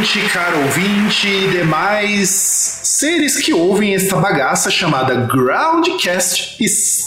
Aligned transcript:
Ouvinte, 0.00 0.28
caro 0.32 0.62
ouvinte 0.62 1.28
e 1.28 1.48
demais 1.48 2.80
seres 2.82 3.36
que 3.36 3.52
ouvem 3.52 3.94
esta 3.94 4.16
bagaça 4.16 4.70
chamada 4.70 5.14
Groundcast. 5.26 6.56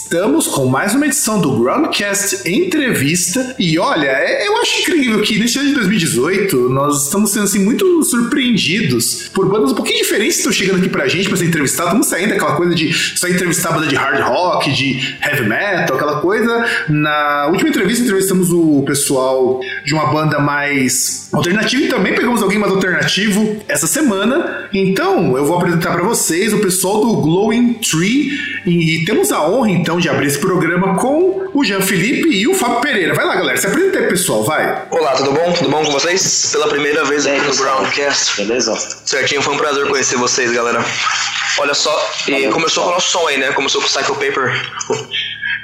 Estamos 0.04 0.46
com 0.46 0.66
mais 0.66 0.94
uma 0.94 1.06
edição 1.06 1.40
do 1.40 1.58
Groundcast 1.58 2.46
Entrevista. 2.48 3.56
E 3.58 3.78
olha, 3.78 4.06
é- 4.06 4.46
eu 4.46 4.58
acho 4.58 4.82
incrível 4.82 5.22
que 5.22 5.38
neste 5.38 5.58
ano 5.58 5.68
de 5.68 5.74
2018 5.76 6.68
nós 6.68 7.04
estamos 7.06 7.30
sendo 7.30 7.44
assim 7.44 7.58
muito 7.64 8.02
surpreendidos 8.04 9.30
por 9.32 9.48
bandas 9.48 9.72
um 9.72 9.74
pouquinho 9.74 9.96
diferentes 9.98 10.34
que 10.36 10.40
estão 10.40 10.52
chegando 10.52 10.78
aqui 10.80 10.90
pra 10.90 11.08
gente 11.08 11.26
pra 11.26 11.38
ser 11.38 11.46
entrevistado. 11.46 11.88
Estamos 11.88 12.06
saindo 12.08 12.28
daquela 12.28 12.54
coisa 12.54 12.74
de 12.74 12.92
só 12.92 13.26
entrevistar 13.28 13.72
banda 13.72 13.86
de 13.86 13.96
hard 13.96 14.20
rock, 14.22 14.70
de 14.72 15.16
heavy 15.24 15.48
metal, 15.48 15.96
aquela 15.96 16.20
coisa. 16.20 16.64
Na 16.90 17.46
última 17.48 17.70
entrevista 17.70 18.04
entrevistamos 18.04 18.52
o 18.52 18.82
pessoal 18.86 19.58
de 19.86 19.94
uma 19.94 20.12
banda 20.12 20.38
mais 20.38 21.28
alternativa 21.32 21.82
e 21.82 21.88
também 21.88 22.14
pegamos 22.14 22.42
alguém 22.42 22.58
mais 22.58 22.70
alternativo 22.72 23.56
essa 23.66 23.86
semana. 23.86 24.68
Então, 24.72 25.36
eu 25.36 25.46
vou 25.46 25.56
apresentar 25.56 25.94
pra 25.94 26.02
vocês 26.04 26.52
o 26.52 26.58
pessoal 26.58 27.00
do 27.06 27.16
Glowing 27.22 27.74
Tree 27.74 28.30
e 28.66 29.02
temos 29.06 29.32
a 29.32 29.42
honra 29.48 29.70
então 29.70 29.93
de 30.00 30.08
abrir 30.08 30.26
esse 30.26 30.38
programa 30.38 30.96
com 30.96 31.48
o 31.52 31.64
Jean 31.64 31.80
Felipe 31.80 32.28
e 32.28 32.46
o 32.48 32.54
Fábio 32.54 32.80
Pereira. 32.80 33.14
Vai 33.14 33.24
lá, 33.24 33.36
galera, 33.36 33.56
se 33.56 33.66
apresenta 33.66 33.98
aí, 33.98 34.08
pessoal, 34.08 34.42
vai. 34.42 34.86
Olá, 34.90 35.12
tudo 35.12 35.32
bom? 35.32 35.52
Tudo 35.52 35.70
bom 35.70 35.84
com 35.84 35.92
vocês? 35.92 36.50
Pela 36.52 36.68
primeira 36.68 37.04
vez 37.04 37.26
aqui 37.26 37.40
no 37.40 37.56
Groundcast. 37.56 38.36
Beleza? 38.42 38.74
Certinho, 39.04 39.42
foi 39.42 39.54
um 39.54 39.58
prazer 39.58 39.86
conhecer 39.86 40.16
vocês, 40.16 40.52
galera. 40.52 40.84
Olha 41.58 41.74
só, 41.74 42.10
e 42.26 42.48
começou 42.48 42.84
com 42.84 42.90
o 42.90 42.92
nosso 42.92 43.10
som 43.10 43.26
aí, 43.28 43.38
né? 43.38 43.52
Começou 43.52 43.80
com 43.80 43.86
o 43.86 43.90
Cycle 43.90 44.14
Paper. 44.14 44.52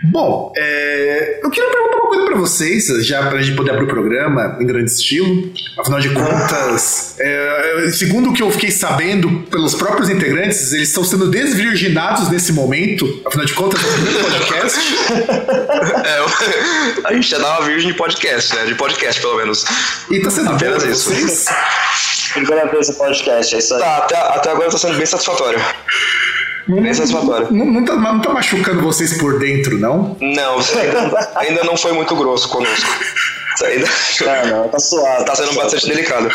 Bom, 0.04 0.52
é, 0.56 1.40
eu 1.42 1.50
queria 1.50 1.68
perguntar 1.70 1.96
uma 1.96 2.08
coisa 2.08 2.26
pra 2.26 2.36
vocês, 2.36 2.86
já 3.06 3.28
pra 3.28 3.42
gente 3.42 3.56
poder 3.56 3.72
abrir 3.72 3.84
o 3.84 3.88
programa 3.88 4.56
em 4.60 4.66
grande 4.66 4.90
estilo. 4.90 5.52
Afinal 5.78 6.00
de 6.00 6.10
contas, 6.10 7.16
é, 7.18 7.90
segundo 7.92 8.30
o 8.30 8.34
que 8.34 8.42
eu 8.42 8.50
fiquei 8.50 8.70
sabendo 8.70 9.42
pelos 9.50 9.74
próprios 9.74 10.08
integrantes, 10.08 10.72
eles 10.72 10.88
estão 10.88 11.04
sendo 11.04 11.30
desvirginados 11.30 12.28
nesse 12.30 12.52
momento. 12.52 13.22
Afinal 13.26 13.44
de 13.46 13.52
contas, 13.54 13.80
no 13.82 14.20
podcast. 14.20 14.80
É, 16.00 17.08
a 17.08 17.12
gente 17.14 17.28
já 17.28 17.38
dá 17.38 17.58
uma 17.58 17.66
virgem 17.66 17.92
de 17.92 17.96
podcast, 17.96 18.54
né? 18.54 18.64
De 18.64 18.74
podcast, 18.74 19.20
pelo 19.20 19.36
menos. 19.36 19.64
E 20.10 20.20
tá 20.20 20.30
sendo 20.30 20.50
Apenas 20.50 20.82
isso. 20.84 21.10
vocês? 21.10 21.46
Primeira 22.32 22.66
vez 22.66 22.88
no 22.88 22.94
podcast, 22.94 23.54
é 23.54 23.58
isso 23.58 23.74
aí. 23.74 23.80
Tá, 23.80 23.96
até, 23.98 24.16
até 24.16 24.50
agora 24.50 24.70
tá 24.70 24.78
sendo 24.78 24.96
bem 24.96 25.06
satisfatório. 25.06 25.60
Bem 26.68 26.94
satisfatório. 26.94 27.52
Não, 27.52 27.66
não, 27.66 27.84
tá, 27.84 27.96
não 27.96 28.20
tá 28.20 28.32
machucando 28.32 28.82
vocês 28.82 29.18
por 29.18 29.38
dentro, 29.38 29.78
não? 29.78 30.16
Não, 30.20 30.58
ainda, 30.58 31.32
ainda 31.36 31.64
não 31.64 31.76
foi 31.76 31.92
muito 31.92 32.14
grosso 32.14 32.48
conosco. 32.48 32.90
Você 33.60 33.66
ainda. 33.66 34.46
Não, 34.48 34.62
não, 34.62 34.68
tá 34.68 34.78
suave. 34.78 35.24
Tá 35.24 35.34
sendo 35.34 35.52
bastante 35.54 35.86
delicado. 35.86 36.30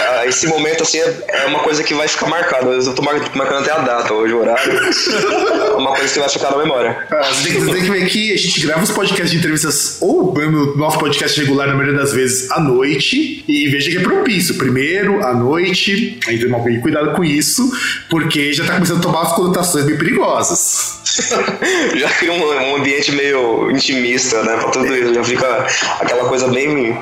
Ah, 0.00 0.26
esse 0.26 0.46
momento, 0.46 0.82
assim, 0.82 0.98
é 0.98 1.14
é 1.28 1.46
uma 1.46 1.60
coisa 1.60 1.82
que 1.82 1.94
vai 1.94 2.08
ficar 2.08 2.26
marcado. 2.26 2.72
Eu 2.72 2.94
tô 2.94 3.02
mar- 3.02 3.14
marcando 3.34 3.60
até 3.62 3.70
a 3.72 3.78
data 3.78 4.12
hoje, 4.12 4.34
o 4.34 4.40
horário. 4.40 4.72
É 4.72 5.74
uma 5.76 5.94
coisa 5.94 6.12
que 6.12 6.18
vai 6.20 6.28
ficar 6.28 6.50
na 6.50 6.58
memória. 6.58 7.06
Ah, 7.10 7.22
você, 7.32 7.44
tem 7.44 7.52
que, 7.52 7.60
você 7.60 7.72
tem 7.72 7.82
que 7.82 7.90
ver 7.90 8.06
que 8.06 8.32
a 8.32 8.36
gente 8.36 8.60
grava 8.60 8.82
os 8.82 8.90
podcasts 8.90 9.30
de 9.30 9.38
entrevistas, 9.38 9.98
ou 10.00 10.34
o 10.36 10.76
nosso 10.76 10.98
podcast 10.98 11.40
regular, 11.40 11.68
na 11.68 11.74
maioria 11.74 11.98
das 11.98 12.12
vezes, 12.12 12.50
à 12.50 12.60
noite, 12.60 13.44
e 13.46 13.68
veja 13.68 13.90
que 13.90 13.98
é 13.98 14.00
propício. 14.00 14.56
Primeiro, 14.56 15.24
à 15.24 15.32
noite, 15.34 16.18
aí 16.26 16.38
tem 16.38 16.48
um 16.48 16.52
pouco 16.52 16.70
de 16.70 16.80
cuidado 16.80 17.12
com 17.14 17.24
isso, 17.24 17.70
porque 18.10 18.52
já 18.52 18.64
tá 18.64 18.74
começando 18.74 18.98
a 18.98 19.02
tomar 19.02 19.20
umas 19.20 19.32
conotações 19.32 19.84
bem 19.84 19.96
perigosas. 19.96 20.98
Já 21.96 22.08
cria 22.10 22.32
um, 22.32 22.44
um 22.44 22.76
ambiente 22.76 23.10
meio 23.12 23.70
intimista, 23.70 24.42
né? 24.44 24.56
Pra 24.56 24.68
tudo 24.70 24.94
isso. 24.94 25.14
Já 25.14 25.24
fica 25.24 25.66
aquela 26.00 26.28
coisa 26.28 26.48
bem, 26.48 26.98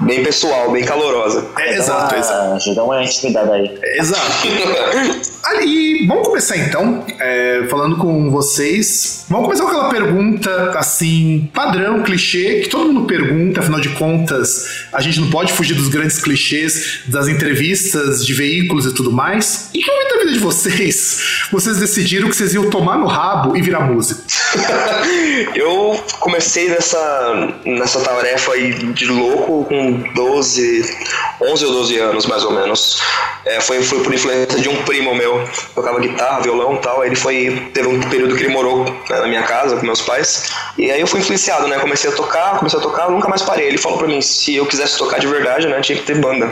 bem 0.00 0.22
pessoal, 0.22 0.70
bem 0.70 0.84
calorosa. 0.84 1.46
É, 1.58 1.74
exato, 1.74 2.14
exato. 2.14 2.54
Ah, 2.54 2.58
já 2.58 2.74
dá 2.74 2.84
uma 2.84 3.02
intimidade 3.02 3.50
aí. 3.50 3.78
Exato. 3.96 5.31
Ali, 5.42 6.06
vamos 6.06 6.28
começar 6.28 6.56
então, 6.56 7.04
é, 7.18 7.66
falando 7.68 7.96
com 7.96 8.30
vocês. 8.30 9.24
Vamos 9.28 9.46
começar 9.46 9.64
com 9.64 9.70
aquela 9.70 9.88
pergunta, 9.88 10.78
assim, 10.78 11.50
padrão, 11.52 12.02
clichê, 12.02 12.60
que 12.60 12.68
todo 12.68 12.92
mundo 12.92 13.06
pergunta, 13.06 13.60
afinal 13.60 13.80
de 13.80 13.88
contas, 13.90 14.86
a 14.92 15.00
gente 15.00 15.18
não 15.18 15.30
pode 15.30 15.52
fugir 15.52 15.74
dos 15.74 15.88
grandes 15.88 16.18
clichês 16.20 17.00
das 17.06 17.26
entrevistas 17.26 18.24
de 18.24 18.32
veículos 18.34 18.86
e 18.86 18.94
tudo 18.94 19.10
mais. 19.10 19.70
Em 19.74 19.80
que 19.80 19.90
momento 19.90 20.14
da 20.14 20.18
vida 20.20 20.32
de 20.32 20.38
vocês, 20.38 21.48
vocês 21.50 21.78
decidiram 21.78 22.28
que 22.28 22.36
vocês 22.36 22.54
iam 22.54 22.70
tomar 22.70 22.96
no 22.98 23.06
rabo 23.06 23.56
e 23.56 23.62
virar 23.62 23.80
músico? 23.80 24.22
Eu 25.56 26.00
comecei 26.20 26.68
nessa, 26.68 27.54
nessa 27.64 28.00
tarefa 28.00 28.52
aí 28.52 28.72
de 28.92 29.06
louco 29.06 29.64
com 29.64 30.04
12, 30.14 30.96
11 31.40 31.66
ou 31.66 31.72
12 31.72 31.98
anos, 31.98 32.26
mais 32.26 32.44
ou 32.44 32.52
menos. 32.52 33.00
É, 33.44 33.60
foi, 33.60 33.82
foi 33.82 34.02
por 34.02 34.14
influência 34.14 34.60
de 34.60 34.68
um 34.68 34.76
primo 34.84 35.14
meu, 35.14 35.31
tocava 35.74 36.00
guitarra, 36.00 36.40
violão 36.40 36.76
tal. 36.76 37.02
Aí 37.02 37.08
ele 37.08 37.16
foi. 37.16 37.70
Teve 37.72 37.88
um 37.88 38.00
período 38.08 38.34
que 38.34 38.42
ele 38.42 38.52
morou 38.52 38.84
né, 38.84 39.20
na 39.20 39.26
minha 39.26 39.42
casa 39.42 39.76
com 39.76 39.84
meus 39.84 40.00
pais. 40.00 40.50
E 40.78 40.90
aí 40.90 41.00
eu 41.00 41.06
fui 41.06 41.20
influenciado, 41.20 41.68
né? 41.68 41.78
Comecei 41.78 42.10
a 42.10 42.14
tocar, 42.14 42.58
comecei 42.58 42.78
a 42.78 42.82
tocar, 42.82 43.10
nunca 43.10 43.28
mais 43.28 43.42
parei. 43.42 43.66
Ele 43.66 43.78
falou 43.78 43.98
pra 43.98 44.06
mim: 44.06 44.20
se 44.20 44.54
eu 44.56 44.66
quisesse 44.66 44.98
tocar 44.98 45.18
de 45.18 45.26
verdade, 45.26 45.66
né, 45.66 45.80
tinha 45.80 45.98
que 45.98 46.04
ter 46.04 46.16
banda. 46.16 46.50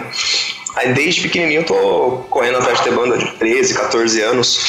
Aí 0.76 0.92
desde 0.92 1.22
pequenininho 1.22 1.62
eu 1.62 1.66
tô 1.66 2.24
correndo 2.30 2.58
atrás 2.58 2.78
de 2.78 2.84
ter 2.84 2.92
banda 2.92 3.18
de 3.18 3.26
13, 3.32 3.74
14 3.74 4.20
anos. 4.22 4.60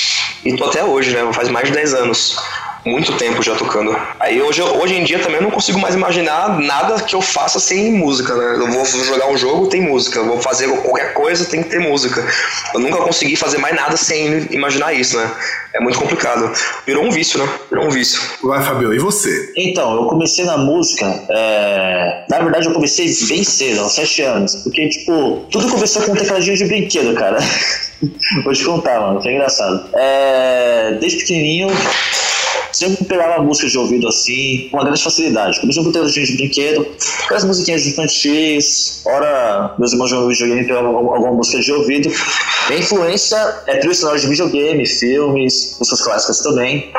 E 0.43 0.55
tô 0.55 0.66
até 0.66 0.83
hoje, 0.83 1.11
né? 1.11 1.31
Faz 1.33 1.49
mais 1.49 1.67
de 1.67 1.73
10 1.73 1.93
anos 1.93 2.38
muito 2.86 3.16
tempo 3.18 3.42
já 3.42 3.56
tocando. 3.56 3.96
Aí 4.19 4.42
hoje, 4.42 4.62
hoje 4.62 4.96
em 4.96 5.03
dia 5.03 5.19
também 5.19 5.38
eu 5.38 5.44
não 5.44 5.52
consigo 5.52 5.80
mais 5.80 5.96
imaginar 5.96 6.59
nada 6.59 7.02
que 7.02 7.16
eu 7.16 7.22
faça 7.22 7.59
sem 7.59 7.92
música, 7.94 8.36
né? 8.36 8.56
Eu 8.58 8.72
vou 8.72 8.86
jogar 8.86 9.30
um 9.30 9.38
jogo, 9.38 9.68
tem 9.68 9.81
música. 9.81 10.19
Eu 10.19 10.25
vou 10.25 10.40
fazer 10.40 10.68
qualquer 10.68 11.14
coisa, 11.14 11.46
tem 11.46 11.64
que 11.64 11.70
ter 11.70 11.80
música. 11.80 12.25
Eu 12.74 12.80
nunca 12.80 12.97
consegui 12.97 13.36
fazer 13.36 13.58
mais 13.59 13.75
nada 13.75 13.96
sem 13.97 14.47
imaginar 14.52 14.94
isso, 14.94 15.18
né? 15.18 15.31
É 15.74 15.80
muito 15.80 15.97
complicado. 16.00 16.52
Virou 16.86 17.06
um 17.06 17.12
vício, 17.12 17.40
né? 17.40 17.50
Virou 17.70 17.86
um 17.86 17.90
vício. 17.90 18.22
Vai, 18.44 18.64
Fabio, 18.64 18.94
e 18.94 19.00
você? 19.00 19.52
Então, 19.56 19.96
eu 19.96 20.06
comecei 20.06 20.44
na 20.44 20.58
música, 20.58 21.06
é... 21.30 22.25
na 22.30 22.40
verdade 22.40 22.68
eu 22.68 22.74
comecei 22.74 23.06
bem 23.28 23.44
cedo, 23.44 23.81
aos 23.81 23.94
7 23.94 24.22
anos, 24.24 24.55
porque, 24.55 24.90
tipo, 24.90 25.46
tudo 25.50 25.70
começou 25.70 26.02
com 26.02 26.11
um 26.11 26.16
tecladinho 26.16 26.58
de 26.58 26.66
brinquedo, 26.66 27.14
cara. 27.16 27.38
Vou 28.44 28.53
te 28.53 28.66
contar, 28.66 29.00
mano, 29.00 29.22
foi 29.22 29.34
engraçado. 29.34 29.88
É... 29.94 30.97
Desde 31.00 31.20
pequenininho, 31.20 31.70
sempre 32.73 33.06
pegava 33.06 33.44
música 33.44 33.68
de 33.68 33.78
ouvido 33.78 34.08
assim, 34.08 34.68
com 34.70 34.78
uma 34.78 34.84
grande 34.84 35.03
facilidade. 35.03 35.59
Comecei 35.59 35.84
com 35.84 35.91
tecladinho 35.91 36.26
de 36.26 36.38
brinquedo, 36.38 36.88
aquelas 37.26 37.44
musiquinhas 37.44 37.85
infantis, 37.85 39.02
ora 39.06 39.76
meus 39.78 39.94
irmãos 39.94 40.09
jogam 40.09 40.29
videogame, 40.29 40.66
pegavam 40.66 40.96
alguma 40.96 41.34
música 41.34 41.59
de 41.59 41.72
ouvido. 41.72 42.12
Minha 42.70 42.79
influência 42.79 43.38
é 43.68 43.78
trilha 43.78 43.96
sonora 43.96 44.20
de 44.20 44.28
videogame, 44.28 44.85
filmes, 44.85 45.76
músicas 45.79 46.02
clássicas 46.02 46.40
também. 46.40 46.91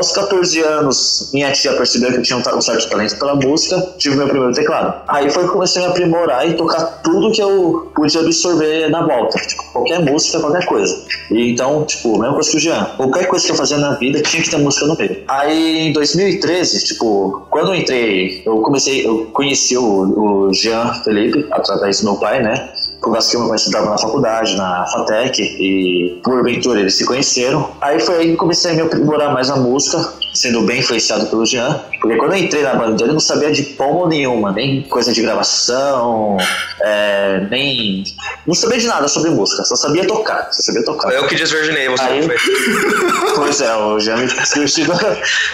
Aos 0.00 0.12
14 0.12 0.62
anos, 0.62 1.28
minha 1.30 1.52
tia 1.52 1.74
percebeu 1.74 2.10
que 2.10 2.16
eu 2.16 2.22
tinha 2.22 2.38
um 2.38 2.60
certo 2.62 2.88
talento 2.88 3.18
pela 3.18 3.34
música, 3.34 3.78
tive 3.98 4.16
meu 4.16 4.28
primeiro 4.28 4.54
teclado. 4.54 5.02
Aí 5.06 5.28
foi 5.28 5.44
que 5.44 5.50
comecei 5.50 5.84
a 5.84 5.88
aprimorar 5.90 6.48
e 6.48 6.54
tocar 6.54 7.02
tudo 7.02 7.30
que 7.30 7.42
eu 7.42 7.92
pude 7.94 8.16
absorver 8.16 8.88
na 8.88 9.06
volta. 9.06 9.38
Tipo, 9.38 9.62
qualquer 9.72 10.00
música, 10.00 10.40
qualquer 10.40 10.64
coisa. 10.64 11.04
E 11.30 11.50
então, 11.50 11.84
tipo, 11.84 12.18
mesma 12.18 12.32
coisa 12.32 12.50
que 12.50 12.56
o 12.56 12.60
Jean. 12.60 12.84
Qualquer 12.96 13.26
coisa 13.26 13.44
que 13.44 13.52
eu 13.52 13.56
fazia 13.56 13.76
na 13.76 13.92
vida 13.96 14.22
tinha 14.22 14.42
que 14.42 14.48
ter 14.48 14.56
música 14.56 14.86
no 14.86 14.96
meio. 14.96 15.22
Aí 15.28 15.88
em 15.88 15.92
2013, 15.92 16.82
tipo, 16.82 17.46
quando 17.50 17.68
eu 17.68 17.74
entrei, 17.74 18.42
eu 18.46 18.62
comecei, 18.62 19.06
eu 19.06 19.26
conheci 19.34 19.76
o, 19.76 20.46
o 20.48 20.54
Jean 20.54 20.94
Felipe 21.04 21.46
através 21.50 22.00
do 22.00 22.04
meu 22.06 22.16
pai, 22.16 22.42
né? 22.42 22.70
Causa 23.00 23.30
que 23.30 23.48
pai 23.48 23.56
estudava 23.56 23.90
na 23.90 23.98
faculdade, 23.98 24.56
na 24.56 24.86
FATEC, 24.86 25.42
e 25.42 26.20
porventura 26.22 26.80
eles 26.80 26.96
se 26.96 27.04
conheceram. 27.04 27.70
Aí 27.80 27.98
foi 28.00 28.16
aí 28.16 28.30
que 28.30 28.36
comecei 28.36 28.72
a 28.72 28.74
me 28.74 28.82
aprimorar 28.82 29.32
mais 29.32 29.48
na 29.48 29.56
música, 29.56 30.12
sendo 30.32 30.62
bem 30.62 30.80
influenciado 30.80 31.26
pelo 31.26 31.44
Jean, 31.44 31.80
porque 32.00 32.16
quando 32.16 32.32
eu 32.32 32.38
entrei 32.38 32.62
na 32.62 32.74
banda 32.74 32.96
dele, 32.96 33.10
eu 33.10 33.14
não 33.14 33.20
sabia 33.20 33.50
de 33.50 33.62
pombo 33.62 34.06
nenhuma, 34.06 34.52
nem 34.52 34.82
coisa 34.82 35.12
de 35.12 35.20
gravação, 35.20 36.36
é, 36.80 37.46
nem. 37.50 38.04
Não 38.46 38.54
sabia 38.54 38.78
de 38.78 38.86
nada 38.86 39.06
sobre 39.08 39.30
música, 39.30 39.64
só 39.64 39.76
sabia 39.76 40.06
tocar, 40.06 40.48
só 40.52 40.62
sabia 40.62 40.84
tocar. 40.84 41.12
Eu 41.12 41.26
que 41.26 41.34
desvirginei 41.34 41.88
você. 41.88 42.02
Aí- 42.02 42.22
foi? 42.22 42.36
Pois 43.34 43.60
é, 43.60 43.74
o 43.74 43.98
Jean 43.98 44.16
me 44.16 44.24
ensinou, 44.24 44.96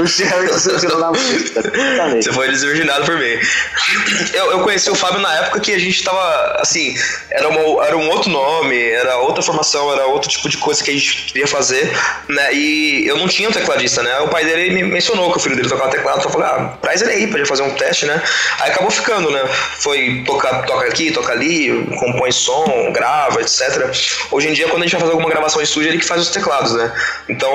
o 0.00 0.06
Jean 0.06 0.40
me 0.40 0.50
ensinou 0.50 0.98
na 0.98 1.10
música. 1.10 1.62
Você 2.20 2.32
foi 2.32 2.48
desvirginado 2.48 3.04
por 3.04 3.16
mim. 3.16 3.38
Eu, 4.32 4.50
eu 4.52 4.60
conheci 4.60 4.90
o 4.90 4.94
Fábio 4.94 5.20
na 5.20 5.32
época 5.34 5.60
que 5.60 5.72
a 5.72 5.78
gente 5.78 6.02
tava, 6.02 6.56
assim, 6.60 6.94
era, 7.30 7.48
uma, 7.48 7.84
era 7.84 7.96
um 7.96 8.08
outro 8.10 8.30
nome, 8.30 8.78
era 8.90 9.18
outra 9.18 9.42
formação, 9.42 9.92
era 9.92 10.06
outro 10.06 10.28
tipo 10.28 10.48
de 10.48 10.56
coisa 10.58 10.82
que 10.82 10.90
a 10.90 10.94
gente 10.94 11.26
queria 11.26 11.46
fazer, 11.46 11.90
né? 12.28 12.54
E 12.54 13.06
eu 13.06 13.16
não 13.18 13.28
tinha 13.28 13.48
um 13.48 13.52
tecladista, 13.52 14.02
né? 14.02 14.18
O 14.20 14.28
pai 14.28 14.44
dele 14.44 14.65
me 14.70 14.82
mencionou 14.82 15.30
que 15.32 15.38
o 15.38 15.40
filho 15.40 15.56
dele 15.56 15.68
tocava 15.68 15.90
teclado, 15.90 16.18
então 16.18 16.30
eu 16.30 16.38
falei, 16.38 16.48
ah, 16.48 16.78
traz 16.80 17.02
ele 17.02 17.12
aí 17.12 17.26
pra 17.26 17.38
ele 17.38 17.46
fazer 17.46 17.62
um 17.62 17.70
teste, 17.70 18.06
né? 18.06 18.22
Aí 18.60 18.70
acabou 18.70 18.90
ficando, 18.90 19.30
né? 19.30 19.44
Foi 19.80 20.22
tocar, 20.26 20.64
toca 20.64 20.86
aqui, 20.86 21.10
toca 21.10 21.32
ali, 21.32 21.86
compõe 21.98 22.32
som, 22.32 22.90
grava, 22.92 23.40
etc. 23.40 23.90
Hoje 24.30 24.48
em 24.48 24.52
dia, 24.52 24.68
quando 24.68 24.82
a 24.82 24.86
gente 24.86 24.92
vai 24.92 25.00
fazer 25.00 25.12
alguma 25.12 25.30
gravação 25.30 25.60
em 25.60 25.64
estúdio, 25.64 25.90
ele 25.90 25.98
que 25.98 26.04
faz 26.04 26.22
os 26.22 26.30
teclados, 26.30 26.72
né? 26.72 26.92
Então, 27.28 27.50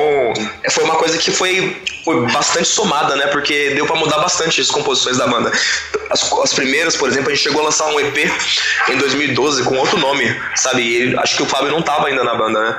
foi 0.69 0.84
uma 0.84 0.96
coisa 0.96 1.18
que 1.18 1.31
foi, 1.31 1.81
foi 2.04 2.25
bastante 2.31 2.68
somada, 2.68 3.16
né? 3.16 3.28
Porque 3.28 3.72
deu 3.72 3.86
pra 3.86 3.96
mudar 3.96 4.18
bastante 4.18 4.62
as 4.62 4.69
composições 4.69 5.18
da 5.18 5.28
banda. 5.28 5.52
As, 6.10 6.31
as 6.31 6.54
primeiras, 6.54 6.96
por 6.96 7.10
exemplo, 7.10 7.30
a 7.31 7.34
gente 7.34 7.44
chegou 7.44 7.62
a 7.62 7.66
lançar 7.66 7.88
um 7.88 8.00
EP 8.00 8.18
em 8.90 8.98
2012 8.98 9.64
com 9.64 9.78
outro 9.78 9.98
nome, 9.98 10.40
sabe? 10.56 10.81
E 10.81 11.18
acho 11.18 11.38
que 11.38 11.44
o 11.44 11.46
Fábio 11.46 11.72
não 11.72 11.81
tava 11.81 12.07
ainda 12.07 12.24
na 12.24 12.36
banda, 12.36 12.62
né? 12.62 12.78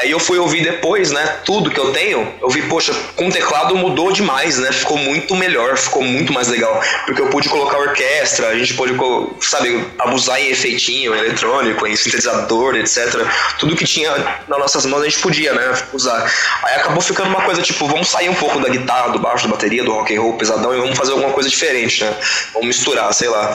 Aí 0.00 0.10
eu 0.10 0.18
fui 0.18 0.38
ouvir 0.38 0.62
depois, 0.62 1.10
né? 1.12 1.24
Tudo 1.44 1.70
que 1.70 1.78
eu 1.78 1.92
tenho, 1.92 2.34
eu 2.42 2.48
vi, 2.50 2.62
poxa, 2.62 2.92
com 3.14 3.28
o 3.28 3.32
teclado 3.66 3.76
mudou 3.76 4.12
demais, 4.12 4.58
né? 4.58 4.72
Ficou 4.72 4.96
muito 4.96 5.34
melhor, 5.34 5.76
ficou 5.76 6.02
muito 6.02 6.32
mais 6.32 6.48
legal. 6.48 6.80
Porque 7.04 7.20
eu 7.20 7.28
pude 7.28 7.48
colocar 7.48 7.78
orquestra, 7.78 8.48
a 8.48 8.58
gente 8.58 8.74
pôde, 8.74 8.94
sabe, 9.40 9.84
abusar 9.98 10.40
em 10.40 10.50
efeitinho, 10.50 11.14
em 11.14 11.18
eletrônico, 11.18 11.86
em 11.86 11.96
sintetizador, 11.96 12.76
etc. 12.76 13.26
Tudo 13.58 13.76
que 13.76 13.84
tinha 13.84 14.12
nas 14.48 14.58
nossas 14.58 14.86
mãos 14.86 15.02
a 15.02 15.04
gente 15.04 15.18
podia, 15.18 15.52
né? 15.52 15.74
Usar. 15.92 16.32
Aí 16.64 16.76
acabou 16.76 17.00
ficando 17.00 17.28
uma 17.28 17.42
coisa 17.42 17.62
tipo, 17.62 17.86
vamos 17.86 18.08
sair 18.08 18.28
um 18.28 18.34
pouco 18.34 18.60
da 18.60 18.68
guitarra, 18.68 19.10
do 19.10 19.18
baixo, 19.18 19.46
da 19.46 19.54
bateria, 19.54 19.82
do 19.82 19.92
rock 19.92 20.14
and 20.14 20.20
roll 20.20 20.34
pesadão 20.34 20.74
e 20.74 20.78
vamos 20.78 20.96
fazer 20.96 21.12
alguma 21.12 21.32
coisa 21.32 21.48
diferente, 21.48 22.04
né? 22.04 22.14
Vamos 22.52 22.68
misturar, 22.68 23.12
sei 23.12 23.28
lá. 23.28 23.52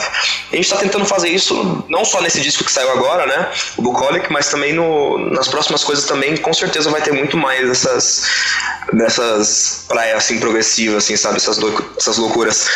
A 0.52 0.56
gente 0.56 0.68
tá 0.68 0.76
tentando 0.76 1.04
fazer 1.06 1.28
isso 1.28 1.84
não 1.88 2.04
só 2.04 2.20
nesse 2.20 2.40
disco 2.40 2.64
que 2.64 2.72
saiu 2.72 2.90
agora, 2.90 3.26
né? 3.26 3.48
O 3.76 3.82
Bucolic, 3.82 4.30
mas 4.32 4.48
também 4.50 4.72
no, 4.72 5.18
nas 5.30 5.48
próximas 5.48 5.82
coisas 5.84 6.04
também, 6.04 6.36
com 6.36 6.52
certeza 6.52 6.90
vai 6.90 7.00
ter 7.00 7.12
muito 7.12 7.36
mais 7.36 7.66
dessas, 7.68 8.24
dessas 8.92 9.84
praias 10.02 10.16
assim 10.24 10.38
progressivas, 10.40 11.04
assim, 11.04 11.16
sabe? 11.16 11.36
Essas, 11.36 11.58
essas 11.96 12.18
loucuras. 12.18 12.68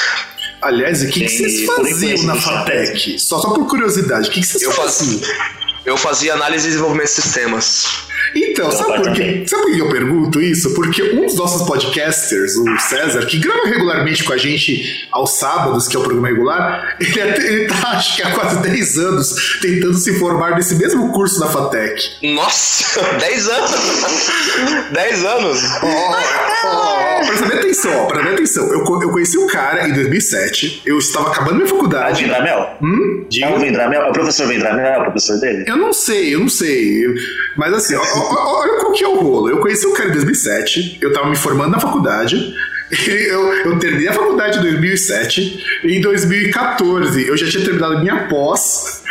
Aliás, 0.62 1.02
o 1.02 1.08
que, 1.08 1.20
que 1.20 1.28
vocês 1.28 1.66
faziam 1.66 2.22
na. 2.22 2.36
FATEC? 2.36 3.18
Só, 3.18 3.40
só 3.40 3.50
por 3.50 3.66
curiosidade, 3.66 4.28
o 4.28 4.32
que, 4.32 4.40
que 4.40 4.46
vocês 4.46 4.62
Eu 4.62 4.72
faziam? 4.72 5.18
fazia, 5.20 5.36
eu 5.84 5.96
fazia 5.96 6.34
análise 6.34 6.66
e 6.66 6.70
desenvolvimento 6.70 7.08
de 7.08 7.12
sistemas. 7.22 8.05
Então, 8.34 8.70
sabe 8.70 8.96
por, 9.02 9.12
quê? 9.12 9.44
sabe 9.46 9.62
por 9.62 9.72
que 9.74 9.78
eu 9.80 9.88
pergunto 9.88 10.40
isso? 10.40 10.74
Porque 10.74 11.02
um 11.02 11.26
dos 11.26 11.36
nossos 11.36 11.66
podcasters, 11.66 12.56
o 12.56 12.78
César, 12.78 13.24
que 13.26 13.38
grava 13.38 13.66
regularmente 13.66 14.24
com 14.24 14.32
a 14.32 14.36
gente 14.36 15.06
aos 15.12 15.38
sábados, 15.38 15.86
que 15.88 15.96
é 15.96 15.98
o 15.98 16.02
programa 16.02 16.28
regular, 16.28 16.96
ele, 17.00 17.20
até- 17.20 17.46
ele 17.46 17.66
tá, 17.68 17.90
acho 17.90 18.16
que 18.16 18.22
há 18.22 18.30
quase 18.32 18.58
10 18.62 18.98
anos, 18.98 19.58
tentando 19.60 19.94
se 19.94 20.18
formar 20.18 20.56
nesse 20.56 20.74
mesmo 20.76 21.12
curso 21.12 21.38
da 21.40 21.46
FATEC. 21.48 22.02
Nossa, 22.34 23.02
10 23.18 23.48
anos! 23.48 23.70
10 24.92 25.24
anos! 25.24 25.60
Ó, 25.82 26.16
ó, 26.66 27.26
presta 27.26 27.46
bem 27.46 27.58
atenção, 27.58 27.92
ó, 27.98 28.06
presta 28.06 28.24
bem 28.24 28.34
atenção. 28.34 28.66
Eu, 28.72 28.80
eu 29.02 29.10
conheci 29.10 29.38
um 29.38 29.46
cara 29.46 29.88
em 29.88 29.92
2007, 29.92 30.82
eu 30.86 30.98
estava 30.98 31.28
acabando 31.30 31.56
minha 31.56 31.66
Ah, 31.66 31.68
faculdade. 31.70 32.22
Vendramel? 32.24 32.76
Hum? 32.82 33.26
É 33.40 33.48
o 33.48 33.58
Vendramel? 33.58 34.02
É 34.02 34.08
o 34.08 34.12
professor 34.12 34.46
Vendramel? 34.46 34.86
É 34.86 34.98
o 34.98 35.02
professor 35.04 35.38
dele? 35.40 35.64
Eu 35.66 35.76
não 35.76 35.92
sei, 35.92 36.34
eu 36.34 36.40
não 36.40 36.48
sei. 36.48 37.04
Mas 37.56 37.72
assim, 37.72 37.94
ó, 37.94 38.02
olha 38.16 38.80
qual 38.80 38.92
que 38.92 39.04
é 39.04 39.08
o 39.08 39.20
rolo. 39.20 39.50
Eu 39.50 39.58
conheci 39.58 39.86
o 39.86 39.92
cara 39.92 40.10
em 40.10 40.12
2007, 40.12 40.98
eu 41.00 41.12
tava 41.12 41.28
me 41.28 41.36
formando 41.36 41.72
na 41.72 41.80
faculdade. 41.80 42.54
Eu, 42.88 43.52
eu 43.52 43.78
terminei 43.80 44.06
a 44.06 44.12
faculdade 44.12 44.58
em 44.58 44.62
2007. 44.62 45.80
E 45.82 45.96
em 45.96 46.00
2014 46.00 47.26
eu 47.26 47.36
já 47.36 47.48
tinha 47.48 47.64
terminado 47.64 47.98
minha 47.98 48.28
pós. 48.28 49.02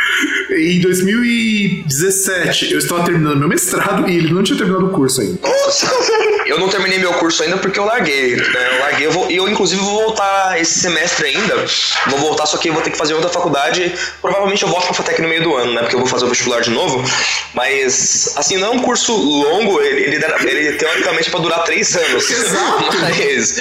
Em 0.50 0.80
2017 0.80 2.72
eu 2.72 2.78
estava 2.78 3.04
terminando 3.04 3.38
meu 3.38 3.48
mestrado 3.48 4.08
e 4.08 4.16
ele 4.16 4.32
não 4.32 4.42
tinha 4.42 4.56
terminado 4.56 4.86
o 4.86 4.90
curso 4.90 5.20
ainda. 5.20 5.38
Nossa, 5.42 5.86
eu 6.46 6.58
não 6.58 6.68
terminei 6.68 6.98
meu 6.98 7.12
curso 7.14 7.42
ainda 7.42 7.56
porque 7.58 7.78
eu 7.78 7.84
larguei. 7.84 8.36
Né? 8.36 8.68
Eu 8.72 8.80
larguei, 8.80 9.06
eu, 9.06 9.12
vou, 9.12 9.30
e 9.30 9.36
eu 9.36 9.48
inclusive 9.48 9.80
vou 9.82 10.04
voltar 10.04 10.60
esse 10.60 10.78
semestre 10.78 11.26
ainda. 11.26 11.64
Vou 12.08 12.18
voltar, 12.18 12.46
só 12.46 12.56
que 12.56 12.68
eu 12.68 12.72
vou 12.72 12.82
ter 12.82 12.90
que 12.90 12.98
fazer 12.98 13.14
outra 13.14 13.28
faculdade. 13.28 13.92
Provavelmente 14.22 14.62
eu 14.62 14.68
volto 14.68 14.86
pra 14.86 14.94
FATEC 14.94 15.20
no 15.22 15.28
meio 15.28 15.42
do 15.42 15.54
ano, 15.56 15.72
né? 15.72 15.80
Porque 15.82 15.96
eu 15.96 16.00
vou 16.00 16.08
fazer 16.08 16.24
o 16.24 16.28
vestibular 16.28 16.60
de 16.60 16.70
novo. 16.70 17.02
Mas, 17.52 18.34
assim, 18.36 18.56
não 18.56 18.68
é 18.68 18.70
um 18.70 18.78
curso 18.80 19.14
longo, 19.14 19.80
ele, 19.80 20.16
ele, 20.16 20.24
ele 20.50 20.72
teoricamente 20.76 21.28
é 21.28 21.30
pra 21.30 21.40
durar 21.40 21.64
três 21.64 21.96
anos. 21.96 22.26
Mas, 23.16 23.56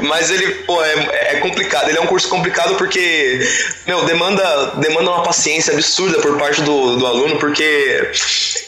mas 0.00 0.30
ele, 0.30 0.50
pô, 0.66 0.82
é, 0.82 1.08
é 1.32 1.40
complicado. 1.40 1.88
Ele 1.88 1.98
é 1.98 2.00
um 2.00 2.06
curso 2.06 2.28
complicado 2.28 2.74
porque, 2.76 3.40
meu, 3.86 4.04
demanda, 4.04 4.74
demanda 4.80 5.10
uma 5.10 5.22
paciência 5.22 5.72
absurda 5.72 6.18
por 6.20 6.36
parte 6.38 6.62
do, 6.62 6.96
do 6.96 7.06
aluno, 7.06 7.38
porque 7.38 8.10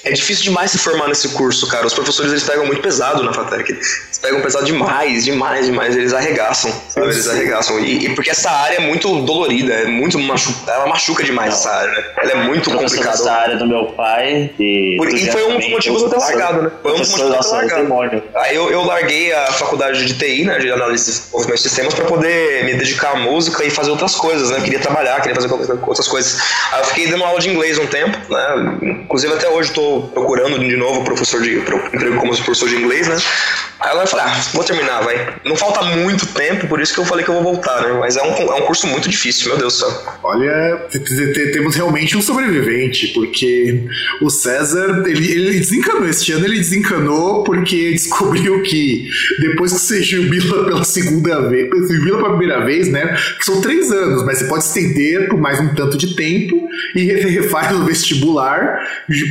é 0.05 0.13
difícil 0.13 0.45
demais 0.45 0.71
se 0.71 0.79
formar 0.79 1.09
nesse 1.09 1.29
curso, 1.31 1.67
cara. 1.67 1.87
Os 1.87 1.95
professores 1.95 2.31
eles 2.31 2.45
pegam 2.45 2.67
muito 2.67 2.83
pesado 2.83 3.23
na 3.23 3.33
FATEC. 3.33 3.79
Pegam 4.23 4.41
pesado 4.41 4.65
demais, 4.65 5.25
demais, 5.25 5.67
demais. 5.67 5.97
Eles 5.97 6.15
arregaçam, 6.15 6.73
sabe? 6.89 7.07
Eles 7.09 7.29
arregaçam. 7.29 7.81
E, 7.81 8.07
e 8.07 8.15
porque 8.15 8.31
essa 8.31 8.51
área 8.51 8.77
é 8.77 8.81
muito 8.81 9.21
dolorida, 9.23 9.73
é 9.75 9.85
muito 9.87 10.19
machu 10.19 10.55
ela 10.67 10.87
machuca 10.87 11.25
demais 11.25 11.55
essa 11.55 11.71
área, 11.71 11.91
né? 11.93 12.05
Ela 12.19 12.31
é 12.33 12.35
muito 12.45 12.71
complicada. 12.71 13.11
dessa 13.17 13.33
área 13.33 13.57
do 13.57 13.67
meu 13.67 13.87
pai. 13.87 14.51
E, 14.59 14.95
Por- 14.97 15.09
e 15.09 15.31
foi 15.31 15.45
um 15.53 15.57
dos 15.59 15.69
motivos 15.69 15.99
de 15.99 16.05
eu 16.05 16.11
ter 16.11 16.17
largado, 16.19 16.63
né? 16.63 16.71
Foi 16.83 16.93
um 16.93 16.99
dos 16.99 17.11
motivos 17.11 17.31
de 17.33 17.37
eu 17.37 17.43
ter 17.43 17.51
largado. 17.51 18.23
Aí 18.37 18.55
eu, 18.57 18.71
eu 18.71 18.83
larguei 18.85 19.33
a 19.33 19.47
faculdade 19.53 20.05
de 20.07 20.15
TI, 20.15 20.45
né, 20.45 20.59
de 20.59 20.71
análise 20.71 21.03
e 21.11 21.13
desenvolvimento 21.15 21.57
de 21.57 21.63
sistemas, 21.63 21.95
para 21.95 22.05
poder 22.05 22.65
me 22.65 22.75
dedicar 22.75 23.13
à 23.13 23.17
música 23.17 23.65
e 23.65 23.71
fazer 23.71 23.91
outras 23.91 24.15
coisas, 24.15 24.51
né? 24.51 24.61
Queria 24.61 24.79
trabalhar, 24.79 25.21
queria 25.21 25.35
fazer 25.35 25.53
outras 25.87 26.07
coisas. 26.07 26.41
Aí 26.73 26.81
eu 26.81 26.85
fiquei 26.87 27.09
dando 27.09 27.25
aula 27.25 27.41
de 27.41 27.51
inglês 27.51 27.77
um 27.79 27.87
tempo, 27.87 28.17
né? 28.33 28.79
Inclusive 29.05 29.35
até 29.35 29.49
hoje 29.49 29.71
estou 29.71 30.09
procurando 30.09 30.59
de 30.61 30.77
novo 30.77 31.03
professor 31.05 31.43
de 31.43 31.57
emprego 31.59 32.17
como 32.21 32.33
professor 32.37 32.69
de 32.69 32.77
inglês, 32.77 33.09
né? 33.09 33.17
Aí 33.81 33.97
eu 33.97 34.01
falei, 34.13 34.27
ah, 34.27 34.41
vou 34.53 34.65
terminar, 34.65 35.03
vai. 35.03 35.35
Não 35.45 35.57
falta 35.57 35.83
muito 35.83 36.27
tempo, 36.27 36.67
por 36.69 36.81
isso 36.81 36.95
que 36.95 37.01
eu 37.01 37.05
falei 37.05 37.25
que 37.25 37.31
eu 37.31 37.35
vou 37.35 37.43
voltar, 37.43 37.83
né? 37.83 37.93
Mas 37.99 38.17
é 38.17 38.23
um, 38.23 38.53
é 38.53 38.63
um 38.63 38.67
curso 38.67 38.87
muito 38.87 39.09
difícil, 39.09 39.49
meu 39.49 39.59
Deus 39.59 39.75
do 39.75 39.79
céu. 39.81 40.03
Olha, 40.23 40.87
te- 40.91 40.99
te- 41.01 41.33
te- 41.33 41.53
temos 41.53 41.75
realmente 41.75 42.17
um 42.17 42.23
sobrevivente, 42.23 43.09
porque 43.09 43.85
o 44.21 44.31
César, 44.31 45.03
ele, 45.07 45.31
ele 45.33 45.59
desencanou. 45.59 46.07
Este 46.09 46.33
ano 46.33 46.45
ele 46.47 46.59
desencanou 46.59 47.43
porque 47.45 47.91
descobriu 47.93 48.63
que 48.63 49.09
depois 49.41 49.73
que 49.73 49.79
você 49.79 50.03
jubila 50.03 50.65
pela 50.65 50.85
segunda 50.85 51.49
vez, 51.49 51.69
jubila 51.91 52.19
pela 52.19 52.37
primeira 52.37 52.65
vez, 52.65 52.89
né? 52.89 53.17
Que 53.39 53.45
são 53.45 53.61
três 53.61 53.91
anos, 53.91 54.25
mas 54.25 54.39
você 54.39 54.45
pode 54.47 54.65
estender 54.65 55.29
por 55.29 55.39
mais 55.41 55.59
um 55.61 55.75
tanto 55.75 55.97
de 55.97 56.15
tempo 56.15 56.69
e 56.95 57.03
re- 57.05 57.21
refaz 57.41 57.75
o 57.75 57.85
vestibular, 57.85 58.79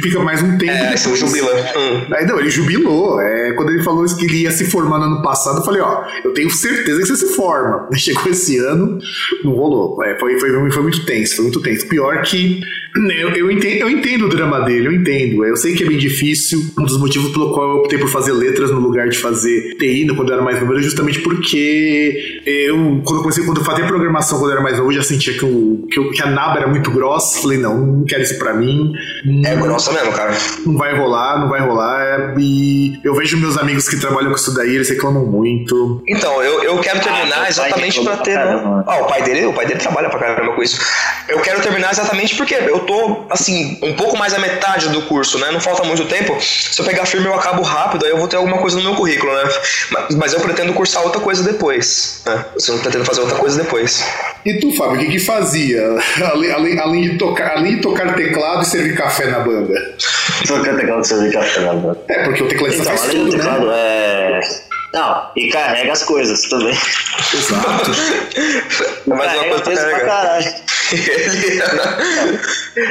fica 0.02 0.20
mais 0.20 0.42
um 0.42 0.58
tempo. 0.58 0.72
É, 0.72 0.94
depois- 0.96 1.20
jubila. 1.20 1.52
Hum. 1.78 2.08
Aí, 2.14 2.26
não, 2.26 2.40
ele 2.40 2.50
jubilou. 2.50 3.22
É, 3.22 3.52
quando 3.54 3.70
ele 3.72 3.84
falou 3.84 4.06
isso 4.06 4.18
que 4.18 4.26
ele 4.26 4.38
ia 4.44 4.52
se 4.52 4.66
formar 4.72 5.00
no 5.00 5.06
ano 5.06 5.22
passado, 5.22 5.60
eu 5.60 5.64
falei, 5.64 5.82
ó, 5.82 6.04
eu 6.24 6.34
tenho 6.34 6.50
certeza 6.50 7.02
que 7.02 7.08
você 7.08 7.28
se 7.28 7.36
forma. 7.36 7.88
Chegou 7.96 8.32
esse 8.32 8.58
ano, 8.58 8.98
não 9.44 9.52
rolou. 9.54 10.04
É, 10.04 10.18
foi, 10.20 10.40
foi, 10.40 10.72
foi 10.72 10.84
muito 10.84 11.06
tenso, 11.06 11.36
foi 11.36 11.44
muito 11.44 11.62
tenso. 11.62 11.88
Pior 11.88 12.22
que 12.22 12.62
eu, 12.96 13.30
eu, 13.30 13.52
entendo, 13.52 13.78
eu 13.78 13.90
entendo 13.90 14.26
o 14.26 14.30
drama 14.30 14.62
dele, 14.62 14.88
eu 14.88 14.92
entendo. 14.92 15.46
Eu 15.46 15.56
sei 15.56 15.74
que 15.74 15.84
é 15.84 15.88
bem 15.88 15.98
difícil. 15.98 16.62
Um 16.78 16.84
dos 16.84 16.98
motivos 16.98 17.32
pelo 17.32 17.54
qual 17.54 17.70
eu 17.70 17.78
optei 17.78 17.98
por 17.98 18.10
fazer 18.10 18.34
letras 18.34 18.70
no 18.70 18.80
lugar 18.80 19.08
de 19.08 19.18
fazer 19.18 19.76
TI 19.78 20.08
quando 20.16 20.30
eu 20.30 20.34
era 20.34 20.44
mais 20.44 20.60
novo 20.60 20.74
era 20.74 20.82
justamente 20.82 21.20
porque 21.20 22.42
eu, 22.46 23.02
quando 23.06 23.18
eu 23.18 23.22
comecei, 23.22 23.46
quando 23.46 23.60
eu 23.60 23.64
fazia 23.64 23.86
programação 23.86 24.40
quando 24.40 24.52
eu 24.52 24.58
era 24.58 24.64
mais 24.64 24.78
novo, 24.78 24.92
eu 24.92 24.96
já 24.96 25.04
sentia 25.04 25.34
que, 25.34 25.46
o, 25.46 25.88
que, 25.90 26.10
que 26.12 26.22
a 26.22 26.28
naba 26.28 26.58
era 26.60 26.68
muito 26.68 26.92
grossa. 26.92 27.42
Falei, 27.42 27.58
não, 27.58 27.78
não 27.78 28.06
quero 28.06 28.24
isso 28.24 28.38
pra 28.38 28.54
mim. 28.54 28.94
É 29.46 29.56
grossa 29.56 29.94
mesmo, 29.94 30.12
cara. 30.12 30.36
Não 30.66 30.78
vai 30.78 30.98
rolar, 30.98 31.40
não 31.40 31.50
vai 31.50 31.62
rolar. 31.62 32.36
E 32.38 33.00
eu 33.04 33.16
vejo 33.16 33.38
meus 33.38 33.58
amigos 33.58 33.88
que 33.88 34.00
trabalham 34.00 34.32
com 34.32 34.38
isso 34.38 34.54
daí, 34.62 34.76
eles 34.76 34.90
reclamam 34.90 35.26
muito. 35.26 36.02
Então, 36.08 36.42
eu, 36.44 36.64
eu 36.64 36.80
quero 36.80 37.00
Ah, 37.00 37.02
terminar 37.02 37.38
pai 37.40 37.50
exatamente 37.50 38.02
pra 38.04 38.18
ter. 38.18 38.34
pra 38.34 38.44
caramba. 38.44 38.84
Ah, 38.88 38.98
o 39.02 39.06
pai 39.06 39.22
dele, 39.24 39.46
o 39.46 39.54
pai 39.54 39.66
dele 39.66 39.80
trabalha 39.80 40.10
pra 40.10 40.20
caramba 40.20 40.54
com 40.54 40.64
isso. 40.64 40.80
Eu 41.28 41.40
quero 41.42 41.62
terminar 41.62 41.92
exatamente 41.92 42.36
porque 42.36 42.56
eu 42.56 42.80
tô, 42.80 43.26
assim, 43.30 43.78
um 43.82 43.94
pouco 43.94 44.18
mais 44.18 44.34
à 44.34 44.40
metade 44.40 44.90
do 44.90 45.02
curso, 45.04 45.38
né? 45.40 45.50
Não 45.52 45.60
falta 45.62 45.84
muito 45.84 46.06
tempo. 46.06 46.38
Se 46.42 46.80
eu 46.82 46.86
pegar 46.86 47.06
firme, 47.06 47.28
eu 47.28 47.34
acabo 47.34 47.62
rápido, 47.62 48.06
aí 48.06 48.12
eu 48.12 48.18
vou 48.18 48.28
ter 48.28 48.36
alguma 48.38 48.58
coisa 48.58 48.78
no 48.78 48.84
meu 48.84 48.96
currículo, 48.96 49.32
né? 49.34 49.44
Mas, 49.92 50.16
mas 50.16 50.34
eu 50.34 50.40
pretendo 50.40 50.74
cursar 50.74 51.04
outra 51.04 51.22
coisa 51.22 51.44
depois. 51.44 52.22
Né? 52.26 52.46
Eu 52.68 52.78
pretendo 52.80 53.06
fazer 53.06 53.22
outra 53.22 53.38
coisa 53.38 53.62
depois. 53.62 54.06
E 54.46 54.56
tu, 54.56 54.76
Fábio, 54.76 54.96
o 54.96 55.00
que, 55.00 55.06
que 55.12 55.20
fazia? 55.20 55.82
Além, 56.32 56.52
além, 56.52 56.80
além, 56.80 57.02
de 57.02 57.18
tocar, 57.18 57.58
além 57.58 57.76
de 57.76 57.82
tocar 57.82 58.14
teclado 58.16 58.62
e 58.64 58.66
servir 58.66 58.96
café 58.96 59.26
na 59.28 59.40
banda? 59.40 59.74
Tocar 60.48 60.76
teclado 60.76 61.02
de 61.02 61.08
servir 61.08 61.32
café, 61.34 61.60
né? 61.62 61.96
É, 62.08 62.24
porque 62.24 62.44
o 62.44 62.48
tecladista 62.48 62.82
Então, 62.84 62.98
faz 62.98 63.10
além 63.10 63.26
do 63.26 63.32
tudo, 63.32 63.38
né? 63.38 63.44
teclado, 63.44 63.72
é... 63.72 64.40
Não, 64.94 65.32
e 65.36 65.50
carrega 65.50 65.92
as 65.94 66.04
coisas 66.04 66.42
também. 66.50 66.76
Exato. 67.34 67.92
Mas 69.08 69.34
uma 69.34 69.46
coisa 69.46 69.64
peso 69.64 69.86
pra 69.90 70.00
caralho. 70.02 70.54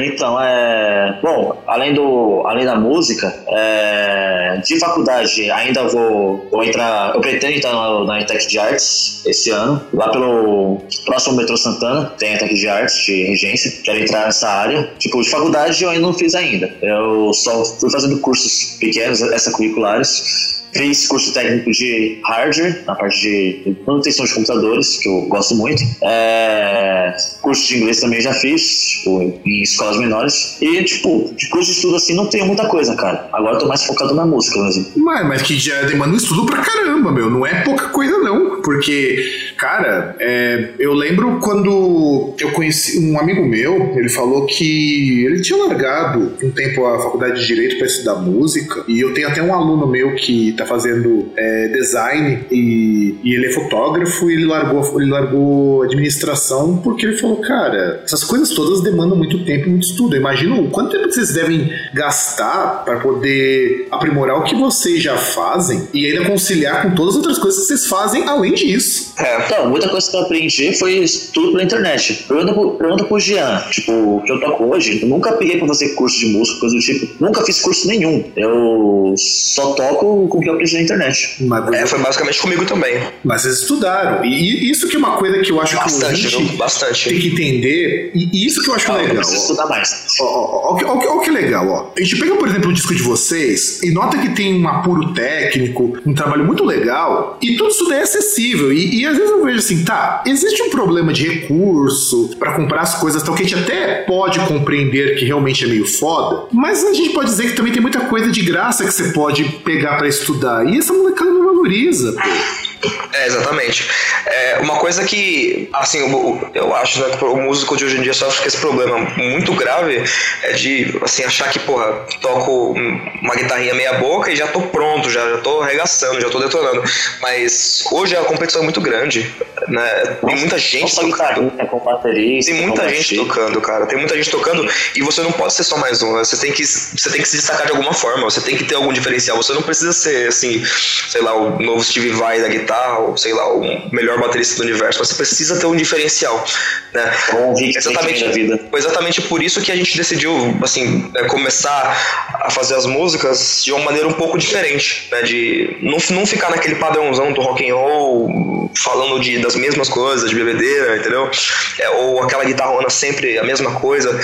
Então, 0.00 0.40
é. 0.40 1.18
Bom, 1.22 1.62
além, 1.66 1.92
do, 1.92 2.42
além 2.46 2.64
da 2.64 2.76
música, 2.76 3.34
é, 3.48 4.60
de 4.64 4.78
faculdade 4.78 5.50
ainda 5.50 5.86
vou, 5.88 6.48
vou 6.50 6.64
entrar. 6.64 7.14
Eu 7.14 7.20
pretendo 7.20 7.56
entrar 7.56 7.72
na, 7.72 8.04
na 8.04 8.24
Tech 8.24 8.46
de 8.46 8.58
Artes 8.58 9.22
esse 9.26 9.50
ano, 9.50 9.84
lá 9.92 10.10
pelo 10.10 10.78
próximo 11.04 11.36
metrô 11.36 11.56
Santana, 11.56 12.12
tem 12.18 12.34
a 12.34 12.38
Tech 12.38 12.54
de 12.54 12.68
Artes 12.68 12.96
de 13.04 13.24
regência. 13.24 13.82
Quero 13.84 13.98
entrar 13.98 14.26
nessa 14.26 14.48
área. 14.48 14.90
Tipo, 14.98 15.22
de 15.22 15.30
faculdade 15.30 15.82
eu 15.82 15.90
ainda 15.90 16.02
não 16.02 16.14
fiz 16.14 16.34
ainda. 16.34 16.74
Eu 16.80 17.32
só 17.34 17.64
fui 17.64 17.90
fazendo 17.90 18.18
cursos 18.20 18.78
pequenos, 18.80 19.20
extracurriculares. 19.20 20.59
Fiz 20.72 21.06
curso 21.06 21.32
técnico 21.32 21.70
de 21.70 22.20
hardware, 22.24 22.82
na 22.86 22.94
parte 22.94 23.20
de 23.20 23.76
manutenção 23.86 24.24
de 24.24 24.34
computadores, 24.34 24.98
que 24.98 25.08
eu 25.08 25.22
gosto 25.22 25.54
muito. 25.54 25.82
É, 26.02 27.14
curso 27.40 27.68
de 27.68 27.78
inglês 27.78 28.00
também 28.00 28.20
já 28.20 28.32
fiz, 28.32 28.88
tipo, 28.88 29.40
em 29.44 29.62
escolas 29.62 29.98
menores. 29.98 30.56
E, 30.60 30.84
tipo, 30.84 31.32
de 31.36 31.48
curso 31.48 31.70
de 31.70 31.76
estudo 31.76 31.96
assim 31.96 32.14
não 32.14 32.26
tenho 32.26 32.46
muita 32.46 32.66
coisa, 32.66 32.94
cara. 32.94 33.28
Agora 33.32 33.56
eu 33.56 33.60
tô 33.60 33.66
mais 33.66 33.84
focado 33.84 34.14
na 34.14 34.24
música 34.24 34.60
mesmo. 34.62 34.86
Mas, 34.96 35.26
mas 35.26 35.42
que 35.42 35.58
já 35.58 35.82
demanda 35.82 36.12
um 36.12 36.16
estudo 36.16 36.46
pra 36.46 36.62
caramba, 36.62 37.12
meu. 37.12 37.30
Não 37.30 37.46
é 37.46 37.62
pouca 37.62 37.88
coisa, 37.88 38.18
não. 38.18 38.60
Porque, 38.62 39.24
cara, 39.56 40.16
é, 40.20 40.70
eu 40.78 40.92
lembro 40.92 41.40
quando 41.40 42.34
eu 42.38 42.52
conheci 42.52 42.98
um 42.98 43.18
amigo 43.18 43.44
meu, 43.44 43.92
ele 43.96 44.08
falou 44.08 44.46
que 44.46 45.24
ele 45.24 45.40
tinha 45.40 45.58
largado 45.58 46.36
um 46.42 46.50
tempo 46.50 46.86
a 46.86 47.02
faculdade 47.02 47.40
de 47.40 47.46
Direito 47.46 47.78
pra 47.78 47.86
estudar 47.86 48.16
música. 48.16 48.84
E 48.86 49.00
eu 49.00 49.12
tenho 49.12 49.28
até 49.28 49.42
um 49.42 49.52
aluno 49.52 49.86
meu 49.86 50.14
que 50.14 50.52
tá 50.60 50.66
fazendo 50.66 51.30
é, 51.36 51.68
design 51.68 52.44
e, 52.50 53.18
e 53.22 53.34
ele 53.34 53.46
é 53.46 53.52
fotógrafo 53.52 54.30
e 54.30 54.34
ele 54.34 54.46
largou, 54.46 55.00
ele 55.00 55.10
largou 55.10 55.82
administração 55.82 56.78
porque 56.78 57.06
ele 57.06 57.16
falou, 57.16 57.36
cara, 57.38 58.02
essas 58.04 58.24
coisas 58.24 58.50
todas 58.50 58.82
demandam 58.82 59.16
muito 59.16 59.44
tempo 59.44 59.66
e 59.66 59.70
muito 59.70 59.86
estudo. 59.86 60.14
Eu 60.14 60.20
imagino 60.20 60.68
quanto 60.70 60.90
tempo 60.92 61.10
vocês 61.10 61.32
devem 61.32 61.70
gastar 61.94 62.84
para 62.84 63.00
poder 63.00 63.88
aprimorar 63.90 64.38
o 64.38 64.44
que 64.44 64.54
vocês 64.54 65.02
já 65.02 65.16
fazem 65.16 65.88
e 65.92 66.06
ainda 66.06 66.24
conciliar 66.28 66.82
com 66.82 66.94
todas 66.94 67.14
as 67.14 67.16
outras 67.16 67.38
coisas 67.38 67.60
que 67.60 67.66
vocês 67.66 67.86
fazem 67.86 68.28
além 68.28 68.54
disso. 68.54 69.14
É, 69.18 69.46
Então, 69.46 69.68
muita 69.68 69.88
coisa 69.88 70.10
que 70.10 70.16
eu 70.16 70.20
aprendi 70.20 70.72
foi 70.78 71.04
tudo 71.32 71.52
pela 71.52 71.64
internet. 71.64 72.24
Pergunta 72.28 72.52
pro, 72.52 72.70
pergunta 72.72 73.04
pro 73.04 73.18
Jean, 73.18 73.62
tipo, 73.70 73.92
o 73.92 74.22
que 74.22 74.32
eu 74.32 74.40
toco 74.40 74.64
hoje, 74.64 75.00
eu 75.02 75.08
nunca 75.08 75.32
peguei 75.32 75.58
pra 75.58 75.66
fazer 75.66 75.94
curso 75.94 76.18
de 76.18 76.26
música, 76.26 76.60
coisa 76.60 76.74
do 76.74 76.80
tipo. 76.80 77.08
Nunca 77.20 77.42
fiz 77.44 77.60
curso 77.60 77.88
nenhum. 77.88 78.24
Eu 78.36 79.14
só 79.16 79.72
toco 79.72 80.28
com 80.28 80.38
o 80.38 80.40
que 80.40 80.49
eu 80.50 80.54
aprendi 80.54 80.74
na 80.74 80.82
internet. 80.82 81.36
Mas, 81.40 81.72
é, 81.72 81.86
foi 81.86 81.98
basicamente 81.98 82.40
comigo 82.40 82.64
também. 82.64 83.00
mas 83.24 83.42
vocês 83.42 83.60
estudaram. 83.60 84.24
E, 84.24 84.70
isso 84.70 84.88
que 84.88 84.96
é 84.96 84.98
uma 84.98 85.16
coisa 85.16 85.38
que 85.40 85.50
eu 85.50 85.60
acho 85.60 85.76
Bastante, 85.76 86.28
que 86.28 86.34
o 86.34 86.38
ouvinte 86.40 86.56
Bastante. 86.56 87.08
tem 87.08 87.18
que 87.20 87.28
entender. 87.28 88.10
E 88.14 88.46
isso 88.46 88.62
que 88.62 88.70
eu 88.70 88.74
acho 88.74 88.90
Eu 88.90 88.96
legal. 88.96 89.16
preciso 89.16 89.40
estudar 89.42 89.66
mais. 89.66 90.06
Ó, 90.20 91.20
que- 91.22 91.30
legal, 91.30 91.68
ó. 91.68 91.92
A 91.96 92.02
gente 92.02 92.18
pega, 92.18 92.34
por 92.34 92.48
exemplo, 92.48 92.70
o 92.70 92.72
disco 92.72 92.92
de 92.94 93.02
vocês 93.02 93.80
e 93.84 93.90
nota 93.92 94.18
que 94.18 94.30
tem 94.30 94.60
um 94.60 94.66
apuro 94.68 95.14
técnico, 95.14 95.96
um 96.04 96.12
trabalho 96.12 96.44
muito 96.44 96.64
legal, 96.64 97.38
e 97.40 97.56
tudo 97.56 97.70
isso 97.70 97.88
daí 97.88 98.00
é 98.00 98.02
acessível. 98.02 98.72
E, 98.72 99.00
e 99.00 99.06
às 99.06 99.16
vezes 99.16 99.30
eu 99.30 99.44
vejo 99.44 99.58
assim, 99.58 99.84
tá, 99.84 100.22
existe 100.26 100.60
um 100.62 100.70
problema 100.70 101.12
de 101.12 101.28
recurso 101.28 102.30
pra 102.38 102.52
comprar 102.54 102.80
as 102.82 102.94
coisas, 102.96 103.22
tal, 103.22 103.34
que 103.34 103.42
a 103.42 103.46
gente 103.46 103.62
até 103.62 104.02
pode 104.02 104.40
compreender 104.40 105.16
que 105.16 105.24
realmente 105.24 105.64
é 105.64 105.68
meio 105.68 105.86
foda, 105.86 106.46
mas 106.52 106.84
a 106.84 106.92
gente 106.92 107.10
pode 107.10 107.30
dizer 107.30 107.50
que 107.50 107.52
também 107.56 107.72
tem 107.72 107.80
muita 107.82 108.00
coisa 108.00 108.30
de 108.30 108.42
graça 108.42 108.84
que 108.84 108.90
você 108.92 109.12
pode 109.12 109.44
pegar 109.64 109.98
pra 109.98 110.08
estudar. 110.08 110.39
E 110.64 110.78
essa 110.78 110.92
molecada 110.92 111.30
não 111.30 111.44
valoriza, 111.44 112.12
pô. 112.12 112.69
É, 113.12 113.26
exatamente. 113.26 113.88
É, 114.26 114.58
uma 114.60 114.76
coisa 114.76 115.04
que, 115.04 115.68
assim, 115.72 115.98
eu, 115.98 116.50
eu 116.54 116.74
acho 116.76 117.00
né, 117.00 117.16
que 117.16 117.24
o 117.24 117.36
músico 117.36 117.76
de 117.76 117.84
hoje 117.84 117.98
em 117.98 118.02
dia 118.02 118.14
sofre 118.14 118.42
com 118.42 118.48
esse 118.48 118.56
problema 118.56 118.98
muito 119.16 119.52
grave 119.54 120.02
é 120.42 120.52
de, 120.52 120.98
assim, 121.02 121.24
achar 121.24 121.50
que, 121.50 121.58
porra, 121.58 122.06
toco 122.22 122.74
uma 123.22 123.34
guitarrinha 123.34 123.74
meia 123.74 123.94
boca 123.94 124.30
e 124.30 124.36
já 124.36 124.46
tô 124.46 124.62
pronto, 124.62 125.10
já, 125.10 125.28
já 125.28 125.38
tô 125.38 125.60
arregaçando, 125.60 126.20
já 126.20 126.30
tô 126.30 126.38
detonando. 126.38 126.82
Mas 127.20 127.84
hoje 127.92 128.16
a 128.16 128.24
competição 128.24 128.62
é 128.62 128.64
muito 128.64 128.80
grande, 128.80 129.30
né? 129.68 130.16
Tem 130.24 130.36
muita 130.36 130.58
gente 130.58 130.94
só 130.94 131.02
tocando. 131.02 131.50
guitarrista, 131.50 131.66
com 131.66 131.78
baterista. 131.80 132.52
Tem 132.52 132.60
muita 132.62 132.88
gente 132.88 133.16
tocando, 133.16 133.60
cara. 133.60 133.86
Tem 133.86 133.98
muita 133.98 134.16
gente 134.16 134.30
tocando 134.30 134.66
e 134.94 135.02
você 135.02 135.20
não 135.22 135.32
pode 135.32 135.52
ser 135.52 135.64
só 135.64 135.76
mais 135.76 136.02
um. 136.02 136.16
né? 136.16 136.24
Você 136.24 136.36
tem 136.38 136.52
que, 136.52 136.64
você 136.64 137.10
tem 137.10 137.20
que 137.20 137.28
se 137.28 137.36
destacar 137.36 137.66
de 137.66 137.72
alguma 137.72 137.92
forma. 137.92 138.24
Você 138.24 138.40
tem 138.40 138.56
que 138.56 138.64
ter 138.64 138.76
algum 138.76 138.92
diferencial. 138.92 139.36
Você 139.36 139.52
não 139.52 139.62
precisa 139.62 139.92
ser, 139.92 140.28
assim, 140.28 140.64
sei 141.08 141.20
lá, 141.20 141.34
o 141.34 141.60
novo 141.60 141.82
Steve 141.82 142.10
Vai 142.10 142.40
da 142.40 142.48
guitarra 142.48 142.69
ou, 142.98 143.16
sei 143.16 143.32
lá, 143.32 143.52
o 143.52 143.60
melhor 143.92 144.18
baterista 144.18 144.56
do 144.56 144.62
universo. 144.62 145.04
Você 145.04 145.14
precisa 145.14 145.58
ter 145.58 145.66
um 145.66 145.76
diferencial, 145.76 146.44
né? 146.92 147.12
Um 147.34 147.54
Rick 147.54 147.78
Exatamente, 147.78 148.28
vida. 148.28 148.60
foi 148.70 148.80
exatamente 148.80 149.22
por 149.22 149.42
isso 149.42 149.60
que 149.60 149.72
a 149.72 149.76
gente 149.76 149.96
decidiu, 149.96 150.32
assim, 150.62 151.10
é, 151.16 151.24
começar 151.24 151.96
a 152.34 152.50
fazer 152.50 152.74
as 152.74 152.86
músicas 152.86 153.62
de 153.64 153.72
uma 153.72 153.84
maneira 153.84 154.08
um 154.08 154.12
pouco 154.12 154.38
diferente, 154.38 155.08
né? 155.10 155.22
De 155.22 155.76
não, 155.82 155.98
não 156.10 156.26
ficar 156.26 156.50
naquele 156.50 156.76
padrãozão 156.76 157.32
do 157.32 157.40
rock 157.40 157.68
and 157.68 157.74
roll, 157.74 158.70
falando 158.76 159.20
de, 159.20 159.38
das 159.38 159.56
mesmas 159.56 159.88
coisas, 159.88 160.28
de 160.30 160.36
bebedeira, 160.36 160.96
entendeu? 160.96 161.30
É, 161.78 161.90
ou 161.90 162.22
aquela 162.22 162.44
guitarrona 162.44 162.90
sempre 162.90 163.38
a 163.38 163.44
mesma 163.44 163.72
coisa. 163.80 164.18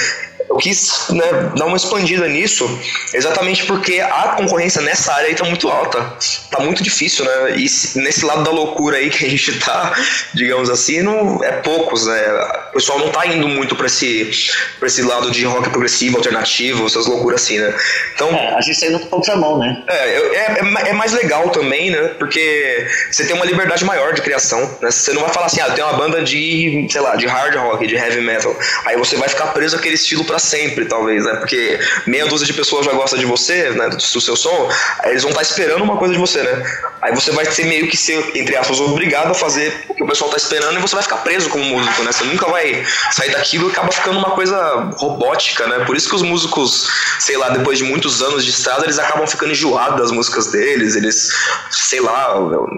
Eu 0.48 0.56
quis 0.56 1.08
né, 1.10 1.24
dar 1.56 1.66
uma 1.66 1.76
expandida 1.76 2.26
nisso, 2.28 2.66
exatamente 3.12 3.64
porque 3.66 4.00
a 4.00 4.34
concorrência 4.36 4.80
nessa 4.80 5.12
área 5.12 5.28
aí 5.28 5.34
tá 5.34 5.44
muito 5.44 5.68
alta. 5.68 6.14
Tá 6.50 6.60
muito 6.60 6.82
difícil, 6.82 7.24
né? 7.24 7.56
E 7.56 7.68
se- 7.68 7.98
nesse 7.98 8.24
lado 8.24 8.42
da 8.44 8.50
loucura 8.50 8.96
aí 8.98 9.10
que 9.10 9.26
a 9.26 9.28
gente 9.30 9.58
tá, 9.58 9.92
digamos 10.34 10.70
assim, 10.70 11.02
não, 11.02 11.42
é 11.42 11.52
poucos, 11.52 12.06
né? 12.06 12.22
O 12.70 12.72
pessoal 12.74 12.98
não 12.98 13.10
tá 13.10 13.26
indo 13.26 13.48
muito 13.48 13.74
pra 13.74 13.86
esse, 13.86 14.30
pra 14.78 14.86
esse 14.86 15.02
lado 15.02 15.30
de 15.30 15.44
rock 15.44 15.68
progressivo, 15.70 16.16
alternativo, 16.16 16.86
essas 16.86 17.06
loucuras 17.06 17.42
assim, 17.42 17.58
né? 17.58 17.74
Então, 18.14 18.28
É, 18.34 18.54
a 18.54 18.60
gente 18.60 18.78
tá 18.80 18.86
indo 18.86 18.98
contramão, 19.06 19.58
né? 19.58 19.82
é, 19.88 19.94
é, 19.94 20.60
é 20.84 20.88
é 20.90 20.92
mais 20.92 21.12
legal 21.12 21.50
também, 21.50 21.90
né? 21.90 22.08
Porque 22.18 22.86
você 23.10 23.24
tem 23.26 23.34
uma 23.34 23.44
liberdade 23.44 23.84
maior 23.84 24.12
de 24.14 24.22
criação, 24.22 24.60
né? 24.80 24.90
Você 24.90 25.12
não 25.12 25.22
vai 25.22 25.32
falar 25.32 25.46
assim, 25.46 25.60
ah, 25.60 25.70
tenho 25.70 25.86
uma 25.88 25.96
banda 25.96 26.22
de, 26.22 26.86
sei 26.90 27.00
lá, 27.00 27.16
de 27.16 27.26
hard 27.26 27.54
rock, 27.56 27.86
de 27.86 27.94
heavy 27.96 28.20
metal. 28.20 28.54
Aí 28.84 28.96
você 28.96 29.16
vai 29.16 29.28
ficar 29.28 29.46
preso 29.48 29.76
àquele 29.76 29.94
estilo 29.96 30.24
pra 30.24 30.35
sempre, 30.38 30.84
talvez, 30.86 31.24
né? 31.24 31.34
Porque 31.36 31.78
meia 32.06 32.26
dúzia 32.26 32.46
de 32.46 32.52
pessoas 32.52 32.86
já 32.86 32.92
gosta 32.92 33.16
de 33.16 33.24
você, 33.24 33.70
né? 33.70 33.88
Do, 33.88 34.00
seu 34.00 34.36
som, 34.36 34.70
eles 35.04 35.22
vão 35.22 35.30
estar 35.30 35.42
esperando 35.42 35.82
uma 35.82 35.96
coisa 35.96 36.14
de 36.14 36.20
você, 36.20 36.42
né? 36.42 36.64
Aí 37.02 37.14
você 37.14 37.30
vai 37.32 37.44
ser 37.44 37.64
meio 37.66 37.88
que 37.88 37.96
ser, 37.96 38.32
entre 38.34 38.56
aspas, 38.56 38.80
obrigado 38.80 39.30
a 39.30 39.34
fazer 39.34 39.84
o 39.88 39.94
que 39.94 40.02
o 40.02 40.06
pessoal 40.06 40.30
tá 40.30 40.36
esperando 40.36 40.78
e 40.78 40.80
você 40.80 40.94
vai 40.94 41.02
ficar 41.02 41.18
preso 41.18 41.48
como 41.50 41.64
músico, 41.64 42.02
né? 42.02 42.12
Você 42.12 42.24
nunca 42.24 42.46
vai 42.46 42.84
sair 43.12 43.30
daquilo 43.30 43.68
e 43.68 43.72
acaba 43.72 43.92
ficando 43.92 44.18
uma 44.18 44.30
coisa 44.30 44.90
robótica, 44.96 45.66
né? 45.66 45.84
Por 45.84 45.96
isso 45.96 46.08
que 46.08 46.14
os 46.14 46.22
músicos, 46.22 46.88
sei 47.20 47.36
lá, 47.36 47.50
depois 47.50 47.78
de 47.78 47.84
muitos 47.84 48.22
anos 48.22 48.44
de 48.44 48.50
estrada, 48.50 48.84
eles 48.84 48.98
acabam 48.98 49.26
ficando 49.26 49.52
enjoados 49.52 49.98
das 50.00 50.10
músicas 50.10 50.50
deles, 50.50 50.96
eles, 50.96 51.30
sei 51.70 52.00
lá, 52.00 52.34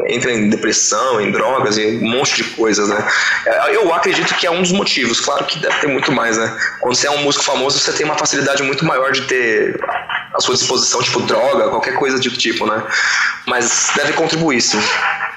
entram 0.09 0.33
em 0.33 0.49
depressão, 0.49 1.21
em 1.21 1.31
drogas 1.31 1.79
e 1.79 1.99
um 2.03 2.11
monte 2.11 2.37
de 2.37 2.45
coisas, 2.45 2.89
né? 2.89 3.07
Eu 3.73 3.93
acredito 3.95 4.35
que 4.35 4.47
é 4.47 4.51
um 4.51 4.63
dos 4.63 4.73
motivos, 4.73 5.21
claro 5.21 5.45
que 5.45 5.59
deve 5.59 5.77
ter 5.81 5.87
muito 5.87 6.13
mais, 6.13 6.37
né? 6.37 6.57
Quando 6.81 6.95
você 6.95 7.07
é 7.07 7.11
um 7.11 7.23
músico 7.23 7.45
famoso, 7.49 7.79
você 7.79 7.93
tem 7.93 8.05
uma 8.05 8.17
facilidade 8.17 8.63
muito 8.63 8.85
maior 8.85 9.11
de 9.11 9.23
ter 9.23 9.81
à 10.35 10.41
sua 10.41 10.55
disposição, 10.55 11.03
tipo, 11.03 11.21
droga, 11.23 11.69
qualquer 11.71 11.95
coisa 11.95 12.19
do 12.19 12.31
tipo, 12.31 12.67
né? 12.67 12.83
Mas 13.47 13.91
deve 13.97 14.13
contribuir, 14.13 14.61
sim. 14.61 14.79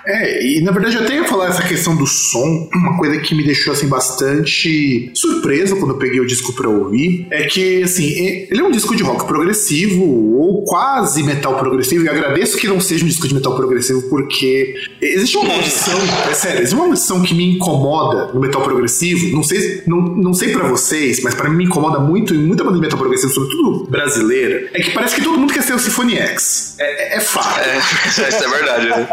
É, 0.06 0.44
e 0.44 0.62
na 0.62 0.72
verdade 0.72 0.96
eu 0.96 1.04
até 1.04 1.16
ia 1.16 1.26
falar 1.26 1.50
essa 1.50 1.62
questão 1.62 1.96
do 1.96 2.08
som, 2.08 2.68
uma 2.74 2.98
coisa 2.98 3.20
que 3.20 3.36
me 3.36 3.44
deixou 3.44 3.72
assim 3.72 3.88
bastante 3.88 5.12
surpreso 5.14 5.76
quando 5.76 5.92
eu 5.92 5.98
peguei 5.98 6.20
o 6.20 6.26
disco 6.26 6.54
pra 6.54 6.68
ouvir, 6.68 7.28
é 7.30 7.44
que 7.44 7.84
assim, 7.84 8.48
ele 8.50 8.60
é 8.60 8.64
um 8.64 8.72
disco 8.72 8.96
de 8.96 9.04
rock 9.04 9.26
progressivo 9.28 10.04
ou 10.04 10.64
quase 10.64 11.22
metal 11.22 11.56
progressivo, 11.60 12.04
e 12.04 12.10
agradeço 12.10 12.58
que 12.58 12.68
não 12.68 12.80
seja 12.80 13.06
um 13.06 13.08
disco 13.08 13.28
de 13.28 13.36
metal 13.36 13.56
progressivo 13.56 14.02
porque 14.10 14.74
existe 15.00 15.38
uma 15.38 15.50
maldição, 15.50 16.00
é 16.30 16.34
sério, 16.34 16.58
existe 16.60 16.76
uma 16.76 16.86
maldição 16.86 17.22
que 17.22 17.36
me 17.36 17.56
incomoda 17.56 18.34
no 18.34 18.40
metal 18.40 18.64
progressivo, 18.64 19.36
não 19.36 19.44
sei, 19.44 19.84
não, 19.86 20.02
não 20.02 20.34
sei 20.34 20.50
para 20.52 20.68
vocês, 20.68 21.22
mas 21.22 21.36
pra 21.36 21.48
mim 21.48 21.58
me 21.58 21.66
incomoda 21.66 22.00
muito 22.02 22.34
em 22.36 22.40
muita 22.40 22.64
banda 22.64 22.76
de 22.76 22.82
metal 22.82 22.98
progressivo, 23.00 23.34
sobretudo 23.34 23.86
brasileira, 23.90 24.70
é 24.74 24.82
que 24.82 24.92
parece 24.92 25.16
que 25.16 25.22
todo 25.24 25.38
mundo 25.40 25.54
quer 25.54 25.64
ser 25.64 25.74
o 25.74 25.80
Symphony 25.80 26.18
X. 26.18 26.76
É, 26.80 27.14
é, 27.14 27.18
é 27.18 27.20
fato. 27.20 27.60
É, 27.60 27.78
essa 28.08 28.46
é 28.46 28.48
verdade, 28.50 28.88
né? 28.90 29.08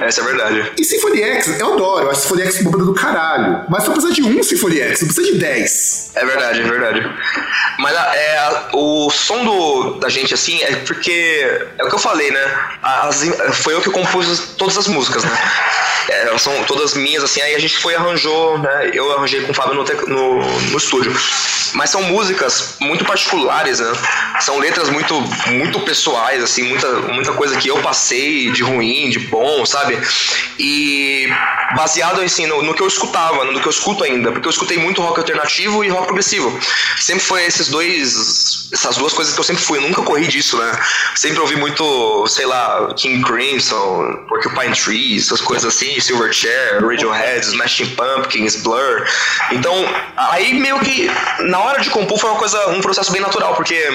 Essa 0.00 0.20
é 0.20 0.24
verdade. 0.24 0.72
E 0.78 0.84
Symphony 0.84 1.22
X, 1.22 1.60
eu 1.60 1.72
adoro, 1.74 2.04
eu 2.06 2.10
acho 2.10 2.20
Symphony 2.22 2.42
X 2.42 2.60
uma 2.60 2.70
banda 2.70 2.84
do 2.84 2.94
caralho. 2.94 3.64
Mas 3.68 3.84
só 3.84 3.92
precisa 3.92 4.12
de 4.14 4.22
um 4.22 4.42
Symphony 4.42 4.80
X, 4.80 5.00
não 5.02 5.08
precisa 5.08 5.32
de 5.32 5.38
10. 5.38 6.10
É 6.14 6.24
verdade, 6.26 6.60
é 6.60 6.64
verdade. 6.64 7.10
Mas 7.78 7.96
a- 7.96 8.16
é, 8.16 8.68
o 8.72 9.10
som 9.10 9.44
do, 9.44 9.94
da 10.00 10.08
gente, 10.08 10.32
assim, 10.34 10.62
é 10.62 10.76
porque. 10.76 11.66
É 11.78 11.84
o 11.84 11.88
que 11.88 11.94
eu 11.94 11.98
falei, 11.98 12.30
né? 12.30 12.54
As- 12.82 13.24
foi 13.54 13.74
eu 13.74 13.80
que 13.80 13.90
compus 13.90 14.54
todas 14.56 14.76
as 14.78 14.86
músicas, 14.86 15.24
né? 15.24 15.30
Elas 16.08 16.42
são 16.42 16.64
todas 16.64 16.94
minhas, 16.94 17.24
assim, 17.24 17.40
aí 17.40 17.54
a 17.54 17.58
gente 17.58 17.76
foi 17.78 17.94
arranjou, 17.94 18.58
né? 18.58 18.90
Eu 18.92 19.16
arranjei 19.16 19.42
com 19.42 19.52
o 19.52 19.54
Fábio 19.54 19.74
no, 19.74 19.84
no, 19.84 20.60
no 20.70 20.76
estúdio. 20.76 21.14
Mas 21.74 21.90
são 21.90 22.02
músicas 22.02 22.76
muito 22.80 23.04
particulares, 23.04 23.80
né? 23.80 23.92
São 24.40 24.58
letras 24.58 24.88
muito, 24.88 25.14
muito 25.48 25.80
pessoais, 25.80 26.42
assim, 26.42 26.62
muita, 26.62 26.88
muita 27.02 27.32
coisa 27.32 27.56
que 27.56 27.68
eu 27.68 27.78
passei 27.82 28.50
de 28.52 28.62
ruim, 28.62 29.10
de 29.10 29.18
bom, 29.18 29.64
sabe? 29.66 29.98
E 30.58 31.28
baseado, 31.74 32.20
assim, 32.20 32.46
no, 32.46 32.62
no 32.62 32.74
que 32.74 32.82
eu 32.82 32.86
escutava, 32.86 33.44
no 33.44 33.60
que 33.60 33.66
eu 33.66 33.70
escuto 33.70 34.04
ainda, 34.04 34.30
porque 34.30 34.46
eu 34.46 34.50
escutei 34.50 34.78
muito 34.78 35.02
rock 35.02 35.18
alternativo 35.18 35.84
e 35.84 35.88
rock 35.88 36.06
progressivo. 36.06 36.58
Sempre 36.98 37.24
foi 37.24 37.44
esses 37.44 37.68
dois, 37.68 38.45
essas 38.72 38.96
duas 38.96 39.12
coisas 39.12 39.34
que 39.34 39.40
eu 39.40 39.44
sempre 39.44 39.62
fui, 39.62 39.78
eu 39.78 39.82
nunca 39.82 40.02
corri 40.02 40.26
disso, 40.26 40.56
né? 40.58 40.72
Sempre 41.14 41.40
ouvi 41.40 41.56
muito, 41.56 42.26
sei 42.26 42.46
lá, 42.46 42.92
King 42.96 43.22
Crimson, 43.24 44.24
Porcupine 44.28 44.74
Tree, 44.74 45.18
essas 45.18 45.40
coisas 45.40 45.74
assim, 45.74 45.98
Silverchair, 46.00 46.84
Radiohead, 46.84 47.46
Smashing 47.46 47.94
Pumpkins, 47.94 48.56
Blur. 48.56 49.06
Então, 49.52 49.74
aí 50.16 50.54
meio 50.54 50.78
que 50.80 51.10
na 51.40 51.60
hora 51.60 51.80
de 51.80 51.90
compor 51.90 52.18
foi 52.18 52.30
uma 52.30 52.38
coisa, 52.38 52.68
um 52.70 52.80
processo 52.80 53.12
bem 53.12 53.20
natural, 53.20 53.54
porque 53.54 53.88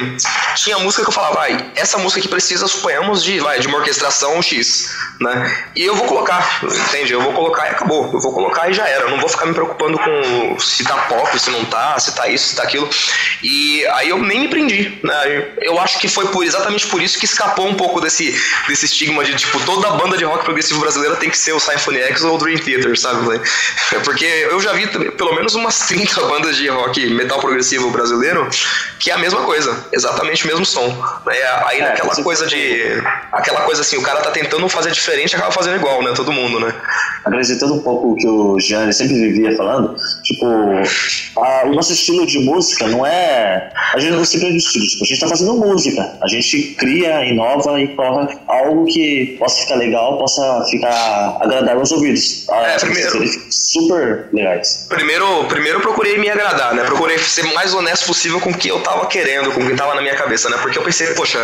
tinha 0.55 0.77
música 0.79 1.03
que 1.03 1.09
eu 1.09 1.13
falava, 1.13 1.35
vai, 1.35 1.71
essa 1.75 1.97
música 1.97 2.19
aqui 2.19 2.29
precisa, 2.29 2.67
suponhamos, 2.67 3.23
de, 3.23 3.39
vai, 3.39 3.59
de 3.59 3.67
uma 3.67 3.77
orquestração 3.77 4.41
X, 4.41 4.89
né? 5.19 5.65
E 5.75 5.83
eu 5.83 5.95
vou 5.95 6.07
colocar, 6.07 6.61
entende? 6.63 7.13
Eu 7.13 7.21
vou 7.21 7.33
colocar 7.33 7.67
e 7.67 7.69
acabou. 7.69 8.11
Eu 8.13 8.19
vou 8.19 8.33
colocar 8.33 8.69
e 8.69 8.73
já 8.73 8.87
era. 8.87 9.05
Eu 9.05 9.11
não 9.11 9.19
vou 9.19 9.29
ficar 9.29 9.45
me 9.45 9.53
preocupando 9.53 9.97
com 9.97 10.59
se 10.59 10.83
tá 10.83 10.97
pop, 10.97 11.39
se 11.39 11.49
não 11.51 11.65
tá, 11.65 11.97
se 11.99 12.15
tá 12.15 12.27
isso, 12.27 12.49
se 12.49 12.55
tá 12.55 12.63
aquilo. 12.63 12.89
E 13.43 13.85
aí 13.87 14.09
eu 14.09 14.19
nem 14.19 14.41
me 14.41 14.47
prendi, 14.65 14.99
né? 15.03 15.47
Eu 15.61 15.79
acho 15.79 15.99
que 15.99 16.07
foi 16.07 16.27
por, 16.27 16.43
exatamente 16.43 16.87
por 16.87 17.01
isso 17.01 17.17
que 17.19 17.25
escapou 17.25 17.67
um 17.67 17.75
pouco 17.75 17.99
desse, 18.01 18.31
desse 18.67 18.85
estigma 18.85 19.23
de, 19.23 19.35
tipo, 19.35 19.59
toda 19.65 19.89
banda 19.91 20.17
de 20.17 20.23
rock 20.23 20.43
progressivo 20.45 20.79
brasileira 20.79 21.15
tem 21.15 21.29
que 21.29 21.37
ser 21.37 21.53
o 21.53 21.59
Symphony 21.59 21.99
X 22.01 22.23
ou 22.23 22.35
o 22.35 22.37
Dream 22.37 22.57
Theater, 22.59 22.97
sabe? 22.99 23.41
É 23.93 23.99
Porque 23.99 24.25
eu 24.25 24.59
já 24.59 24.73
vi 24.73 24.87
pelo 24.87 25.33
menos 25.35 25.55
umas 25.55 25.79
30 25.87 26.21
bandas 26.27 26.55
de 26.55 26.67
rock 26.67 27.05
metal 27.09 27.39
progressivo 27.39 27.89
brasileiro 27.91 28.47
que 28.99 29.09
é 29.09 29.13
a 29.13 29.17
mesma 29.17 29.41
coisa, 29.43 29.85
exatamente 29.91 30.43
o 30.43 30.47
mesmo 30.47 30.65
som. 30.65 30.87
né? 31.25 31.35
Aí 31.65 31.79
É, 31.79 31.83
naquela 31.89 32.13
você- 32.13 32.23
coisa 32.23 32.45
de. 32.45 33.01
Aquela 33.31 33.61
coisa 33.61 33.81
assim, 33.81 33.97
o 33.97 34.01
cara 34.03 34.21
tá 34.21 34.31
tentando 34.31 34.67
fazer 34.69 34.91
diferente 34.91 35.35
acaba 35.35 35.51
fazendo 35.51 35.75
igual, 35.77 36.03
né? 36.03 36.13
Todo 36.15 36.31
mundo, 36.31 36.59
né? 36.59 36.73
acrescentando 37.23 37.75
um 37.75 37.79
pouco 37.83 38.11
o 38.11 38.15
que 38.15 38.27
o 38.27 38.59
Gianni 38.59 38.91
sempre 38.91 39.13
vivia 39.13 39.55
falando, 39.55 39.95
tipo, 40.23 40.43
a- 41.37 41.63
o 41.67 41.73
nosso 41.75 41.93
estilo 41.93 42.25
de 42.25 42.39
música 42.39 42.87
não 42.87 43.05
é. 43.05 43.71
A 43.93 43.99
gente 43.99 44.13
não 44.13 44.25
se 44.25 44.39
prende 44.51 44.53
no 44.53 44.57
estilo, 44.57 44.85
tipo, 44.85 45.03
a 45.03 45.07
gente 45.07 45.19
tá 45.19 45.27
fazendo 45.27 45.53
música. 45.53 46.17
A 46.21 46.27
gente 46.27 46.75
cria, 46.77 47.25
inova 47.25 47.79
e 47.79 47.87
coloca 47.95 48.37
algo 48.47 48.85
que 48.85 49.35
possa 49.39 49.61
ficar 49.61 49.75
legal, 49.75 50.17
possa 50.17 50.63
ficar 50.69 51.37
agradável 51.41 51.79
aos 51.79 51.91
ouvidos. 51.91 52.47
É, 52.49 52.75
As 52.75 52.83
primeiro- 52.83 53.51
super 53.51 54.27
legais. 54.33 54.85
Primeiro, 54.89 55.45
primeiro 55.45 55.77
eu 55.79 55.81
procurei 55.81 56.17
me 56.17 56.29
agradar, 56.29 56.73
né? 56.73 56.83
Procurei 56.83 57.17
ser 57.17 57.45
o 57.45 57.53
mais 57.53 57.73
honesto 57.73 58.05
possível 58.05 58.39
com 58.39 58.49
o 58.51 58.57
que 58.57 58.67
eu 58.69 58.79
tava 58.81 59.05
querendo, 59.07 59.51
com 59.51 59.61
o 59.61 59.67
que 59.67 59.75
tava 59.75 59.95
na 59.95 60.01
minha 60.01 60.15
cabeça, 60.15 60.49
né? 60.49 60.57
Porque 60.61 60.77
eu 60.77 60.83
pensei, 60.83 61.07
poxa, 61.13 61.39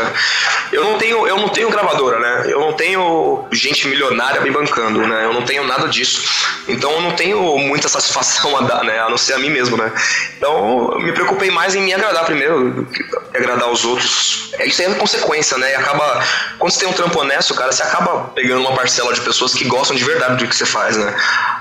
eu 0.71 0.83
não 0.83 0.97
tenho, 0.97 1.27
eu 1.27 1.37
não 1.37 1.49
tenho 1.49 1.69
gravadora, 1.69 2.19
né? 2.19 2.51
Eu 2.51 2.59
não 2.59 2.73
tenho 2.73 3.45
gente 3.51 3.87
milionária 3.87 4.41
me 4.41 4.51
bancando, 4.51 5.05
né? 5.07 5.25
Eu 5.25 5.33
não 5.33 5.43
tenho 5.43 5.63
nada 5.65 5.87
disso. 5.87 6.21
Então 6.67 6.91
eu 6.91 7.01
não 7.01 7.11
tenho 7.11 7.57
muita 7.59 7.87
satisfação 7.87 8.57
a 8.57 8.61
dar, 8.61 8.83
né? 8.83 8.99
A 8.99 9.09
não 9.09 9.17
ser 9.17 9.33
a 9.33 9.37
mim 9.39 9.49
mesmo, 9.49 9.77
né? 9.77 9.91
Então 10.37 10.91
eu 10.93 10.99
me 10.99 11.11
preocupei 11.11 11.49
mais 11.51 11.75
em 11.75 11.81
me 11.81 11.93
agradar 11.93 12.25
primeiro, 12.25 12.87
agradar 13.33 13.71
os 13.71 13.85
outros. 13.85 14.51
É, 14.59 14.67
Isso 14.67 14.81
é 14.81 14.93
consequência, 14.95 15.57
né? 15.57 15.71
E 15.71 15.75
acaba. 15.75 16.23
Quando 16.57 16.71
você 16.71 16.79
tem 16.79 16.89
um 16.89 16.93
trampo 16.93 17.19
honesto, 17.19 17.53
cara, 17.53 17.71
você 17.71 17.83
acaba 17.83 18.31
pegando 18.35 18.61
uma 18.61 18.75
parcela 18.75 19.13
de 19.13 19.21
pessoas 19.21 19.53
que 19.53 19.65
gostam 19.65 19.95
de 19.95 20.03
verdade 20.03 20.43
do 20.43 20.49
que 20.49 20.55
você 20.55 20.65
faz, 20.65 20.97
né? 20.97 21.15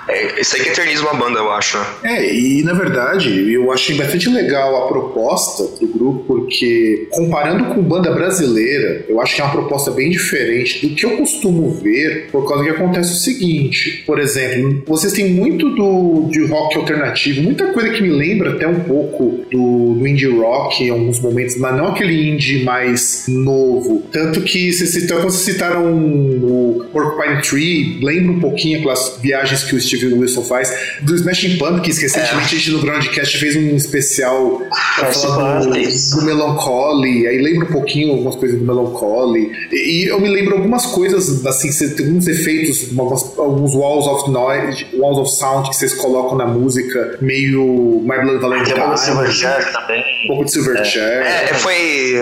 É, 0.08 0.40
isso 0.40 0.54
aí 0.56 0.62
que 0.62 0.68
eterniza 0.68 1.02
uma 1.02 1.14
banda, 1.14 1.38
eu 1.38 1.50
acho. 1.50 1.78
É, 2.04 2.32
e 2.32 2.62
na 2.62 2.72
verdade, 2.72 3.52
eu 3.52 3.72
achei 3.72 3.96
bastante 3.96 4.28
legal 4.28 4.84
a 4.84 4.88
proposta 4.88 5.64
do 5.80 5.86
grupo, 5.88 6.24
porque 6.26 7.08
comparando 7.10 7.74
com 7.74 7.82
banda 7.82 8.12
brasileira, 8.12 9.04
eu 9.08 9.20
acho 9.20 9.34
que 9.34 9.40
é 9.40 9.44
uma 9.44 9.52
proposta 9.52 9.90
bem 9.90 10.10
diferente 10.10 10.86
do 10.86 10.94
que 10.94 11.04
eu 11.04 11.16
costumo 11.16 11.70
ver, 11.72 12.28
por 12.30 12.46
causa 12.48 12.64
que 12.64 12.70
acontece 12.70 13.12
o 13.12 13.16
seguinte: 13.16 14.04
por 14.06 14.18
exemplo, 14.18 14.82
vocês 14.86 15.12
têm 15.12 15.30
muito 15.30 15.70
do, 15.70 16.28
de 16.30 16.46
rock 16.46 16.76
alternativo, 16.76 17.42
muita 17.42 17.72
coisa 17.72 17.90
que 17.90 18.02
me 18.02 18.10
lembra 18.10 18.52
até 18.52 18.66
um 18.66 18.80
pouco 18.80 19.44
do, 19.50 19.94
do 19.94 20.06
indie 20.06 20.26
rock 20.26 20.84
em 20.84 20.90
alguns 20.90 21.18
momentos, 21.26 21.56
mas 21.56 21.76
não 21.76 21.88
aquele 21.88 22.30
indie 22.30 22.62
mais 22.64 23.24
novo. 23.28 24.02
Tanto 24.12 24.40
que 24.42 24.72
vocês 24.72 24.90
citam, 24.90 25.18
quando 25.18 25.30
vocês 25.30 25.54
citaram 25.54 25.84
o 25.94 26.84
Porcupine 26.92 27.42
Tree, 27.42 27.98
lembra 28.02 28.32
um 28.32 28.40
pouquinho 28.40 28.78
aquelas 28.78 29.18
viagens 29.20 29.64
que 29.64 29.74
o 29.74 29.80
Steve 29.80 30.12
Wilson 30.14 30.42
faz, 30.42 30.72
do 31.02 31.14
Smashing 31.14 31.56
Pumpkins, 31.58 31.96
que 31.98 32.02
recentemente 32.02 32.54
a 32.54 32.58
gente 32.58 32.70
no 32.70 32.80
Groundcast 32.80 33.38
fez 33.38 33.56
um 33.56 33.74
especial 33.76 34.60
pra 34.96 35.12
falar 35.12 35.60
do, 35.60 35.76
é 35.76 35.82
do 36.14 36.22
Melancholy, 36.24 37.26
aí 37.26 37.38
lembra 37.42 37.68
um 37.68 37.72
pouquinho 37.72 38.12
algumas 38.12 38.36
coisas 38.36 38.58
do 38.58 38.64
Melancholy, 38.64 39.50
e, 39.72 40.04
e 40.04 40.06
eu 40.08 40.20
me 40.20 40.28
lembro 40.28 40.56
algumas 40.56 40.86
coisas, 40.86 41.44
assim, 41.46 41.70
tem 41.96 42.06
alguns 42.06 42.26
efeitos, 42.28 42.88
algumas- 42.96 43.38
alguns 43.38 43.74
walls 43.74 44.06
of 44.06 44.30
noise, 44.30 44.86
walls 44.94 45.18
of 45.18 45.30
sound 45.30 45.68
que 45.70 45.76
vocês 45.76 45.94
colocam 45.94 46.36
na 46.38 46.46
música, 46.46 47.18
meio 47.20 48.00
My 48.04 48.20
Blood 48.22 48.38
Valentine, 48.40 48.74
Tem 48.74 49.72
também. 49.72 50.02
Um 50.26 50.28
pouco 50.28 50.44
de 50.44 50.52
Silverchair. 50.52 51.22
É, 51.26 51.54
foi. 51.54 52.16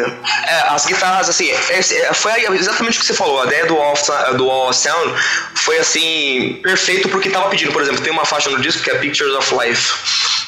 é, 0.46 0.54
as 0.68 0.86
guitarras, 0.86 1.28
assim, 1.28 1.50
é, 1.50 2.12
foi 2.14 2.32
exatamente 2.54 2.98
o 2.98 3.00
que 3.00 3.06
você 3.06 3.14
falou. 3.14 3.42
A 3.42 3.46
ideia 3.46 3.66
do 3.66 3.76
Sa- 3.96 4.32
do 4.32 4.46
Wall 4.46 4.68
of 4.70 4.78
Sound 4.78 5.14
foi, 5.54 5.78
assim, 5.78 6.60
perfeito 6.62 7.08
porque 7.08 7.30
tava 7.30 7.48
pedindo. 7.50 7.72
Por 7.72 7.82
exemplo, 7.82 8.00
tem 8.02 8.12
uma 8.12 8.24
faixa 8.24 8.50
no 8.50 8.60
disco 8.60 8.82
que 8.82 8.90
é 8.90 8.94
Pictures 8.98 9.34
of 9.34 9.54
Life. 9.54 9.94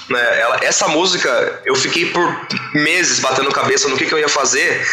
Né? 0.09 0.41
Ela, 0.41 0.59
essa 0.63 0.87
música, 0.87 1.61
eu 1.65 1.75
fiquei 1.75 2.07
por 2.11 2.47
meses 2.75 3.19
batendo 3.19 3.51
cabeça 3.51 3.89
no 3.89 3.97
que, 3.97 4.07
que 4.07 4.15
eu 4.15 4.19
ia 4.21 4.29
fazer 4.29 4.87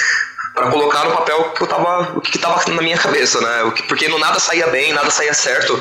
pra 0.53 0.69
colocar 0.69 1.03
no 1.05 1.11
papel 1.11 1.43
que 1.51 1.63
eu 1.63 1.67
tava, 1.67 2.13
o 2.15 2.21
que, 2.21 2.31
que 2.31 2.37
tava 2.39 2.61
na 2.71 2.81
minha 2.81 2.97
cabeça, 2.97 3.41
né? 3.41 3.71
Porque 3.87 4.07
no 4.07 4.19
nada 4.19 4.39
saía 4.39 4.67
bem, 4.67 4.93
nada 4.93 5.09
saía 5.09 5.33
certo. 5.33 5.73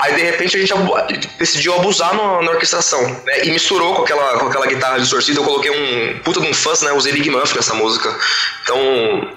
Aí 0.00 0.14
de 0.14 0.22
repente 0.22 0.56
a 0.56 0.60
gente 0.60 0.72
abu- 0.72 0.94
decidiu 1.38 1.74
abusar 1.74 2.14
no- 2.14 2.42
na 2.42 2.50
orquestração, 2.52 3.02
né? 3.24 3.44
E 3.44 3.50
misturou 3.50 3.94
com 3.96 4.02
aquela, 4.02 4.38
com 4.38 4.46
aquela 4.46 4.66
guitarra 4.66 4.98
distorcida, 4.98 5.40
eu 5.40 5.44
coloquei 5.44 5.70
um 5.70 6.18
puta 6.20 6.40
de 6.40 6.48
um 6.48 6.54
fuzz, 6.54 6.82
né? 6.82 6.92
Usei 6.92 7.12
Big 7.12 7.28
Muff 7.30 7.54
nessa 7.54 7.74
música. 7.74 8.16
Então 8.62 8.78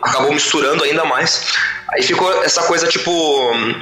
acabou 0.01 0.31
misturando 0.31 0.83
ainda 0.83 1.03
mais. 1.05 1.53
Aí 1.93 2.03
ficou 2.03 2.43
essa 2.43 2.63
coisa 2.63 2.87
tipo. 2.87 3.11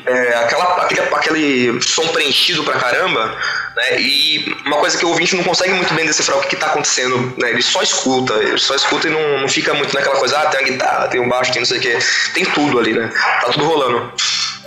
é, 0.06 0.36
aquela, 0.36 0.84
aquele, 0.84 1.02
aquele 1.02 1.82
som 1.82 2.08
preenchido 2.10 2.64
pra 2.64 2.80
caramba, 2.80 3.36
né? 3.76 4.00
E 4.00 4.56
uma 4.66 4.78
coisa 4.78 4.98
que 4.98 5.06
o 5.06 5.10
ouvinte 5.10 5.36
não 5.36 5.44
consegue 5.44 5.74
muito 5.74 5.94
bem 5.94 6.06
decifrar 6.06 6.38
o 6.38 6.42
que, 6.42 6.50
que 6.50 6.56
tá 6.56 6.68
acontecendo, 6.68 7.34
né? 7.38 7.50
Ele 7.50 7.62
só 7.62 7.82
escuta, 7.82 8.34
ele 8.36 8.58
só 8.58 8.76
escuta 8.76 9.08
e 9.08 9.12
não, 9.12 9.42
não 9.42 9.50
fica 9.50 9.74
muito 9.74 9.94
naquela 9.94 10.18
coisa, 10.18 10.38
ah, 10.38 10.46
tem 10.48 10.60
uma 10.60 10.70
guitarra, 10.70 11.08
tem 11.08 11.20
um 11.20 11.28
baixo, 11.28 11.52
tem 11.52 11.62
não 11.62 11.68
sei 11.68 11.80
o 11.80 11.82
que. 11.82 11.98
Tem 12.34 12.46
tudo 12.46 12.80
ali, 12.80 12.94
né? 12.94 13.12
Tá 13.42 13.52
tudo 13.52 13.66
rolando. 13.66 14.14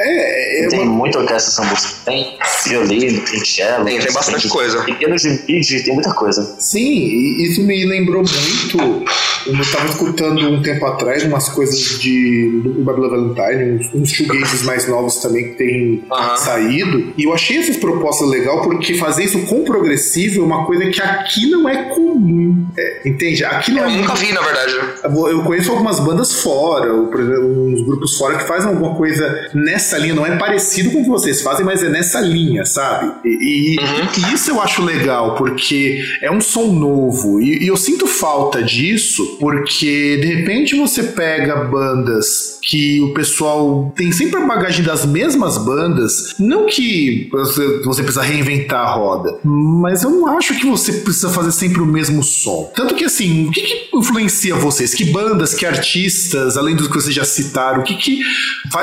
É, 0.01 0.65
é 0.65 0.69
Tem 0.69 0.81
uma- 0.81 0.93
muita 0.93 1.19
orquestra 1.19 1.51
essa 1.51 1.65
música. 1.65 1.95
Tem 2.05 2.37
violino, 2.67 3.21
tem 3.21 3.45
cello. 3.45 3.85
Tem- 3.85 3.99
tem 4.01 4.13
bastante 4.13 4.49
coisa. 4.49 4.83
Pequenos 4.85 5.23
de 5.23 5.29
MIDI, 5.49 5.83
tem 5.85 5.95
muita 5.95 6.13
coisa. 6.15 6.57
Sim, 6.59 6.89
e 6.89 7.49
isso 7.49 7.63
me 7.63 7.85
lembrou 7.87 8.23
muito. 8.23 9.05
Eu 9.47 9.55
estava 9.61 9.87
escutando 9.87 10.41
um 10.51 10.63
tempo 10.63 10.85
atrás 10.85 11.23
umas 11.23 11.49
coisas 11.49 11.99
de 12.01 12.61
do 12.63 12.83
Babylon 12.85 13.09
Valentine, 13.35 13.73
uns, 13.81 13.95
uns 13.95 14.11
shoegazes 14.13 14.63
mais 14.65 14.87
novos 14.89 15.17
também 15.17 15.51
que 15.51 15.55
tem 15.57 16.05
Aham. 16.13 16.37
saído. 16.37 17.13
E 17.17 17.25
eu 17.25 17.33
achei 17.33 17.59
essas 17.59 17.77
propostas 17.77 18.29
legal 18.29 18.63
porque 18.63 18.95
fazer 18.99 19.25
isso 19.25 19.39
com 19.47 19.65
progressivo 19.65 20.43
é 20.43 20.45
uma 20.45 20.67
coisa 20.67 20.87
que 20.91 21.01
aqui 21.01 21.49
não 21.51 21.69
é 21.69 21.85
comum. 21.95 22.67
É, 22.77 23.09
entende? 23.09 23.45
Aqui 23.45 23.71
não 23.73 23.85
Eu 23.85 23.89
é 23.91 23.97
nunca 23.97 24.15
vi, 24.15 24.33
na 24.33 24.41
verdade. 24.43 24.73
eu 25.05 25.43
conheço 25.45 25.71
algumas 25.71 25.99
bandas 26.01 26.43
fora, 26.43 26.93
ou, 26.93 27.07
por 27.07 27.21
exemplo, 27.21 27.67
uns 27.69 27.83
grupos 27.87 28.17
fora 28.19 28.37
que 28.39 28.47
fazem 28.47 28.69
alguma 28.69 28.97
coisa 28.97 29.49
nessa 29.55 29.88
linha, 29.97 30.15
não 30.15 30.27
é 30.27 30.37
parecido 30.37 30.91
com 30.91 30.99
o 31.01 31.03
que 31.05 31.09
vocês 31.09 31.41
fazem, 31.41 31.65
mas 31.65 31.83
é 31.83 31.89
nessa 31.89 32.21
linha, 32.21 32.65
sabe? 32.65 33.13
E, 33.25 33.77
e- 33.77 33.79
e 33.79 34.35
isso 34.35 34.51
eu 34.51 34.61
acho 34.61 34.83
legal, 34.83 35.37
porque 35.37 36.05
é 36.21 36.31
um 36.31 36.41
som 36.41 36.67
novo, 36.73 37.41
e, 37.41 37.63
e 37.65 37.69
eu 37.69 37.77
sinto 37.77 38.07
falta 38.07 38.63
disso, 38.63 39.37
porque 39.41 40.17
de 40.19 40.27
repente 40.35 40.77
você 40.77 41.03
pega 41.05 41.57
bandas 41.65 42.59
que 42.63 43.01
o 43.01 43.15
pessoal 43.15 43.93
tem 43.97 44.11
sempre 44.13 44.41
a 44.43 44.47
bagagem 44.47 44.85
das 44.85 45.07
mesmas 45.07 45.57
bandas, 45.59 46.35
não 46.39 46.67
que 46.67 47.29
você, 47.31 48.03
precisa 48.03 48.23
reinventar 48.23 48.81
a 48.81 48.93
roda, 48.95 49.39
mas 49.45 50.03
eu 50.03 50.11
não 50.11 50.27
acho 50.37 50.55
que 50.59 50.67
você 50.67 50.93
precisa 50.93 51.31
fazer 51.31 51.53
sempre 51.53 51.81
o 51.81 51.87
mesmo 51.87 52.23
som. 52.23 52.71
Tanto 52.75 52.95
que 52.95 53.05
assim, 53.05 53.47
o 53.47 53.51
que, 53.51 53.61
que 53.63 53.97
influencia 53.97 54.55
vocês? 54.57 54.93
Que 54.95 55.05
bandas, 55.05 55.55
que 55.55 55.65
artistas, 55.65 56.57
além 56.57 56.75
do 56.75 56.89
que 56.89 56.95
vocês 56.95 57.15
já 57.15 57.25
citaram, 57.25 57.81
o 57.81 57.85
que, 57.85 57.95
que 57.95 58.21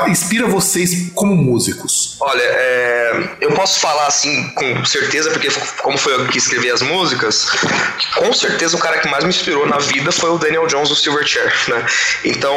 inspira 0.08 0.46
vocês 0.46 0.95
como 1.14 1.34
músicos? 1.34 2.16
Olha, 2.20 2.42
é, 2.42 3.36
eu 3.40 3.52
posso 3.52 3.80
falar 3.80 4.06
assim 4.06 4.48
com 4.50 4.84
certeza, 4.84 5.30
porque 5.30 5.48
como 5.82 5.98
foi 5.98 6.14
eu 6.14 6.26
que 6.26 6.38
escrevi 6.38 6.70
as 6.70 6.82
músicas, 6.82 7.46
com 8.14 8.32
certeza 8.32 8.76
o 8.76 8.80
cara 8.80 8.98
que 8.98 9.08
mais 9.08 9.24
me 9.24 9.30
inspirou 9.30 9.66
na 9.66 9.78
vida 9.78 10.12
foi 10.12 10.30
o 10.30 10.36
o 10.36 10.38
Daniel 10.38 10.66
Jones 10.66 10.88
do 10.88 10.94
Silverchair, 10.94 11.52
né? 11.68 11.84
Então, 12.24 12.56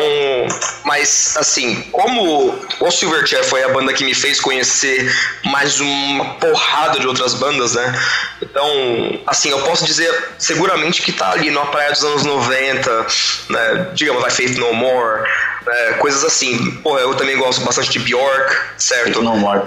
mas 0.84 1.36
assim, 1.38 1.82
como 1.91 2.60
o 2.80 2.91
Silverchair 2.91 3.43
foi 3.43 3.63
a 3.63 3.69
banda 3.69 3.93
que 3.93 4.04
me 4.04 4.13
fez 4.13 4.39
conhecer 4.39 5.12
mais 5.45 5.80
uma 5.80 6.36
porrada 6.36 6.99
de 6.99 7.08
outras 7.08 7.34
bandas, 7.34 7.73
né? 7.73 7.99
Então, 8.41 9.19
assim, 9.25 9.49
eu 9.49 9.60
posso 9.62 9.86
dizer 9.86 10.13
seguramente 10.38 11.02
que 11.02 11.12
tá 11.12 11.32
ali 11.32 11.49
na 11.49 11.65
praia 11.65 11.91
dos 11.91 12.04
anos 12.04 12.23
90, 12.23 13.08
né? 13.49 13.88
Digamos, 13.93 14.21
vai 14.21 14.32
Faith 14.32 14.58
No 14.58 14.73
More, 14.73 15.23
né? 15.65 15.93
coisas 16.00 16.24
assim. 16.24 16.72
Pô, 16.84 16.98
eu 16.98 17.13
também 17.15 17.38
gosto 17.38 17.62
bastante 17.62 17.89
de 17.89 18.00
Bjork, 18.00 18.56
certo? 18.78 19.22
Não 19.22 19.38
morre. 19.38 19.62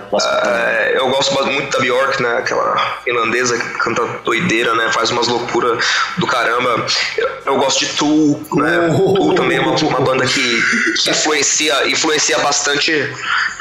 É, 0.45 0.93
eu 0.97 1.09
gosto 1.11 1.33
muito 1.45 1.71
da 1.71 1.81
Bjork, 1.81 2.23
né? 2.23 2.37
Aquela 2.39 3.01
finlandesa 3.05 3.59
que 3.59 3.69
canta 3.79 4.03
doideira, 4.25 4.75
né? 4.75 4.91
Faz 4.93 5.11
umas 5.11 5.29
loucuras 5.29 5.85
do 6.19 6.27
caramba. 6.27 6.87
Eu, 7.17 7.29
eu 7.47 7.57
gosto 7.57 7.81
de 7.81 7.87
Tool, 7.95 8.43
né? 8.55 8.91
Oh. 8.99 9.15
Tool 9.15 9.35
também 9.35 9.59
é 9.59 9.61
uma, 9.61 9.75
uma 9.77 10.01
banda 10.01 10.25
que, 10.27 10.63
que 11.03 11.11
influencia, 11.11 11.89
influencia 11.89 12.39
bastante, 12.39 12.93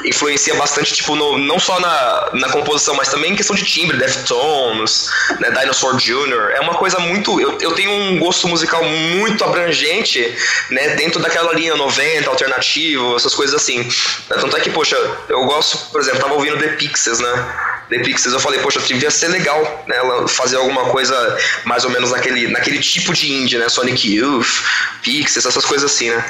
influencia 0.04 0.54
bastante, 0.54 0.94
tipo, 0.94 1.14
no- 1.16 1.38
não 1.38 1.58
só 1.58 1.78
na, 1.80 2.30
na 2.34 2.48
composição, 2.50 2.94
mas 2.94 3.08
também 3.08 3.32
em 3.32 3.36
questão 3.36 3.54
de 3.56 3.64
timbre, 3.64 3.96
Deftones, 3.96 5.08
né? 5.40 5.50
Dinosaur 5.50 5.96
Jr. 5.96 6.52
É 6.54 6.60
uma 6.60 6.74
coisa 6.74 6.98
muito... 6.98 7.40
Eu, 7.40 7.58
eu 7.60 7.72
tenho 7.74 7.90
um 7.90 8.18
gosto 8.18 8.48
musical 8.48 8.82
muito 8.84 9.44
abrangente, 9.44 10.34
né? 10.70 10.88
Dentro 10.96 11.20
daquela 11.20 11.52
linha 11.52 11.74
90, 11.76 12.21
alternativo, 12.28 13.16
essas 13.16 13.34
coisas 13.34 13.54
assim. 13.54 13.86
Tanto 14.28 14.56
é 14.56 14.60
que, 14.60 14.70
poxa, 14.70 14.96
eu 15.28 15.44
gosto, 15.44 15.90
por 15.90 16.00
exemplo, 16.00 16.20
tava 16.20 16.34
ouvindo 16.34 16.58
The 16.58 16.68
Pixies, 16.68 17.18
né? 17.18 17.52
The 17.88 17.98
Pixies, 17.98 18.32
eu 18.32 18.40
falei, 18.40 18.60
poxa, 18.60 18.80
devia 18.80 19.10
ser 19.10 19.28
legal, 19.28 19.84
né? 19.86 19.96
ela 19.96 20.26
Fazer 20.26 20.56
alguma 20.56 20.86
coisa 20.86 21.38
mais 21.64 21.84
ou 21.84 21.90
menos 21.90 22.10
naquele, 22.10 22.48
naquele 22.48 22.78
tipo 22.78 23.12
de 23.12 23.30
indie, 23.30 23.58
né? 23.58 23.68
Sonic 23.68 24.14
Youth, 24.14 24.62
Pixies, 25.02 25.44
essas 25.44 25.64
coisas 25.64 25.90
assim, 25.90 26.10
né? 26.10 26.24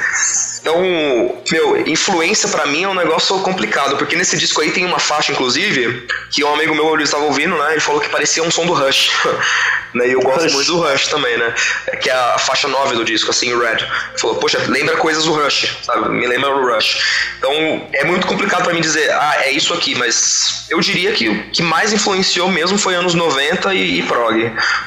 Então, 0.63 0.81
meu, 1.51 1.89
influência 1.89 2.49
pra 2.49 2.67
mim 2.67 2.85
é 2.85 2.89
um 2.89 2.95
negócio 2.95 3.37
complicado, 3.41 3.97
porque 3.97 4.15
nesse 4.15 4.39
disco 4.39 4.61
aí 4.61 4.71
tem 4.71 4.87
uma 4.87 5.01
faixa, 5.01 5.33
inclusive, 5.33 6.07
que 6.31 6.45
um 6.45 6.55
amigo 6.55 6.73
meu 6.73 6.95
ele 6.95 7.03
estava 7.03 7.25
ouvindo, 7.25 7.57
né? 7.59 7.73
Ele 7.73 7.81
falou 7.81 8.01
que 8.01 8.09
parecia 8.09 8.45
um 8.45 8.51
som 8.51 8.65
do 8.65 8.73
Rush. 8.73 9.11
né? 9.93 10.09
E 10.09 10.13
eu 10.13 10.21
gosto 10.21 10.45
Rush. 10.45 10.53
muito 10.53 10.73
do 10.73 10.81
Rush 10.81 11.09
também, 11.09 11.37
né? 11.37 11.53
Que 12.01 12.09
é 12.09 12.13
a 12.13 12.39
faixa 12.39 12.69
9 12.69 12.95
do 12.95 13.05
disco, 13.05 13.31
assim, 13.31 13.59
Red. 13.59 13.79
Ele 13.79 14.19
falou, 14.19 14.37
poxa, 14.37 14.59
lembra 14.69 14.97
coisas 14.99 15.25
do 15.25 15.33
Rush, 15.33 15.79
sabe? 15.83 16.09
Me 16.11 16.27
lembra 16.29 16.51
o 16.51 16.73
Rush. 16.73 17.33
Então, 17.39 17.89
é 17.93 18.05
muito 18.05 18.27
complicado 18.29 18.63
pra 18.63 18.73
mim 18.73 18.81
dizer, 18.81 19.11
ah, 19.11 19.43
é 19.43 19.51
isso 19.51 19.75
aqui, 19.75 19.97
mas 19.97 20.67
eu 20.71 20.81
diria 20.81 21.13
que 21.13 21.29
o 21.29 21.51
que 21.51 21.63
mais 21.63 21.93
influenciou 21.93 22.49
mesmo 22.49 22.79
foi 22.79 22.95
anos 22.95 23.15
90 23.15 23.75
e, 23.75 23.99
e 23.99 24.03
prog, 24.05 24.39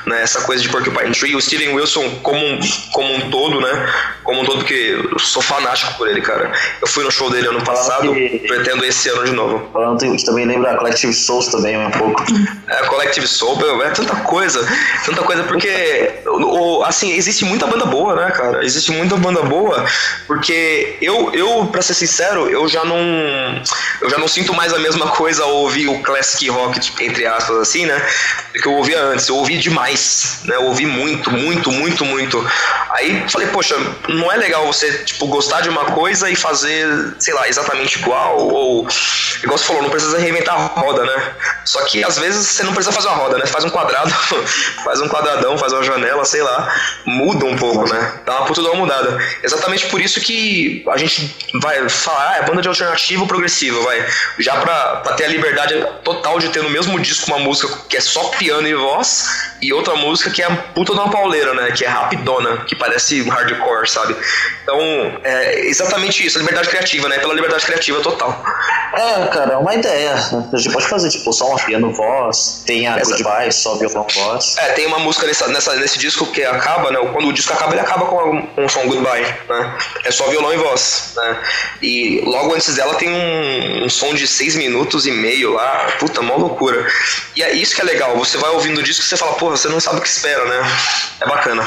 né? 0.06 0.22
Essa 0.22 0.42
coisa 0.42 0.64
de 0.64 0.70
Porcupine 0.70 1.12
Tree, 1.12 1.36
o 1.36 1.42
Steven 1.42 1.76
Wilson 1.76 2.20
como 2.24 2.44
um, 2.44 2.60
como 2.92 3.14
um 3.14 3.30
todo, 3.30 3.62
né? 3.62 3.94
Como 4.24 4.42
um 4.42 4.46
todo, 4.46 4.60
porque 4.60 4.98
eu 5.12 5.20
sou 5.20 5.42
fanático 5.66 5.94
por 5.96 6.08
ele, 6.08 6.22
cara. 6.22 6.52
Eu 6.82 6.88
fui 6.88 7.04
no 7.04 7.12
show 7.12 7.30
dele 7.30 7.48
ano 7.48 7.64
passado, 7.64 8.14
que- 8.14 8.44
pretendo 8.48 8.86
esse 8.86 9.10
ano 9.10 9.26
de 9.26 9.32
novo. 9.32 9.68
Falando 9.74 10.00
que 10.16 10.26
também 10.26 10.46
lembra 10.46 10.72
a 10.72 10.78
Collective 10.78 11.14
Souls 11.14 11.48
também 11.48 11.76
um 11.78 11.90
pouco. 11.92 12.24
É, 12.68 12.84
Collective 12.86 13.28
Soul, 13.28 13.58
é 13.84 13.90
tanta 13.90 14.16
coisa, 14.18 14.66
tanta 15.06 15.22
coisa, 15.24 15.44
porque, 15.44 16.10
assim, 16.86 17.14
existe 17.14 17.44
muita 17.46 17.66
banda 17.68 17.86
boa, 17.86 18.16
né, 18.16 18.32
cara? 18.32 18.64
Existe 18.64 18.92
muita 18.92 19.16
banda 19.18 19.42
boa, 19.44 19.84
porque 20.28 20.98
eu, 21.02 21.32
eu, 21.34 21.66
pra 21.72 21.82
ser 21.82 21.94
sincero, 21.94 22.48
eu 22.50 22.68
já 22.68 22.84
não, 22.86 22.98
eu 24.02 24.10
já 24.10 24.18
não 24.18 24.28
sinto 24.28 24.54
mais 24.54 24.74
a 24.74 24.80
mesma 24.80 25.08
coisa 25.08 25.44
ao 25.44 25.54
ouvir 25.56 25.88
o 25.88 26.02
classic 26.02 26.48
rock, 26.50 26.80
tipo, 26.80 27.02
entre 27.02 27.26
aspas, 27.26 27.58
assim, 27.58 27.86
né, 27.86 28.02
que 28.54 28.68
eu 28.68 28.74
ouvia 28.74 29.00
antes. 29.02 29.28
Eu 29.28 29.36
ouvi 29.38 29.58
demais, 29.58 30.40
né, 30.46 30.56
eu 30.56 30.64
ouvi 30.64 30.86
muito, 30.86 31.32
muito, 31.32 31.72
muito, 31.72 32.06
muito. 32.06 32.46
Aí 32.92 33.24
falei, 33.30 33.48
poxa, 33.48 33.76
não 34.10 34.32
é 34.32 34.38
legal 34.38 34.66
você, 34.66 34.92
tipo, 35.04 35.28
gostar 35.28 35.55
de 35.62 35.70
uma 35.70 35.86
coisa 35.86 36.30
e 36.30 36.36
fazer, 36.36 36.88
sei 37.20 37.34
lá, 37.34 37.48
exatamente 37.48 38.00
igual, 38.00 38.38
ou, 38.38 38.88
igual 39.44 39.58
você 39.58 39.66
falou, 39.66 39.82
não 39.82 39.90
precisa 39.90 40.18
reinventar 40.18 40.56
a 40.56 40.66
roda, 40.80 41.04
né? 41.04 41.34
Só 41.66 41.84
que 41.86 42.04
às 42.04 42.18
vezes 42.18 42.48
você 42.48 42.64
não 42.64 42.74
precisa 42.74 42.96
fazer 42.96 43.08
uma 43.08 43.18
roda, 43.18 43.38
né? 43.38 43.46
Faz 43.46 43.64
um 43.64 43.70
quadrado, 43.70 44.10
faz 44.84 45.02
um 45.02 45.08
quadradão, 45.08 45.58
faz 45.58 45.74
uma 45.74 45.84
janela, 45.84 46.24
sei 46.26 46.42
lá, 46.42 46.74
muda 47.06 47.46
um 47.46 47.56
pouco, 47.56 47.88
né? 47.92 48.22
Dá 48.26 48.38
uma 48.38 48.46
puta 48.46 48.62
de 48.62 48.68
uma 48.68 48.76
mudada. 48.76 49.20
Exatamente 49.44 49.88
por 49.88 50.02
isso 50.02 50.22
que 50.22 50.84
a 50.90 50.98
gente 50.98 51.36
vai 51.62 51.88
falar, 51.90 52.32
ah, 52.32 52.38
é 52.38 52.42
banda 52.44 52.62
de 52.62 52.68
alternativo 52.68 53.28
progressivo, 53.28 53.82
vai. 53.84 54.06
Já 54.40 54.56
pra, 54.58 54.98
pra 54.98 55.14
ter 55.14 55.26
a 55.26 55.30
liberdade 55.30 55.86
total 56.04 56.40
de 56.40 56.50
ter 56.50 56.64
no 56.64 56.70
mesmo 56.70 57.00
disco 57.00 57.28
uma 57.28 57.40
música 57.40 57.78
que 57.90 57.98
é 57.98 58.02
só 58.02 58.26
piano 58.30 58.68
e 58.68 58.76
voz 58.76 59.26
e 59.62 59.72
outra 59.74 59.96
música 59.96 60.30
que 60.30 60.42
é 60.42 60.46
a 60.46 60.56
puta 60.56 60.94
de 60.94 61.00
uma 61.00 61.10
pauleira, 61.10 61.54
né? 61.54 61.72
Que 61.72 61.86
é 61.86 61.88
rapidona, 61.88 62.58
que 62.66 62.76
parece 62.76 63.22
hardcore, 63.28 63.88
sabe? 63.90 64.16
Então, 64.64 64.80
é 65.24 65.66
exatamente 65.68 66.26
isso, 66.26 66.38
a 66.38 66.42
liberdade 66.42 66.70
criativa, 66.70 67.08
né? 67.10 67.20
Pela 67.20 67.34
liberdade 67.34 67.66
criativa 67.66 68.00
total. 68.02 68.44
É, 68.94 69.28
cara, 69.28 69.54
é 69.54 69.58
uma 69.58 69.74
ideia. 69.74 70.14
A 70.14 70.58
gente 70.58 70.72
pode 70.74 70.88
fazer, 70.88 71.10
tipo, 71.10 71.32
só 71.34 71.48
uma 71.50 71.60
piano 71.60 71.92
voz, 71.94 72.64
tem 72.66 72.88
a 72.88 72.98
Exato. 73.00 73.24
goodbye, 73.24 73.52
só 73.52 73.76
violão 73.76 74.06
voz. 74.14 74.56
É, 74.58 74.70
tem 74.74 74.86
uma 74.88 75.00
música 75.00 75.26
nessa, 75.28 75.48
nessa- 75.48 75.76
nesse 75.76 75.98
disco 76.00 76.26
que 76.28 76.44
acaba, 76.44 76.92
né? 76.92 77.00
Quando 77.12 77.28
o 77.28 77.34
disco 77.34 77.54
acaba, 77.54 77.74
ele 77.74 77.82
acaba 77.82 78.06
com 78.06 78.48
um 78.58 78.70
som 78.70 78.86
goodbye, 78.88 79.22
né? 79.50 79.78
É 80.04 80.12
só 80.12 80.28
violão 80.30 80.54
e 80.54 80.58
voz, 80.58 81.12
né? 81.16 81.40
E 81.82 82.22
logo 82.26 82.54
antes 82.56 82.74
dela 82.76 82.96
tem 82.96 83.10
um, 83.10 83.86
um 83.86 83.90
som 83.90 84.14
de 84.14 84.28
seis 84.28 84.56
minutos 84.56 85.06
e 85.06 85.12
meio 85.12 85.54
lá, 85.54 85.88
puta, 86.00 86.22
mó 86.22 86.36
loucura. 86.38 86.88
E 87.36 87.44
é 87.44 87.54
isso 87.54 87.76
que 87.76 87.82
é 87.82 87.84
legal, 87.84 88.16
você 88.18 88.38
vai 88.38 88.50
ouvindo 88.52 88.80
o 88.80 88.84
disco 88.84 89.04
e 89.04 89.06
você 89.08 89.18
fala, 89.18 89.34
porra, 89.34 89.55
você 89.56 89.70
não 89.70 89.80
sabe 89.80 90.00
o 90.00 90.02
que 90.02 90.08
espera, 90.08 90.44
né? 90.46 90.62
É 91.22 91.26
bacana. 91.28 91.66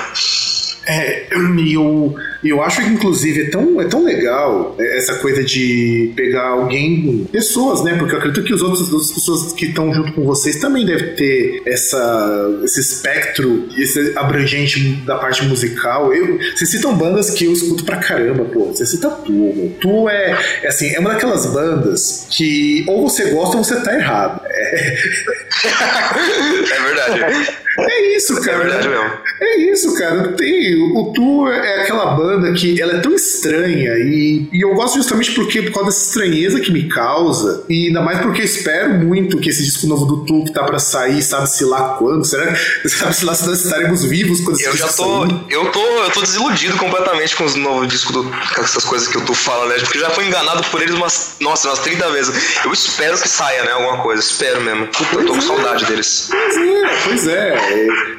É, 0.89 1.27
eu, 1.31 2.15
eu 2.43 2.63
acho 2.63 2.81
que 2.83 2.89
inclusive 2.89 3.43
é 3.43 3.51
tão, 3.51 3.79
é 3.79 3.85
tão 3.85 4.03
legal 4.03 4.75
é, 4.79 4.97
essa 4.97 5.17
coisa 5.17 5.45
de 5.45 6.15
pegar 6.17 6.49
alguém, 6.49 7.29
pessoas, 7.31 7.85
né? 7.85 7.95
Porque 7.99 8.15
eu 8.15 8.19
acredito 8.19 8.43
que 8.43 8.55
os 8.55 8.63
outros, 8.63 8.89
as 8.89 8.93
outras 8.93 9.13
pessoas 9.13 9.53
que 9.53 9.67
estão 9.67 9.93
junto 9.93 10.13
com 10.13 10.25
vocês 10.25 10.57
também 10.57 10.87
devem 10.87 11.15
ter 11.15 11.63
essa, 11.67 12.61
esse 12.65 12.81
espectro, 12.81 13.69
esse 13.77 14.17
abrangente 14.17 14.81
da 15.05 15.17
parte 15.17 15.45
musical. 15.45 16.15
Eu, 16.15 16.39
vocês 16.57 16.71
citam 16.71 16.97
bandas 16.97 17.31
que 17.33 17.45
eu 17.45 17.53
escuto 17.53 17.85
pra 17.85 17.99
caramba, 17.99 18.47
pô. 18.47 18.73
Você 18.73 18.87
cita 18.87 19.11
Tu. 19.11 19.73
Tu 19.81 20.09
é, 20.09 20.39
é 20.63 20.69
assim, 20.69 20.95
é 20.95 21.01
uma 21.01 21.11
daquelas 21.11 21.45
bandas 21.53 22.27
que 22.31 22.85
ou 22.89 23.07
você 23.07 23.27
gosta 23.31 23.59
ou 23.59 23.65
você 23.65 23.79
tá 23.81 23.95
errado. 23.95 24.41
É, 24.47 24.95
é 26.73 26.81
verdade. 26.83 27.59
é 27.79 28.17
isso, 28.17 28.39
É 28.39 28.41
cara. 28.45 28.59
verdade 28.59 28.89
mesmo. 28.89 29.11
É 29.41 29.57
isso, 29.73 29.95
cara. 29.95 30.33
Tem, 30.33 30.75
o 30.97 31.13
Tu 31.15 31.49
é 31.49 31.83
aquela 31.83 32.07
banda 32.17 32.53
que 32.53 32.81
ela 32.81 32.95
é 32.95 32.99
tão 33.01 33.15
estranha 33.15 33.93
e, 33.99 34.49
e 34.53 34.61
eu 34.65 34.75
gosto 34.75 34.97
justamente 34.97 35.33
porque 35.33 35.63
por 35.63 35.73
causa 35.73 35.91
dessa 35.91 36.05
estranheza 36.09 36.61
que 36.61 36.73
me 36.73 36.89
causa 36.89 37.65
e 37.69 37.87
ainda 37.89 38.01
mais 38.01 38.21
porque 38.21 38.41
eu 38.41 38.45
espero 38.45 38.95
muito 38.95 39.39
que 39.39 39.49
esse 39.51 39.63
disco 39.65 39.87
novo 39.87 40.05
do 40.07 40.25
Tu 40.25 40.45
que 40.45 40.53
tá 40.53 40.65
pra 40.65 40.79
sair, 40.79 41.23
sabe-se 41.23 41.65
lá 41.65 41.97
quando, 41.99 42.25
será? 42.25 42.55
Sabe-se 42.87 43.25
lá 43.25 43.35
se 43.35 43.47
nós 43.47 43.65
estaremos 43.65 44.05
vivos 44.05 44.41
quando 44.41 44.57
esse 44.57 44.67
Eu 44.67 44.77
já 44.77 44.87
disco 44.87 45.03
tô. 45.05 45.27
sair? 45.29 45.41
Eu 45.51 45.71
tô. 45.71 45.79
Eu 45.99 46.11
tô 46.11 46.21
desiludido 46.21 46.77
completamente 46.77 47.37
com 47.37 47.45
os 47.45 47.55
novos 47.55 47.89
discos 47.89 48.13
do, 48.13 48.25
com 48.25 48.61
essas 48.63 48.85
coisas 48.85 49.07
que 49.09 49.17
eu 49.17 49.25
tô 49.25 49.35
falando, 49.35 49.71
né? 49.71 49.77
Porque 49.79 49.99
eu 49.99 50.03
já 50.03 50.11
fui 50.11 50.25
enganado 50.27 50.63
por 50.71 50.83
eles 50.83 50.95
umas. 50.95 51.37
Nossa, 51.41 51.69
umas 51.69 51.79
30 51.81 52.11
vezes. 52.11 52.57
Eu 52.65 52.73
espero 52.73 53.17
que 53.19 53.29
saia, 53.29 53.63
né? 53.65 53.73
Alguma 53.73 54.03
coisa. 54.03 54.21
Espero 54.23 54.61
mesmo. 54.63 54.87
Puta, 54.89 55.15
eu 55.17 55.27
tô 55.27 55.35
com 55.35 55.41
saudade 55.41 55.85
deles. 55.87 56.29
Pois 56.31 56.57
é, 56.57 56.99
pois 57.05 57.27
é. 57.29 57.68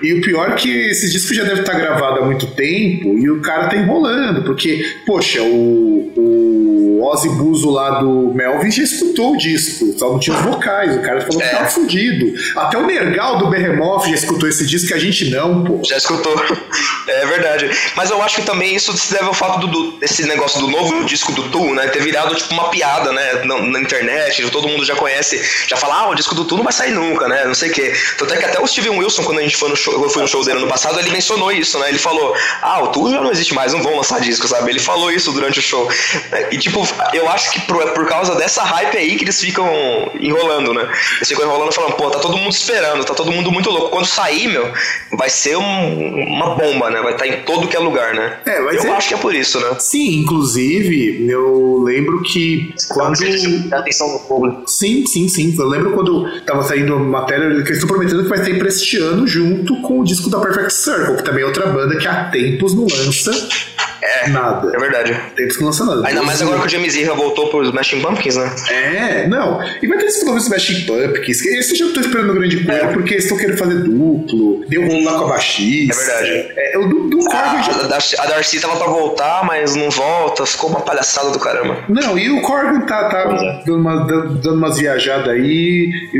E 0.01 0.13
o 0.13 0.21
pior 0.21 0.51
é 0.51 0.55
que 0.55 0.69
esse 0.89 1.09
disco 1.09 1.33
já 1.33 1.43
deve 1.43 1.61
estar 1.61 1.73
gravado 1.73 2.19
há 2.19 2.25
muito 2.25 2.47
tempo 2.47 3.17
e 3.17 3.29
o 3.29 3.41
cara 3.41 3.67
tá 3.67 3.77
enrolando, 3.77 4.43
porque, 4.43 4.83
poxa, 5.05 5.41
o, 5.41 6.13
o 6.15 6.78
Ozzy 7.05 7.29
Buzo 7.29 7.69
lá 7.69 7.99
do 7.99 8.31
Melvin 8.33 8.71
já 8.71 8.83
escutou 8.83 9.33
o 9.33 9.37
disco, 9.37 9.93
só 9.97 10.09
não 10.11 10.19
tinha 10.19 10.35
os 10.35 10.41
vocais, 10.43 10.95
o 10.95 11.01
cara 11.01 11.21
falou 11.21 11.37
que 11.37 11.43
É. 11.43 11.49
tava 11.49 11.69
fudido. 11.69 12.33
Até 12.55 12.77
o 12.77 12.85
Nergal 12.85 13.37
do 13.37 13.47
Behemoth 13.49 14.05
já 14.07 14.15
escutou 14.15 14.47
esse 14.49 14.65
disco, 14.65 14.87
que 14.89 14.93
a 14.93 14.99
gente 14.99 15.29
não, 15.29 15.63
pô. 15.63 15.81
Já 15.85 15.97
escutou. 15.97 16.35
É 17.07 17.25
verdade. 17.25 17.69
Mas 17.95 18.11
eu 18.11 18.21
acho 18.21 18.35
que 18.35 18.41
também 18.43 18.75
isso 18.75 18.95
se 18.95 19.11
deve 19.11 19.25
ao 19.25 19.33
fato 19.33 19.59
do, 19.61 19.67
do- 19.67 19.91
desse 19.97 20.23
negócio 20.27 20.59
do 20.59 20.67
novo 20.67 21.03
disco 21.05 21.31
do 21.31 21.49
Tu, 21.49 21.73
né? 21.73 21.87
Ter 21.87 22.01
virado 22.03 22.35
tipo 22.35 22.53
uma 22.53 22.69
piada, 22.69 23.11
né? 23.11 23.41
Na, 23.45 23.59
na 23.61 23.79
internet, 23.81 24.47
todo 24.51 24.67
mundo 24.67 24.85
já 24.85 24.95
conhece, 24.95 25.41
já 25.67 25.75
fala, 25.75 26.01
ah, 26.01 26.09
o 26.09 26.15
disco 26.15 26.35
do 26.35 26.45
Tu 26.45 26.55
não 26.55 26.63
vai 26.63 26.71
sair 26.71 26.91
nunca, 26.91 27.27
né? 27.27 27.45
Não 27.45 27.55
sei 27.55 27.69
o 27.71 27.73
quê. 27.73 27.93
Tanto 28.17 28.33
é 28.33 28.37
que 28.37 28.45
até 28.45 28.61
o 28.61 28.67
Steven 28.67 28.91
Wilson, 28.99 29.23
quando 29.23 29.39
a 29.39 29.41
gente 29.41 29.57
foi 29.57 29.69
no 29.69 29.75
show, 29.75 29.91
eu 30.03 30.09
fui 30.09 30.21
no 30.21 30.27
show 30.27 30.45
dele 30.45 30.59
ano 30.59 30.67
passado, 30.67 30.99
ele 30.99 31.09
mencionou 31.09 31.51
isso, 31.51 31.79
né? 31.79 31.89
Ele 31.89 31.97
falou, 31.97 32.35
ah, 32.61 32.83
o 32.83 32.87
Tu 32.89 33.09
já 33.11 33.21
não 33.21 33.31
existe 33.31 33.55
mais, 33.55 33.73
não 33.73 33.81
vão 33.81 33.95
lançar 33.97 34.21
disco, 34.21 34.47
sabe? 34.47 34.69
Ele 34.69 34.79
falou 34.79 35.11
isso 35.11 35.31
durante 35.31 35.57
o 35.57 35.61
show. 35.63 35.89
E 36.51 36.57
tipo, 36.59 36.87
eu 37.13 37.29
acho 37.29 37.51
que 37.51 37.61
por, 37.61 37.83
por 37.91 38.07
causa 38.07 38.35
dessa 38.35 38.63
hype 38.63 38.97
aí 38.97 39.15
que 39.15 39.23
eles 39.23 39.39
ficam 39.39 39.67
enrolando, 40.19 40.73
né? 40.73 40.87
Eles 41.17 41.27
ficam 41.27 41.45
enrolando 41.45 41.71
falando, 41.73 41.93
pô, 41.93 42.09
tá 42.09 42.19
todo 42.19 42.37
mundo 42.37 42.51
esperando, 42.51 43.03
tá 43.05 43.13
todo 43.13 43.31
mundo 43.31 43.51
muito 43.51 43.69
louco. 43.69 43.89
Quando 43.89 44.05
sair, 44.05 44.47
meu, 44.47 44.71
vai 45.17 45.29
ser 45.29 45.57
um- 45.57 46.23
uma 46.27 46.55
bomba, 46.55 46.89
né? 46.89 47.01
Vai 47.01 47.13
estar 47.13 47.27
em 47.27 47.41
todo 47.43 47.67
que 47.67 47.75
é 47.75 47.79
lugar, 47.79 48.13
né? 48.13 48.37
É, 48.45 48.61
vai 48.61 48.75
eu 48.75 48.81
ser- 48.81 48.89
acho 48.91 49.07
que 49.09 49.13
é 49.13 49.17
por 49.17 49.33
isso, 49.35 49.59
né? 49.59 49.75
Sim, 49.79 50.19
inclusive, 50.19 51.27
eu 51.29 51.81
lembro 51.83 52.21
que 52.23 52.73
quando. 52.89 53.19
Dá 53.69 53.79
atenção 53.79 54.11
do 54.13 54.19
público. 54.19 54.63
Sim, 54.67 55.05
sim, 55.05 55.27
sim. 55.27 55.55
Eu 55.57 55.67
lembro 55.67 55.91
quando 55.91 56.41
tava 56.41 56.63
saindo 56.63 56.93
a 56.95 56.99
matéria 56.99 57.49
que 57.49 57.69
eles 57.69 57.77
estão 57.81 57.87
prometendo 57.87 58.23
que 58.23 58.29
vai 58.29 58.37
sair 58.39 58.57
pra 58.57 58.67
este 58.67 58.97
ano 58.97 59.27
junto 59.27 59.81
com 59.81 59.99
o 59.99 60.03
disco 60.03 60.29
da 60.29 60.39
Perfect 60.39 60.73
Circle, 60.73 61.17
que 61.17 61.23
também 61.23 61.43
é 61.43 61.45
outra 61.45 61.67
banda 61.67 61.95
que 61.97 62.07
há 62.07 62.25
tempos 62.25 62.73
não 62.75 62.83
lança 62.85 63.31
É, 64.01 64.29
nada. 64.29 64.71
é 64.75 64.79
verdade. 64.79 65.17
Tempos 65.35 65.55
que 65.55 65.61
não 65.61 65.69
lança 65.69 65.85
nada. 65.85 66.07
Ainda 66.07 66.21
mais 66.23 66.41
agora 66.41 66.59
que 66.61 66.65
o 66.67 66.69
James 66.69 66.95
Irra 66.95 67.13
voltou 67.13 67.49
pro 67.49 67.63
Smashing 67.63 68.01
Pumpkins, 68.01 68.35
né? 68.35 68.51
É, 68.71 69.27
não. 69.27 69.59
E 69.81 69.87
vai 69.87 69.97
ter 69.97 70.05
esse 70.05 70.25
novo 70.25 70.37
Smashing 70.37 70.85
Pumpkins. 70.85 71.45
Esse 71.45 71.71
eu 71.81 71.87
já 71.87 71.93
tô 71.93 71.99
esperando 72.01 72.33
grande 72.33 72.63
coisa, 72.63 72.87
porque 72.87 73.13
eles 73.15 73.23
estão 73.25 73.37
querendo 73.37 73.57
fazer 73.57 73.75
duplo. 73.83 74.63
Deu 74.67 74.85
rolo 74.87 75.03
lá 75.03 75.17
com 75.19 75.25
a 75.25 75.29
baixista. 75.29 76.01
É 76.01 76.05
verdade. 76.23 76.53
É, 76.57 76.77
o 76.77 76.87
do, 76.87 77.09
do 77.09 77.19
A, 77.27 77.31
Corgan 77.31 77.63
já 77.63 77.71
a 77.71 77.87
Darcy, 77.87 78.15
a 78.19 78.25
Darcy 78.25 78.59
tava 78.59 78.75
pra 78.77 78.87
voltar, 78.87 79.45
mas 79.45 79.75
não 79.75 79.89
volta. 79.89 80.45
Ficou 80.45 80.69
uma 80.69 80.81
palhaçada 80.81 81.29
do 81.31 81.39
caramba. 81.39 81.83
Não, 81.89 82.17
e 82.17 82.29
o 82.29 82.41
Corgan 82.41 82.81
tá, 82.81 83.09
tá 83.09 83.19
é. 83.19 83.63
dando, 83.65 83.79
uma- 83.79 84.05
dando, 84.05 84.35
dando 84.35 84.57
umas 84.57 84.77
viajadas 84.77 85.27
aí, 85.29 85.89
e, 86.13 86.17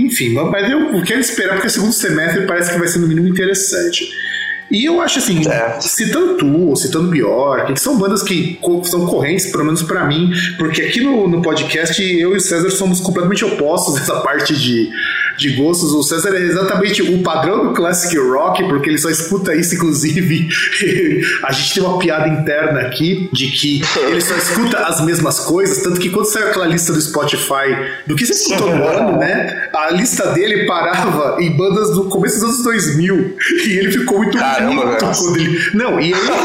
e- 0.00 0.06
enfim, 0.06 0.30
mas 0.34 0.70
eu 0.70 1.02
quero 1.02 1.20
esperar 1.20 1.54
porque 1.54 1.66
o 1.68 1.70
segundo 1.70 1.92
semestre 1.92 2.46
parece 2.46 2.72
que 2.72 2.78
vai 2.78 2.88
ser 2.88 2.98
no 2.98 3.06
mínimo 3.08 3.28
interessante. 3.28 4.04
E 4.70 4.84
eu 4.84 5.00
acho 5.00 5.18
assim, 5.18 5.46
É. 5.48 5.80
citando 5.80 6.36
Tu, 6.36 6.76
citando 6.76 7.08
Bjork, 7.10 7.72
que 7.74 7.80
são 7.80 7.98
bandas 7.98 8.22
que 8.22 8.58
são 8.84 9.06
correntes, 9.06 9.46
pelo 9.52 9.64
menos 9.64 9.82
pra 9.82 10.04
mim, 10.06 10.30
porque 10.58 10.82
aqui 10.82 11.00
no, 11.00 11.28
no 11.28 11.42
podcast 11.42 12.02
eu 12.02 12.32
e 12.32 12.36
o 12.36 12.40
César 12.40 12.70
somos 12.70 13.00
completamente 13.00 13.44
opostos 13.44 13.94
nessa 14.00 14.20
parte 14.20 14.54
de, 14.56 14.90
de 15.36 15.50
gostos. 15.50 15.92
O 15.92 16.02
César 16.02 16.34
é 16.34 16.42
exatamente 16.42 17.02
o 17.02 17.22
padrão 17.22 17.68
do 17.68 17.72
classic 17.72 18.16
rock, 18.18 18.62
porque 18.68 18.90
ele 18.90 18.98
só 18.98 19.10
escuta 19.10 19.54
isso, 19.54 19.74
inclusive. 19.74 20.48
a 21.44 21.52
gente 21.52 21.74
tem 21.74 21.82
uma 21.82 21.98
piada 21.98 22.28
interna 22.28 22.80
aqui 22.80 23.28
de 23.32 23.48
que 23.48 23.82
ele 24.08 24.20
só 24.20 24.34
escuta 24.36 24.78
as 24.78 25.04
mesmas 25.04 25.40
coisas, 25.40 25.82
tanto 25.82 26.00
que 26.00 26.10
quando 26.10 26.26
saiu 26.26 26.48
aquela 26.48 26.66
lista 26.66 26.92
do 26.92 27.00
Spotify 27.00 27.90
do 28.06 28.16
que 28.16 28.26
você 28.26 28.32
escutou 28.32 28.74
no 28.74 28.86
ano, 28.86 29.18
né? 29.18 29.68
A 29.74 29.90
lista 29.90 30.32
dele 30.32 30.66
parava 30.66 31.40
em 31.40 31.56
bandas 31.56 31.90
do 31.90 32.04
começo 32.04 32.40
dos 32.40 32.44
anos 32.44 32.62
2000 32.62 33.36
e 33.66 33.78
ele 33.78 33.92
ficou 33.92 34.18
muito 34.18 34.38
Caramba, 34.38 34.82
puto 34.82 34.96
cara. 34.98 35.14
quando 35.16 35.36
ele. 35.36 35.58
Não, 35.74 36.00
e 36.00 36.12
ele 36.12 36.20
ficou 36.20 36.36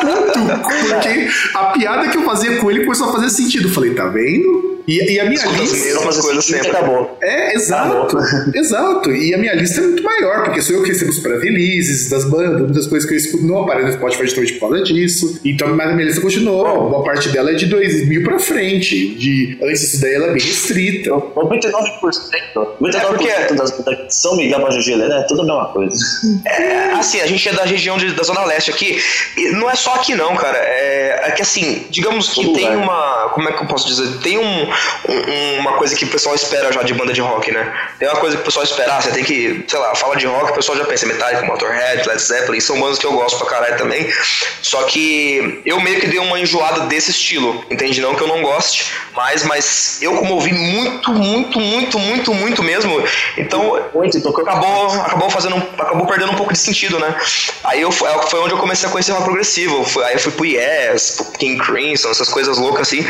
puto, 0.00 0.38
porque 0.62 1.28
a 1.54 1.64
piada 1.66 2.08
que 2.08 2.18
eu 2.18 2.22
fazia 2.22 2.56
com 2.56 2.70
ele 2.70 2.84
começou 2.84 3.08
a 3.08 3.12
fazer 3.12 3.30
sentido. 3.30 3.68
Eu 3.68 3.72
falei, 3.72 3.94
tá 3.94 4.06
vendo? 4.08 4.75
E, 4.86 5.14
e 5.14 5.20
a 5.20 5.24
minha 5.24 5.34
Escuta 5.34 5.62
as 5.62 5.72
lista. 5.72 5.94
mesmas 5.94 6.20
coisas 6.20 6.44
sempre. 6.44 6.68
Acabou. 6.70 7.18
É, 7.20 7.54
exato. 7.54 8.16
exato. 8.54 9.10
E 9.12 9.34
a 9.34 9.38
minha 9.38 9.54
lista 9.54 9.80
é 9.80 9.84
muito 9.84 10.02
maior, 10.02 10.44
porque 10.44 10.62
sou 10.62 10.76
eu 10.76 10.82
que 10.82 10.90
recebo 10.90 11.10
os 11.10 11.18
pré-releases 11.18 12.08
das 12.08 12.24
bandas, 12.24 12.60
muitas 12.62 12.86
coisas 12.86 13.08
que 13.08 13.14
eu 13.14 13.18
escuto 13.18 13.44
não 13.44 13.62
aparecem 13.62 13.90
no 13.90 13.96
Spotify 13.96 14.24
justamente 14.26 14.52
por 14.54 14.68
causa 14.70 14.84
disso. 14.84 15.40
Então, 15.44 15.74
mas 15.74 15.90
a 15.90 15.92
minha 15.92 16.06
lista 16.06 16.20
continuou. 16.20 16.88
Boa 16.90 17.02
parte 17.04 17.28
dela 17.30 17.50
é 17.50 17.54
de 17.54 17.66
2000 17.66 18.22
pra 18.22 18.38
frente. 18.38 19.14
De, 19.16 19.58
antes 19.62 19.80
disso 19.80 20.00
daí 20.00 20.14
ela 20.14 20.26
é 20.28 20.32
bem 20.32 20.42
restrita. 20.42 21.10
99%, 21.10 22.76
99% 22.80 22.94
É 22.94 23.00
porque- 23.06 23.54
das 23.54 23.70
bandas 23.72 23.98
São 24.14 24.36
Miguel 24.36 24.60
pra 24.60 24.70
Jujilena 24.70 25.16
é 25.16 25.22
tudo 25.22 25.42
a 25.42 25.44
mesma 25.44 25.66
coisa. 25.72 25.96
É, 26.46 26.92
assim, 26.92 27.20
a 27.20 27.26
gente 27.26 27.48
é 27.48 27.52
da 27.52 27.64
região 27.64 27.96
de- 27.96 28.12
da 28.12 28.22
Zona 28.22 28.44
Leste 28.44 28.70
aqui. 28.70 28.98
E 29.36 29.48
não 29.50 29.68
é 29.70 29.74
só 29.74 29.94
aqui, 29.94 30.14
não, 30.14 30.34
cara. 30.36 30.56
É, 30.58 31.28
é 31.28 31.30
que 31.32 31.42
assim, 31.42 31.84
digamos 31.90 32.28
que 32.30 32.44
Todo 32.44 32.54
tem 32.54 32.64
lugar. 32.70 32.76
uma. 32.84 33.30
Como 33.34 33.48
é 33.48 33.52
que 33.52 33.62
eu 33.62 33.66
posso 33.66 33.86
dizer? 33.86 34.06
Tem 34.22 34.38
um, 34.38 34.66
um- 35.08 35.58
uma 35.60 35.72
coisa 35.74 35.94
que 35.94 36.04
o 36.04 36.08
pessoal 36.08 36.34
espera 36.34 36.72
já 36.72 36.82
de 36.82 36.94
banda 36.94 37.12
de 37.12 37.20
rock, 37.20 37.50
né? 37.52 37.72
Tem 37.98 38.08
uma 38.08 38.18
coisa 38.18 38.36
que 38.36 38.42
o 38.42 38.44
pessoal 38.44 38.64
espera. 38.64 38.94
ah, 38.96 39.00
Você 39.00 39.10
tem 39.10 39.24
que, 39.24 39.64
sei 39.68 39.78
lá, 39.78 39.94
fala 39.94 40.16
de 40.16 40.26
rock, 40.26 40.50
o 40.50 40.54
pessoal 40.54 40.76
já 40.78 40.84
pensa 40.84 41.06
Metallica, 41.06 41.44
Motorhead, 41.44 42.06
Led 42.08 42.20
Zeppelin. 42.20 42.60
São 42.60 42.78
bandas 42.80 42.98
que 42.98 43.06
eu 43.06 43.12
gosto 43.12 43.38
pra 43.38 43.46
caralho 43.48 43.76
também. 43.76 44.10
Só 44.62 44.82
que 44.84 45.62
eu 45.64 45.80
meio 45.80 46.00
que 46.00 46.06
dei 46.06 46.18
uma 46.18 46.38
enjoada 46.38 46.80
desse 46.86 47.10
estilo. 47.10 47.64
Entende? 47.70 48.00
Não 48.00 48.14
que 48.14 48.22
eu 48.22 48.26
não 48.28 48.42
goste, 48.42 48.86
mas, 49.14 49.44
mas 49.44 49.98
eu, 50.02 50.14
como 50.16 50.34
ouvi 50.34 50.52
muito, 50.52 51.10
muito, 51.12 51.58
muito, 51.60 51.98
muito, 51.98 52.34
muito 52.34 52.62
mesmo. 52.62 53.02
Então 53.36 53.82
Muito, 53.94 54.20
tocou. 54.22 54.42
acabou, 54.42 54.90
acabou 55.00 55.30
fazendo, 55.30 55.56
acabou 55.78 56.06
perdendo 56.06 56.32
um 56.32 56.36
pouco 56.36 56.52
de 56.52 56.58
sentido, 56.58 56.98
né? 56.98 57.14
Aí 57.64 57.80
eu, 57.82 57.90
foi 57.92 58.40
onde 58.40 58.52
eu 58.54 58.58
comecei 58.58 58.88
a 58.88 58.92
conhecer 58.92 59.12
rock 59.12 59.24
progressivo. 59.24 59.84
Aí 60.04 60.14
eu 60.14 60.18
fui 60.20 60.32
pro 60.32 60.44
Yes, 60.46 61.12
pro 61.12 61.26
King 61.38 61.60
Crimson, 61.64 62.10
essas 62.10 62.28
coisas 62.28 62.58
loucas 62.58 62.88
assim. 62.88 63.06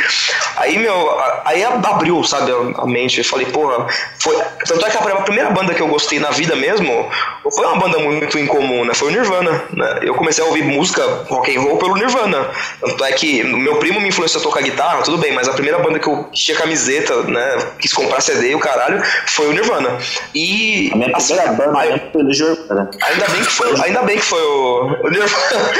Aí, 0.56 0.78
meu, 0.78 1.10
a- 1.18 1.42
aí 1.56 1.64
abriu, 1.64 2.22
sabe, 2.24 2.52
a, 2.76 2.86
mente. 2.86 3.18
Eu 3.18 3.24
falei, 3.24 3.46
porra, 3.46 3.86
foi. 4.18 4.36
Tanto 4.66 4.86
é 4.86 4.90
que 4.90 4.96
a 4.96 5.16
primeira 5.22 5.50
banda 5.50 5.74
que 5.74 5.80
eu 5.80 5.88
gostei 5.88 6.18
na 6.18 6.30
vida 6.30 6.54
mesmo 6.54 7.08
foi 7.54 7.66
uma 7.66 7.76
banda 7.78 7.98
muito 7.98 8.38
incomum, 8.38 8.84
né? 8.84 8.94
Foi 8.94 9.08
o 9.08 9.10
Nirvana, 9.10 9.62
né? 9.72 10.00
Eu 10.02 10.14
comecei 10.14 10.42
a 10.42 10.46
ouvir 10.46 10.62
música 10.64 11.02
rock 11.28 11.56
and 11.56 11.60
roll 11.60 11.78
pelo 11.78 11.94
Nirvana. 11.94 12.48
Tanto 12.80 13.04
é 13.04 13.12
que 13.12 13.42
meu 13.44 13.76
primo 13.76 14.00
me 14.00 14.08
influenciou 14.08 14.40
a 14.40 14.44
tocar 14.44 14.62
guitarra, 14.62 15.02
tudo 15.02 15.18
bem, 15.18 15.32
mas 15.32 15.48
a 15.48 15.52
primeira 15.52 15.78
banda 15.78 15.98
que 15.98 16.08
eu 16.08 16.28
tinha 16.32 16.56
camiseta, 16.56 17.22
né? 17.24 17.58
Quis 17.78 17.92
comprar 17.92 18.20
CD 18.20 18.50
e 18.50 18.54
o 18.54 18.58
caralho, 18.58 19.02
foi 19.26 19.48
o 19.48 19.52
Nirvana. 19.52 19.90
E. 20.34 20.90
A 20.92 20.96
minha 20.96 21.16
assim, 21.16 21.34
primeira 21.36 21.52
banda 21.52 21.78
aí- 21.80 21.90
né, 21.92 22.02
foi 22.12 22.22
Legião 22.22 22.50
Urbana. 22.52 22.90
Ainda 23.02 23.26
bem 23.28 23.40
que 23.42 23.50
foi, 23.52 23.80
ainda 23.84 24.02
bem 24.02 24.16
que 24.18 24.24
foi 24.24 24.42
o, 24.42 24.96
o 25.04 25.10
Nirvana. 25.10 25.70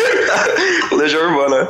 o 0.91 0.97
Legião 0.97 1.23
Urbana. 1.29 1.69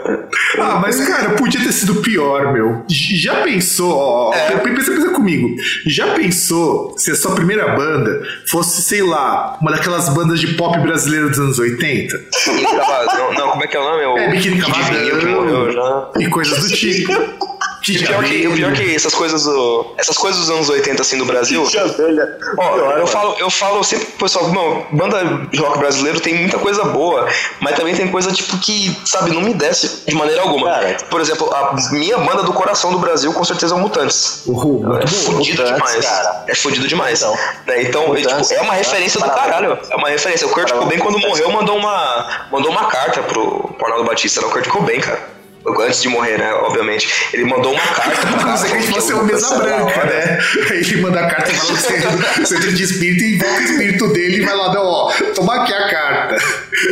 Ah, 0.58 0.78
mas 0.80 1.00
cara, 1.06 1.30
podia 1.30 1.60
ter 1.60 1.72
sido 1.72 1.96
pior, 1.96 2.52
meu. 2.52 2.84
Já 2.88 3.42
pensou, 3.42 3.96
ó, 3.96 4.34
É. 4.34 4.50
pensa, 4.58 4.90
pensa 4.92 5.10
comigo. 5.10 5.48
Já 5.86 6.14
pensou 6.14 6.94
se 6.98 7.10
a 7.10 7.14
sua 7.16 7.34
primeira 7.34 7.68
banda 7.76 8.22
fosse, 8.50 8.82
sei 8.82 9.02
lá, 9.02 9.56
uma 9.60 9.72
daquelas 9.72 9.85
bandas 10.14 10.40
de 10.40 10.48
pop 10.54 10.78
brasileiro 10.80 11.28
dos 11.30 11.38
anos 11.38 11.58
80? 11.58 12.16
E 12.48 12.62
tava- 12.64 13.04
não, 13.18 13.32
não, 13.34 13.50
como 13.50 13.64
é 13.64 13.66
que 13.66 13.76
é 13.76 13.80
o 13.80 13.84
nome? 13.84 14.04
O 14.04 14.18
É, 14.18 14.30
Biquíni. 14.30 14.60
Cavadão 14.60 16.10
e 16.18 16.28
coisas 16.28 16.58
do 16.58 16.68
tipo. 16.74 17.55
E 17.88 17.96
o 17.98 18.06
pior 18.06 18.24
que, 18.24 18.48
o 18.48 18.52
pior 18.54 18.72
que 18.72 18.94
essas 18.94 19.14
coisas 19.14 19.44
do, 19.44 19.94
essas 19.96 20.16
coisas 20.16 20.40
dos 20.40 20.50
anos 20.50 20.68
80 20.68 21.02
assim 21.02 21.18
do 21.18 21.24
Brasil. 21.24 21.66
Abelha. 21.78 22.36
Ó, 22.58 22.76
eu 22.92 23.06
falo, 23.06 23.36
eu 23.38 23.50
falo 23.50 23.82
sempre 23.84 24.06
pro 24.06 24.26
pessoal, 24.26 24.48
não, 24.48 24.86
banda 24.92 25.46
de 25.50 25.58
rock 25.58 25.78
brasileiro 25.78 26.20
tem 26.20 26.34
muita 26.34 26.58
coisa 26.58 26.84
boa, 26.84 27.28
mas 27.60 27.76
também 27.76 27.94
tem 27.94 28.08
coisa 28.08 28.32
tipo 28.32 28.58
que, 28.58 28.96
sabe, 29.04 29.30
não 29.32 29.40
me 29.42 29.54
desce 29.54 30.02
de 30.06 30.14
maneira 30.14 30.42
alguma. 30.42 30.70
Cara. 30.70 30.96
Por 31.10 31.20
exemplo, 31.20 31.52
a 31.54 31.74
minha 31.92 32.18
banda 32.18 32.42
do 32.42 32.52
coração 32.52 32.90
do 32.92 32.98
Brasil 32.98 33.32
com 33.32 33.44
certeza 33.44 33.74
é 33.74 33.76
o 33.76 33.80
Mutantes. 33.80 34.42
Muito 34.46 34.96
É 34.96 35.00
bom. 35.00 35.06
fudido 35.06 35.62
Mutantes, 35.62 35.74
demais. 35.92 36.04
cara. 36.06 36.44
É 36.48 36.54
fudido 36.54 36.88
demais. 36.88 37.20
Então. 37.20 37.34
Né, 37.66 37.82
Então, 37.82 38.02
é, 38.04 38.06
Mutantes, 38.08 38.48
tipo, 38.48 38.60
é 38.60 38.62
uma 38.64 38.74
referência 38.74 39.20
do 39.20 39.26
caralho. 39.30 39.78
É 39.90 39.96
uma 39.96 40.08
referência. 40.08 40.46
O 40.46 40.50
Kurt. 40.50 40.70
Cobain, 40.72 40.98
quando 40.98 41.18
morreu, 41.18 41.50
mandou 41.50 41.76
uma, 41.76 42.46
mandou 42.50 42.70
uma 42.70 42.86
carta 42.86 43.22
pro, 43.22 43.74
pro 43.76 43.84
Arnaldo 43.86 44.04
Batista. 44.08 44.40
Era 44.40 44.48
o 44.48 44.50
Kurt 44.50 44.66
Cobain, 44.68 45.00
cara. 45.00 45.35
Antes 45.80 46.02
de 46.02 46.08
morrer, 46.08 46.38
né? 46.38 46.52
Obviamente. 46.54 47.08
Ele 47.32 47.44
mandou 47.44 47.72
uma 47.72 47.80
carta 47.82 48.26
Como 48.28 48.38
cara. 48.42 48.56
você 48.56 48.68
que 48.68 48.74
a 48.76 48.80
gente 48.80 48.86
falando 48.90 49.00
fosse 49.02 49.12
o 49.14 49.24
mesa 49.24 49.54
branca, 49.56 50.04
né? 50.04 50.38
Aí 50.70 50.78
ele 50.78 50.96
manda 51.00 51.20
a 51.20 51.26
carta 51.28 51.52
fala 51.52 51.72
que 51.76 51.82
você 51.82 52.46
centro 52.46 52.72
de 52.72 52.82
espírito 52.82 53.24
e 53.24 53.34
invoca 53.34 53.52
o 53.60 53.62
espírito 53.64 54.08
dele 54.12 54.36
e 54.36 54.40
vai 54.44 54.54
lá, 54.56 54.72
não, 54.74 54.84
ó, 54.86 55.12
toma 55.34 55.62
aqui 55.62 55.72
a 55.72 55.88
carta. 55.88 56.36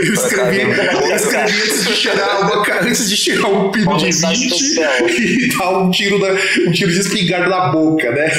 Eu 0.02 0.14
escrevi, 0.14 0.60
eu 0.62 1.16
escrevi 1.16 1.62
antes 1.62 1.84
de 1.84 1.94
cheirar 1.94 2.40
uma 2.40 2.62
ca- 2.64 2.80
antes 2.80 3.08
de 3.08 3.16
cheirar 3.16 3.50
um 3.50 3.70
pino 3.70 3.90
Uma 3.90 3.98
de 3.98 4.04
mensagem 4.06 4.48
do 4.48 4.56
20 4.56 4.74
céu. 4.74 5.08
e 5.08 5.56
dar 5.56 5.70
um 5.70 5.90
tiro, 5.90 6.18
na, 6.18 6.28
um 6.68 6.72
tiro 6.72 6.90
de 6.92 7.00
espingarda 7.00 7.48
na 7.48 7.68
boca, 7.68 8.10
né? 8.10 8.30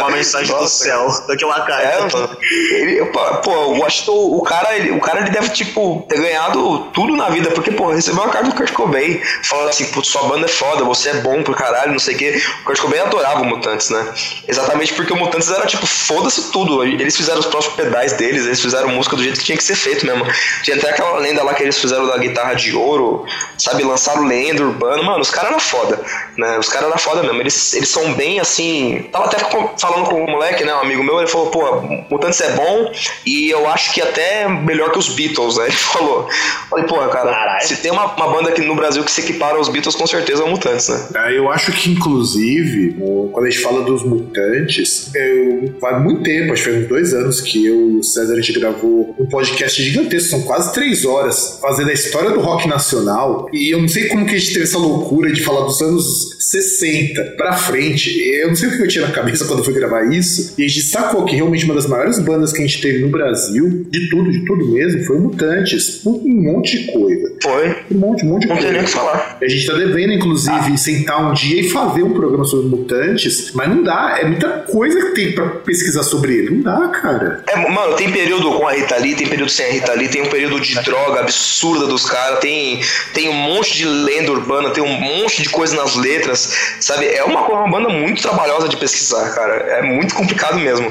Uma 0.00 0.10
mensagem 0.10 0.48
do 0.54 0.60
Nossa, 0.60 0.84
céu. 0.84 1.06
Daquela 1.28 1.56
É, 1.56 1.66
carta. 1.98 2.16
mano. 2.18 2.36
Ele, 2.70 3.04
pô, 3.42 3.74
eu 3.76 3.84
acho 3.86 4.04
que 4.04 4.10
o, 4.10 4.38
o 4.38 4.42
cara, 4.42 4.76
ele, 4.76 4.90
o 4.92 5.00
cara 5.00 5.20
ele 5.20 5.30
deve, 5.30 5.48
tipo, 5.50 6.04
ter 6.08 6.18
ganhado 6.20 6.80
tudo 6.94 7.14
na 7.16 7.28
vida, 7.28 7.50
porque, 7.50 7.70
pô, 7.70 7.85
recebeu 7.90 8.22
uma 8.22 8.32
carta 8.32 8.48
do 8.48 8.54
Kurt 8.54 8.72
Cobain, 8.72 9.20
falando 9.42 9.68
assim, 9.68 9.86
putz, 9.86 10.08
sua 10.08 10.24
banda 10.24 10.46
é 10.46 10.48
foda, 10.48 10.84
você 10.84 11.10
é 11.10 11.14
bom 11.14 11.42
pro 11.42 11.54
caralho, 11.54 11.92
não 11.92 11.98
sei 11.98 12.14
o 12.14 12.18
quê. 12.18 12.42
O 12.60 12.64
Kurt 12.64 12.80
Cobain 12.80 13.00
adorava 13.00 13.40
o 13.40 13.44
Mutantes, 13.44 13.90
né? 13.90 14.14
Exatamente 14.46 14.94
porque 14.94 15.12
o 15.12 15.16
Mutantes 15.16 15.50
era, 15.50 15.66
tipo, 15.66 15.86
foda-se 15.86 16.50
tudo. 16.50 16.84
Eles 16.84 17.16
fizeram 17.16 17.40
os 17.40 17.46
próprios 17.46 17.74
pedais 17.74 18.12
deles, 18.14 18.46
eles 18.46 18.60
fizeram 18.60 18.88
música 18.88 19.16
do 19.16 19.22
jeito 19.22 19.38
que 19.38 19.44
tinha 19.44 19.58
que 19.58 19.64
ser 19.64 19.76
feito 19.76 20.06
mesmo. 20.06 20.26
Tinha 20.62 20.76
até 20.76 20.90
aquela 20.90 21.18
lenda 21.18 21.42
lá 21.42 21.54
que 21.54 21.62
eles 21.62 21.78
fizeram 21.78 22.06
da 22.06 22.18
guitarra 22.18 22.54
de 22.54 22.74
ouro, 22.74 23.24
sabe? 23.58 23.82
Lançaram 23.82 24.26
lenda 24.26 24.62
urbana. 24.62 25.02
Mano, 25.02 25.20
os 25.20 25.30
caras 25.30 25.50
eram 25.50 25.60
foda, 25.60 26.00
né? 26.36 26.58
Os 26.58 26.68
caras 26.68 26.88
eram 26.88 26.98
foda 26.98 27.22
mesmo. 27.22 27.40
Eles, 27.40 27.74
eles 27.74 27.88
são 27.88 28.14
bem, 28.14 28.40
assim... 28.40 29.08
Tava 29.12 29.26
até 29.26 29.38
falando 29.78 30.08
com 30.08 30.24
um 30.24 30.30
moleque, 30.30 30.64
né? 30.64 30.74
Um 30.74 30.80
amigo 30.80 31.02
meu, 31.02 31.18
ele 31.18 31.28
falou, 31.28 31.50
pô, 31.50 31.82
Mutantes 32.10 32.40
é 32.40 32.50
bom 32.52 32.92
e 33.24 33.50
eu 33.50 33.68
acho 33.68 33.92
que 33.92 34.00
até 34.00 34.48
melhor 34.48 34.90
que 34.90 34.98
os 34.98 35.08
Beatles, 35.08 35.56
né? 35.56 35.66
Ele 35.66 35.72
falou. 35.74 36.28
Falei, 36.70 36.84
pô, 36.86 36.96
cara, 37.08 37.30
Caralho. 37.30 37.66
se 37.66 37.75
tem 37.80 37.90
uma, 37.90 38.14
uma 38.14 38.32
banda 38.32 38.50
aqui 38.50 38.60
no 38.60 38.74
Brasil 38.74 39.02
que 39.04 39.10
se 39.10 39.20
equipara 39.20 39.56
aos 39.56 39.68
Beatles, 39.68 39.94
com 39.94 40.06
certeza 40.06 40.42
é 40.42 40.44
o 40.44 40.50
Mutantes, 40.50 40.88
né? 40.88 41.08
Ah, 41.14 41.32
Eu 41.32 41.50
acho 41.50 41.72
que, 41.72 41.90
inclusive, 41.90 42.96
quando 43.32 43.46
a 43.46 43.50
gente 43.50 43.62
fala 43.62 43.84
dos 43.84 44.02
mutantes, 44.04 45.10
eu, 45.14 45.74
faz 45.80 46.02
muito 46.02 46.22
tempo, 46.22 46.52
acho 46.52 46.64
que 46.64 46.70
faz 46.70 46.82
uns 46.82 46.88
dois 46.88 47.14
anos 47.14 47.40
que 47.40 47.66
eu 47.66 47.90
e 47.90 47.96
o 47.96 48.02
César 48.02 48.32
a 48.34 48.36
gente 48.36 48.58
gravou 48.58 49.14
um 49.18 49.26
podcast 49.26 49.82
gigantesco, 49.82 50.30
são 50.30 50.42
quase 50.42 50.72
três 50.72 51.04
horas, 51.04 51.58
fazendo 51.60 51.90
a 51.90 51.92
história 51.92 52.30
do 52.30 52.40
rock 52.40 52.68
nacional. 52.68 53.48
E 53.52 53.72
eu 53.72 53.80
não 53.80 53.88
sei 53.88 54.08
como 54.08 54.26
que 54.26 54.34
a 54.34 54.38
gente 54.38 54.52
teve 54.52 54.64
essa 54.64 54.78
loucura 54.78 55.32
de 55.32 55.42
falar 55.42 55.66
dos 55.66 55.80
anos 55.80 56.36
60 56.38 57.22
pra 57.36 57.52
frente. 57.54 58.10
Eu 58.28 58.48
não 58.48 58.56
sei 58.56 58.68
o 58.68 58.76
que 58.76 58.82
eu 58.82 58.88
tinha 58.88 59.06
na 59.06 59.12
cabeça 59.12 59.44
quando 59.44 59.60
eu 59.60 59.64
fui 59.64 59.74
gravar 59.74 60.04
isso. 60.12 60.54
E 60.58 60.64
a 60.64 60.68
gente 60.68 60.82
sacou 60.82 61.24
que 61.24 61.34
realmente 61.34 61.64
uma 61.64 61.74
das 61.74 61.86
maiores 61.86 62.18
bandas 62.18 62.52
que 62.52 62.62
a 62.62 62.66
gente 62.66 62.80
teve 62.80 63.00
no 63.00 63.08
Brasil, 63.08 63.86
de 63.90 64.08
tudo, 64.08 64.30
de 64.30 64.44
tudo 64.44 64.72
mesmo, 64.72 65.04
foi 65.04 65.16
o 65.16 65.20
Mutantes. 65.20 66.04
Um 66.06 66.42
monte 66.42 66.78
de 66.78 66.92
coisa. 66.92 67.36
Foi. 67.42 67.55
Um 67.90 67.98
monte, 67.98 68.24
um 68.24 68.28
monte 68.28 68.42
de 68.42 68.48
Não 68.48 68.56
coisa. 68.56 68.62
tem 68.68 68.72
nem 68.72 68.82
o 68.82 68.84
que 68.84 68.90
falar. 68.90 69.38
A 69.40 69.48
gente 69.48 69.66
tá 69.66 69.72
devendo, 69.74 70.12
inclusive, 70.12 70.78
sentar 70.78 71.20
um 71.30 71.32
dia 71.32 71.60
e 71.62 71.70
fazer 71.70 72.02
um 72.02 72.12
programa 72.12 72.44
sobre 72.44 72.66
mutantes, 72.68 73.50
mas 73.54 73.68
não 73.68 73.82
dá. 73.82 74.18
É 74.20 74.24
muita 74.24 74.48
coisa 74.70 75.00
que 75.00 75.14
tem 75.14 75.32
pra 75.34 75.46
pesquisar 75.48 76.02
sobre 76.02 76.34
ele. 76.34 76.56
Não 76.56 76.62
dá, 76.62 76.88
cara. 76.88 77.42
É, 77.48 77.56
mano, 77.70 77.94
tem 77.96 78.10
período 78.10 78.52
com 78.52 78.66
a 78.66 78.72
Rita 78.72 78.96
Lee, 78.96 79.14
tem 79.14 79.26
período 79.26 79.50
sem 79.50 79.66
a 79.66 79.72
Rita 79.72 79.92
Lee, 79.94 80.08
tem 80.08 80.22
um 80.22 80.28
período 80.28 80.60
de 80.60 80.74
droga 80.82 81.20
absurda 81.20 81.86
dos 81.86 82.04
caras, 82.08 82.38
tem, 82.40 82.80
tem 83.12 83.28
um 83.28 83.34
monte 83.34 83.74
de 83.76 83.84
lenda 83.84 84.30
urbana, 84.32 84.70
tem 84.70 84.82
um 84.82 85.00
monte 85.00 85.42
de 85.42 85.48
coisa 85.48 85.76
nas 85.76 85.94
letras, 85.96 86.76
sabe? 86.80 87.06
É 87.06 87.24
uma, 87.24 87.46
uma 87.46 87.70
banda 87.70 87.88
muito 87.88 88.22
trabalhosa 88.22 88.68
de 88.68 88.76
pesquisar, 88.76 89.34
cara. 89.34 89.54
É 89.54 89.82
muito 89.82 90.14
complicado 90.14 90.58
mesmo. 90.58 90.90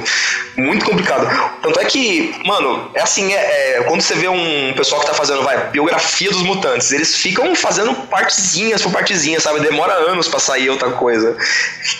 Muito 0.57 0.85
complicado. 0.85 1.27
Tanto 1.61 1.79
é 1.79 1.85
que, 1.85 2.33
mano, 2.45 2.89
é 2.93 3.01
assim, 3.01 3.33
é, 3.33 3.77
é, 3.77 3.83
quando 3.83 4.01
você 4.01 4.15
vê 4.15 4.27
um 4.27 4.73
pessoal 4.75 5.01
que 5.01 5.07
tá 5.07 5.13
fazendo, 5.13 5.41
vai, 5.43 5.69
biografia 5.69 6.29
dos 6.29 6.41
mutantes, 6.41 6.54
eles 6.91 7.15
ficam 7.15 7.55
fazendo 7.55 7.93
partezinhas 8.09 8.81
por 8.81 8.91
partezinhas, 8.91 9.43
sabe? 9.43 9.59
Demora 9.59 9.93
anos 10.11 10.27
pra 10.27 10.39
sair 10.39 10.69
outra 10.69 10.91
coisa. 10.91 11.35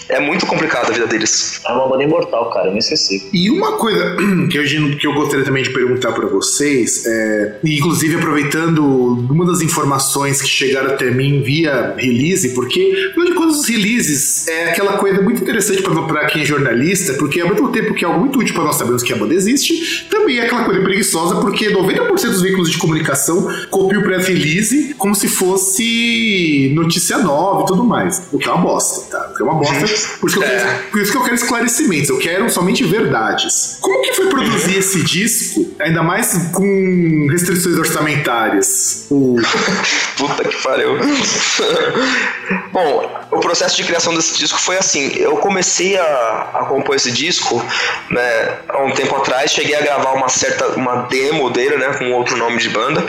É 0.09 0.19
muito 0.19 0.45
complicado 0.45 0.89
a 0.89 0.93
vida 0.93 1.07
deles. 1.07 1.61
É 1.65 1.71
uma 1.71 1.87
banda 1.87 2.03
imortal, 2.03 2.49
cara, 2.51 2.69
inesquecível. 2.69 3.27
E 3.33 3.49
uma 3.49 3.73
coisa 3.73 4.15
que 4.49 4.57
eu, 4.57 4.97
que 4.97 5.07
eu 5.07 5.13
gostaria 5.13 5.45
também 5.45 5.63
de 5.63 5.71
perguntar 5.71 6.11
pra 6.11 6.27
vocês, 6.27 7.05
é, 7.05 7.59
inclusive 7.63 8.15
aproveitando 8.15 8.83
uma 9.29 9.45
das 9.45 9.61
informações 9.61 10.41
que 10.41 10.47
chegaram 10.47 10.91
até 10.91 11.11
mim 11.11 11.41
via 11.41 11.95
release, 11.97 12.49
porque, 12.53 13.09
afinal 13.11 13.27
de 13.27 13.33
contas, 13.33 13.59
os 13.59 13.67
releases 13.67 14.47
é 14.47 14.69
aquela 14.71 14.97
coisa 14.97 15.21
muito 15.21 15.41
interessante 15.41 15.81
pra 15.81 15.95
pra 16.03 16.25
quem 16.25 16.41
é 16.41 16.45
jornalista, 16.45 17.13
porque 17.13 17.41
ao 17.41 17.49
mesmo 17.49 17.71
tempo 17.71 17.93
que 17.93 18.03
é 18.03 18.07
algo 18.07 18.19
muito 18.19 18.39
útil 18.39 18.53
pra 18.53 18.63
nós 18.63 18.75
sabermos 18.75 19.01
que 19.03 19.13
a 19.13 19.15
banda 19.15 19.33
existe, 19.33 20.05
também 20.09 20.39
é 20.39 20.45
aquela 20.45 20.63
coisa 20.63 20.81
preguiçosa, 20.81 21.35
porque 21.35 21.69
90% 21.69 22.29
dos 22.29 22.41
veículos 22.41 22.69
de 22.69 22.77
comunicação 22.77 23.47
copiam 23.69 24.01
o 24.01 24.03
press 24.03 24.25
release 24.45 24.93
como 24.97 25.15
se 25.15 25.27
fosse 25.27 26.71
notícia 26.75 27.17
nova 27.17 27.63
e 27.63 27.65
tudo 27.65 27.84
mais. 27.84 28.21
O 28.31 28.38
que 28.38 28.47
é 28.47 28.51
uma 28.51 28.62
bosta, 28.62 29.01
tá? 29.17 29.29
O 29.31 29.36
que 29.36 29.41
é 29.41 29.45
uma 29.45 29.55
bosta. 29.55 29.75
Por 30.19 30.29
isso 30.29 30.39
que 30.39 30.43
eu 30.43 30.43
É. 30.43 30.47
quero 30.60 30.86
por 30.91 31.01
isso 31.01 31.12
que 31.12 31.17
eu 31.17 31.23
quero 31.23 31.36
esclarecimentos, 31.36 32.10
eu 32.10 32.17
quero 32.19 32.49
somente 32.49 32.84
verdades. 32.84 33.77
Como 33.81 34.01
que 34.03 34.13
foi 34.13 34.27
produzir 34.27 34.77
esse 34.77 35.03
disco, 35.03 35.65
ainda 35.79 36.03
mais 36.03 36.34
com 36.53 37.27
restrições 37.29 37.77
orçamentárias? 37.77 39.05
O... 39.10 39.36
Puta 40.17 40.43
que 40.45 40.62
pariu. 40.63 40.97
Bom, 42.71 43.10
o 43.35 43.39
processo 43.39 43.75
de 43.75 43.83
criação 43.83 44.13
desse 44.15 44.37
disco 44.37 44.59
foi 44.59 44.77
assim. 44.77 45.11
Eu 45.17 45.37
comecei 45.37 45.97
a, 45.97 46.49
a 46.53 46.65
compor 46.65 46.95
esse 46.95 47.11
disco, 47.11 47.63
né, 48.09 48.57
há 48.69 48.79
um 48.83 48.91
tempo 48.91 49.15
atrás. 49.15 49.51
Cheguei 49.51 49.75
a 49.75 49.81
gravar 49.81 50.13
uma 50.13 50.29
certa 50.29 50.67
uma 50.69 51.03
demo 51.03 51.49
dele, 51.49 51.77
né, 51.77 51.93
com 51.97 52.11
outro 52.13 52.37
nome 52.37 52.57
de 52.57 52.69
banda. 52.69 53.05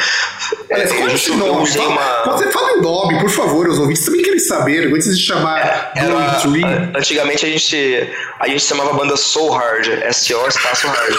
Aliás, 0.70 0.90
É, 0.92 0.94
é 0.94 1.02
eu, 1.02 1.36
nome? 1.36 1.66
Fala- 1.66 1.88
uma 1.88 2.36
Você 2.36 2.50
fala 2.50 2.78
o 2.78 2.82
nome, 2.82 3.20
por 3.20 3.30
favor, 3.30 3.68
os 3.68 3.78
ouvintes 3.78 4.04
também 4.04 4.22
querem 4.22 4.38
saber, 4.38 4.92
antes 4.92 5.16
de 5.18 5.24
chamar 5.24 5.58
era, 5.94 6.06
Glowing 6.06 6.40
Tree. 6.42 6.64
a- 6.64 6.98
antigamente 6.98 7.44
a 7.46 7.48
gente 7.48 8.10
a 8.38 8.48
gente 8.48 8.62
chamava 8.64 8.90
a 8.90 8.94
banda 8.94 9.16
Soul 9.16 9.50
Hard, 9.52 9.88
S-O 10.04 10.46
espaço 10.46 10.86
hard. 10.88 11.14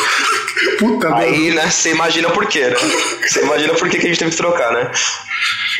Puta 0.79 1.15
Aí, 1.15 1.51
né, 1.51 1.69
você 1.69 1.91
imagina 1.91 2.29
por 2.29 2.45
quê, 2.47 2.67
né? 2.67 2.75
Você 3.27 3.41
imagina 3.41 3.73
por 3.73 3.89
que 3.89 3.97
que 3.97 4.05
a 4.05 4.09
gente 4.09 4.19
teve 4.19 4.31
que 4.31 4.37
trocar, 4.37 4.71
né? 4.71 4.91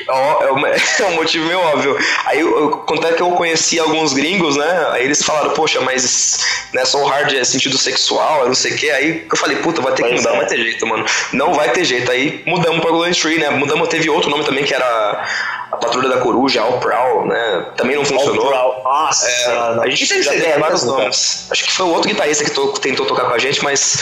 É 0.08 0.52
um, 0.52 0.66
é 0.68 1.06
um 1.06 1.16
motivo 1.16 1.46
meio 1.46 1.60
óbvio. 1.60 1.98
Aí, 2.26 2.40
eu, 2.40 2.48
eu- 2.60 2.86
é 3.08 3.17
que 3.18 3.22
eu 3.24 3.32
conheci 3.32 3.80
alguns 3.80 4.14
gringos, 4.14 4.56
né? 4.56 4.88
Aí 4.92 5.04
eles 5.04 5.22
falaram, 5.24 5.50
poxa, 5.52 5.82
mas 5.82 6.40
né, 6.74 6.86
Soul 6.86 7.06
Hard 7.08 7.34
é 7.34 7.44
sentido 7.44 7.78
sexual, 7.78 8.46
não 8.48 8.56
sei 8.56 8.74
o 8.74 8.76
quê. 8.78 8.90
Aí 8.92 9.26
eu 9.30 9.38
falei, 9.38 9.58
puta, 9.58 9.82
vai 9.82 9.94
ter 9.94 10.04
que 10.04 10.14
mudar, 10.14 10.30
é. 10.30 10.32
não 10.34 10.40
vai 10.40 10.48
ter 10.48 10.58
jeito, 10.58 10.88
mano. 10.88 11.06
Não 11.34 11.54
vai 11.54 11.72
ter 11.72 11.84
jeito. 11.84 12.12
Aí 12.12 12.44
mudamos 12.46 12.80
pra 12.82 12.92
Golden 12.92 13.14
Tree, 13.14 13.40
né? 13.40 13.50
Mudamos, 13.50 13.90
teve 13.90 14.10
outro 14.10 14.30
nome 14.30 14.46
também 14.46 14.64
que 14.64 14.74
era 14.74 14.86
a 15.72 15.76
Patrulha 15.78 16.08
da 16.08 16.18
Coruja, 16.18 16.62
All 16.62 16.80
Prowl, 16.80 17.26
né? 17.28 17.66
Também 17.76 17.96
não 17.98 18.06
funcionou. 18.06 18.54
All. 18.54 18.82
Nossa, 18.84 19.28
É, 19.28 19.46
a 19.84 19.90
gente 19.90 20.06
já 20.24 20.32
tem 20.32 20.60
vários 20.60 20.84
nomes. 20.84 21.48
Acho 21.52 21.64
que 21.66 21.72
foi 21.74 21.86
o 21.88 21.90
outro 21.90 22.08
guitarrista 22.10 22.44
que 22.46 22.52
to- 22.52 22.72
tentou 22.80 23.06
tocar 23.06 23.26
com 23.26 23.34
a 23.34 23.38
gente, 23.40 23.62
mas 23.64 23.98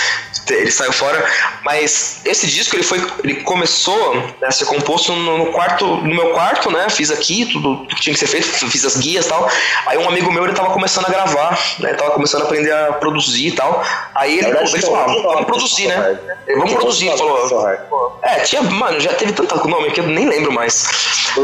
ele 0.49 0.71
saiu 0.71 0.93
fora. 0.93 1.25
Mas 1.63 2.21
esse 2.23 2.45
disco 2.45 2.75
ele 2.75 2.83
foi, 2.83 3.03
ele 3.23 3.35
começou 3.41 4.15
né, 4.15 4.31
a 4.47 4.51
ser 4.51 4.65
composto 4.65 5.11
no, 5.11 5.37
no 5.39 5.45
quarto, 5.51 5.85
no 5.87 6.13
meu 6.15 6.29
quarto, 6.33 6.69
né? 6.69 6.87
Fiz 6.89 7.09
aqui 7.09 7.47
tudo 7.51 7.85
que 7.87 7.95
tinha 7.95 8.13
que 8.13 8.19
ser 8.19 8.27
feito, 8.27 8.45
fiz 8.69 8.85
as 8.85 8.94
guias 8.97 9.25
e 9.25 9.29
tal. 9.29 9.49
Aí 9.85 9.97
um 9.97 10.07
amigo 10.07 10.31
meu 10.31 10.43
ele 10.43 10.53
tava 10.53 10.71
começando 10.71 11.05
a 11.05 11.09
gravar, 11.09 11.59
né? 11.79 11.93
Tava 11.93 12.11
começando 12.11 12.41
a 12.41 12.45
aprender 12.45 12.71
a 12.71 12.93
produzir 12.93 13.47
e 13.47 13.51
tal. 13.51 13.83
Aí 14.13 14.39
ele, 14.39 14.47
verdade, 14.47 14.73
ele 14.73 14.81
falou, 14.81 14.99
ah, 14.99 15.05
vamos 15.05 15.45
produzir, 15.45 15.91
pro 15.91 16.01
né? 16.01 16.19
Vamos 16.57 16.73
produzir, 16.73 17.17
falou. 17.17 18.19
É, 18.21 18.39
tinha, 18.39 18.61
mano, 18.61 18.99
já 18.99 19.13
teve 19.13 19.33
tanto 19.33 19.67
nome 19.67 19.91
que 19.91 19.99
eu 19.99 20.07
nem 20.07 20.27
lembro 20.27 20.51
mais. 20.51 20.85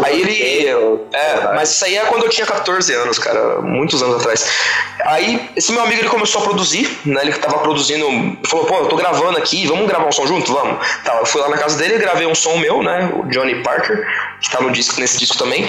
Aí 0.04 0.22
ele. 0.22 0.72
É, 1.14 1.54
mas 1.54 1.72
isso 1.72 1.86
aí 1.86 1.98
é 1.98 2.06
quando 2.06 2.24
eu 2.24 2.30
tinha 2.30 2.46
14 2.46 2.94
anos, 2.94 3.20
cara, 3.20 3.62
muitos 3.62 4.02
anos 4.02 4.22
atrás. 4.22 4.50
Aí, 5.06 5.50
esse 5.56 5.72
meu 5.72 5.82
amigo 5.82 6.02
ele 6.02 6.10
começou 6.10 6.42
a 6.42 6.44
produzir, 6.44 7.00
né? 7.06 7.22
Ele 7.22 7.34
tava 7.34 7.60
produzindo, 7.60 8.06
falou, 8.48 8.66
pô, 8.66 8.76
eu 8.78 8.86
tô 8.88 8.96
gravando 8.96 9.38
aqui, 9.38 9.68
vamos 9.68 9.88
gravar 9.88 10.08
um 10.08 10.12
som 10.12 10.28
junto? 10.28 10.54
Vamos. 10.54 10.78
Tá, 11.04 11.16
eu 11.16 11.26
fui 11.26 11.42
lá 11.42 11.50
na 11.50 11.58
casa 11.58 11.78
dele, 11.78 11.98
gravei 11.98 12.28
um 12.28 12.36
som 12.36 12.58
meu, 12.58 12.84
né? 12.84 13.12
O 13.14 13.24
Johnny 13.28 13.62
Parker, 13.64 14.06
que 14.40 14.52
tá 14.52 14.62
no 14.62 14.72
disco, 14.72 15.00
nesse 15.00 15.18
disco 15.18 15.38
também. 15.38 15.68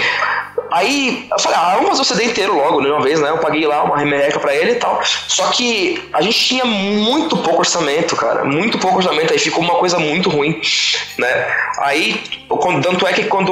Aí 0.71 1.27
eu 1.31 1.39
falei, 1.39 1.57
ah, 1.59 1.72
fazer 1.81 2.01
o 2.01 2.05
CD 2.05 2.25
inteiro 2.25 2.55
logo, 2.55 2.81
de 2.81 2.87
uma 2.87 3.01
vez, 3.01 3.19
né? 3.19 3.29
Eu 3.29 3.37
paguei 3.37 3.65
lá 3.65 3.83
uma 3.83 3.97
remerreca 3.97 4.39
pra 4.39 4.55
ele 4.55 4.71
e 4.71 4.75
tal. 4.75 5.01
Só 5.27 5.47
que 5.47 6.01
a 6.13 6.21
gente 6.21 6.37
tinha 6.37 6.65
muito 6.65 7.37
pouco 7.37 7.59
orçamento, 7.59 8.15
cara. 8.15 8.43
Muito 8.43 8.77
pouco 8.77 8.97
orçamento. 8.97 9.33
Aí 9.33 9.39
ficou 9.39 9.63
uma 9.63 9.75
coisa 9.75 9.97
muito 9.97 10.29
ruim, 10.29 10.59
né? 11.17 11.55
Aí, 11.79 12.21
tanto 12.81 13.07
é 13.07 13.13
que 13.13 13.25
quando, 13.25 13.51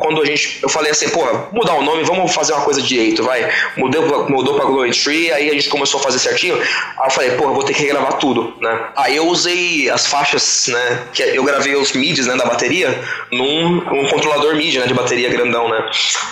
quando 0.00 0.22
a 0.22 0.24
gente. 0.24 0.60
Eu 0.62 0.68
falei 0.68 0.92
assim, 0.92 1.08
pô, 1.08 1.24
mudar 1.52 1.74
o 1.74 1.82
nome, 1.82 2.04
vamos 2.04 2.32
fazer 2.32 2.52
uma 2.52 2.62
coisa 2.62 2.80
direito, 2.80 3.22
vai. 3.22 3.50
Mudou, 3.76 4.28
mudou 4.28 4.54
pra 4.54 4.64
Glory 4.64 4.92
Tree, 4.92 5.32
aí 5.32 5.50
a 5.50 5.52
gente 5.52 5.68
começou 5.68 6.00
a 6.00 6.02
fazer 6.02 6.18
certinho. 6.18 6.56
Aí 6.56 7.06
eu 7.06 7.10
falei, 7.10 7.30
eu 7.30 7.54
vou 7.54 7.62
ter 7.62 7.74
que 7.74 7.82
regravar 7.82 8.14
tudo, 8.14 8.54
né? 8.60 8.88
Aí 8.96 9.16
eu 9.16 9.26
usei 9.26 9.90
as 9.90 10.06
faixas, 10.06 10.68
né? 10.68 11.02
Que 11.12 11.22
eu 11.22 11.44
gravei 11.44 11.74
os 11.74 11.92
midis, 11.92 12.26
né, 12.26 12.36
da 12.36 12.44
bateria, 12.44 13.00
num, 13.30 13.80
num 13.80 14.08
controlador 14.08 14.54
MIDI, 14.54 14.78
né, 14.78 14.86
de 14.86 14.94
bateria 14.94 15.28
grandão, 15.28 15.68
né? 15.68 15.88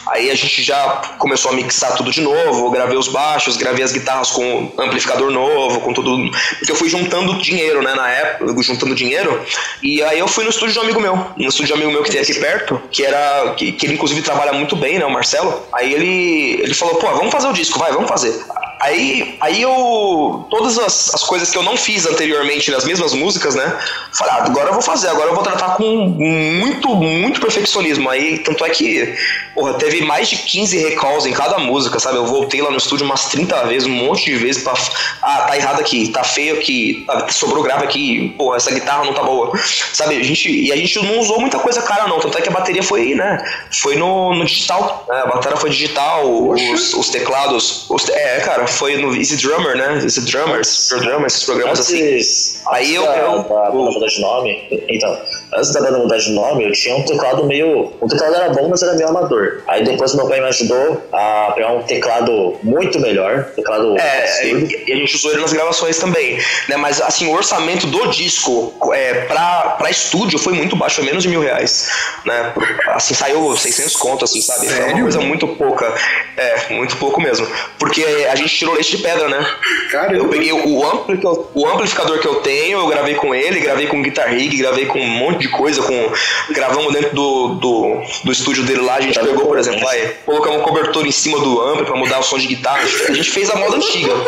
Aí 0.08 0.30
a 0.30 0.34
gente 0.34 0.62
já 0.62 1.02
começou 1.24 1.52
a 1.52 1.54
mixar 1.54 1.96
tudo 1.96 2.10
de 2.10 2.20
novo, 2.20 2.70
gravei 2.70 2.98
os 2.98 3.08
baixos, 3.08 3.56
gravei 3.56 3.82
as 3.82 3.92
guitarras 3.92 4.30
com 4.30 4.70
amplificador 4.76 5.30
novo, 5.30 5.80
com 5.80 5.94
tudo. 5.94 6.30
Porque 6.58 6.70
eu 6.70 6.76
fui 6.76 6.90
juntando 6.90 7.38
dinheiro, 7.38 7.82
né, 7.82 7.94
na 7.94 8.10
época, 8.10 8.62
juntando 8.62 8.94
dinheiro. 8.94 9.40
E 9.82 10.02
aí 10.02 10.18
eu 10.18 10.28
fui 10.28 10.44
no 10.44 10.50
estúdio 10.50 10.74
de 10.74 10.78
um 10.80 10.82
amigo 10.82 11.00
meu, 11.00 11.16
no 11.16 11.48
estúdio 11.48 11.68
de 11.68 11.72
um 11.72 11.76
amigo 11.76 11.92
meu 11.92 12.02
que 12.02 12.10
tem 12.10 12.20
aqui 12.20 12.34
perto, 12.34 12.78
que 12.90 13.02
era. 13.02 13.54
Que, 13.54 13.72
que 13.72 13.86
ele 13.86 13.94
inclusive 13.94 14.20
trabalha 14.20 14.52
muito 14.52 14.76
bem, 14.76 14.98
né, 14.98 15.06
o 15.06 15.10
Marcelo. 15.10 15.62
Aí 15.72 15.94
ele, 15.94 16.60
ele 16.62 16.74
falou, 16.74 16.96
pô, 16.96 17.06
vamos 17.06 17.32
fazer 17.32 17.48
o 17.48 17.54
disco, 17.54 17.78
vai, 17.78 17.90
vamos 17.90 18.08
fazer. 18.10 18.44
Aí, 18.84 19.36
aí 19.40 19.62
eu. 19.62 20.46
Todas 20.50 20.78
as, 20.78 21.14
as 21.14 21.22
coisas 21.22 21.50
que 21.50 21.56
eu 21.56 21.62
não 21.62 21.74
fiz 21.76 22.04
anteriormente 22.06 22.70
nas 22.70 22.84
mesmas 22.84 23.14
músicas, 23.14 23.54
né? 23.54 23.78
Falei, 24.12 24.34
ah, 24.34 24.44
agora 24.44 24.68
eu 24.68 24.72
vou 24.74 24.82
fazer, 24.82 25.08
agora 25.08 25.30
eu 25.30 25.34
vou 25.34 25.42
tratar 25.42 25.76
com 25.76 25.84
muito, 25.88 26.94
muito 26.94 27.40
perfeccionismo. 27.40 28.10
Aí, 28.10 28.38
tanto 28.40 28.62
é 28.64 28.68
que, 28.70 29.14
porra, 29.54 29.74
teve 29.74 30.02
mais 30.02 30.28
de 30.28 30.36
15 30.36 30.76
recalls 30.88 31.26
em 31.26 31.32
cada 31.32 31.58
música, 31.58 31.98
sabe? 31.98 32.18
Eu 32.18 32.26
voltei 32.26 32.60
lá 32.60 32.70
no 32.70 32.76
estúdio 32.76 33.06
umas 33.06 33.24
30 33.30 33.64
vezes, 33.66 33.88
um 33.88 33.92
monte 33.92 34.26
de 34.26 34.36
vezes 34.36 34.62
pra. 34.62 34.74
Ah, 35.22 35.46
tá 35.48 35.56
errado 35.56 35.80
aqui, 35.80 36.08
tá 36.08 36.22
feio 36.22 36.58
aqui, 36.58 37.04
tá- 37.06 37.26
sobrou 37.30 37.62
grave 37.62 37.84
aqui, 37.84 38.34
porra, 38.36 38.56
essa 38.58 38.70
guitarra 38.70 39.04
não 39.04 39.14
tá 39.14 39.22
boa. 39.22 39.50
Sabe? 39.94 40.16
A 40.16 40.22
gente, 40.22 40.50
e 40.50 40.70
a 40.70 40.76
gente 40.76 41.02
não 41.02 41.18
usou 41.20 41.40
muita 41.40 41.58
coisa 41.58 41.80
cara, 41.80 42.06
não. 42.06 42.20
Tanto 42.20 42.36
é 42.36 42.42
que 42.42 42.48
a 42.50 42.52
bateria 42.52 42.82
foi, 42.82 43.14
né? 43.14 43.42
Foi 43.80 43.96
no, 43.96 44.34
no 44.34 44.44
digital. 44.44 45.06
né? 45.08 45.22
A 45.22 45.26
bateria 45.26 45.56
foi 45.56 45.70
digital, 45.70 46.22
os, 46.50 46.92
os 46.92 47.08
teclados. 47.08 47.86
os- 47.88 48.08
é, 48.10 48.40
cara, 48.40 48.66
foi 48.74 48.96
no 48.96 49.16
Easy 49.16 49.36
Drummer, 49.36 49.76
né? 49.76 49.94
Easy 50.02 50.20
Drummers, 50.22 50.90
Easy 50.92 51.04
Drummer, 51.04 51.26
esses 51.26 51.44
programas 51.44 51.80
assim. 51.80 52.14
Antes, 52.14 52.60
Aí 52.66 52.94
eu- 52.94 53.04
da, 53.04 53.16
eu- 53.18 53.42
da 53.42 53.70
banda 53.70 53.90
mudar 53.90 54.06
de 54.06 54.20
nome, 54.20 54.68
então, 54.88 55.18
antes 55.54 55.72
da 55.72 55.80
banda 55.80 55.98
mudar 55.98 56.18
de 56.18 56.30
nome, 56.32 56.64
eu 56.64 56.72
tinha 56.72 56.96
um 56.96 57.02
teclado 57.04 57.44
meio. 57.44 57.92
O 58.00 58.08
teclado 58.08 58.34
era 58.34 58.48
bom, 58.50 58.68
mas 58.68 58.82
era 58.82 58.94
meio 58.94 59.08
amador. 59.08 59.62
Aí 59.68 59.84
depois 59.84 60.14
meu 60.14 60.26
pai 60.28 60.40
me 60.40 60.46
ajudou 60.48 61.02
a 61.12 61.52
pegar 61.54 61.72
um 61.72 61.82
teclado 61.82 62.56
muito 62.62 62.98
melhor. 63.00 63.44
Teclado 63.56 63.96
É, 63.98 64.46
e, 64.46 64.84
e 64.88 64.92
a 64.92 64.96
gente 64.96 65.14
usou 65.16 65.32
ele 65.32 65.40
nas 65.40 65.52
gravações 65.52 65.98
também, 65.98 66.38
né? 66.68 66.76
Mas 66.76 67.00
assim, 67.00 67.28
o 67.28 67.34
orçamento 67.34 67.86
do 67.86 68.08
disco 68.08 68.74
é, 68.92 69.14
pra, 69.26 69.76
pra 69.78 69.90
estúdio 69.90 70.38
foi 70.38 70.52
muito 70.54 70.74
baixo, 70.76 70.96
foi 70.96 71.04
menos 71.04 71.22
de 71.22 71.28
mil 71.28 71.40
reais, 71.40 71.88
né? 72.24 72.52
Assim, 72.88 73.14
saiu 73.14 73.56
600 73.56 73.96
conto, 73.96 74.24
assim, 74.24 74.40
sabe? 74.40 74.66
Foi 74.66 74.76
uma 74.78 74.84
Sério? 74.86 75.02
coisa 75.02 75.20
muito 75.20 75.46
pouca, 75.48 75.94
é, 76.36 76.72
muito 76.74 76.96
pouco 76.96 77.20
mesmo. 77.20 77.46
Porque 77.78 78.02
a 78.30 78.34
gente 78.34 78.63
tirou 78.64 78.74
leite 78.74 78.96
de 78.96 79.02
pedra, 79.02 79.28
né? 79.28 79.46
Cara, 79.90 80.16
Eu 80.16 80.28
peguei 80.28 80.52
o, 80.52 80.84
ampli 80.84 81.20
o 81.54 81.68
amplificador 81.68 82.18
que 82.18 82.26
eu 82.26 82.36
tenho, 82.36 82.78
eu 82.80 82.86
gravei 82.86 83.14
com 83.14 83.34
ele, 83.34 83.60
gravei 83.60 83.86
com 83.86 84.02
Guitar 84.02 84.30
Rig, 84.30 84.56
gravei 84.56 84.86
com 84.86 84.98
um 84.98 85.06
monte 85.06 85.40
de 85.40 85.48
coisa, 85.48 85.82
com 85.82 86.12
gravamos 86.50 86.92
dentro 86.92 87.14
do, 87.14 87.48
do, 87.54 88.02
do 88.24 88.32
estúdio 88.32 88.64
dele 88.64 88.80
lá, 88.80 88.96
a 88.96 89.00
gente 89.00 89.18
pegou, 89.18 89.46
por 89.46 89.58
exemplo, 89.58 89.86
aí, 89.88 90.14
colocamos 90.24 90.60
um 90.60 90.62
cobertor 90.62 91.06
em 91.06 91.12
cima 91.12 91.38
do 91.38 91.60
ampli 91.60 91.84
pra 91.84 91.96
mudar 91.96 92.18
o 92.18 92.22
som 92.22 92.38
de 92.38 92.46
guitarra. 92.46 92.80
A 93.08 93.12
gente 93.12 93.30
fez 93.30 93.50
a 93.50 93.56
moda 93.56 93.76
antiga, 93.76 94.14
né? 94.14 94.24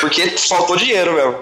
Porque 0.00 0.28
faltou 0.30 0.76
dinheiro, 0.76 1.12
mesmo. 1.12 1.36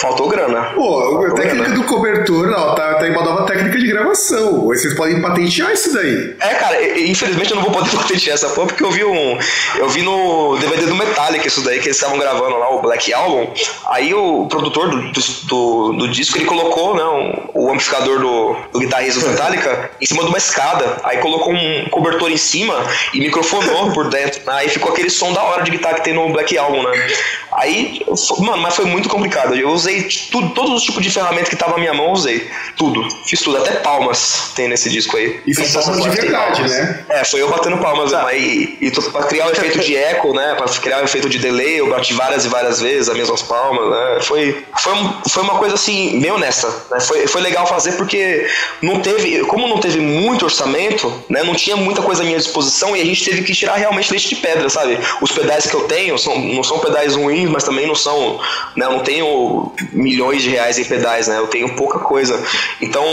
Faltou 0.00 0.28
grana. 0.28 0.72
Pô, 0.74 1.26
a 1.26 1.34
técnica 1.34 1.68
grana. 1.68 1.74
do 1.74 1.84
cobertor, 1.84 2.52
ó, 2.56 2.74
tá, 2.74 2.94
tá 2.94 3.06
em 3.06 3.10
uma 3.10 3.22
nova 3.22 3.44
técnica 3.44 3.78
de 3.78 3.86
gravação. 3.86 4.64
Vocês 4.66 4.94
podem 4.94 5.20
patentear 5.20 5.72
isso 5.72 5.92
daí. 5.92 6.34
É, 6.40 6.54
cara, 6.54 7.00
infelizmente 7.00 7.50
eu 7.50 7.56
não 7.56 7.64
vou 7.64 7.72
poder 7.72 7.90
patentear 7.96 8.34
essa 8.34 8.48
porra, 8.50 8.68
porque 8.68 8.84
eu 8.84 8.90
vi 8.90 9.04
um. 9.04 9.38
Eu 9.76 9.88
vi 9.88 10.02
no 10.02 10.56
DVD 10.58 10.86
do 10.86 10.94
Metallica 10.94 11.46
isso 11.46 11.62
daí, 11.62 11.80
que 11.84 11.88
eles 11.88 11.96
estavam 11.98 12.18
gravando 12.18 12.56
lá, 12.58 12.70
o 12.70 12.80
Black 12.82 13.12
Album. 13.12 13.52
Aí 13.86 14.12
o 14.14 14.46
produtor 14.48 14.88
do, 14.90 15.12
do, 15.12 15.92
do- 15.92 16.08
disco, 16.08 16.38
ele 16.38 16.46
colocou, 16.46 16.94
né, 16.96 17.04
um- 17.04 17.50
o 17.54 17.70
amplificador 17.70 18.18
do, 18.18 18.56
do 18.72 18.78
guitarrista 18.80 19.20
do 19.20 19.28
Metallica 19.28 19.90
em 20.00 20.06
cima 20.06 20.22
de 20.22 20.28
uma 20.30 20.38
escada. 20.38 20.96
Aí 21.04 21.18
colocou 21.18 21.52
um 21.52 21.86
cobertor 21.90 22.30
em 22.30 22.36
cima 22.36 22.74
e 23.12 23.20
microfonou 23.20 23.92
por 23.94 24.08
dentro. 24.08 24.40
né? 24.46 24.52
Aí 24.54 24.68
ficou 24.68 24.92
aquele 24.92 25.10
som 25.10 25.32
da 25.32 25.42
hora 25.42 25.62
de 25.62 25.70
guitarra 25.70 25.94
que 25.96 26.04
tem 26.04 26.14
no 26.14 26.28
Black 26.30 26.56
Album, 26.56 26.82
né? 26.82 27.06
Aí, 27.52 28.00
mano, 28.40 28.62
mas 28.62 28.74
foi 28.74 28.84
muito 28.86 29.08
complicado. 29.08 29.54
Eu 29.54 29.68
usei 29.70 30.08
tudo, 30.32 30.50
todos 30.50 30.72
os 30.72 30.82
tipos 30.82 31.02
de 31.02 31.10
ferramenta 31.10 31.48
que 31.50 31.56
tava 31.56 31.72
na 31.72 31.78
minha 31.78 31.94
mão, 31.94 32.10
usei. 32.12 32.48
Tudo. 32.76 33.06
Fiz 33.26 33.40
tudo, 33.40 33.58
até 33.58 33.72
palmas 33.76 34.52
tem 34.56 34.68
nesse 34.68 34.88
disco 34.90 35.16
aí. 35.16 35.40
E 35.46 35.54
são 35.54 35.82
palmas 35.82 36.02
de 36.02 36.10
verdade, 36.10 36.62
né? 36.62 37.04
É, 37.08 37.24
foi 37.24 37.42
eu 37.42 37.48
batendo 37.50 37.78
palmas, 37.78 38.10
né? 38.12 38.36
E, 38.38 38.78
e 38.80 38.90
tu- 38.90 39.02
pra 39.10 39.22
criar 39.24 39.46
o 39.46 39.50
efeito 39.50 39.78
de 39.80 39.94
eco, 39.96 40.32
né? 40.34 40.54
Pra 40.56 40.66
criar 40.80 41.00
o 41.00 41.04
efeito 41.04 41.28
de 41.28 41.38
delay, 41.38 41.63
eu 41.72 41.88
bati 41.88 42.14
várias 42.14 42.44
e 42.44 42.48
várias 42.48 42.80
vezes 42.80 43.08
as 43.08 43.16
mesmas 43.16 43.42
palmas, 43.42 43.90
né? 43.90 44.18
Foi, 44.22 44.64
foi, 44.78 44.92
foi 45.28 45.42
uma 45.42 45.58
coisa 45.58 45.74
assim, 45.74 46.20
bem 46.20 46.30
honesta. 46.30 46.68
Né? 46.90 47.00
Foi, 47.00 47.26
foi 47.26 47.40
legal 47.42 47.66
fazer 47.66 47.92
porque 47.92 48.46
não 48.82 49.00
teve, 49.00 49.40
como 49.44 49.68
não 49.68 49.78
teve 49.78 50.00
muito 50.00 50.44
orçamento, 50.44 51.12
né? 51.28 51.42
Não 51.42 51.54
tinha 51.54 51.76
muita 51.76 52.02
coisa 52.02 52.22
à 52.22 52.24
minha 52.24 52.38
disposição 52.38 52.96
e 52.96 53.00
a 53.00 53.04
gente 53.04 53.24
teve 53.24 53.42
que 53.42 53.52
tirar 53.54 53.76
realmente 53.76 54.10
leite 54.10 54.28
de 54.28 54.36
pedra, 54.36 54.68
sabe? 54.68 54.98
Os 55.20 55.32
pedais 55.32 55.66
que 55.66 55.74
eu 55.74 55.82
tenho 55.82 56.18
são, 56.18 56.38
não 56.38 56.62
são 56.62 56.78
pedais 56.78 57.14
ruins, 57.14 57.48
mas 57.50 57.64
também 57.64 57.86
não 57.86 57.94
são, 57.94 58.40
né? 58.76 58.86
Eu 58.86 58.92
não 58.92 59.00
tenho 59.00 59.72
milhões 59.92 60.42
de 60.42 60.50
reais 60.50 60.78
em 60.78 60.84
pedais, 60.84 61.28
né? 61.28 61.38
Eu 61.38 61.46
tenho 61.46 61.74
pouca 61.74 61.98
coisa. 61.98 62.40
Então, 62.80 63.04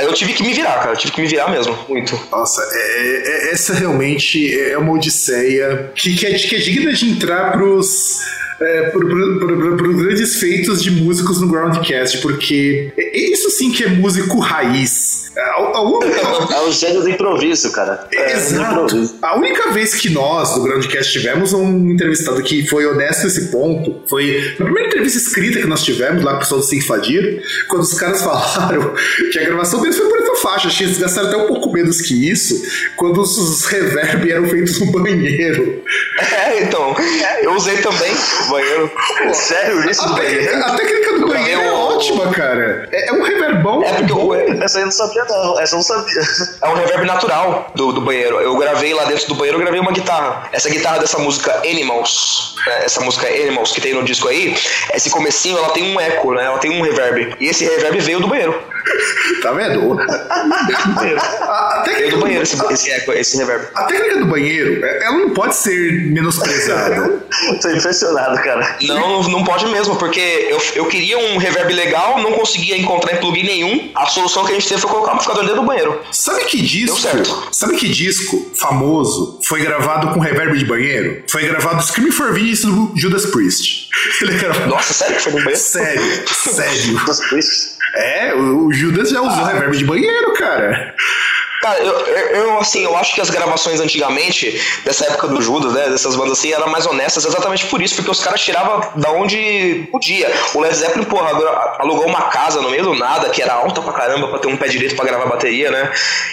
eu 0.00 0.12
tive 0.12 0.32
que 0.32 0.42
me 0.42 0.52
virar, 0.52 0.78
cara. 0.78 0.92
Eu 0.92 0.96
tive 0.96 1.12
que 1.12 1.20
me 1.20 1.26
virar 1.26 1.48
mesmo, 1.48 1.76
muito. 1.88 2.18
Nossa, 2.30 2.62
é- 2.72 3.22
é- 3.48 3.52
essa 3.52 3.74
realmente 3.74 4.58
é 4.60 4.76
uma 4.78 4.92
odisseia 4.92 5.90
que, 5.94 6.16
que, 6.16 6.26
é, 6.26 6.34
que 6.34 6.56
é 6.56 6.58
digna 6.58 6.92
de 6.92 7.10
entrar 7.10 7.52
pros. 7.52 7.99
peace. 8.00 8.49
É, 8.60 8.90
pro- 8.90 9.08
pro- 9.08 9.76
pros 9.76 9.96
grandes 10.02 10.36
feitos 10.36 10.82
de 10.82 10.90
músicos 10.90 11.40
no 11.40 11.48
Groundcast, 11.48 12.18
porque 12.18 12.92
é- 12.96 13.18
isso 13.32 13.48
sim 13.50 13.70
que 13.72 13.84
é 13.84 13.88
músico 13.88 14.38
raiz. 14.38 15.20
Única- 15.80 16.54
É 16.54 16.60
o 16.60 16.70
gênio 16.72 17.00
do 17.02 17.08
improviso, 17.08 17.72
cara. 17.72 18.06
É, 18.12 18.34
do 18.34 18.38
Exato. 18.38 18.84
improviso. 18.84 19.16
A 19.22 19.36
única 19.38 19.70
vez 19.70 19.94
que 19.94 20.10
nós, 20.10 20.54
do 20.54 20.62
Groundcast, 20.62 21.10
tivemos 21.12 21.52
um 21.54 21.90
entrevistado 21.90 22.42
que 22.42 22.66
foi 22.66 22.84
honesto 22.86 23.24
nesse 23.24 23.50
ponto 23.50 24.02
foi 24.08 24.54
na 24.58 24.64
primeira 24.66 24.88
entrevista 24.88 25.18
escrita 25.18 25.58
que 25.60 25.66
nós 25.66 25.82
tivemos 25.82 26.22
lá 26.22 26.32
com 26.32 26.36
o 26.38 26.40
pessoal 26.40 26.60
do 26.60 26.66
Sinfadir, 26.66 27.42
quando 27.68 27.82
os 27.82 27.94
caras 27.94 28.20
falaram 28.22 28.92
que 29.32 29.38
a 29.38 29.44
gravação 29.44 29.80
deles 29.80 29.96
foi 29.96 30.08
por 30.08 30.18
essa 30.18 30.34
faixa. 30.36 30.68
Acho 30.68 30.78
que 30.78 30.84
eles 30.84 30.98
gastaram 30.98 31.28
até 31.28 31.36
um 31.38 31.46
pouco 31.46 31.72
menos 31.72 32.00
que 32.02 32.28
isso, 32.30 32.60
quando 32.96 33.20
os, 33.22 33.64
reverb 33.66 34.30
eram 34.30 34.46
feitos 34.48 34.78
no 34.80 34.92
banheiro. 34.92 35.80
É, 36.20 36.62
então, 36.64 36.94
eu 37.42 37.54
usei 37.54 37.78
também 37.78 38.12
banheiro. 38.50 38.90
Sério, 39.32 39.90
isso 39.90 40.02
A, 40.02 40.06
do 40.08 40.14
banheiro? 40.14 40.64
a 40.64 40.76
técnica 40.76 41.18
do 41.18 41.28
banheiro 41.28 41.60
é 41.60 41.68
Eu- 41.68 41.74
ótima, 41.74 42.32
cara. 42.32 42.88
É, 42.92 43.08
é 43.08 43.12
um 43.12 43.22
reverbão. 43.22 43.82
É 43.84 43.92
porque 43.94 44.12
o- 44.12 44.34
Essa 44.34 44.78
aí 44.78 44.82
eu 44.82 44.86
não 44.86 44.92
sabia, 44.92 45.24
não. 45.28 45.60
Essa 45.60 45.74
eu 45.74 45.78
não 45.78 45.84
sabia. 45.84 46.22
é 46.62 46.68
um 46.68 46.74
reverb 46.74 47.06
natural 47.06 47.70
do, 47.74 47.92
do 47.92 48.00
banheiro. 48.00 48.40
Eu 48.40 48.56
gravei 48.56 48.92
lá 48.94 49.04
dentro 49.04 49.26
do 49.28 49.34
banheiro, 49.34 49.58
eu 49.58 49.62
gravei 49.62 49.80
uma 49.80 49.92
guitarra. 49.92 50.48
Essa 50.52 50.68
guitarra 50.70 50.98
dessa 50.98 51.18
música 51.18 51.52
Animals, 51.64 52.54
né, 52.66 52.84
essa 52.84 53.00
música 53.00 53.26
Animals 53.26 53.72
que 53.72 53.80
tem 53.80 53.94
no 53.94 54.02
disco 54.02 54.28
aí, 54.28 54.54
esse 54.94 55.10
comecinho 55.10 55.58
ela 55.58 55.70
tem 55.70 55.94
um 55.94 56.00
eco, 56.00 56.32
né? 56.34 56.44
Ela 56.44 56.58
tem 56.58 56.70
um 56.70 56.82
reverb. 56.82 57.34
E 57.40 57.46
esse 57.48 57.64
reverb 57.64 57.98
veio 58.00 58.20
do 58.20 58.28
banheiro. 58.28 58.60
Tá 59.42 59.52
vendo? 59.52 59.96
A, 60.00 60.34
a 60.34 61.00
Veio 61.00 61.16
técnica 61.84 62.10
do 62.10 62.16
do- 62.16 62.20
banheiro 62.22 62.42
esse, 62.42 62.72
esse 62.72 62.90
eco, 62.90 63.12
esse 63.12 63.36
reverb. 63.38 63.68
a 63.74 63.84
técnica 63.84 64.16
do 64.18 64.26
banheiro, 64.26 64.84
é- 64.84 65.04
ela 65.04 65.16
não 65.18 65.30
pode 65.30 65.54
ser 65.56 66.10
menosprezada. 66.12 67.20
Tô 67.62 67.70
impressionado, 67.70 68.39
cara. 68.40 68.76
Não, 68.82 69.22
não 69.24 69.44
pode 69.44 69.66
mesmo, 69.66 69.96
porque 69.96 70.20
eu, 70.20 70.60
eu 70.74 70.86
queria 70.86 71.18
um 71.18 71.38
reverb 71.38 71.72
legal, 71.72 72.20
não 72.20 72.32
conseguia 72.32 72.76
encontrar 72.76 73.14
em 73.14 73.16
plugin 73.16 73.44
nenhum. 73.44 73.90
A 73.94 74.06
solução 74.06 74.44
que 74.44 74.52
a 74.52 74.54
gente 74.54 74.68
teve 74.68 74.80
foi 74.80 74.90
colocar 74.90 75.10
um 75.10 75.14
amplificador 75.14 75.44
dentro 75.44 75.60
do 75.60 75.66
banheiro. 75.66 76.00
Sabe 76.12 76.44
que 76.44 76.60
disco? 76.62 76.86
Deu 76.86 76.96
certo. 76.96 77.48
Sabe 77.52 77.76
que 77.76 77.88
disco 77.88 78.50
famoso 78.54 79.38
foi 79.44 79.60
gravado 79.60 80.12
com 80.14 80.20
reverb 80.20 80.58
de 80.58 80.64
banheiro? 80.64 81.24
Foi 81.28 81.42
gravado 81.42 81.82
Screaming 81.82 82.12
for 82.12 82.32
Vengeance 82.32 82.66
do 82.66 82.92
Judas 82.96 83.26
Priest. 83.26 83.88
Ele 84.22 84.38
gravou. 84.38 84.66
Nossa, 84.68 84.92
sério 84.92 85.16
que 85.16 85.22
foi 85.22 85.32
no 85.32 85.38
banheiro? 85.38 85.60
Sério, 85.60 86.22
sério. 86.28 87.04
Dos 87.04 87.20
Priest. 87.28 87.80
É, 87.92 88.34
o 88.34 88.70
o 88.70 88.72
Judas 88.72 89.10
já 89.10 89.20
usou 89.20 89.44
reverb 89.44 89.76
de 89.76 89.84
banheiro, 89.84 90.32
cara. 90.34 90.94
Cara, 91.60 91.78
eu, 91.78 91.92
eu, 91.92 92.58
assim, 92.58 92.84
eu 92.84 92.96
acho 92.96 93.14
que 93.14 93.20
as 93.20 93.28
gravações 93.28 93.80
antigamente, 93.80 94.58
dessa 94.82 95.04
época 95.04 95.28
do 95.28 95.42
Judas, 95.42 95.74
né, 95.74 95.90
dessas 95.90 96.16
bandas 96.16 96.38
assim, 96.38 96.52
eram 96.52 96.68
mais 96.68 96.86
honestas 96.86 97.26
exatamente 97.26 97.66
por 97.66 97.82
isso, 97.82 97.96
porque 97.96 98.10
os 98.10 98.22
caras 98.22 98.40
tiravam 98.40 98.80
da 98.96 99.10
onde 99.10 99.86
podia. 99.92 100.32
O 100.54 100.60
Led 100.60 100.74
Zeppelin, 100.74 101.04
porra, 101.04 101.30
alugou 101.78 102.06
uma 102.06 102.22
casa 102.22 102.62
no 102.62 102.70
meio 102.70 102.84
do 102.84 102.94
nada, 102.94 103.28
que 103.28 103.42
era 103.42 103.52
alta 103.52 103.82
pra 103.82 103.92
caramba, 103.92 104.28
pra 104.28 104.38
ter 104.38 104.48
um 104.48 104.56
pé 104.56 104.68
direito 104.68 104.96
pra 104.96 105.04
gravar 105.04 105.26
bateria, 105.26 105.70
né? 105.70 105.92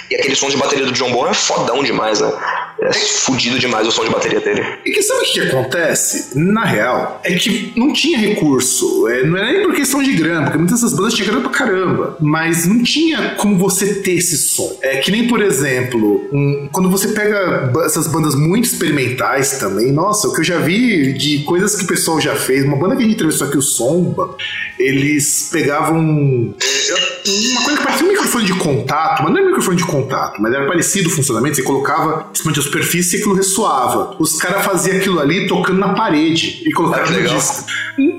E 0.09 0.15
aquele 0.15 0.35
som 0.35 0.49
de 0.49 0.55
bateria 0.55 0.85
do 0.85 0.93
John 0.93 1.11
Bonham 1.11 1.31
é 1.31 1.33
fodão 1.33 1.83
demais, 1.83 2.21
né? 2.21 2.31
É 2.81 2.93
fudido 2.93 3.57
demais 3.57 3.87
o 3.87 3.91
som 3.91 4.03
de 4.05 4.11
bateria 4.11 4.39
dele. 4.39 4.63
E 4.85 4.91
que 4.91 5.01
sabe 5.01 5.21
o 5.21 5.31
que, 5.33 5.39
acontece? 5.41 6.37
Na 6.37 6.63
real, 6.63 7.19
é 7.23 7.33
que 7.35 7.73
não 7.75 7.91
tinha 7.91 8.17
recurso. 8.17 9.07
É, 9.07 9.23
não 9.25 9.37
é 9.37 9.51
nem 9.53 9.63
por 9.63 9.75
questão 9.75 10.01
de 10.03 10.13
grana, 10.13 10.43
porque 10.43 10.57
muitas 10.59 10.81
dessas 10.81 10.95
bandas 10.95 11.13
tinham 11.13 11.27
grana 11.31 11.49
pra 11.49 11.57
caramba. 11.57 12.17
Mas 12.19 12.65
não 12.67 12.83
tinha 12.83 13.31
como 13.35 13.57
você 13.57 13.95
ter 13.95 14.13
esse 14.13 14.37
som. 14.37 14.77
É 14.81 14.97
que 14.97 15.09
nem, 15.11 15.27
por 15.27 15.41
exemplo, 15.41 16.27
um- 16.31 16.69
quando 16.71 16.89
você 16.89 17.07
pega 17.09 17.71
essas 17.85 18.07
bandas 18.07 18.35
muito 18.35 18.65
experimentais 18.65 19.57
também, 19.57 19.91
nossa, 19.91 20.27
o 20.27 20.33
que 20.33 20.41
eu 20.41 20.45
já 20.45 20.59
vi 20.59 21.13
de 21.13 21.39
coisas 21.39 21.75
que 21.75 21.83
o 21.83 21.87
pessoal 21.87 22.21
já 22.21 22.35
fez, 22.35 22.63
uma 22.63 22.77
banda 22.77 22.95
que 22.95 23.01
a 23.01 23.05
gente 23.05 23.15
entrevistou 23.15 23.47
aqui, 23.47 23.57
o 23.57 23.61
Somba, 23.61 24.35
eles 24.79 25.49
pegavam 25.51 26.53
é, 26.61 27.29
uma 27.51 27.61
coisa 27.63 27.77
que 27.79 27.83
parecia 27.83 28.05
um 28.05 28.09
microfone 28.09 28.45
de 28.45 28.53
contato, 28.53 29.23
mas 29.23 29.31
não 29.31 29.37
era 29.39 29.47
microfone 29.47 29.77
de 29.77 29.85
contato, 29.85 30.41
mas 30.41 30.53
era 30.53 30.67
parecido 30.67 31.09
o 31.09 31.11
funcionamento. 31.11 31.55
Você 31.55 31.63
colocava 31.63 32.29
superfície 32.67 33.15
e 33.17 33.19
aquilo 33.19 33.35
ressoava. 33.35 34.15
Os 34.19 34.37
caras 34.37 34.63
faziam 34.65 34.97
aquilo 34.97 35.19
ali 35.19 35.47
tocando 35.47 35.79
na 35.79 35.93
parede 35.93 36.61
e 36.65 36.71
colocavam 36.71 37.05
Ah, 37.15 37.19
no 37.19 37.27
disco. 37.27 37.65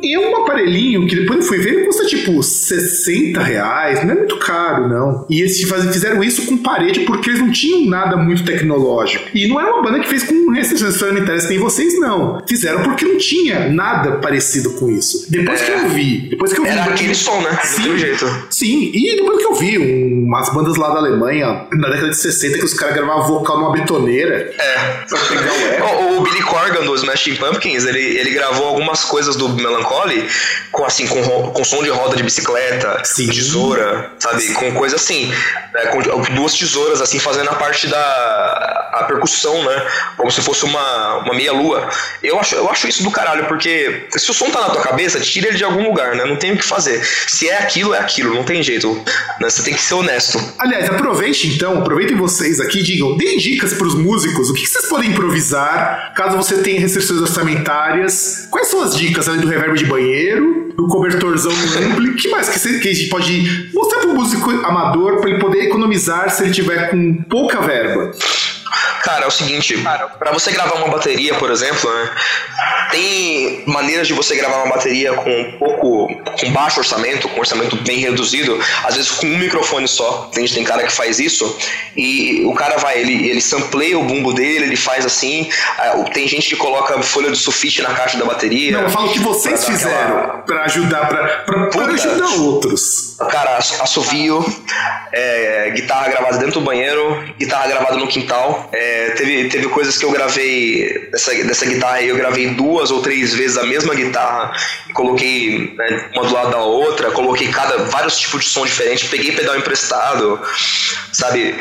E 0.02 0.14
é 0.14 0.18
um 0.18 0.36
aparelhinho 0.42 1.06
que 1.06 1.14
depois 1.14 1.40
eu 1.40 1.46
fui 1.46 1.58
ver, 1.58 1.74
ele 1.74 1.86
custa 1.86 2.04
tipo 2.06 2.42
60 2.42 3.40
reais, 3.42 4.04
não 4.04 4.12
é 4.12 4.14
muito 4.18 4.36
caro, 4.38 4.88
não. 4.88 5.26
E 5.30 5.40
eles 5.40 5.60
fizeram 5.92 6.22
isso 6.24 6.46
com 6.46 6.56
parede 6.58 7.00
porque 7.00 7.30
eles 7.30 7.40
não 7.40 7.50
tinham 7.52 7.84
nada 7.88 8.16
muito 8.16 8.44
tecnológico. 8.44 9.24
E 9.34 9.46
não 9.46 9.60
era 9.60 9.72
uma 9.74 9.82
banda 9.82 10.00
que 10.00 10.08
fez 10.08 10.24
com 10.24 10.50
restrições 10.52 10.94
sanitárias 10.94 11.44
que 11.44 11.50
nem 11.50 11.58
vocês, 11.58 11.98
não. 12.00 12.42
Fizeram 12.48 12.82
porque 12.82 13.04
não 13.04 13.18
tinha 13.18 13.68
nada 13.70 14.12
parecido 14.18 14.70
com 14.72 14.90
isso. 14.90 15.26
Depois 15.30 15.60
que 15.60 15.70
eu 15.70 15.88
vi, 15.90 16.28
depois 16.30 16.52
que 16.52 16.60
eu 16.60 16.64
vi. 16.64 16.70
Era 16.70 16.84
aquele 16.84 17.14
som, 17.14 17.40
né? 17.40 17.58
Sim. 17.64 17.98
Jeito. 17.98 18.26
Sim, 18.50 18.90
e 18.94 19.16
depois 19.16 19.38
que 19.38 19.44
eu 19.46 19.54
vi 19.54 19.78
um- 19.78 20.24
umas 20.26 20.52
bandas 20.52 20.76
lá 20.76 20.90
da 20.90 20.98
Alemanha, 20.98 21.66
na 21.72 21.88
década 21.88 22.10
de 22.10 22.16
60, 22.16 22.58
que 22.58 22.64
os 22.64 22.74
caras 22.74 22.94
gravavam 22.96 23.26
vocal 23.26 23.58
numa 23.58 23.72
É. 24.40 25.04
Pegar 25.28 25.52
o. 25.52 26.18
O, 26.18 26.20
Billy 26.22 26.42
Corgan 26.42 26.84
do 26.84 26.94
Smashing 26.94 27.36
Pumpkins, 27.36 27.84
ele, 27.84 28.00
ele 28.00 28.30
gravou 28.30 28.66
algumas 28.66 29.04
coisas 29.04 29.36
do 29.36 29.48
Melancholy 29.48 30.28
com 30.72 30.84
assim 30.84 31.06
com, 31.06 31.22
com 31.50 31.64
som 31.64 31.82
de 31.82 31.90
roda 31.90 32.16
de 32.16 32.22
bicicleta, 32.22 33.02
Sim. 33.04 33.28
tesoura, 33.28 34.12
sabe, 34.18 34.52
com 34.54 34.72
coisa 34.72 34.96
assim, 34.96 35.32
né, 35.84 35.90
com 35.90 36.34
duas 36.34 36.54
tesouras 36.54 37.00
assim 37.00 37.18
fazendo 37.18 37.50
a 37.50 37.54
parte 37.54 37.86
da 37.86 38.88
a 38.92 39.04
percussão, 39.04 39.62
né, 39.64 39.86
como 40.16 40.30
se 40.30 40.40
fosse 40.40 40.64
uma, 40.64 41.18
uma 41.18 41.34
meia 41.34 41.52
lua. 41.52 41.88
Eu 42.22 42.38
acho 42.38 42.54
eu 42.54 42.68
acho 42.68 42.88
isso 42.88 43.02
do 43.02 43.10
caralho 43.10 43.46
porque 43.46 44.06
se 44.10 44.30
o 44.30 44.34
som 44.34 44.50
tá 44.50 44.60
na 44.60 44.70
tua 44.70 44.82
cabeça, 44.82 45.20
tira 45.20 45.48
ele 45.48 45.56
de 45.56 45.64
algum 45.64 45.84
lugar, 45.84 46.14
né? 46.16 46.24
Não 46.24 46.36
tem 46.36 46.52
o 46.52 46.56
que 46.56 46.64
fazer. 46.64 47.04
Se 47.26 47.48
é 47.48 47.58
aquilo, 47.58 47.94
é 47.94 47.98
aquilo, 47.98 48.34
não 48.34 48.44
tem 48.44 48.62
jeito. 48.62 48.92
né, 49.40 49.48
Você 49.48 49.62
tem 49.62 49.74
que 49.74 49.80
ser 49.80 49.94
honesto. 49.94 50.38
Aliás, 50.58 50.88
aproveite 50.90 51.48
então, 51.48 51.78
aproveitem 51.78 52.16
vocês 52.16 52.60
aqui, 52.60 52.82
digam, 52.82 53.16
deem 53.16 53.38
dicas 53.38 53.74
pros 53.74 53.94
músicos, 53.94 54.50
o 54.50 54.54
que 54.54 54.62
que 54.62 54.66
vocês 54.66 54.86
podem 54.86 55.10
improvisar, 55.10 56.12
caso 56.14 56.36
você 56.36 56.58
tenha 56.58 56.80
restrições 56.80 57.20
orçamentárias. 57.20 58.46
Quais 58.50 58.68
são 58.68 58.82
as 58.82 58.96
dicas, 58.96 59.28
além 59.28 59.40
do 59.40 59.48
reverb 59.48 59.76
de 59.78 59.86
banheiro, 59.86 60.72
do 60.76 60.86
cobertorzão 60.86 61.52
ampli, 61.52 62.14
que 62.14 62.28
mais 62.28 62.48
que, 62.48 62.58
você, 62.58 62.78
que 62.78 63.08
pode 63.08 63.70
mostrar 63.74 64.00
pro 64.00 64.14
músico 64.14 64.50
amador 64.50 65.20
pra 65.20 65.30
ele 65.30 65.40
poder 65.40 65.67
economizar 65.68 66.30
se 66.30 66.42
ele 66.42 66.52
tiver 66.52 66.90
com 66.90 67.14
pouca 67.28 67.60
verba? 67.60 68.10
Cara, 69.02 69.24
é 69.24 69.28
o 69.28 69.30
seguinte, 69.30 69.76
pra 70.18 70.32
você 70.32 70.50
gravar 70.52 70.76
uma 70.76 70.88
bateria, 70.88 71.34
por 71.34 71.50
exemplo, 71.50 71.90
né, 71.92 72.10
tem 72.90 73.62
maneiras 73.66 74.06
de 74.06 74.14
você 74.14 74.34
gravar 74.36 74.64
uma 74.64 74.74
bateria 74.74 75.12
com 75.14 75.56
pouco, 75.58 76.08
com 76.40 76.50
baixo 76.52 76.80
orçamento, 76.80 77.28
com 77.28 77.40
orçamento 77.40 77.76
bem 77.76 77.98
reduzido, 77.98 78.58
às 78.84 78.94
vezes 78.96 79.10
com 79.10 79.26
um 79.26 79.36
microfone 79.38 79.86
só. 79.86 80.28
Tem, 80.32 80.46
tem 80.46 80.64
cara 80.64 80.82
que 80.84 80.92
faz 80.92 81.18
isso 81.18 81.56
e 81.96 82.44
o 82.46 82.54
cara 82.54 82.76
vai, 82.78 82.98
ele, 82.98 83.28
ele 83.28 83.40
sampleia 83.40 83.98
o 83.98 84.04
bumbo 84.04 84.32
dele, 84.32 84.64
ele 84.66 84.76
faz 84.76 85.04
assim. 85.04 85.48
ah, 85.78 86.04
Tem 86.12 86.26
gente 86.26 86.48
que 86.48 86.56
coloca 86.56 87.00
folha 87.02 87.30
de 87.30 87.36
sulfite 87.36 87.82
na 87.82 87.94
caixa 87.94 88.16
da 88.18 88.24
bateria. 88.24 88.72
Não, 88.72 88.82
eu 88.82 88.90
falo 88.90 89.10
que 89.12 89.18
vocês 89.18 89.64
Pra 89.64 89.72
fizeram 89.74 90.18
aquela- 90.18 90.38
pra 90.48 90.64
ajudar, 90.64 91.06
Puta. 91.70 91.90
ajudar 91.92 92.28
outros. 92.40 93.16
Cara, 93.30 93.56
ass- 93.58 93.80
assovio, 93.80 94.44
é, 95.12 95.70
guitarra 95.74 96.08
gravada 96.08 96.38
dentro 96.38 96.60
do 96.60 96.60
banheiro, 96.60 97.22
guitarra 97.38 97.66
gravada 97.68 97.96
no 97.96 98.06
quintal. 98.06 98.57
É, 98.72 99.10
teve, 99.10 99.48
teve 99.48 99.68
coisas 99.68 99.96
que 99.96 100.04
eu 100.04 100.10
gravei 100.10 101.08
dessa, 101.10 101.34
dessa 101.34 101.66
guitarra 101.66 102.02
eu 102.02 102.16
gravei 102.16 102.48
duas 102.50 102.90
ou 102.90 103.00
três 103.02 103.34
vezes 103.34 103.56
a 103.56 103.64
mesma 103.64 103.94
guitarra, 103.94 104.52
coloquei 104.94 105.74
né, 105.76 106.10
uma 106.14 106.24
do 106.24 106.32
lado 106.32 106.50
da 106.50 106.58
outra, 106.58 107.10
coloquei 107.10 107.48
cada 107.48 107.78
vários 107.84 108.18
tipos 108.18 108.44
de 108.44 108.50
som 108.50 108.64
diferentes, 108.64 109.08
peguei 109.08 109.32
pedal 109.32 109.56
emprestado, 109.56 110.40
sabe? 111.12 111.54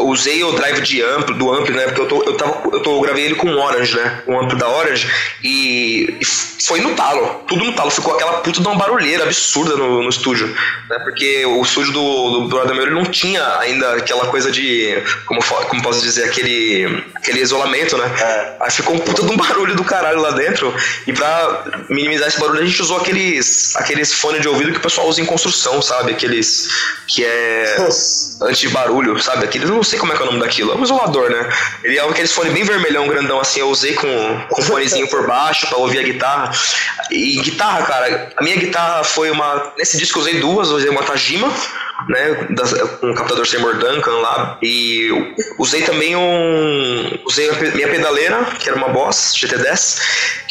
Usei 0.00 0.42
o 0.44 0.52
drive 0.52 0.80
de 0.82 1.02
amplo, 1.02 1.34
do 1.34 1.52
amplo, 1.52 1.74
né? 1.74 1.84
Porque 1.86 2.00
eu, 2.00 2.08
tô, 2.08 2.22
eu, 2.22 2.36
tava, 2.36 2.62
eu, 2.72 2.80
tô, 2.80 3.00
gravei 3.00 3.24
ele 3.24 3.34
com 3.34 3.48
o 3.48 3.58
Orange, 3.58 3.96
né? 3.96 4.22
O 4.26 4.38
amplo 4.38 4.56
da 4.56 4.68
Orange, 4.68 5.10
e, 5.42 6.16
e 6.20 6.24
foi 6.66 6.80
no 6.80 6.94
talo, 6.94 7.42
tudo 7.46 7.64
no 7.64 7.72
talo. 7.72 7.90
Ficou 7.90 8.14
aquela 8.14 8.34
puta 8.34 8.60
de 8.60 8.66
uma 8.66 8.76
barulheira 8.76 9.24
absurda 9.24 9.76
no, 9.76 10.02
no 10.02 10.08
estúdio, 10.08 10.46
né? 10.88 10.98
Porque 11.00 11.44
o 11.44 11.62
estúdio 11.62 11.92
do, 11.92 12.48
do 12.48 12.74
meu 12.74 12.82
ele 12.82 12.94
não 12.94 13.04
tinha 13.04 13.58
ainda 13.58 13.96
aquela 13.96 14.26
coisa 14.26 14.50
de, 14.50 15.02
como, 15.26 15.42
como 15.42 15.82
posso 15.82 16.02
dizer, 16.02 16.21
aquele, 16.24 17.04
aquele 17.14 17.40
isolamento, 17.40 17.96
né? 17.96 18.56
Aí 18.60 18.70
ficou 18.70 18.94
um 18.94 18.98
puta 18.98 19.22
de 19.22 19.32
um 19.32 19.36
barulho 19.36 19.74
do 19.74 19.84
caralho 19.84 20.20
lá 20.20 20.30
dentro, 20.30 20.74
e 21.06 21.12
pra 21.12 21.64
minimizar 21.88 22.28
esse 22.28 22.38
barulho 22.38 22.60
a 22.60 22.64
gente 22.64 22.80
usou 22.80 22.98
aqueles, 22.98 23.76
aqueles 23.76 24.12
fones 24.12 24.40
de 24.40 24.48
ouvido 24.48 24.72
que 24.72 24.78
o 24.78 24.82
pessoal 24.82 25.08
usa 25.08 25.20
em 25.20 25.24
construção, 25.24 25.80
sabe? 25.82 26.12
Aqueles 26.12 26.68
que 27.06 27.24
é 27.24 27.76
anti-barulho, 28.40 29.20
sabe? 29.22 29.44
Aqueles, 29.44 29.68
não 29.68 29.82
sei 29.82 29.98
como 29.98 30.12
é 30.12 30.16
que 30.16 30.22
é 30.22 30.24
o 30.24 30.26
nome 30.26 30.40
daquilo. 30.40 30.72
É 30.72 30.76
um 30.76 30.82
isolador, 30.82 31.30
né? 31.30 31.48
Ele 31.84 31.98
é 31.98 32.08
aqueles 32.08 32.32
fone 32.32 32.50
bem 32.50 32.64
vermelhão, 32.64 33.06
grandão, 33.06 33.40
assim. 33.40 33.60
Eu 33.60 33.68
usei 33.68 33.94
com, 33.94 34.46
com 34.48 34.60
um 34.60 34.64
fonezinho 34.64 35.08
por 35.08 35.26
baixo 35.26 35.66
pra 35.68 35.78
ouvir 35.78 35.98
a 35.98 36.02
guitarra. 36.02 36.50
E 37.10 37.40
guitarra, 37.40 37.82
cara, 37.82 38.32
a 38.36 38.42
minha 38.42 38.56
guitarra 38.56 39.04
foi 39.04 39.30
uma. 39.30 39.72
Nesse 39.76 39.96
disco 39.96 40.18
eu 40.18 40.22
usei 40.22 40.40
duas, 40.40 40.68
eu 40.68 40.76
usei 40.76 40.90
uma 40.90 41.02
Tajima, 41.02 41.52
né? 42.08 42.46
com 43.00 43.10
um 43.10 43.14
captador 43.14 43.46
Seymour 43.46 43.78
Duncan 43.78 44.18
lá. 44.18 44.58
E 44.62 45.08
usei 45.58 45.82
também 45.82 46.16
um. 46.16 47.18
Usei 47.24 47.50
minha 47.74 47.88
pedaleira, 47.88 48.44
que 48.58 48.68
era 48.68 48.76
uma 48.76 48.88
Boss 48.88 49.34
GT10, 49.36 50.00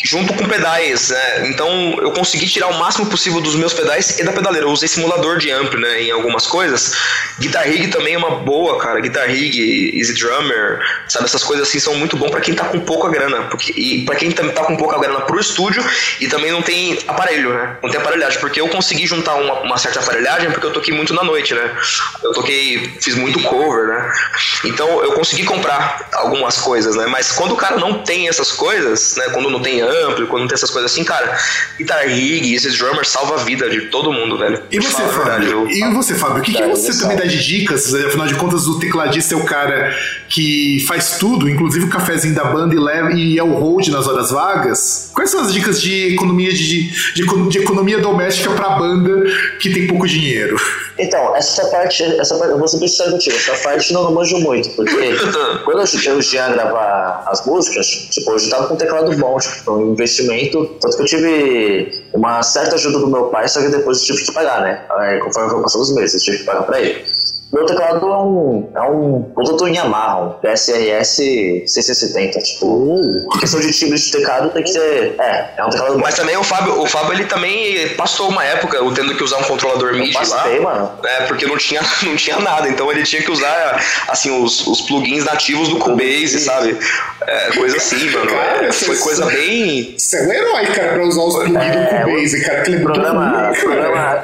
junto 0.04 0.34
com 0.34 0.48
pedais, 0.48 1.10
né? 1.10 1.50
Então 1.50 1.98
eu 2.02 2.12
consegui 2.12 2.48
tirar 2.48 2.68
o 2.68 2.80
máximo 2.80 3.06
possível 3.08 3.42
dos 3.42 3.56
meus 3.56 3.74
pedais 3.74 4.20
e 4.20 4.24
da 4.24 4.32
pedaleira. 4.32 4.66
Eu 4.68 4.72
usei 4.72 4.88
simulador 4.88 5.38
de 5.38 5.52
ampli, 5.52 5.80
né? 5.80 6.04
Em 6.04 6.12
algumas 6.12 6.48
coisas. 6.48 6.94
Guitar 7.40 7.68
Rig 7.68 7.88
também 7.88 8.16
é 8.16 8.18
uma 8.18 8.38
boa, 8.38 8.80
cara. 8.80 9.00
Guitar 9.00 9.28
Rig, 9.28 9.98
Easy 9.98 10.14
Drummer, 10.14 10.80
sabe? 11.08 11.26
Essas 11.26 11.44
coisas 11.44 11.68
assim 11.68 11.80
são 11.80 11.96
muito 11.96 12.18
bom 12.18 12.30
pra 12.30 12.42
quem 12.42 12.54
tá 12.54 12.66
com 12.66 12.80
pouca 12.80 13.10
grana. 13.10 13.44
Porque, 13.44 13.72
e 13.76 14.06
pra 14.06 14.16
quem 14.16 14.32
tá 14.32 14.64
com 14.64 14.76
pouca 14.76 15.00
grana 15.00 15.22
pro 15.22 15.40
estúdio 15.40 15.84
e 16.20 16.28
também 16.28 16.52
não 16.52 16.62
tem 16.62 17.00
aparelho, 17.08 17.54
né? 17.54 17.78
Não 17.82 17.90
tem 17.90 18.00
aparelhagem. 18.00 18.40
Porque 18.40 18.60
eu 18.60 18.68
consegui 18.70 19.06
juntar 19.08 19.36
uma, 19.36 19.62
uma 19.62 19.78
certa 19.78 20.00
aparelhagem 20.00 20.52
porque 20.52 20.66
eu 20.66 20.74
toquei 20.74 20.94
muito 20.94 21.14
na 21.14 21.24
noite, 21.24 21.41
né? 21.50 21.76
Eu 22.24 22.32
toquei, 22.34 22.98
fiz 23.02 23.16
muito 23.16 23.42
cover, 23.44 23.88
né? 23.88 24.12
Então 24.66 25.04
eu 25.04 25.14
consegui 25.14 25.44
comprar 25.44 26.08
algumas 26.14 26.58
coisas, 26.60 26.96
né? 26.96 27.08
Mas 27.08 27.32
quando 27.32 27.54
o 27.54 27.58
cara 27.58 27.78
não 27.78 28.04
tem 28.04 28.28
essas 28.28 28.52
coisas, 28.52 29.16
né? 29.18 29.30
Quando 29.34 29.50
não 29.50 29.62
tem 29.62 29.82
amplo, 29.82 30.28
quando 30.28 30.42
não 30.42 30.48
tem 30.48 30.56
essas 30.56 30.70
coisas 30.70 30.92
assim, 30.92 31.04
cara, 31.04 31.38
Guitar 31.78 32.06
Rig, 32.08 32.54
esses 32.54 32.78
drummers 32.78 33.08
salva 33.10 33.36
a 33.36 33.44
vida 33.44 33.70
de 33.70 33.82
todo 33.88 34.12
mundo, 34.14 34.38
velho. 34.38 34.62
E 34.70 34.80
você, 34.80 35.02
Fábio? 35.08 35.50
eu- 35.50 35.68
E 35.70 35.94
você, 35.94 36.14
Fábio? 36.16 36.38
O 36.40 36.42
que, 36.42 36.54
que 36.54 36.64
você 36.68 36.90
ele 36.92 37.00
também 37.00 37.18
dá 37.18 37.26
de 37.26 37.44
dicas? 37.44 37.94
Afinal 37.94 38.28
de 38.28 38.36
contas, 38.36 38.68
o 38.68 38.80
tecladista 38.80 39.34
é 39.34 39.38
o 39.38 39.44
cara 39.46 39.96
que 40.32 40.84
faz 40.88 41.18
tudo, 41.18 41.50
inclusive 41.50 41.86
o 41.86 41.90
cafezinho 41.90 42.34
da 42.34 42.46
banda 42.46 42.74
e, 42.74 42.80
leva, 42.80 43.12
e 43.12 43.38
é 43.38 43.44
o 43.44 43.54
hold 43.54 43.88
nas 43.90 44.08
horas 44.08 44.32
vagas. 44.32 45.12
Quais 45.14 45.30
são 45.30 45.42
as 45.42 45.54
dicas 45.54 45.82
de 45.82 46.14
economia 46.14 46.54
de, 46.54 46.90
de, 47.14 47.50
de 47.50 47.58
economia 47.60 48.00
doméstica 48.00 48.52
pra 48.54 48.70
banda 48.70 49.26
que 49.60 49.70
tem 49.74 49.88
pouco 49.88 50.08
dinheiro? 50.08 50.56
Então, 50.98 51.36
essa 51.36 51.66
parte, 51.68 52.04
essa 52.04 52.36
parte, 52.38 52.52
eu 52.52 52.60
vou 52.60 52.68
ser 52.68 52.80
bem 52.80 52.88
sincero 52.88 53.12
contigo, 53.12 53.36
essa 53.36 53.58
parte 53.64 53.92
não 53.92 54.04
eu 54.04 54.12
manjo 54.12 54.38
muito, 54.40 54.70
porque 54.70 55.16
quando 55.66 55.80
eu 55.80 56.02
eu 56.12 56.20
ia 56.34 56.50
gravar 56.50 57.24
as 57.28 57.46
músicas, 57.46 57.88
tipo, 57.88 58.32
eu 58.32 58.40
já 58.40 58.52
tava 58.52 58.68
com 58.68 58.76
um 58.76 58.78
teclado 58.78 59.16
bom, 59.18 59.38
tipo, 59.38 59.56
foi 59.56 59.74
um 59.74 59.92
investimento, 59.92 60.66
tanto 60.80 60.96
que 60.96 61.04
eu 61.04 61.08
tive 61.08 62.04
uma 62.14 62.42
certa 62.44 62.76
ajuda 62.76 63.00
do 63.00 63.08
meu 63.08 63.26
pai, 63.26 63.48
só 63.48 63.62
que 63.62 63.70
depois 63.70 64.00
eu 64.00 64.06
tive 64.06 64.26
que 64.26 64.34
pagar, 64.34 64.62
né? 64.62 64.82
Aí, 64.98 65.20
conforme 65.20 65.50
foi 65.50 65.62
passando 65.62 65.82
os 65.82 65.96
meses, 65.96 66.14
eu 66.16 66.20
tive 66.22 66.38
que 66.40 66.44
pagar 66.44 66.64
pra 66.64 66.80
ele. 66.80 67.04
Meu 67.52 67.66
teclado 67.66 68.06
é 68.08 68.18
um, 68.18 68.70
é 68.74 68.82
um 68.82 69.24
produto 69.24 69.68
Yamaha, 69.68 70.21
PSRS 70.42 71.16
670, 71.68 72.40
tipo, 72.40 73.28
questão 73.40 73.60
de 73.60 73.72
timbre 73.72 73.98
de 73.98 74.12
teclado 74.12 74.50
tem 74.52 74.64
que 74.64 74.72
ser, 74.72 75.16
é, 75.20 75.50
é 75.58 75.66
um 75.66 75.70
teclado. 75.70 76.00
Mas 76.00 76.16
também 76.16 76.38
o 76.38 76.44
Fábio, 76.44 76.80
o 76.82 76.86
Fábio 76.88 77.14
ele 77.14 77.26
também 77.26 77.90
passou 77.96 78.30
uma 78.30 78.44
época 78.44 78.78
tendo 78.96 79.16
que 79.16 79.24
usar 79.24 79.38
um 79.38 79.44
controlador 79.44 79.94
MIDI 79.94 80.14
Passei, 80.14 80.60
lá. 80.60 80.64
mano. 80.74 80.92
É, 81.04 81.26
porque 81.28 81.46
não 81.46 81.58
tinha, 81.58 81.82
não 82.04 82.16
tinha 82.16 82.40
nada, 82.40 82.68
então 82.70 82.92
ele 82.92 83.04
tinha 83.04 83.22
que 83.22 83.32
usar 83.32 83.84
assim 84.08 84.32
os, 84.44 84.66
os 84.68 84.82
plugins 84.82 85.24
nativos 85.26 85.70
do 85.70 85.78
Cubase, 85.78 86.40
sabe? 86.40 86.78
É, 87.28 87.52
coisa 87.56 87.78
assim, 87.78 88.10
mano. 88.12 88.28
Cara, 88.32 88.68
É, 88.68 88.72
foi 88.72 88.96
você- 88.96 89.04
coisa 89.04 89.26
bem. 89.28 89.96
Você 89.98 90.18
é 90.18 90.28
um 90.28 90.32
herói, 90.32 90.66
cara, 90.68 90.94
pra 90.94 91.04
usar 91.06 91.22
os 91.22 91.36
plugins 91.36 91.56
É, 91.58 92.00
do 92.00 92.06
Cubase, 92.12 92.42
cara, 92.46 92.62
que 92.62 92.76
é 92.76 92.80
Programa, 92.80 93.52
programa, 93.60 94.24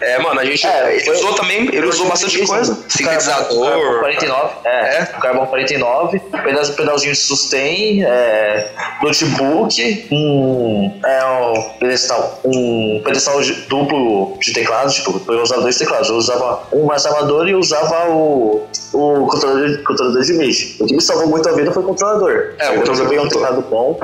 É, 0.00 0.18
mano, 0.18 0.40
a 0.40 0.44
gente. 0.44 0.66
É, 0.66 0.96
ele 0.96 1.10
usou 1.10 1.34
também, 1.34 1.66
ele 1.74 1.86
usou 1.86 2.06
bastante 2.06 2.44
coisa. 2.46 2.74
Sintetizador. 2.88 4.00
49, 4.00 4.54
é, 4.64 4.98
É. 4.98 5.04
Carbono 5.20 5.46
49, 5.46 6.20
pedal, 6.20 6.64
pedalzinho 6.76 7.12
de 7.12 7.18
sustain, 7.18 8.02
é, 8.04 8.70
notebook, 9.02 10.08
um, 10.10 11.00
é, 11.04 11.24
um 11.24 11.62
pedestal, 11.78 12.40
um 12.44 13.00
pedestal 13.04 13.40
de- 13.40 13.52
duplo 13.68 14.36
de 14.40 14.52
teclado, 14.52 14.92
tipo, 14.92 15.20
eu 15.32 15.42
usava 15.42 15.62
dois 15.62 15.76
teclados, 15.78 16.08
eu 16.08 16.16
usava 16.16 16.62
um 16.72 16.84
mais 16.84 17.04
amador 17.06 17.48
e 17.48 17.54
usava 17.54 18.08
o, 18.10 18.66
o 18.92 19.26
controlador, 19.26 19.82
controlador 19.82 20.22
de 20.22 20.32
MIDI. 20.34 20.76
O 20.80 20.86
que 20.86 20.94
me 20.94 21.00
salvou 21.02 21.26
muito 21.28 21.48
a 21.48 21.52
vida 21.52 21.72
foi 21.72 21.82
o 21.82 21.86
controlador. 21.86 22.54
É, 22.58 22.70
o 22.70 22.78
Depois 22.80 22.98
eu 22.98 23.06
um 23.22 23.22
controlador. 23.24 23.28
teclado 23.28 23.62
bom, 23.70 23.98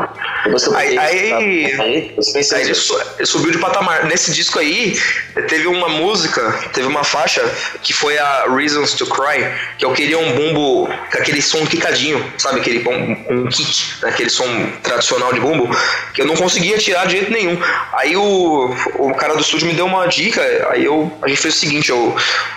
depois 0.45 0.65
que 0.65 0.71
eu 0.71 0.77
Aí- 0.77 0.87
peguei 0.89 0.99
aí- 1.33 1.33
aí, 1.81 2.15
eu 2.17 2.23
Aí 2.55 2.63
ele, 2.63 2.75
su- 2.75 3.01
ele 3.19 3.27
subiu 3.27 3.51
de 3.53 3.59
patamar. 3.59 4.05
Nesse 4.07 4.33
disco 4.33 4.59
aí, 4.59 4.97
teve 5.49 5.67
uma 5.83 5.89
música, 5.89 6.41
teve 6.73 6.87
uma 6.87 7.03
faixa 7.03 7.43
que 7.83 7.93
foi 7.93 8.17
a 8.17 8.45
Reasons 8.49 8.95
to 8.95 9.07
Cry, 9.07 9.45
que 9.77 9.85
eu 9.85 9.93
queria 9.93 10.19
um 10.19 10.33
bumbo 10.33 10.87
com 10.87 11.19
aquele 11.19 11.43
som 11.43 11.67
quicadinho, 11.67 12.25
sabe? 12.39 12.61
Aquele 12.61 12.89
um 12.89 13.49
kick, 13.49 14.03
né? 14.03 14.09
aquele 14.09 14.31
som 14.31 14.47
tradicional 14.83 15.33
de 15.33 15.41
bumbo, 15.41 15.69
que 16.15 16.23
eu 16.23 16.27
não 16.27 16.37
conseguia 16.37 16.79
tirar 16.79 17.07
de 17.07 17.13
jeito 17.13 17.33
nenhum. 17.33 17.61
Aí 17.93 18.17
o, 18.17 18.75
o 18.99 19.15
cara 19.15 19.35
do 19.35 19.41
estúdio 19.41 19.67
me 19.67 19.75
deu 19.75 19.87
uma 19.87 20.07
dica, 20.07 20.41
aí 20.71 20.85
eu, 20.85 21.13
a 21.21 21.29
gente 21.29 21.41
fez 21.41 21.57
o 21.57 21.59
seguinte, 21.59 21.91
eu, 21.91 22.15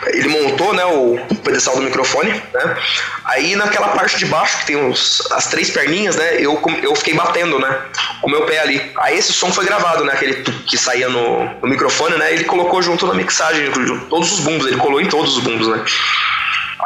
ele 0.07 0.27
montou 0.27 0.73
né, 0.73 0.85
o 0.85 1.17
pedestal 1.43 1.75
do 1.75 1.81
microfone, 1.81 2.29
né? 2.53 2.77
Aí 3.25 3.55
naquela 3.55 3.89
parte 3.89 4.17
de 4.17 4.25
baixo, 4.25 4.59
que 4.59 4.67
tem 4.67 4.89
os, 4.89 5.27
as 5.31 5.47
três 5.47 5.71
perninhas, 5.71 6.15
né? 6.15 6.35
Eu, 6.39 6.61
eu 6.83 6.95
fiquei 6.95 7.15
batendo, 7.15 7.57
né? 7.57 7.81
Com 8.21 8.27
o 8.27 8.31
meu 8.31 8.45
pé 8.45 8.59
ali. 8.59 8.91
Aí 8.97 9.17
esse 9.17 9.33
som 9.33 9.51
foi 9.51 9.65
gravado, 9.65 10.03
né? 10.03 10.13
Aquele 10.13 10.43
que 10.43 10.77
saía 10.77 11.09
no, 11.09 11.45
no 11.59 11.67
microfone, 11.67 12.17
né? 12.17 12.33
Ele 12.33 12.43
colocou 12.43 12.81
junto 12.81 13.07
na 13.07 13.14
mixagem, 13.15 13.71
todos 14.09 14.31
os 14.31 14.39
bumbos, 14.41 14.67
ele 14.67 14.77
colou 14.77 15.01
em 15.01 15.07
todos 15.07 15.37
os 15.37 15.43
bumbos, 15.43 15.67
né? 15.67 15.83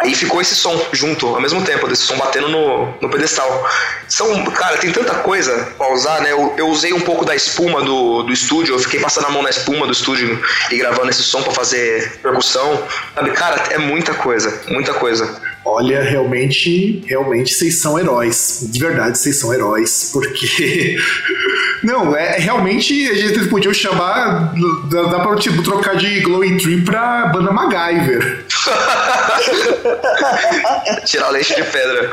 Aí 0.02 0.16
ficou 0.16 0.40
esse 0.40 0.56
som 0.56 0.80
junto, 0.94 1.28
ao 1.28 1.42
mesmo 1.42 1.64
tempo, 1.66 1.88
desse 1.88 2.04
som 2.04 2.16
batendo 2.18 2.48
no, 2.48 2.94
no 3.02 3.10
pedestal. 3.10 3.68
São, 4.08 4.46
cara, 4.46 4.78
tem 4.78 4.92
tanta 4.92 5.16
coisa 5.16 5.74
pra 5.78 5.92
usar, 5.92 6.22
né? 6.22 6.32
Eu, 6.32 6.54
eu 6.58 6.70
usei 6.70 6.94
um 6.94 7.02
pouco 7.02 7.26
da 7.26 7.36
espuma 7.36 7.82
do, 7.82 8.24
do 8.24 8.32
estúdio, 8.32 8.76
eu 8.76 8.80
fiquei 8.80 9.00
passando 9.00 9.26
a 9.26 9.30
mão 9.30 9.42
na 9.42 9.50
espuma 9.50 9.86
do 9.86 9.92
estúdio 9.92 10.42
e 10.72 10.78
gravando 10.78 11.10
esse 11.10 11.24
som 11.24 11.42
pra 11.42 11.52
fazer 11.52 12.20
percussão. 12.22 12.82
Sabe, 13.16 13.32
cara, 13.32 13.62
é 13.72 13.78
muita 13.78 14.14
coisa, 14.14 14.62
muita 14.68 14.94
coisa. 14.94 15.42
Olha, 15.66 16.02
realmente, 16.02 17.04
realmente 17.08 17.54
vocês 17.54 17.82
são 17.82 18.00
heróis. 18.00 18.68
De 18.72 18.80
verdade, 18.80 19.18
vocês 19.18 19.40
são 19.40 19.54
heróis, 19.54 20.10
porque. 20.14 20.98
Não, 21.84 22.16
é 22.16 22.38
realmente 22.38 23.10
a 23.10 23.14
gente 23.14 23.48
podiam 23.48 23.74
chamar. 23.74 24.54
Dá, 24.90 25.04
dá 25.04 25.20
pra 25.20 25.36
tipo, 25.38 25.62
trocar 25.64 25.96
de 25.96 26.20
Glowing 26.22 26.58
Tree 26.58 26.82
pra 26.82 27.28
banda 27.28 27.52
MacGyver. 27.52 28.46
Tirar 31.06 31.30
leite 31.30 31.56
de 31.56 31.64
pedra. 31.64 32.12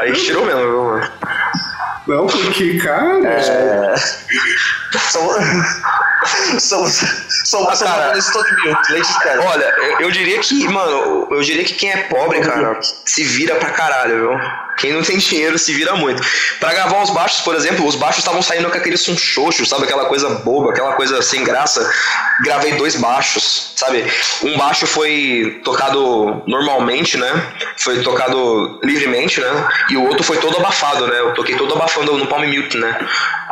Aí 0.00 0.12
tirou 0.12 0.44
mesmo, 0.44 0.60
viu, 0.60 0.84
mano? 0.84 1.08
Não, 2.08 2.26
porque, 2.26 2.78
cara. 2.78 3.28
É. 3.28 3.94
Cara. 7.78 8.20
Somos 8.20 8.32
todo 8.32 8.62
mil. 8.62 8.76
Leite 8.90 9.12
de 9.12 9.18
pedra. 9.20 9.44
Olha, 9.46 9.64
eu, 9.64 10.00
eu 10.00 10.10
diria 10.10 10.38
que, 10.40 10.68
mano, 10.68 11.28
eu 11.30 11.40
diria 11.42 11.64
que 11.64 11.74
quem 11.74 11.90
é 11.90 11.96
pobre, 12.04 12.40
cara, 12.40 12.78
se 12.82 13.24
vira 13.24 13.54
pra 13.56 13.70
caralho, 13.70 14.16
viu? 14.16 14.40
Quem 14.78 14.92
não 14.92 15.02
tem 15.02 15.18
dinheiro 15.18 15.58
se 15.58 15.74
vira 15.74 15.96
muito. 15.96 16.22
Pra 16.60 16.72
gravar 16.72 17.02
os 17.02 17.10
baixos, 17.10 17.40
por 17.40 17.54
exemplo, 17.54 17.84
os 17.84 17.96
baixos 17.96 18.18
estavam 18.18 18.40
saindo 18.40 18.70
com 18.70 18.76
aquele 18.76 18.96
som 18.96 19.16
xoxo, 19.16 19.66
sabe? 19.66 19.84
Aquela 19.84 20.04
coisa 20.04 20.28
boba, 20.28 20.70
aquela 20.70 20.92
coisa 20.92 21.20
sem 21.20 21.42
graça. 21.42 21.90
Gravei 22.44 22.72
dois 22.74 22.94
baixos, 22.94 23.72
sabe? 23.74 24.04
Um 24.42 24.56
baixo 24.56 24.86
foi 24.86 25.60
tocado 25.64 26.42
normalmente, 26.46 27.16
né? 27.16 27.52
Foi 27.78 28.02
tocado 28.02 28.78
livremente, 28.84 29.40
né? 29.40 29.68
E 29.90 29.96
o 29.96 30.04
outro 30.06 30.22
foi 30.22 30.36
todo 30.36 30.56
abafado, 30.56 31.08
né? 31.08 31.18
Eu 31.18 31.34
toquei 31.34 31.56
todo 31.56 31.74
abafando 31.74 32.16
no 32.16 32.26
palm 32.26 32.46
mute, 32.46 32.76
né? 32.76 33.08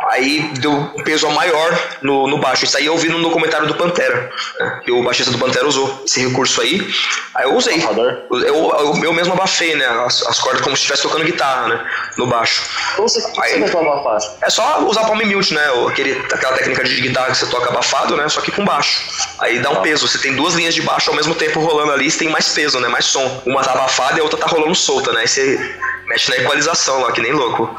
Aí 0.09 0.51
deu 0.59 0.71
um 0.71 1.03
peso 1.03 1.29
maior 1.29 1.77
no, 2.01 2.27
no 2.27 2.37
baixo. 2.39 2.63
Isso 2.65 2.77
aí 2.77 2.85
eu 2.85 2.97
vi 2.97 3.09
no 3.09 3.21
documentário 3.21 3.67
do 3.67 3.75
Pantera, 3.75 4.29
né? 4.59 4.81
que 4.83 4.91
o 4.91 5.03
baixista 5.03 5.31
do 5.31 5.37
Pantera 5.37 5.67
usou 5.67 6.01
esse 6.05 6.25
recurso 6.25 6.61
aí. 6.61 6.87
Aí 7.35 7.45
eu 7.45 7.55
usei. 7.55 7.83
Eu, 7.83 8.39
eu, 8.55 9.03
eu 9.03 9.13
mesmo 9.13 9.33
abafei, 9.33 9.75
né? 9.75 9.85
As, 10.05 10.25
as 10.25 10.39
cordas 10.39 10.61
como 10.61 10.75
se 10.75 10.81
estivesse 10.81 11.03
tocando 11.03 11.25
guitarra, 11.25 11.67
né? 11.67 11.85
No 12.17 12.25
baixo. 12.27 12.61
Como 12.95 13.09
você, 13.09 13.19
Aí- 13.41 13.59
você 13.59 13.71
faixa? 14.03 14.37
É 14.41 14.49
só 14.49 14.79
usar 14.83 15.01
palm 15.01 15.19
mute, 15.25 15.53
né? 15.53 15.63
Aquele, 15.89 16.13
aquela 16.31 16.57
técnica 16.57 16.83
de 16.83 17.01
guitarra 17.01 17.31
que 17.31 17.37
você 17.37 17.47
toca 17.47 17.69
abafado, 17.69 18.15
né? 18.15 18.29
Só 18.29 18.41
que 18.41 18.51
com 18.51 18.63
baixo. 18.63 19.01
Aí 19.39 19.59
dá 19.59 19.69
um 19.71 19.81
peso. 19.81 20.07
Você 20.07 20.17
tem 20.19 20.35
duas 20.35 20.53
linhas 20.53 20.73
de 20.73 20.81
baixo 20.81 21.09
ao 21.09 21.15
mesmo 21.15 21.35
tempo 21.35 21.59
rolando 21.59 21.91
ali, 21.91 22.09
você 22.09 22.19
tem 22.19 22.29
mais 22.29 22.47
peso, 22.53 22.79
né? 22.79 22.87
Mais 22.87 23.05
som. 23.05 23.41
Uma 23.45 23.61
tá 23.61 23.73
abafada 23.73 24.17
e 24.17 24.21
a 24.21 24.23
outra 24.23 24.39
tá 24.39 24.47
rolando 24.47 24.73
solta, 24.73 25.11
né? 25.11 25.21
Aí 25.21 25.27
você 25.27 25.75
mexe 26.07 26.29
na 26.29 26.37
equalização 26.37 27.01
lá, 27.01 27.11
que 27.11 27.21
nem 27.21 27.33
louco. 27.33 27.77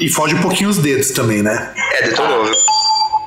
E 0.00 0.08
fode 0.08 0.34
um 0.34 0.40
pouquinho 0.40 0.70
os 0.70 0.78
dedos 0.78 1.10
também, 1.10 1.42
né? 1.42 1.74
É, 1.98 2.08
detonou, 2.08 2.50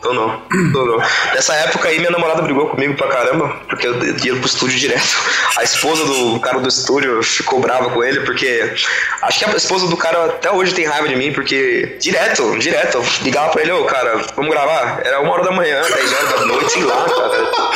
viu? 0.04 0.14
Detonou. 0.14 0.42
Detonou. 0.52 1.02
Nessa 1.34 1.54
época 1.56 1.88
aí, 1.88 1.98
minha 1.98 2.12
namorada 2.12 2.42
brigou 2.42 2.68
comigo 2.68 2.96
pra 2.96 3.08
caramba, 3.08 3.62
porque 3.68 3.88
eu 3.88 3.96
ia 4.04 4.36
pro 4.36 4.46
estúdio 4.46 4.78
direto. 4.78 5.18
A 5.58 5.64
esposa 5.64 6.06
do 6.06 6.40
cara 6.40 6.60
do 6.60 6.68
estúdio 6.68 7.24
ficou 7.24 7.60
brava 7.60 7.90
com 7.90 8.04
ele, 8.04 8.20
porque. 8.22 8.74
Acho 9.22 9.40
que 9.40 9.46
a 9.46 9.56
esposa 9.56 9.88
do 9.88 9.98
cara 9.98 10.26
até 10.26 10.52
hoje 10.52 10.74
tem 10.74 10.86
raiva 10.86 11.08
de 11.08 11.16
mim, 11.16 11.32
porque 11.32 11.98
direto, 12.00 12.58
direto, 12.60 12.98
eu 12.98 13.06
ligava 13.22 13.52
pra 13.52 13.62
ele, 13.62 13.72
ô 13.72 13.86
cara, 13.86 14.22
vamos 14.36 14.52
gravar? 14.52 15.02
Era 15.04 15.22
uma 15.22 15.32
hora 15.34 15.44
da 15.44 15.52
manhã, 15.52 15.82
10 15.82 16.14
horas 16.14 16.30
da 16.30 16.46
noite, 16.46 16.72
sei 16.72 16.84
lá, 16.84 17.06
cara. 17.06 17.72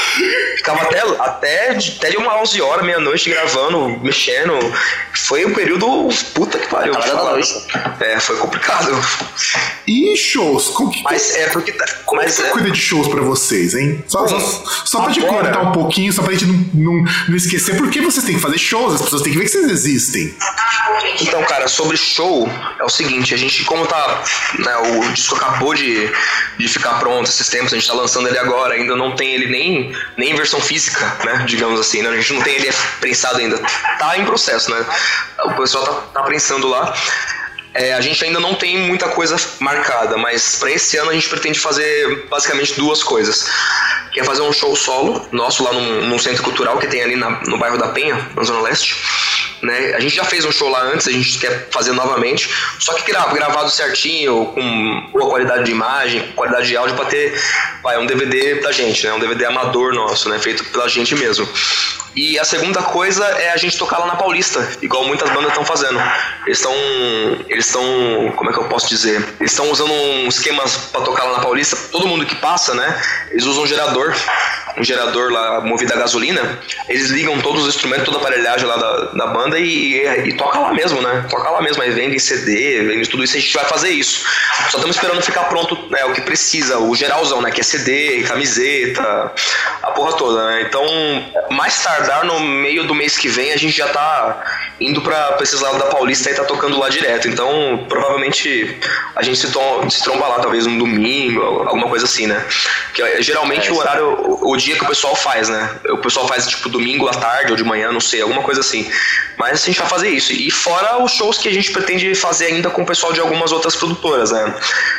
Ficava 0.57 0.81
até, 0.81 0.99
até, 1.19 1.69
até 1.69 2.09
de 2.09 2.17
uma 2.17 2.41
11 2.41 2.61
horas, 2.61 2.85
meia-noite, 2.85 3.29
gravando, 3.29 3.99
mexendo. 4.01 4.53
Foi 5.13 5.45
um 5.45 5.53
período. 5.53 6.09
Puta 6.33 6.59
que 6.59 6.67
pariu. 6.67 6.93
É, 7.99 8.19
foi 8.19 8.37
complicado. 8.37 8.91
E 9.87 10.15
shows? 10.17 10.69
Como 10.69 10.91
que, 10.91 11.01
Mas 11.03 11.35
é 11.35 11.47
porque. 11.49 11.73
Mas 12.17 12.35
que 12.35 12.41
é, 12.41 12.49
cuida 12.49 12.71
de 12.71 12.81
shows 12.81 13.07
pra 13.07 13.21
vocês, 13.21 13.75
hein? 13.75 14.03
Só, 14.07 14.27
só, 14.27 14.39
só 14.85 15.01
pra 15.03 15.13
te 15.13 15.21
contar 15.21 15.61
um 15.61 15.71
pouquinho, 15.71 16.11
só 16.11 16.23
pra 16.23 16.33
gente 16.33 16.47
não, 16.47 16.55
não, 16.73 17.05
não 17.29 17.35
esquecer, 17.35 17.77
porque 17.77 18.01
vocês 18.01 18.25
têm 18.25 18.35
que 18.35 18.41
fazer 18.41 18.57
shows, 18.57 18.95
as 18.95 19.01
pessoas 19.03 19.21
têm 19.21 19.31
que 19.31 19.37
ver 19.37 19.45
que 19.45 19.51
vocês 19.51 19.69
existem. 19.69 20.33
Então, 21.21 21.43
cara, 21.43 21.67
sobre 21.67 21.95
show, 21.95 22.49
é 22.79 22.83
o 22.83 22.89
seguinte, 22.89 23.35
a 23.35 23.37
gente, 23.37 23.63
como 23.65 23.85
tá. 23.85 24.23
Né, 24.57 24.75
o 24.77 25.11
disco 25.13 25.35
acabou 25.35 25.75
de, 25.75 26.11
de 26.57 26.67
ficar 26.67 26.99
pronto 26.99 27.29
esses 27.29 27.47
tempos, 27.49 27.71
a 27.71 27.75
gente 27.75 27.87
tá 27.87 27.93
lançando 27.93 28.27
ele 28.27 28.39
agora, 28.39 28.73
ainda 28.73 28.95
não 28.95 29.15
tem 29.15 29.35
ele 29.35 29.45
nem, 29.45 29.95
nem 30.17 30.31
em 30.31 30.35
versão 30.35 30.59
física, 30.59 31.05
né? 31.23 31.45
Digamos 31.47 31.79
assim, 31.79 32.01
né? 32.01 32.09
A 32.09 32.15
gente 32.15 32.33
não 32.33 32.41
tem 32.41 32.55
ele 32.55 32.69
prensado 32.99 33.37
ainda. 33.37 33.61
Tá 33.99 34.17
em 34.17 34.25
processo, 34.25 34.71
né? 34.71 34.83
O 35.45 35.53
pessoal 35.53 35.85
tá, 35.85 36.21
tá 36.21 36.23
prensando 36.23 36.67
lá. 36.67 36.95
É, 37.79 37.93
a 37.93 38.01
gente 38.01 38.23
ainda 38.25 38.39
não 38.39 38.55
tem 38.55 38.75
muita 38.79 39.07
coisa 39.09 39.35
marcada, 39.59 40.17
mas 40.17 40.55
para 40.55 40.71
esse 40.71 40.97
ano 40.97 41.11
a 41.11 41.13
gente 41.13 41.29
pretende 41.29 41.59
fazer 41.59 42.25
basicamente 42.27 42.73
duas 42.73 43.03
coisas. 43.03 43.47
Que 44.11 44.19
é 44.21 44.23
fazer 44.23 44.41
um 44.41 44.51
show 44.51 44.75
solo 44.75 45.27
nosso 45.31 45.63
lá 45.63 45.71
num, 45.71 46.07
num 46.07 46.17
centro 46.17 46.41
cultural 46.41 46.79
que 46.79 46.87
tem 46.87 47.03
ali 47.03 47.15
na- 47.15 47.39
no 47.45 47.57
bairro 47.59 47.77
da 47.77 47.89
Penha, 47.89 48.15
na 48.35 48.41
Zona 48.43 48.61
Leste. 48.61 48.95
Né? 49.61 49.93
A 49.95 49.99
gente 49.99 50.15
já 50.15 50.23
fez 50.23 50.43
um 50.45 50.51
show 50.51 50.69
lá 50.69 50.81
antes, 50.83 51.07
a 51.07 51.11
gente 51.11 51.37
quer 51.39 51.67
fazer 51.71 51.91
novamente, 51.91 52.49
só 52.79 52.93
que 52.93 53.03
gra- 53.11 53.25
gravado 53.27 53.69
certinho, 53.69 54.45
com 54.53 55.09
boa 55.11 55.29
qualidade 55.29 55.65
de 55.65 55.71
imagem, 55.71 56.31
qualidade 56.35 56.67
de 56.67 56.77
áudio, 56.77 56.95
para 56.95 57.05
ter 57.05 57.39
vai, 57.83 57.97
um 57.99 58.05
DVD 58.07 58.55
da 58.55 58.71
gente, 58.71 59.05
né? 59.05 59.13
um 59.13 59.19
DVD 59.19 59.45
amador 59.45 59.93
nosso, 59.93 60.29
né? 60.29 60.39
feito 60.39 60.63
pela 60.65 60.87
gente 60.87 61.13
mesmo. 61.15 61.47
E 62.17 62.39
a 62.39 62.43
segunda 62.43 62.81
coisa 62.81 63.23
é 63.23 63.51
a 63.51 63.57
gente 63.57 63.77
tocar 63.77 63.99
lá 63.99 64.07
na 64.07 64.15
Paulista, 64.15 64.67
igual 64.81 65.05
muitas 65.05 65.29
bandas 65.29 65.49
estão 65.49 65.63
fazendo. 65.63 66.01
Eles 66.47 66.57
estão. 66.57 66.73
Eles 67.47 67.67
estão. 67.67 68.33
Como 68.35 68.49
é 68.49 68.53
que 68.53 68.59
eu 68.59 68.63
posso 68.63 68.89
dizer? 68.89 69.23
Eles 69.39 69.51
estão 69.51 69.69
usando 69.69 69.93
um 69.93 70.27
esquema 70.27 70.63
pra 70.91 71.01
tocar 71.01 71.25
lá 71.25 71.37
na 71.37 71.43
Paulista. 71.43 71.77
Todo 71.91 72.07
mundo 72.07 72.25
que 72.25 72.35
passa, 72.37 72.73
né? 72.73 72.99
Eles 73.29 73.45
usam 73.45 73.65
um 73.65 73.67
gerador. 73.67 74.15
Um 74.79 74.83
gerador 74.83 75.31
lá 75.31 75.61
movido 75.61 75.93
a 75.93 75.97
gasolina. 75.97 76.59
Eles 76.89 77.11
ligam 77.11 77.39
todos 77.39 77.63
os 77.63 77.75
instrumentos, 77.75 78.05
toda 78.05 78.17
a 78.17 78.21
aparelhagem 78.21 78.67
lá 78.67 78.77
da, 78.77 78.97
da 79.11 79.27
banda 79.27 79.59
e, 79.59 79.97
e, 79.97 80.29
e 80.29 80.33
toca 80.33 80.57
lá 80.57 80.73
mesmo, 80.73 80.99
né? 81.01 81.25
Toca 81.29 81.49
lá 81.49 81.61
mesmo. 81.61 81.83
Aí 81.83 81.91
vendem 81.91 82.17
CD, 82.17 82.83
vendem 82.83 83.03
tudo 83.03 83.23
isso. 83.23 83.37
A 83.37 83.39
gente 83.39 83.53
vai 83.53 83.65
fazer 83.65 83.89
isso. 83.89 84.25
Só 84.71 84.77
estamos 84.77 84.95
esperando 84.95 85.21
ficar 85.21 85.43
pronto 85.43 85.77
né, 85.91 86.03
o 86.05 86.13
que 86.13 86.21
precisa, 86.21 86.79
o 86.79 86.95
geralzão, 86.95 87.41
né? 87.43 87.51
Que 87.51 87.61
é 87.61 87.63
CD, 87.63 88.23
camiseta, 88.23 89.31
a 89.83 89.91
porra 89.91 90.13
toda, 90.13 90.45
né? 90.47 90.63
Então, 90.63 90.83
mais 91.51 91.73
no 92.23 92.39
meio 92.39 92.83
do 92.85 92.95
mês 92.95 93.17
que 93.17 93.27
vem, 93.27 93.51
a 93.51 93.57
gente 93.57 93.75
já 93.75 93.87
tá 93.87 94.43
indo 94.79 95.01
pra, 95.01 95.33
pra 95.33 95.43
esses 95.43 95.59
lados 95.59 95.79
da 95.79 95.85
Paulista 95.85 96.29
e 96.29 96.35
tá 96.35 96.43
tocando 96.43 96.77
lá 96.79 96.89
direto. 96.89 97.27
Então, 97.27 97.85
provavelmente 97.89 98.77
a 99.15 99.23
gente 99.23 99.39
se, 99.39 99.51
tom, 99.51 99.89
se 99.89 100.03
tromba 100.03 100.27
lá, 100.27 100.39
talvez 100.39 100.65
um 100.65 100.77
domingo, 100.77 101.41
alguma 101.41 101.87
coisa 101.87 102.05
assim, 102.05 102.27
né? 102.27 102.45
Que 102.93 103.01
é, 103.01 103.21
geralmente 103.21 103.69
É, 103.69 103.71
o 103.71 103.77
horário, 103.77 104.07
o, 104.07 104.51
o 104.51 104.57
dia 104.57 104.75
que 104.75 104.83
o 104.83 104.87
pessoal 104.87 105.15
faz, 105.15 105.49
né? 105.49 105.69
O 105.89 105.97
pessoal 105.97 106.27
faz 106.27 106.47
tipo 106.47 106.69
domingo 106.69 107.07
à 107.07 107.11
tarde 107.11 107.51
ou 107.51 107.57
de 107.57 107.63
manhã, 107.63 107.91
não 107.91 107.99
sei, 107.99 108.21
alguma 108.21 108.43
coisa 108.43 108.61
assim. 108.61 108.89
Mas 109.37 109.63
a 109.63 109.65
gente 109.65 109.79
vai 109.79 109.87
fazer 109.87 110.09
isso. 110.09 110.31
E 110.33 110.49
fora 110.49 111.01
os 111.03 111.11
shows 111.11 111.37
que 111.37 111.47
a 111.47 111.53
gente 111.53 111.71
pretende 111.71 112.13
fazer 112.15 112.47
ainda 112.47 112.69
com 112.69 112.81
o 112.83 112.85
pessoal 112.85 113.13
de 113.13 113.19
algumas 113.19 113.51
outras 113.51 113.75
produtoras, 113.75 114.31
né? 114.31 114.53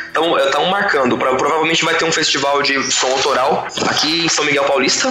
Então, 0.09 0.37
estamos 0.37 0.69
marcando. 0.69 1.17
Pra, 1.17 1.35
provavelmente 1.35 1.83
vai 1.85 1.95
ter 1.95 2.05
um 2.05 2.11
festival 2.11 2.61
de 2.61 2.91
som 2.91 3.07
autoral 3.07 3.67
aqui 3.87 4.25
em 4.25 4.29
São 4.29 4.45
Miguel 4.45 4.63
Paulista. 4.63 5.09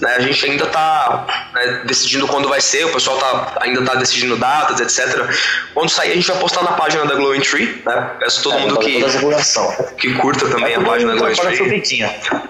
Né? 0.00 0.14
A 0.16 0.20
gente 0.20 0.44
ainda 0.46 0.66
tá 0.66 1.37
né, 1.54 1.82
decidindo 1.84 2.26
quando 2.26 2.48
vai 2.48 2.60
ser, 2.60 2.84
o 2.86 2.92
pessoal 2.92 3.18
tá, 3.18 3.58
ainda 3.60 3.84
tá 3.84 3.94
decidindo 3.94 4.36
datas, 4.36 4.80
etc. 4.80 5.28
Quando 5.74 5.90
sair, 5.90 6.12
a 6.12 6.14
gente 6.14 6.26
vai 6.26 6.38
postar 6.38 6.62
na 6.62 6.72
página 6.72 7.04
da 7.06 7.14
Glowing 7.14 7.40
Tree, 7.40 7.82
né? 7.84 8.10
Peço 8.18 8.42
todo 8.42 8.56
É, 8.56 8.60
mundo 8.60 8.78
que, 8.78 9.04
a 9.04 9.94
que 9.96 10.14
curta 10.14 10.48
também 10.48 10.74
a 10.74 10.80
página 10.80 11.14
da 11.14 11.18
Glowing 11.18 11.56
Tree. 11.56 12.02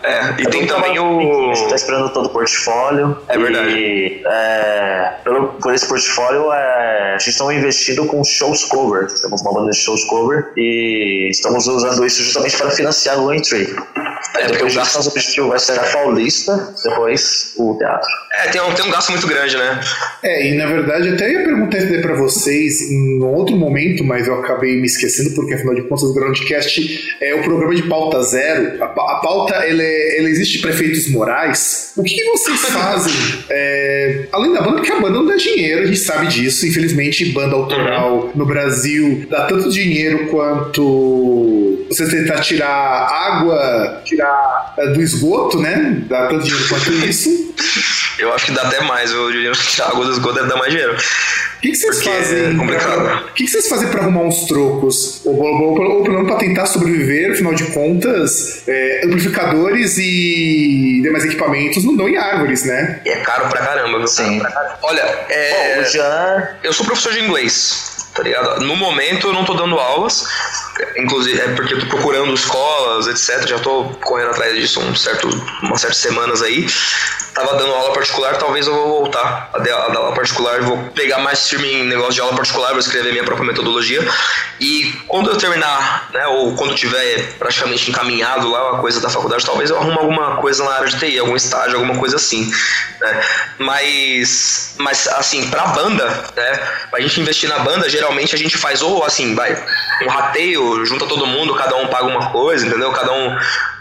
É, 0.03 0.35
e 0.39 0.47
tem 0.47 0.67
também 0.67 0.99
A 0.99 1.55
gente 1.55 1.69
tá 1.69 1.73
o. 1.73 1.75
esperando 1.75 2.13
todo 2.13 2.27
o 2.27 2.31
portfólio. 2.31 3.19
É 3.29 3.39
verdade. 3.39 3.71
E 3.71 4.23
é, 4.27 5.13
pelo, 5.25 5.49
por 5.55 5.75
esse 5.75 5.87
portfólio, 5.87 6.53
é, 6.53 7.15
a 7.15 7.19
gente 7.19 7.31
está 7.31 7.53
investindo 7.53 8.07
com 8.07 8.23
shows 8.25 8.65
cover. 8.65 9.07
Temos 9.21 9.41
uma 9.43 9.53
banda 9.53 9.71
de 9.71 9.79
shows 9.79 10.05
cover 10.05 10.51
e 10.57 11.29
estamos 11.31 11.67
usando 11.67 12.05
isso 12.05 12.23
justamente 12.23 12.57
para 12.57 12.71
financiar 12.71 13.19
o 13.19 13.33
Entry. 13.33 13.75
É, 14.37 14.47
porque 14.49 14.65
o 14.65 14.75
nosso 14.75 15.09
objetivo 15.09 15.49
vai 15.49 15.59
ser 15.59 15.79
a 15.79 15.85
Paulista, 15.85 16.75
depois 16.85 17.55
o 17.57 17.77
teatro. 17.79 18.09
É, 18.33 18.49
tem 18.49 18.61
um, 18.61 18.75
tem 18.79 18.87
um 18.87 18.91
gasto 18.93 19.11
muito 19.11 19.27
grande, 19.27 19.57
né? 19.57 19.81
É, 20.23 20.49
e 20.49 20.55
na 20.57 20.67
verdade 20.67 21.09
até 21.09 21.33
ia 21.33 21.43
perguntar 21.45 21.79
isso 21.79 21.89
daí 21.89 22.01
pra 22.01 22.15
vocês 22.15 22.81
em 22.91 23.21
outro 23.23 23.57
momento, 23.57 24.05
mas 24.05 24.27
eu 24.29 24.35
acabei 24.39 24.77
me 24.77 24.87
esquecendo, 24.87 25.31
porque 25.35 25.55
afinal 25.55 25.75
de 25.75 25.83
contas 25.83 26.05
o 26.05 26.15
Groundcast 26.15 27.17
é 27.21 27.35
o 27.35 27.43
programa 27.43 27.75
de 27.75 27.83
pauta 27.83 28.23
zero. 28.23 28.83
A, 28.83 28.87
a 28.87 29.21
pauta, 29.21 29.55
ela, 29.55 29.83
é- 29.83 30.19
ela 30.19 30.29
existe 30.31 30.61
para 30.61 30.71
efeitos 30.71 31.09
morais. 31.11 31.93
O 31.97 32.03
que, 32.03 32.15
que 32.15 32.25
vocês 32.31 32.61
fazem? 32.71 33.13
é, 33.51 34.27
além 34.33 34.53
da 34.53 34.61
banda, 34.61 34.77
porque 34.77 34.93
a 34.93 35.01
banda 35.01 35.15
não 35.19 35.27
dá 35.27 35.37
dinheiro, 35.37 35.83
a 35.83 35.87
gente 35.87 35.99
sabe 35.99 36.27
disso. 36.29 36.67
Infelizmente, 36.67 37.25
banda 37.33 37.55
autoral 37.57 38.31
no 38.35 38.47
Brasil 38.47 39.27
dá 39.29 39.47
tanto 39.47 39.71
dinheiro 39.71 40.27
quanto 40.29 41.85
você 41.89 42.09
tentar 42.09 42.41
tirar 42.41 42.69
água, 42.69 44.03
tirar 44.05 44.75
é, 44.79 44.87
do 44.89 45.03
esgoto, 45.03 45.59
né? 45.61 46.03
Dá 46.09 46.27
tanto 46.29 46.45
dinheiro 46.45 46.69
quanto 46.69 46.93
isso. 47.07 47.55
Eu 48.19 48.33
acho 48.35 48.47
que 48.47 48.53
dá 48.53 48.63
até 48.63 48.81
mais. 48.83 49.11
Eu 49.13 49.31
diria 49.31 49.53
que 49.53 49.81
a 49.83 49.87
água 49.87 50.05
do 50.05 50.13
esgoto 50.13 50.35
deve 50.35 50.49
dar 50.49 50.57
mais 50.57 50.71
dinheiro. 50.73 50.95
O 50.95 51.61
que, 51.61 51.71
que 51.71 51.77
vocês 51.77 51.97
Porque 51.97 52.11
fazem? 52.11 52.51
é 52.53 52.55
complicado. 52.57 53.01
pra- 53.03 53.17
O 53.31 53.33
que, 53.35 53.45
que 53.45 53.51
vocês 53.51 53.69
fazem 53.69 53.89
pra 53.89 54.01
arrumar 54.03 54.23
uns 54.23 54.47
trocos? 54.47 55.23
Ou, 55.25 55.35
ou, 55.37 55.45
ou, 55.79 55.81
ou 55.99 56.03
pelo 56.03 56.15
menos 56.17 56.29
pra 56.31 56.37
tentar 56.39 56.67
sobreviver, 56.67 57.33
afinal 57.33 57.55
de 57.55 57.65
contas, 57.67 58.63
é, 58.69 59.03
amplificadores 59.05 59.99
e 59.99 61.01
demais 61.03 61.25
equipamentos 61.25 61.85
não 61.85 61.97
dão 61.97 62.09
em 62.09 62.17
árvores, 62.17 62.65
né? 62.65 63.01
E 63.05 63.09
é 63.11 63.17
caro 63.23 63.49
pra 63.49 63.61
caramba, 63.61 63.99
viu? 63.99 64.07
Sim. 64.07 64.41
Olha, 64.83 65.01
é. 65.29 65.75
Bom, 65.77 65.83
o 65.83 65.85
Jean 65.91 66.49
Eu 66.63 66.73
sou 66.73 66.85
professor 66.87 67.13
de 67.13 67.21
inglês, 67.21 68.08
tá 68.19 68.25
ligado? 68.25 68.61
No 68.63 68.75
momento 68.75 69.29
eu 69.29 69.33
não 69.33 69.45
tô 69.45 69.55
dando 69.55 69.79
aulas, 69.79 70.27
inclusive 70.97 71.41
é 71.41 71.55
porque 71.55 71.75
eu 71.75 71.79
tô 71.79 71.87
procurando 71.87 72.35
escolas, 72.35 73.07
etc. 73.07 73.47
Já 73.47 73.61
tô 73.61 73.85
correndo 74.03 74.31
atrás 74.31 74.57
disso 74.57 74.81
um 74.81 74.93
certo, 74.93 75.29
umas 75.63 75.81
certas 75.81 75.99
semanas 75.99 76.43
aí. 76.43 76.67
Tava 77.33 77.57
dando 77.57 77.73
aula 77.73 77.93
particular, 77.93 78.37
talvez 78.37 78.67
eu 78.67 78.75
vou 78.75 79.03
voltar 79.03 79.51
a 79.55 79.59
dar 79.61 79.97
aula 79.97 80.13
particular, 80.13 80.61
vou 80.63 80.77
pegar 80.97 81.19
mais 81.19 81.49
firme 81.49 81.73
em 81.73 81.85
negócio 81.85 82.15
de 82.15 82.21
aula 82.21 82.35
particular, 82.35 82.71
vou 82.71 82.81
escrever 82.81 83.13
minha 83.13 83.23
própria 83.23 83.47
metodologia. 83.47 84.05
E 84.59 84.93
quando 85.07 85.31
eu 85.31 85.37
terminar, 85.37 86.09
né, 86.13 86.27
ou 86.27 86.57
quando 86.57 86.75
tiver 86.75 87.35
praticamente 87.39 87.89
encaminhado 87.89 88.51
lá 88.51 88.73
a 88.73 88.79
coisa 88.79 89.01
da 89.01 89.09
faculdade, 89.09 89.47
talvez 89.47 89.71
eu 89.71 89.79
arrume 89.79 89.97
alguma 89.97 90.39
coisa 90.39 90.65
na 90.65 90.73
área 90.73 90.89
de 90.89 90.99
TI, 90.99 91.21
algum 91.21 91.37
estágio, 91.37 91.77
alguma 91.77 91.97
coisa 91.97 92.17
assim. 92.17 92.51
Né? 93.01 93.25
Mas, 93.59 94.75
mas 94.79 95.07
assim, 95.07 95.49
pra 95.49 95.67
banda, 95.69 96.07
né, 96.35 96.61
pra 96.91 97.01
gente 97.01 97.21
investir 97.21 97.49
na 97.49 97.61
banda, 97.61 97.89
geralmente 97.89 98.08
geralmente 98.09 98.35
a 98.35 98.39
gente 98.39 98.57
faz 98.57 98.81
ou 98.81 99.05
assim, 99.05 99.35
vai, 99.35 99.55
um 100.03 100.09
rateio, 100.09 100.85
junta 100.87 101.07
todo 101.07 101.27
mundo, 101.27 101.55
cada 101.55 101.77
um 101.77 101.87
paga 101.89 102.07
uma 102.07 102.31
coisa, 102.31 102.67
entendeu? 102.67 102.91
Cada 102.91 103.13
um, 103.13 103.37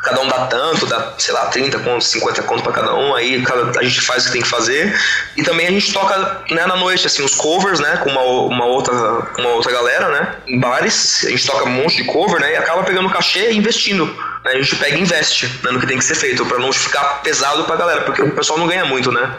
cada 0.07 0.21
um 0.21 0.27
dá 0.27 0.45
tanto, 0.45 0.85
dá, 0.85 1.13
sei 1.17 1.33
lá, 1.33 1.47
30 1.47 1.79
contos, 1.79 2.07
50 2.07 2.43
contos 2.43 2.63
pra 2.63 2.71
cada 2.71 2.95
um, 2.95 3.13
aí 3.13 3.41
cada, 3.41 3.77
a 3.77 3.83
gente 3.83 3.99
faz 3.99 4.23
o 4.23 4.27
que 4.27 4.33
tem 4.33 4.41
que 4.41 4.47
fazer. 4.47 4.97
E 5.35 5.43
também 5.43 5.67
a 5.67 5.71
gente 5.71 5.91
toca 5.91 6.43
né, 6.49 6.65
na 6.65 6.77
noite, 6.77 7.05
assim, 7.05 7.23
os 7.23 7.35
covers, 7.35 7.79
né, 7.79 7.97
com 8.03 8.09
uma, 8.09 8.21
uma, 8.21 8.65
outra, 8.65 8.93
uma 9.37 9.49
outra 9.49 9.71
galera, 9.71 10.09
né, 10.09 10.35
em 10.47 10.59
bares, 10.59 11.25
a 11.25 11.29
gente 11.29 11.45
toca 11.45 11.65
um 11.65 11.71
monte 11.71 11.97
de 11.97 12.05
cover, 12.05 12.39
né, 12.39 12.53
e 12.53 12.55
acaba 12.55 12.83
pegando 12.83 13.09
cachê 13.09 13.51
e 13.51 13.57
investindo. 13.57 14.05
né, 14.45 14.51
A 14.51 14.61
gente 14.61 14.75
pega 14.77 14.95
e 14.97 15.01
investe 15.01 15.47
né, 15.63 15.71
no 15.71 15.79
que 15.79 15.87
tem 15.87 15.97
que 15.97 16.05
ser 16.05 16.15
feito, 16.15 16.45
pra 16.45 16.57
não 16.57 16.71
ficar 16.71 17.21
pesado 17.21 17.65
pra 17.65 17.75
galera, 17.75 18.01
porque 18.01 18.21
o 18.21 18.33
pessoal 18.33 18.57
não 18.57 18.67
ganha 18.67 18.85
muito, 18.85 19.11
né. 19.11 19.35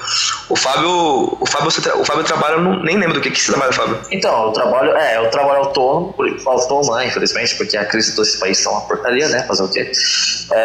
O 0.51 0.57
Fábio, 0.57 1.39
o 1.41 1.47
Fábio, 1.47 1.69
o 1.69 2.05
Fábio 2.05 2.25
trabalha, 2.25 2.59
não, 2.59 2.83
nem 2.83 2.99
lembro 2.99 3.15
do 3.15 3.21
que, 3.21 3.31
que 3.31 3.41
você 3.41 3.53
trabalha, 3.53 3.73
Fábio. 3.73 3.99
Então, 4.11 4.47
eu 4.47 4.53
trabalho, 4.53 4.97
é, 4.97 5.17
eu 5.17 5.31
trabalho 5.31 5.61
autônomo, 5.61 6.15
autônomo, 6.47 6.95
né, 6.97 7.07
infelizmente, 7.07 7.55
porque 7.57 7.77
a 7.77 7.87
crise 7.87 8.15
desse 8.15 8.39
país 8.39 8.63
tá 8.63 8.71
uma 8.71 8.83
porcaria, 8.83 9.29
né, 9.29 9.45
fazer 9.45 9.63
o 9.63 9.69
quê? 9.69 9.91
É, 10.53 10.58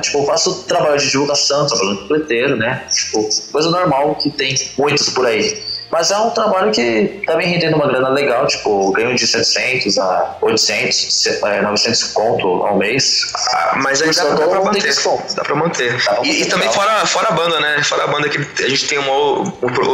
tipo, 0.00 0.18
eu 0.18 0.26
faço 0.26 0.64
trabalho 0.64 0.98
de 0.98 1.10
divulgação, 1.10 1.66
trabalho 1.66 1.96
de 1.96 2.08
pleiteiro, 2.08 2.56
né, 2.56 2.84
tipo, 2.90 3.28
coisa 3.50 3.70
normal 3.70 4.14
que 4.16 4.30
tem 4.30 4.54
muitos 4.78 5.08
por 5.10 5.26
aí. 5.26 5.71
Mas 5.92 6.10
é 6.10 6.16
um 6.16 6.30
trabalho 6.30 6.72
que 6.72 7.22
tá 7.26 7.36
me 7.36 7.44
rendendo 7.44 7.76
uma 7.76 7.86
grana 7.86 8.08
legal, 8.08 8.46
tipo, 8.46 8.90
ganho 8.92 9.14
de 9.14 9.26
700 9.26 9.98
a 9.98 10.36
800, 10.40 10.96
se- 10.96 11.38
é, 11.44 11.60
900 11.60 12.04
conto 12.14 12.46
ao 12.64 12.78
mês. 12.78 13.30
Ah, 13.52 13.74
mas 13.82 14.00
aí 14.00 14.10
dá, 14.14 14.24
dá 14.24 14.48
pra 14.48 14.62
manter. 14.64 14.80
desconto. 14.82 15.34
Dá 15.34 15.42
pra 15.44 15.54
manter. 15.54 16.02
Dá 16.02 16.14
pra 16.14 16.24
E, 16.26 16.42
e 16.42 16.46
também 16.46 16.72
fora, 16.72 17.04
fora 17.06 17.28
a 17.28 17.32
banda, 17.32 17.60
né? 17.60 17.82
Fora 17.82 18.04
a 18.04 18.06
banda 18.06 18.26
que 18.30 18.38
a 18.64 18.68
gente 18.70 18.86
tem 18.88 18.96
uma, 18.98 19.12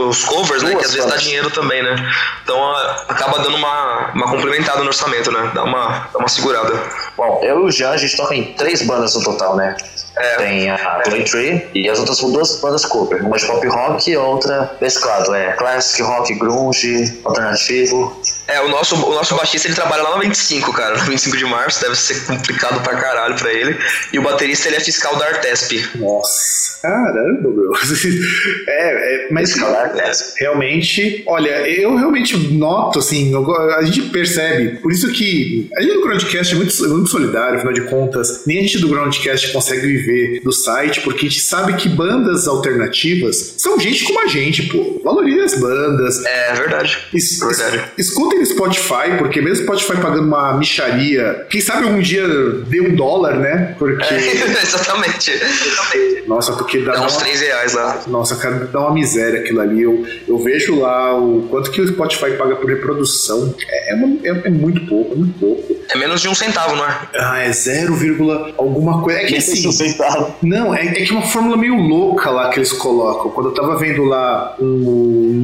os 0.09 0.25
covers, 0.25 0.63
né? 0.63 0.71
Duas 0.71 0.83
Que 0.83 0.87
às 0.87 0.95
vezes 0.95 1.11
dá 1.11 1.17
dinheiro 1.17 1.51
também, 1.51 1.83
né? 1.83 1.97
Então 2.45 2.73
acaba 3.09 3.39
dando 3.41 3.57
uma, 3.57 4.13
uma 4.15 4.31
complementada 4.31 4.81
no 4.83 4.87
orçamento, 4.87 5.33
né? 5.33 5.51
Dá 5.53 5.65
uma, 5.65 6.09
dá 6.13 6.19
uma 6.21 6.29
segurada. 6.29 6.73
Bom, 7.17 7.41
eu 7.43 7.59
e 7.61 7.63
o 7.65 7.71
Jean, 7.73 7.91
a 7.91 7.97
gente 7.97 8.17
toca 8.17 8.37
em 8.37 8.53
três 8.55 8.83
bandas 8.83 9.15
no 9.17 9.25
total, 9.25 9.57
né? 9.57 9.77
É. 10.19 10.37
Tem 10.37 10.71
a 10.71 11.01
Play 11.05 11.25
Tree 11.25 11.69
e 11.75 11.89
as 11.89 11.99
outras 11.99 12.19
são 12.19 12.33
duas 12.33 12.61
bandas 12.61 12.85
cover. 12.85 13.25
Uma 13.25 13.37
de 13.37 13.47
pop 13.47 13.67
rock 13.69 14.11
e 14.11 14.17
outra 14.17 14.77
mesclado. 14.81 15.35
É 15.35 15.53
classic 15.53 16.03
rock, 16.03 16.35
grunge, 16.35 17.21
alternativo. 17.25 18.21
É, 18.49 18.61
o 18.63 18.69
nosso, 18.69 18.95
o 18.97 19.15
nosso 19.15 19.35
baixista 19.37 19.69
ele 19.69 19.75
trabalha 19.75 20.03
lá 20.03 20.17
na 20.17 20.23
25, 20.23 20.73
cara, 20.73 20.97
na 20.97 21.05
25 21.05 21.37
de 21.37 21.45
março, 21.45 21.81
deve 21.83 21.95
ser 21.95 22.25
complicado 22.27 22.83
pra 22.83 22.97
caralho 22.97 23.35
pra 23.37 23.53
ele. 23.53 23.77
E 24.13 24.19
o 24.19 24.23
baterista 24.23 24.69
ele 24.69 24.77
é 24.77 24.81
fiscal 24.81 25.17
da 25.17 25.27
Artesp. 25.27 25.73
Nossa, 25.97 26.81
caramba, 26.83 27.51
meu. 27.51 27.69
É, 28.69 29.27
é 29.27 29.29
mas 29.31 29.53
Fiscal 29.53 29.71
da 29.73 29.83
Artesp. 29.83 30.35
realmente, 30.41 31.23
olha, 31.27 31.69
eu 31.69 31.97
realmente 31.97 32.37
noto, 32.55 32.99
assim, 33.01 33.33
a 33.77 33.83
gente 33.83 34.03
percebe, 34.11 34.79
por 34.79 34.91
isso 34.93 35.11
que 35.13 35.69
a 35.77 35.83
gente 35.83 35.95
do 35.95 36.03
Groundcast 36.03 36.55
é 36.55 36.57
muito, 36.57 36.89
muito 36.89 37.11
solidário, 37.11 37.57
afinal 37.57 37.73
de 37.75 37.83
contas, 37.83 38.45
nem 38.47 38.59
a 38.59 38.63
gente 38.63 38.79
do 38.79 38.89
Groundcast 38.89 39.53
consegue 39.53 39.87
viver 39.87 40.41
do 40.41 40.53
site, 40.53 41.01
porque 41.03 41.27
a 41.27 41.29
gente 41.29 41.41
sabe 41.43 41.75
que 41.75 41.89
bandas 41.89 42.47
alternativas 42.49 43.55
são 43.59 43.79
gente 43.79 44.05
como 44.05 44.21
a 44.23 44.27
gente, 44.27 44.63
pô. 44.65 45.01
Valorize 45.05 45.41
as 45.41 45.61
bandas, 45.61 46.25
É 46.25 46.53
verdade. 46.55 46.99
Es- 47.15 47.39
Verdade. 47.39 47.91
es- 47.99 48.09
escutem 48.09 48.38
no 48.39 48.47
Spotify, 48.47 49.17
porque 49.19 49.41
mesmo 49.41 49.65
Spotify 49.65 50.01
pagando 50.01 50.27
uma 50.27 50.57
micharia, 50.57 51.47
quem 51.51 51.61
sabe 51.61 51.85
algum 51.85 52.01
dia 52.01 52.27
dê 52.67 52.81
um 52.81 52.95
dólar, 52.95 53.37
né? 53.39 53.75
Porque. 53.79 54.03
Exatamente. 54.15 55.31
Exatamente. 55.33 56.25
Nossa, 56.29 56.53
porque 56.53 56.79
dá, 56.81 56.93
Dá 56.93 57.07
uns 57.07 57.13
uma- 57.15 57.21
3 57.23 57.41
reais 57.41 57.75
lá. 57.75 58.03
Nossa, 58.07 58.37
cara, 58.37 58.69
dá 58.73 58.81
uma 58.81 58.93
miséria 58.95 59.41
aquilo 59.41 59.61
ali. 59.61 59.83
Eu, 59.83 60.07
eu 60.27 60.39
vejo 60.39 60.79
lá 60.81 61.17
o 61.19 61.47
quanto 61.51 61.71
que 61.71 61.81
o 61.81 61.89
Spotify 61.89 62.33
paga 62.33 62.57
por 62.57 62.69
reprodução. 62.69 63.55
É, 63.69 63.95
é 63.95 63.99
é- 64.25 64.43
é 64.45 64.51
muito 64.51 64.87
pouco, 64.87 65.13
é 65.15 65.17
muito 65.17 65.39
pouco. 65.39 65.78
É 65.91 65.97
menos 65.97 66.21
de 66.21 66.29
um 66.29 66.35
centavo, 66.35 66.77
não 66.77 66.85
é? 66.85 66.99
Ah, 67.15 67.39
é 67.39 67.53
0, 67.53 67.95
vírgula 67.95 68.51
alguma 68.57 69.03
coisa. 69.03 69.21
É 69.21 69.25
que 69.25 69.37
assim. 69.37 69.55
Isso 69.55 69.73
centavo. 69.73 70.35
Não, 70.43 70.75
é, 70.75 70.85
é 70.87 70.93
que 71.05 71.11
é 71.11 71.13
uma 71.13 71.23
fórmula 71.27 71.57
meio 71.57 71.77
louca 71.77 72.31
lá 72.31 72.51
que 72.51 72.59
eles 72.59 72.73
colocam. 72.73 73.31
Quando 73.31 73.49
eu 73.49 73.55
tava 73.55 73.77
vendo 73.77 74.05
lá 74.05 74.55
um, 74.61 74.65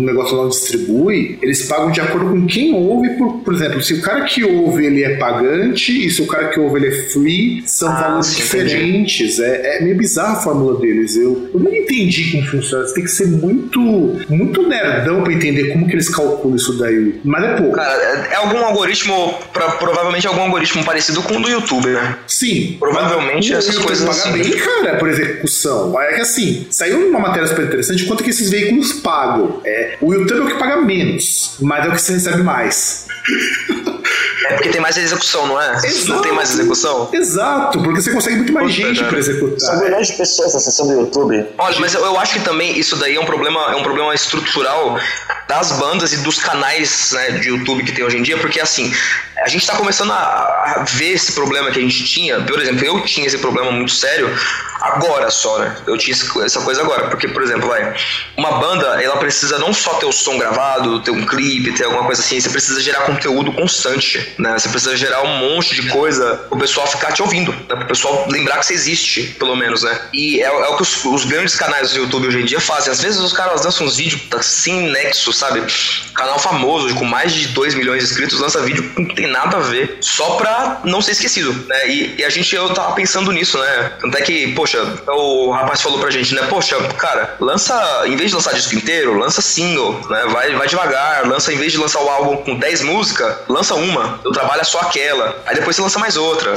um 0.00 0.04
negócio 0.04 0.36
lá 0.36 0.48
distribui, 0.48 1.38
eles 1.42 1.62
pagam 1.66 1.90
de 1.90 2.00
acordo 2.00 2.30
com 2.30 2.46
quem 2.46 2.74
ouve. 2.74 3.10
Por, 3.16 3.38
por 3.40 3.54
exemplo, 3.54 3.82
se 3.82 3.94
o 3.94 4.02
cara 4.02 4.24
que 4.24 4.44
ouve 4.44 4.84
ele 4.86 5.02
é 5.02 5.16
pagante 5.16 6.06
e 6.06 6.10
se 6.10 6.20
o 6.22 6.26
cara 6.26 6.48
que 6.48 6.60
ouve 6.60 6.78
ele 6.78 6.88
é 6.88 7.02
free, 7.10 7.62
são 7.66 7.88
Ah, 7.90 8.00
valores 8.00 8.26
sim, 8.26 8.42
diferentes. 8.42 9.38
É, 9.40 9.78
é 9.78 9.82
meio 9.82 9.96
bizarra 9.96 10.38
a 10.38 10.42
fórmula 10.42 10.78
deles. 10.78 11.16
Eu, 11.16 11.48
eu 11.54 11.60
não 11.60 11.72
entendi 11.72 12.30
como 12.32 12.44
funciona. 12.46 12.86
Você 12.86 12.94
tem 12.94 13.04
que 13.04 13.10
ser 13.10 13.28
muito, 13.28 13.80
muito 14.28 14.68
nerdão 14.68 15.22
pra 15.22 15.32
entender 15.32 15.72
como 15.72 15.86
que 15.86 15.92
eles 15.94 16.08
calculam 16.08 16.56
isso 16.56 16.76
daí. 16.78 17.18
Mas 17.24 17.44
é 17.44 17.56
pouco. 17.56 17.72
Cara, 17.76 18.02
é, 18.02 18.32
é 18.32 18.36
algum 18.36 18.58
algoritmo, 18.64 19.34
pra, 19.52 19.70
provavelmente 19.72 20.26
algum 20.34 20.44
algoritmo 20.46 20.84
parecido 20.84 21.22
com 21.22 21.36
o 21.36 21.42
do 21.42 21.48
YouTube, 21.48 21.88
né? 21.88 22.18
Sim. 22.26 22.76
Provavelmente 22.78 23.52
Mas 23.52 23.68
essas 23.68 23.78
coisas 23.78 24.06
paga 24.06 24.30
assim. 24.36 24.50
bem, 24.50 24.58
cara, 24.58 24.98
por 24.98 25.08
execução. 25.08 26.00
É 26.00 26.14
que 26.14 26.20
assim, 26.20 26.66
saiu 26.70 27.08
uma 27.08 27.20
matéria 27.20 27.46
super 27.48 27.64
interessante 27.64 28.04
quanto 28.04 28.22
que 28.22 28.30
esses 28.30 28.50
veículos 28.50 28.92
pagam. 28.94 29.60
É, 29.64 29.96
o 30.00 30.12
YouTube 30.12 30.40
é 30.40 30.42
o 30.44 30.46
que 30.48 30.58
paga 30.58 30.76
menos, 30.76 31.56
mas 31.60 31.84
é 31.86 31.88
o 31.88 31.92
que 31.92 32.00
você 32.00 32.12
recebe 32.14 32.42
mais. 32.42 33.06
É 34.46 34.54
porque 34.54 34.68
tem 34.68 34.80
mais 34.80 34.96
execução, 34.98 35.46
não 35.46 35.60
é? 35.60 35.72
Não 35.72 35.84
Exato. 35.84 36.22
tem 36.22 36.32
mais 36.32 36.50
execução. 36.52 37.08
Exato, 37.12 37.82
porque 37.82 38.02
você 38.02 38.12
consegue 38.12 38.36
muito 38.36 38.52
mais 38.52 38.66
Puta, 38.74 38.86
gente 38.88 39.00
cara. 39.00 39.12
pra 39.12 39.22
São 39.22 39.32
executar. 39.32 39.80
milhões 39.82 40.06
de 40.08 40.12
pessoas 40.14 40.54
acessando 40.54 40.90
o 40.90 41.00
YouTube. 41.00 41.46
Olha, 41.56 41.80
mas 41.80 41.94
eu, 41.94 42.04
eu 42.04 42.18
acho 42.20 42.34
que 42.34 42.40
também 42.40 42.78
isso 42.78 42.96
daí 42.96 43.16
é 43.16 43.20
um 43.20 43.24
problema, 43.24 43.60
é 43.72 43.76
um 43.76 43.82
problema 43.82 44.14
estrutural 44.14 44.98
das 45.48 45.72
bandas 45.72 46.12
e 46.12 46.18
dos 46.18 46.38
canais 46.38 47.12
né, 47.12 47.30
de 47.38 47.48
YouTube 47.48 47.84
que 47.84 47.92
tem 47.92 48.04
hoje 48.04 48.18
em 48.18 48.22
dia, 48.22 48.36
porque 48.36 48.60
assim, 48.60 48.92
a 49.36 49.48
gente 49.48 49.66
tá 49.66 49.76
começando 49.76 50.12
a, 50.12 50.74
a 50.76 50.84
ver 50.86 51.12
esse 51.12 51.32
problema 51.32 51.70
que 51.70 51.78
a 51.78 51.82
gente 51.82 52.04
tinha. 52.04 52.40
Por 52.40 52.60
exemplo, 52.60 52.84
eu 52.84 53.00
tinha 53.04 53.26
esse 53.26 53.38
problema 53.38 53.70
muito 53.70 53.92
sério 53.92 54.28
agora 54.80 55.30
só, 55.30 55.58
né? 55.58 55.76
Eu 55.86 55.96
tinha 55.96 56.14
essa 56.14 56.60
coisa 56.60 56.82
agora, 56.82 57.08
porque, 57.08 57.26
por 57.28 57.42
exemplo, 57.42 57.68
vai, 57.68 57.94
uma 58.36 58.52
banda, 58.58 59.02
ela 59.02 59.16
precisa 59.16 59.58
não 59.58 59.72
só 59.72 59.94
ter 59.94 60.06
o 60.06 60.12
som 60.12 60.36
gravado, 60.38 61.00
ter 61.00 61.10
um 61.10 61.24
clipe, 61.24 61.72
ter 61.72 61.84
alguma 61.84 62.04
coisa 62.04 62.20
assim, 62.20 62.38
você 62.38 62.50
precisa 62.50 62.82
gerar 62.82 63.02
conteúdo 63.02 63.52
constante, 63.52 64.34
né? 64.38 64.58
Você 64.58 64.68
precisa 64.68 64.96
gerar 64.96 65.22
um 65.22 65.38
monte 65.38 65.74
de 65.74 65.88
coisa 65.88 66.36
pro 66.48 66.58
pessoal 66.58 66.86
ficar 66.86 67.12
te 67.12 67.22
ouvindo, 67.22 67.52
né? 67.52 67.76
Pro 67.76 67.86
pessoal 67.86 68.26
lembrar 68.28 68.58
que 68.58 68.66
você 68.66 68.74
existe, 68.74 69.34
pelo 69.38 69.56
menos, 69.56 69.82
né? 69.82 70.00
E 70.12 70.40
é, 70.42 70.46
é 70.46 70.68
o 70.68 70.76
que 70.76 70.82
os, 70.82 71.04
os 71.04 71.24
grandes 71.24 71.54
canais 71.54 71.92
do 71.92 71.98
YouTube 71.98 72.28
hoje 72.28 72.42
em 72.42 72.44
dia 72.44 72.60
fazem. 72.60 72.92
Às 72.92 73.00
vezes 73.00 73.20
os 73.20 73.32
caras 73.32 73.64
lançam 73.64 73.86
uns 73.86 73.96
vídeos 73.96 74.20
sem 74.42 74.90
nexo, 74.90 75.32
sabe? 75.32 75.62
Canal 76.14 76.38
famoso, 76.38 76.94
com 76.94 77.04
mais 77.04 77.32
de 77.32 77.48
2 77.48 77.74
milhões 77.74 78.04
de 78.04 78.10
inscritos, 78.10 78.38
lança 78.38 78.60
vídeo 78.60 78.92
não 78.96 79.06
tem 79.24 79.32
nada 79.32 79.56
a 79.56 79.60
ver, 79.60 79.98
só 80.00 80.36
pra 80.36 80.80
não 80.84 81.00
ser 81.00 81.12
esquecido, 81.12 81.52
né? 81.66 81.88
E, 81.88 82.14
e 82.18 82.24
a 82.24 82.28
gente, 82.28 82.54
eu 82.54 82.68
tava 82.74 82.92
pensando 82.92 83.32
nisso, 83.32 83.58
né? 83.58 83.92
Tanto 84.00 84.18
é 84.18 84.20
que, 84.22 84.52
poxa, 84.54 84.78
o 85.08 85.50
rapaz 85.50 85.80
falou 85.80 85.98
pra 85.98 86.10
gente, 86.10 86.34
né? 86.34 86.42
Poxa, 86.48 86.76
cara, 86.98 87.36
lança, 87.40 88.02
em 88.06 88.16
vez 88.16 88.30
de 88.30 88.36
lançar 88.36 88.52
disco 88.54 88.74
inteiro, 88.74 89.18
lança 89.18 89.40
single, 89.40 89.98
né? 90.10 90.24
Vai, 90.28 90.54
vai 90.54 90.68
devagar, 90.68 91.26
lança, 91.26 91.52
em 91.52 91.56
vez 91.56 91.72
de 91.72 91.78
lançar 91.78 92.00
o 92.00 92.08
álbum 92.08 92.36
com 92.38 92.56
10 92.58 92.82
músicas, 92.82 93.36
lança 93.48 93.74
uma, 93.74 94.20
eu 94.24 94.30
trabalho 94.32 94.64
só 94.64 94.80
aquela, 94.80 95.42
aí 95.46 95.54
depois 95.54 95.74
você 95.76 95.82
lança 95.82 95.98
mais 95.98 96.16
outra, 96.16 96.54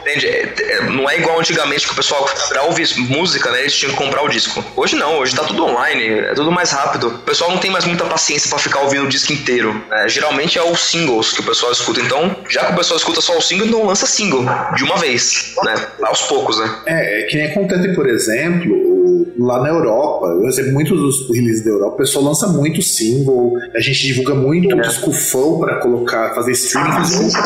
entende? 0.00 0.26
É- 0.26 0.54
é- 0.58 0.80
não 0.88 1.08
é 1.08 1.18
igual 1.18 1.38
antigamente 1.38 1.86
que 1.86 1.92
o 1.92 1.96
pessoal, 1.96 2.24
pra 2.48 2.62
ouvir 2.62 2.88
música, 2.98 3.50
né? 3.50 3.60
Eles 3.60 3.76
tinham 3.76 3.92
que 3.92 3.98
comprar 3.98 4.22
o 4.22 4.28
disco. 4.28 4.64
Hoje 4.76 4.96
não, 4.96 5.18
hoje 5.18 5.34
tá 5.34 5.44
tudo 5.44 5.64
online, 5.66 6.20
é 6.20 6.34
tudo 6.34 6.50
mais 6.50 6.70
rápido. 6.70 7.08
O 7.08 7.18
pessoal 7.18 7.50
não 7.50 7.58
tem 7.58 7.70
mais 7.70 7.84
muita 7.84 8.04
paciência 8.04 8.48
pra 8.48 8.58
ficar 8.58 8.80
ouvindo 8.80 9.04
o 9.04 9.08
disco 9.08 9.32
inteiro. 9.32 9.84
né? 9.90 10.08
geralmente 10.08 10.58
é 10.58 10.62
os 10.62 10.80
singles 10.80 11.32
que 11.32 11.40
o 11.40 11.44
pessoal 11.44 11.72
escuta. 11.72 11.97
Então, 12.04 12.36
já 12.48 12.66
que 12.66 12.72
o 12.72 12.76
pessoal 12.76 12.96
escuta 12.96 13.20
só 13.20 13.36
o 13.36 13.40
single, 13.40 13.66
então 13.66 13.84
lança 13.84 14.06
single 14.06 14.44
de 14.76 14.84
uma 14.84 14.96
vez, 14.96 15.54
né? 15.64 15.74
Aos 16.02 16.22
poucos, 16.22 16.58
né? 16.58 16.82
É, 16.86 17.20
é 17.20 17.22
que 17.24 17.36
nem 17.36 17.46
acontece, 17.50 17.94
por 17.94 18.08
exemplo, 18.08 18.87
lá 19.38 19.62
na 19.62 19.68
Europa. 19.68 20.26
Eu 20.26 20.42
recebo 20.42 20.72
muitos 20.72 21.00
dos 21.00 21.28
releases 21.30 21.64
da 21.64 21.70
Europa. 21.70 21.94
O 21.94 21.98
pessoal 21.98 22.24
lança 22.24 22.48
muito 22.48 22.82
single, 22.82 23.54
a 23.74 23.80
gente 23.80 24.06
divulga 24.06 24.34
muito 24.34 24.76
disco 24.80 25.12
full 25.12 25.60
pra 25.60 25.76
colocar, 25.76 26.34
fazer 26.34 26.52
streaming. 26.52 26.88
Inclusive, 26.88 27.38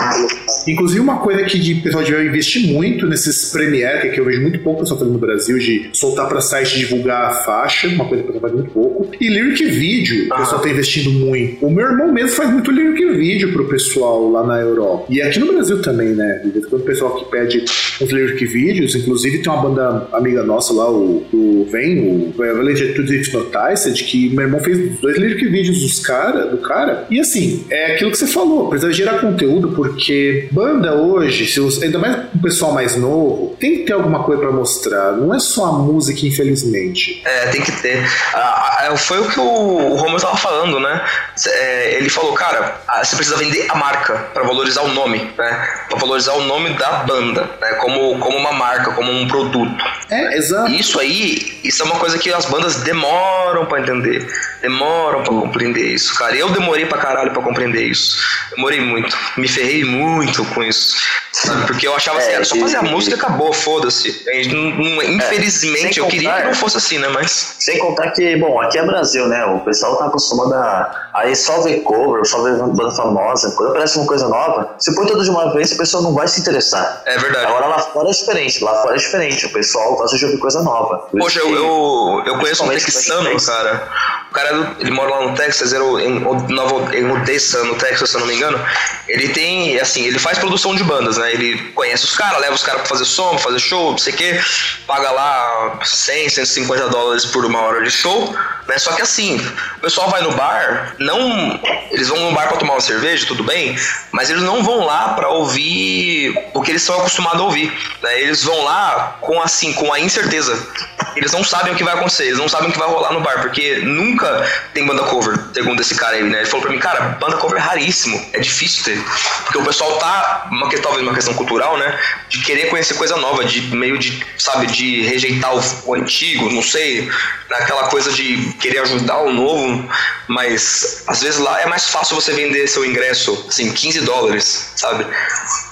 inclusive 0.69 1.01
uma 1.01 1.19
coisa 1.19 1.43
que 1.45 1.73
o 1.75 1.83
pessoal 1.83 2.03
devia 2.03 2.25
investir 2.25 2.73
muito 2.73 3.07
nesses 3.07 3.53
Premiere, 3.53 4.11
que 4.11 4.21
eu 4.21 4.25
vejo 4.25 4.41
muito 4.41 4.59
pouco 4.61 4.81
o 4.81 4.83
pessoal 4.83 4.99
fazendo 4.99 5.15
no 5.15 5.19
Brasil, 5.19 5.59
de 5.59 5.91
soltar 5.93 6.29
pra 6.29 6.41
site 6.41 6.79
divulgar 6.79 7.31
a 7.31 7.35
faixa, 7.35 7.89
uma 7.89 8.07
coisa 8.07 8.23
que 8.23 8.31
o 8.31 8.33
pessoal 8.33 8.51
faz 8.51 8.55
muito 8.55 8.73
pouco. 8.73 9.09
E 9.21 9.29
lyric 9.29 9.65
video, 9.65 10.27
o 10.27 10.37
pessoal 10.39 10.61
tá 10.61 10.69
investindo 10.69 11.11
muito. 11.11 11.65
O 11.65 11.71
meu 11.71 11.87
irmão 11.87 12.13
mesmo 12.13 12.31
faz 12.31 12.51
muito 12.51 12.71
lyric 12.71 13.05
video 13.17 13.53
pro 13.53 13.69
pessoal 13.69 14.31
lá 14.31 14.47
na 14.47 14.61
Europa. 14.61 15.07
E 15.09 15.21
aqui 15.21 15.39
no 15.39 15.53
Brasil 15.53 15.83
também, 15.83 16.09
né? 16.09 16.41
De 16.45 16.51
vez 16.51 16.65
em 16.65 16.69
quando 16.69 16.83
o 16.83 16.85
pessoal 16.85 17.17
que 17.17 17.31
pede 17.31 17.65
uns 18.01 18.11
lyric 18.11 18.45
videos, 18.47 18.95
inclusive 18.95 19.39
tem 19.39 19.53
uma 19.53 19.63
banda 19.63 20.09
amiga 20.13 20.43
nossa 20.43 20.73
lá, 20.73 20.91
o, 20.91 21.25
o 21.33 21.67
também, 21.83 21.99
o 22.01 22.33
Valente 22.37 22.95
to 22.95 23.03
Hypnotized, 23.03 24.05
que 24.05 24.31
meu 24.31 24.43
irmão 24.43 24.61
fez 24.61 24.99
dois 25.01 25.19
lyric 25.19 25.47
vídeos 25.49 25.81
dos 25.81 25.99
cara, 26.01 26.47
do 26.47 26.59
cara. 26.59 27.07
E 27.11 27.21
assim, 27.21 27.67
é 27.71 27.95
aquilo 27.95 28.11
que 28.11 28.19
você 28.19 28.27
falou, 28.27 28.69
precisa 28.69 28.93
gerar 28.93 29.19
conteúdo, 29.19 29.73
porque 29.73 30.49
banda 30.53 30.95
hoje, 30.95 31.47
se 31.47 31.61
você, 31.61 31.87
ainda 31.87 31.99
mais 31.99 32.17
o 32.35 32.39
pessoal 32.41 32.73
mais 32.73 32.97
novo, 32.97 33.57
tem 33.59 33.79
que 33.79 33.85
ter 33.85 33.93
alguma 33.93 34.23
coisa 34.23 34.41
pra 34.43 34.53
mostrar. 34.53 35.13
Não 35.13 35.35
é 35.35 35.39
só 35.39 35.67
a 35.67 35.73
música, 35.73 36.27
infelizmente. 36.27 37.23
É, 37.25 37.47
tem 37.47 37.61
que 37.61 37.73
ter. 37.83 38.03
Ah, 38.35 38.89
ah, 38.91 38.97
foi 38.97 39.21
o 39.21 39.29
que 39.29 39.41
o, 39.41 39.95
Romulo 39.95 40.21
tava 40.21 40.37
falando, 40.37 40.79
né? 40.79 41.05
É, 41.47 41.97
ele 41.97 42.09
falou, 42.09 42.33
cara, 42.35 42.81
ah, 42.89 43.05
você 43.05 43.17
precisa 43.17 43.37
vender 43.37 43.67
a 43.69 43.75
marca 43.75 44.15
pra 44.33 44.43
valorizar 44.43 44.83
o 44.83 44.89
nome, 44.89 45.19
né? 45.37 45.69
Pra 45.89 45.99
valorizar 45.99 46.35
o 46.35 46.43
nome 46.45 46.71
da 46.71 47.05
banda, 47.05 47.51
né? 47.61 47.69
Como, 47.81 48.19
como 48.19 48.37
uma 48.37 48.53
marca, 48.53 48.93
como 48.93 49.11
um 49.11 49.27
produto. 49.27 49.85
É, 50.11 50.37
exato. 50.37 50.71
E 50.71 50.81
isso 50.81 51.01
aí, 51.01 51.61
isso 51.73 51.83
é 51.83 51.87
uma 51.87 51.99
coisa 51.99 52.19
que 52.19 52.31
as 52.31 52.45
bandas 52.45 52.77
demoram 52.83 53.65
pra 53.65 53.81
entender. 53.81 54.29
Demoram 54.63 55.23
pra 55.25 55.33
compreender 55.33 55.85
isso, 55.85 56.15
cara. 56.17 56.37
Eu 56.37 56.49
demorei 56.51 56.87
pra 56.87 56.97
caralho 56.99 57.33
pra 57.33 57.43
compreender 57.43 57.83
isso. 57.83 58.17
Demorei 58.55 58.81
muito. 58.81 59.17
Me 59.37 59.49
ferrei 59.49 59.85
muito 59.85 60.45
com 60.47 60.63
isso. 60.63 60.97
Sabe? 61.33 61.67
Porque 61.67 61.87
eu 61.89 61.97
achava 61.97 62.19
É, 62.19 62.23
assim, 62.23 62.33
era 62.33 62.45
só 62.45 62.57
fazer 62.57 62.77
a 62.77 62.83
música 62.83 63.17
e 63.17 63.19
acabou, 63.19 63.53
foda-se. 63.53 64.23
E 64.33 64.49
não- 64.49 64.71
não- 64.95 65.03
Infelizmente, 65.03 65.95
sem 65.95 66.03
eu 66.03 66.09
queria 66.09 66.33
que 66.33 66.45
não 66.45 66.55
fosse 66.55 66.77
assim, 66.77 66.99
né? 66.99 67.09
Mas. 67.09 67.57
Sem 67.59 67.79
contar 67.79 68.11
que, 68.13 68.37
bom, 68.37 68.61
aqui 68.61 68.79
é 68.79 68.87
Brasil, 68.87 69.27
né? 69.27 69.45
O 69.47 69.61
pessoal 69.61 69.97
tá 69.97 70.07
acostumado 70.07 70.55
a 70.55 71.09
aí 71.15 71.35
só 71.35 71.61
ver 71.63 71.81
cover, 71.81 72.25
só 72.25 72.43
ver 72.43 72.57
banda 72.57 72.93
famosa. 72.93 73.51
Quando 73.57 73.71
aparece 73.71 73.99
uma 73.99 74.07
coisa 74.07 74.29
nova, 74.29 74.77
se 74.79 74.95
põe 74.95 75.07
tudo 75.07 75.25
de 75.25 75.31
uma 75.31 75.53
vez, 75.53 75.73
a 75.73 75.77
pessoa 75.77 76.03
não 76.03 76.15
vai 76.15 76.29
se 76.29 76.41
interessar. 76.41 77.03
É 77.07 77.19
verdade. 77.19 77.47
Agora 77.47 77.67
lá 77.67 77.79
fora 77.81 78.09
é 78.09 78.13
diferente, 78.13 78.63
lá 78.63 78.81
fora 78.83 78.95
é 78.95 78.99
diferente. 78.99 79.47
O 79.47 79.53
pessoal 79.53 79.97
gosta 79.97 80.17
de 80.17 80.25
ouvir 80.25 80.39
coisa 80.39 80.63
nova. 80.63 81.09
Poxa, 81.19 81.41
eu, 81.41 81.53
eu, 81.55 82.23
eu 82.27 82.39
conheço 82.39 82.63
um 82.65 82.69
texano, 82.69 83.31
cara. 83.45 83.89
O 84.33 84.35
cara, 84.35 84.77
ele 84.81 84.91
mora 84.91 85.11
lá 85.11 85.27
no 85.27 85.35
Texas, 85.37 85.75
era 85.75 85.85
em, 85.85 86.21
Nova, 86.49 86.97
em 86.97 87.05
Odessa, 87.11 87.63
no 87.65 87.75
Texas, 87.75 88.09
se 88.09 88.17
eu 88.17 88.21
não 88.21 88.27
me 88.27 88.35
engano. 88.35 88.59
Ele 89.07 89.29
tem, 89.29 89.79
assim, 89.79 90.07
ele 90.07 90.19
faz 90.19 90.39
produção 90.39 90.75
de 90.75 90.83
bandas, 90.83 91.19
né? 91.19 91.35
Ele 91.35 91.59
conhece 91.73 92.07
os 92.07 92.17
caras, 92.17 92.41
leva 92.41 92.55
os 92.55 92.63
caras 92.63 92.81
pra 92.81 92.89
fazer 92.89 93.05
som, 93.05 93.37
fazer 93.37 93.59
show, 93.59 93.91
não 93.91 93.99
sei 93.99 94.15
o 94.15 94.17
quê. 94.17 94.41
Paga 94.87 95.11
lá 95.11 95.79
100, 95.85 96.31
150 96.31 96.89
dólares 96.89 97.27
por 97.27 97.45
uma 97.45 97.61
hora 97.61 97.83
de 97.83 97.91
show, 97.91 98.35
né? 98.73 98.79
Só 98.79 98.93
que 98.93 99.03
assim, 99.03 99.37
o 99.77 99.81
pessoal 99.81 100.09
vai 100.09 100.23
no 100.23 100.33
bar, 100.33 100.97
não... 100.99 101.61
Eles 101.91 102.09
vão 102.09 102.19
no 102.19 102.33
bar 102.33 102.49
pra 102.49 102.57
tomar 102.57 102.73
uma 102.73 102.81
cerveja, 102.81 103.27
tudo 103.27 103.45
bem, 103.45 103.77
mas 104.11 104.31
eles 104.31 104.43
não 104.43 104.63
vão 104.65 104.87
lá 104.87 105.11
pra 105.11 105.29
ouvir 105.29 106.35
o 106.55 106.63
que 106.63 106.71
eles 106.71 106.83
são 106.83 106.97
acostumados 106.99 107.41
a 107.41 107.45
ouvir, 107.45 107.71
né? 108.03 108.21
Eles 108.23 108.43
vão 108.43 108.65
lá 108.65 109.19
com, 109.21 109.41
assim, 109.43 109.75
com 109.75 109.93
a 109.93 110.01
incerteza. 110.01 110.67
Eles 111.15 111.33
não 111.33 111.45
sabem 111.45 111.75
o 111.75 111.77
que 111.77 111.85
vai 111.85 111.93
acontecer, 111.93 112.25
eles 112.25 112.39
não 112.39 112.49
sabem 112.49 112.71
o 112.71 112.73
que 112.73 112.79
vai 112.79 112.89
rolar 112.89 113.13
no 113.13 113.21
bar, 113.21 113.43
porque 113.43 113.81
nunca 113.85 114.51
tem 114.73 114.87
banda 114.87 115.03
cover, 115.03 115.39
segundo 115.53 115.83
esse 115.83 115.95
cara 115.95 116.17
aí, 116.17 116.23
né? 116.23 116.39
Ele 116.39 116.47
falou 116.47 116.63
pra 116.63 116.73
mim, 116.73 116.79
cara, 116.79 117.01
banda 117.21 117.37
cover 117.37 117.59
é 117.59 117.61
raríssimo, 117.61 118.19
é 118.33 118.41
difícil 118.41 118.85
ter. 118.85 119.05
Porque 119.45 119.59
o 119.59 119.65
pessoal 119.65 119.99
tá, 119.99 120.49
uma, 120.51 120.71
talvez 120.81 121.03
uma 121.03 121.15
questão 121.15 121.35
cultural, 121.35 121.77
né? 121.77 121.99
De 122.31 122.39
querer 122.39 122.71
conhecer 122.71 122.95
coisa 122.95 123.17
nova, 123.17 123.45
de 123.45 123.61
meio 123.77 123.99
de, 123.99 124.25
sabe, 124.39 124.67
de 124.67 125.03
rejeitar 125.03 125.55
o, 125.55 125.61
o 125.85 125.95
antigo, 125.95 126.51
não 126.51 126.63
sei, 126.63 127.11
naquela 127.51 127.89
coisa 127.89 128.11
de 128.13 128.53
querer 128.63 128.79
ajudar 128.79 129.19
o 129.19 129.33
novo, 129.33 129.89
mas 130.29 131.03
às 131.09 131.21
vezes 131.21 131.41
lá 131.41 131.61
é 131.61 131.67
mais 131.67 131.89
fácil 131.89 132.15
você 132.15 132.33
vender 132.33 132.69
seu 132.69 132.85
ingresso, 132.85 133.45
assim, 133.49 133.73
15 133.73 134.01
dólares, 134.03 134.73
sabe? 134.77 135.05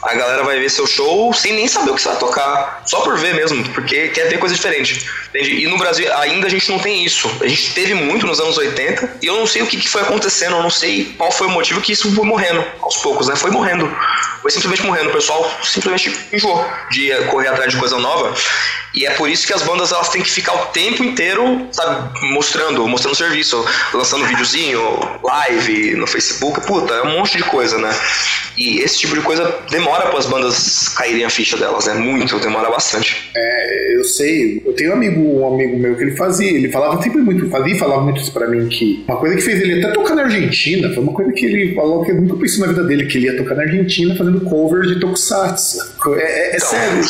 A 0.02 0.14
galera 0.14 0.42
vai 0.42 0.58
ver 0.58 0.68
seu 0.68 0.86
show 0.86 1.32
sem 1.32 1.52
nem 1.52 1.68
saber 1.68 1.92
o 1.92 1.94
que 1.94 2.02
você 2.02 2.08
vai 2.08 2.18
tocar, 2.18 2.82
só 2.86 3.00
por 3.00 3.16
ver 3.16 3.34
mesmo, 3.34 3.62
porque 3.70 4.08
quer 4.08 4.28
ver 4.28 4.38
coisa 4.38 4.54
diferente. 4.54 5.08
Entende? 5.28 5.62
E 5.62 5.66
no 5.68 5.78
Brasil 5.78 6.12
ainda 6.16 6.48
a 6.48 6.50
gente 6.50 6.68
não 6.68 6.80
tem 6.80 7.04
isso. 7.04 7.30
A 7.40 7.46
gente 7.46 7.72
teve 7.72 7.94
muito 7.94 8.26
nos 8.26 8.40
anos 8.40 8.58
80 8.58 9.18
e 9.22 9.26
eu 9.26 9.36
não 9.36 9.46
sei 9.46 9.62
o 9.62 9.66
que, 9.66 9.88
foi 9.88 10.02
acontecendo, 10.02 10.56
eu 10.56 10.62
não 10.62 10.70
sei 10.70 11.14
qual 11.16 11.30
foi 11.30 11.46
o 11.46 11.50
motivo 11.50 11.80
que 11.80 11.92
isso 11.92 12.12
foi 12.12 12.26
morrendo 12.26 12.64
aos 12.82 12.96
poucos, 12.96 13.28
né? 13.28 13.36
Foi 13.36 13.50
morrendo. 13.50 13.88
Foi 14.42 14.50
simplesmente 14.50 14.82
morrendo. 14.82 15.10
O 15.10 15.12
pessoal 15.12 15.48
simplesmente 15.62 16.16
enjoou 16.32 16.66
de 16.90 17.12
correr 17.30 17.48
atrás 17.48 17.72
de 17.72 17.78
coisa 17.78 17.98
nova. 17.98 18.34
E 18.92 19.06
é 19.06 19.10
por 19.12 19.28
isso 19.28 19.46
que 19.46 19.52
as 19.52 19.62
bandas 19.62 19.92
elas 19.92 20.08
têm 20.08 20.22
que 20.22 20.30
ficar 20.30 20.52
o 20.54 20.66
tempo 20.66 21.04
inteiro, 21.04 21.68
sabe, 21.70 22.18
mostrando, 22.32 22.69
mostrando 22.78 23.14
serviço, 23.16 23.64
lançando 23.94 24.24
videozinho, 24.26 24.80
live 25.22 25.94
no 25.96 26.06
Facebook, 26.06 26.60
puta, 26.66 26.92
é 26.94 27.02
um 27.02 27.18
monte 27.18 27.36
de 27.36 27.44
coisa, 27.44 27.78
né? 27.78 27.90
E 28.58 28.80
esse 28.80 28.98
tipo 28.98 29.14
de 29.14 29.20
coisa 29.22 29.54
demora 29.70 30.08
para 30.08 30.18
as 30.18 30.26
bandas 30.26 30.88
caírem 30.90 31.24
a 31.24 31.30
ficha 31.30 31.56
delas, 31.56 31.86
né? 31.86 31.94
Muito, 31.94 32.38
demora 32.40 32.68
bastante. 32.70 33.30
É, 33.34 33.96
eu 33.96 34.04
sei, 34.04 34.62
eu 34.64 34.72
tenho 34.74 34.90
um 34.90 34.94
amigo, 34.94 35.20
um 35.40 35.54
amigo 35.54 35.78
meu 35.78 35.96
que 35.96 36.02
ele 36.02 36.16
fazia, 36.16 36.50
ele 36.50 36.70
falava 36.70 37.00
sempre 37.02 37.20
muito, 37.22 37.48
fazia 37.48 37.74
e 37.74 37.78
falava 37.78 38.02
muito 38.02 38.20
isso 38.20 38.32
pra 38.32 38.46
mim, 38.48 38.68
que 38.68 39.04
uma 39.08 39.16
coisa 39.16 39.36
que 39.36 39.42
fez 39.42 39.60
ele 39.60 39.82
até 39.82 39.92
tocar 39.92 40.14
na 40.14 40.22
Argentina, 40.22 40.92
foi 40.92 41.02
uma 41.02 41.12
coisa 41.12 41.32
que 41.32 41.46
ele 41.46 41.74
falou 41.74 42.04
que 42.04 42.10
ele 42.10 42.20
nunca 42.20 42.36
pensou 42.36 42.66
na 42.66 42.72
vida 42.72 42.84
dele, 42.84 43.06
que 43.06 43.18
ele 43.18 43.26
ia 43.26 43.36
tocar 43.36 43.54
na 43.54 43.62
Argentina 43.62 44.14
fazendo 44.16 44.40
cover 44.42 44.82
de 44.82 45.00
Tokusatsu. 45.00 45.78
É, 46.16 46.20
é- 46.20 46.56
é 46.56 46.58
sério, 46.58 47.00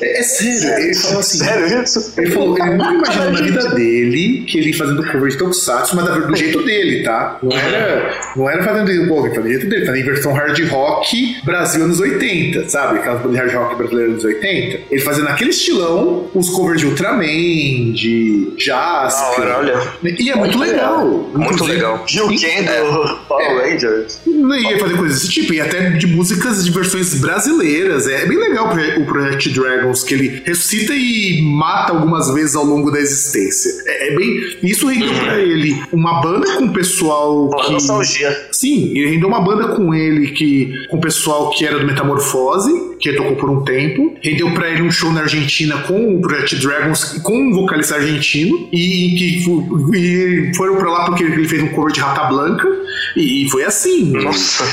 é, 0.00 0.18
é 0.18 0.22
sério, 0.22 0.84
ele 0.84 0.94
falou 0.94 1.20
assim, 1.20 1.38
Sério 1.44 1.82
isso? 1.82 2.14
ele 2.16 2.30
falou, 2.32 2.58
ele 2.58 2.70
nunca 2.70 3.12
imaginou 3.12 3.30
na 3.32 3.40
vida 3.42 3.68
dele 3.70 4.44
que 4.46 4.58
ele 4.58 4.70
ia 4.70 4.76
fazendo 4.90 5.12
cover 5.12 5.30
de 5.30 5.36
Tokusatsu, 5.36 5.96
mas 5.96 6.26
do 6.26 6.36
jeito 6.36 6.62
dele, 6.62 7.02
tá? 7.02 7.38
Não 7.42 7.56
era, 7.56 8.14
não 8.36 8.50
era 8.50 8.62
fazendo 8.62 8.80
fazendo 8.80 9.42
do 9.42 9.48
jeito 9.48 9.68
dele, 9.68 9.86
fazendo 9.86 10.02
em 10.02 10.04
versão 10.04 10.32
hard 10.32 10.68
rock 10.68 11.36
Brasil 11.44 11.84
anos 11.84 12.00
80, 12.00 12.68
sabe? 12.68 12.98
Aquelas 12.98 13.22
bandas 13.22 13.32
de 13.32 13.38
hard 13.38 13.54
rock 13.54 13.76
brasileiras 13.76 14.12
anos 14.12 14.24
80. 14.24 14.80
Ele 14.90 15.00
fazia 15.00 15.24
naquele 15.24 15.50
estilão 15.50 16.30
os 16.34 16.50
covers 16.50 16.80
de 16.80 16.86
Ultraman, 16.86 17.92
de 17.92 18.52
Jasper. 18.56 19.40
Hora, 19.40 19.58
olha. 19.58 19.80
E 20.02 20.30
é 20.30 20.36
muito 20.36 20.58
legal. 20.58 21.06
Muito 21.34 21.64
legal. 21.64 22.04
Gil 22.06 22.28
Ken 22.28 22.64
do 22.64 23.16
Power 23.28 23.70
Rangers. 23.70 24.20
Não 24.26 24.56
ia 24.56 24.78
fazer 24.78 24.96
coisas 24.96 25.20
desse 25.20 25.32
tipo, 25.32 25.52
e 25.52 25.60
até 25.60 25.90
de 25.90 26.06
músicas 26.06 26.64
de 26.64 26.70
versões 26.70 27.14
brasileiras. 27.14 28.06
É 28.06 28.26
bem 28.26 28.38
legal 28.38 28.68
o 28.68 29.00
o 29.00 29.06
Project 29.06 29.50
Dragons, 29.50 30.02
que 30.02 30.14
ele 30.14 30.42
ressuscita 30.44 30.94
e 30.94 31.42
mata 31.42 31.92
algumas 31.92 32.32
vezes 32.32 32.54
ao 32.54 32.64
longo 32.64 32.90
da 32.90 32.98
existência. 32.98 33.70
É, 33.86 34.08
é 34.08 34.16
bem. 34.16 34.58
Isso 34.62 34.79
rendeu 34.88 35.12
pra 35.14 35.38
ele 35.38 35.80
uma 35.92 36.20
banda 36.20 36.56
com 36.56 36.64
o 36.64 36.72
pessoal 36.72 37.48
Uma 37.48 37.64
que. 37.64 37.72
nostalgia. 37.72 38.48
Sim, 38.52 38.90
ele 38.96 39.10
rendeu 39.10 39.28
uma 39.28 39.40
banda 39.40 39.68
com 39.68 39.94
ele 39.94 40.30
que 40.32 40.72
com 40.88 40.96
o 40.96 41.00
pessoal 41.00 41.50
que 41.50 41.64
era 41.64 41.78
do 41.78 41.86
Metamorfose, 41.86 42.96
que 42.98 43.08
ele 43.08 43.18
tocou 43.18 43.36
por 43.36 43.50
um 43.50 43.62
tempo. 43.62 44.14
Rendeu 44.22 44.50
pra 44.52 44.68
ele 44.68 44.82
um 44.82 44.90
show 44.90 45.12
na 45.12 45.20
Argentina 45.22 45.78
com 45.78 46.16
o 46.16 46.20
Project 46.20 46.56
Dragons, 46.56 47.20
com 47.22 47.36
um 47.36 47.52
vocalista 47.52 47.94
argentino, 47.96 48.68
e 48.72 49.14
que 49.16 49.96
e 49.96 50.52
foram 50.56 50.76
pra 50.76 50.90
lá 50.90 51.06
porque 51.06 51.24
ele 51.24 51.48
fez 51.48 51.62
um 51.62 51.68
cover 51.68 51.92
de 51.92 52.00
Rata 52.00 52.24
Blanca, 52.24 52.68
e, 53.16 53.44
e 53.44 53.50
foi 53.50 53.64
assim. 53.64 54.12
Nossa. 54.12 54.64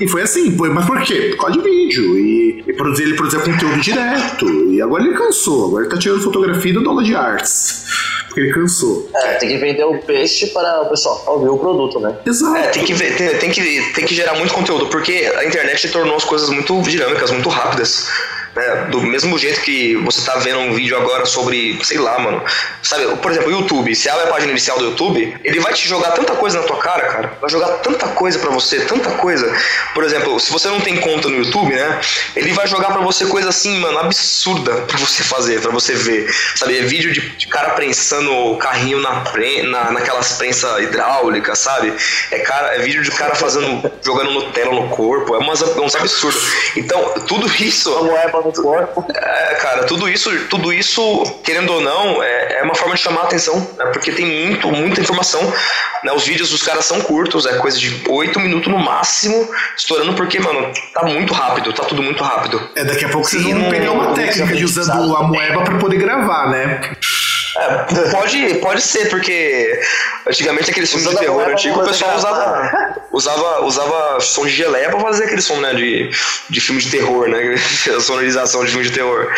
E 0.00 0.06
foi 0.06 0.22
assim, 0.22 0.56
foi, 0.56 0.70
mas 0.70 0.86
por 0.86 1.00
quê? 1.02 1.34
Por 1.36 1.46
causa 1.46 1.60
de 1.60 1.68
vídeo. 1.68 2.16
E, 2.18 2.64
e 2.66 2.72
produzir, 2.72 3.04
ele 3.04 3.14
produzia 3.14 3.40
conteúdo 3.40 3.80
direto. 3.80 4.48
E 4.72 4.80
agora 4.80 5.04
ele 5.04 5.14
cansou. 5.14 5.66
Agora 5.68 5.84
ele 5.84 5.90
tá 5.90 5.98
tirando 5.98 6.22
fotografia 6.22 6.72
do 6.72 6.82
dólar 6.82 7.02
de 7.02 7.14
artes. 7.14 7.84
Porque 8.38 8.40
ele 8.40 8.52
cansou. 8.52 9.10
É, 9.14 9.34
tem 9.34 9.48
que 9.48 9.56
vender 9.56 9.84
o 9.84 9.98
peixe 9.98 10.46
para 10.48 10.82
o 10.82 10.88
pessoal 10.88 11.22
ouvir 11.26 11.48
o 11.48 11.58
produto, 11.58 11.98
né? 11.98 12.16
Exato. 12.24 12.56
É, 12.56 12.68
tem 12.68 12.84
que 12.84 12.94
ver, 12.94 13.16
tem, 13.16 13.38
tem 13.38 13.50
que, 13.50 13.92
tem 13.94 14.06
que 14.06 14.14
gerar 14.14 14.34
muito 14.34 14.54
conteúdo, 14.54 14.86
porque 14.86 15.30
a 15.36 15.44
internet 15.44 15.88
tornou 15.88 16.16
as 16.16 16.24
coisas 16.24 16.48
muito 16.48 16.80
dinâmicas, 16.82 17.30
muito 17.30 17.48
rápidas. 17.48 18.06
Né? 18.54 18.88
Do 18.90 19.00
mesmo 19.02 19.38
jeito 19.38 19.60
que 19.60 19.96
você 19.96 20.22
tá 20.22 20.38
vendo 20.38 20.58
um 20.60 20.72
vídeo 20.72 20.96
agora 20.96 21.26
sobre, 21.26 21.78
sei 21.84 21.98
lá, 21.98 22.18
mano. 22.18 22.42
Sabe, 22.82 23.06
por 23.16 23.30
exemplo, 23.30 23.48
o 23.48 23.52
YouTube. 23.52 23.94
Se 23.94 24.08
abre 24.08 24.24
a 24.24 24.26
página 24.28 24.52
inicial 24.52 24.78
do 24.78 24.86
YouTube, 24.86 25.36
ele 25.44 25.60
vai 25.60 25.72
te 25.72 25.88
jogar 25.88 26.12
tanta 26.12 26.34
coisa 26.34 26.60
na 26.60 26.66
tua 26.66 26.78
cara, 26.78 27.06
cara. 27.06 27.32
Vai 27.40 27.50
jogar 27.50 27.68
tanta 27.78 28.08
coisa 28.08 28.38
pra 28.38 28.50
você, 28.50 28.80
tanta 28.80 29.10
coisa. 29.12 29.52
Por 29.94 30.04
exemplo, 30.04 30.38
se 30.40 30.50
você 30.50 30.68
não 30.68 30.80
tem 30.80 30.96
conta 30.98 31.28
no 31.28 31.36
YouTube, 31.36 31.74
né? 31.74 32.00
Ele 32.36 32.52
vai 32.52 32.66
jogar 32.66 32.92
pra 32.92 33.00
você 33.00 33.26
coisa 33.26 33.48
assim, 33.48 33.78
mano, 33.78 33.98
absurda 33.98 34.72
pra 34.82 34.98
você 34.98 35.22
fazer, 35.22 35.60
pra 35.60 35.70
você 35.70 35.94
ver. 35.94 36.28
Sabe, 36.54 36.78
é 36.78 36.82
vídeo 36.82 37.12
de, 37.12 37.20
de 37.20 37.46
cara 37.46 37.70
prensando 37.70 38.32
o 38.32 38.56
carrinho 38.56 39.00
na, 39.00 39.20
pre, 39.20 39.62
na, 39.62 39.90
naquelas 39.92 40.32
prensas 40.32 40.82
hidráulicas, 40.82 41.58
sabe? 41.58 41.92
É, 42.30 42.38
cara, 42.40 42.74
é 42.74 42.78
vídeo 42.80 43.02
de 43.02 43.10
cara 43.10 43.34
fazendo, 43.34 43.90
jogando 44.04 44.30
Nutella 44.30 44.72
no 44.72 44.88
corpo. 44.88 45.34
É 45.34 45.38
umas, 45.38 45.62
uns 45.62 45.94
absurdos. 45.94 46.42
Então, 46.76 47.14
tudo 47.26 47.46
isso. 47.62 47.92
Como 47.92 48.16
é 48.16 48.28
para 48.42 48.46
no 48.46 48.52
corpo. 48.52 49.04
É, 49.14 49.54
cara, 49.56 49.84
tudo 49.84 50.08
isso, 50.08 50.30
tudo 50.48 50.72
isso, 50.72 51.24
querendo 51.44 51.72
ou 51.72 51.80
não, 51.80 52.22
é, 52.22 52.58
é 52.60 52.62
uma 52.62 52.74
forma 52.74 52.94
de 52.94 53.00
chamar 53.00 53.22
a 53.22 53.24
atenção, 53.24 53.56
né? 53.76 53.86
porque 53.92 54.12
tem 54.12 54.26
muito, 54.46 54.70
muita 54.70 55.00
informação. 55.00 55.40
Né? 56.04 56.12
Os 56.12 56.24
vídeos 56.24 56.50
dos 56.50 56.62
caras 56.62 56.84
são 56.84 57.00
curtos, 57.00 57.46
é 57.46 57.56
coisa 57.58 57.78
de 57.78 58.02
8 58.08 58.38
minutos 58.40 58.70
no 58.72 58.78
máximo, 58.78 59.48
estourando, 59.76 60.14
porque, 60.14 60.38
mano, 60.38 60.70
tá 60.94 61.02
muito 61.04 61.32
rápido, 61.34 61.72
tá 61.72 61.84
tudo 61.84 62.02
muito 62.02 62.22
rápido. 62.22 62.60
É, 62.76 62.84
daqui 62.84 63.04
a 63.04 63.08
pouco 63.08 63.26
vocês 63.28 63.42
Sim, 63.42 63.52
vão 63.54 63.62
não- 63.62 63.70
pegar 63.70 63.92
uma 63.92 64.12
técnica 64.14 64.54
de 64.54 64.64
usando 64.64 65.16
a 65.16 65.22
moeba 65.22 65.62
pra 65.62 65.78
poder 65.78 65.98
gravar, 65.98 66.48
né? 66.50 66.80
É, 67.60 68.10
pode, 68.10 68.54
pode 68.56 68.80
ser, 68.82 69.08
porque 69.08 69.80
antigamente 70.26 70.70
aqueles 70.70 70.90
filmes 70.90 71.10
de 71.10 71.16
terror 71.18 71.42
antigo, 71.48 71.74
o 71.74 71.78
pra 71.82 71.88
pessoal 71.88 72.16
usava, 72.16 72.94
usava, 73.10 73.64
usava 73.64 74.20
som 74.20 74.44
de 74.46 74.52
geleia 74.52 74.90
pra 74.90 75.00
fazer 75.00 75.24
aquele 75.24 75.42
som, 75.42 75.56
né, 75.56 75.74
de, 75.74 76.10
de 76.48 76.60
filme 76.60 76.80
de 76.80 76.90
terror, 76.90 77.28
né, 77.28 77.54
a 77.96 78.00
sonorização 78.00 78.64
de 78.64 78.70
filme 78.70 78.84
de 78.86 78.92
terror. 78.92 79.32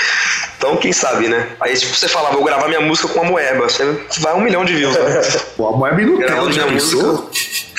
Então, 0.59 0.77
quem 0.77 0.93
sabe, 0.93 1.29
né? 1.29 1.47
Aí, 1.61 1.75
tipo, 1.75 1.95
você 1.97 2.07
falava, 2.09 2.35
vou 2.35 2.45
gravar 2.45 2.69
minha 2.69 2.81
música 2.83 3.09
com 3.09 3.21
a 3.23 3.25
moeba, 3.25 3.63
você 3.69 3.85
vai 4.19 4.35
um 4.35 4.41
milhão 4.43 4.65
de 4.65 4.75
views, 4.75 4.95
né? 4.95 5.23
Pô, 5.57 5.69
a 5.69 5.73
moeba 5.77 5.97
Nutella, 6.03 6.29
Gravando 6.31 6.51
minha 6.53 6.67
música. 6.67 7.03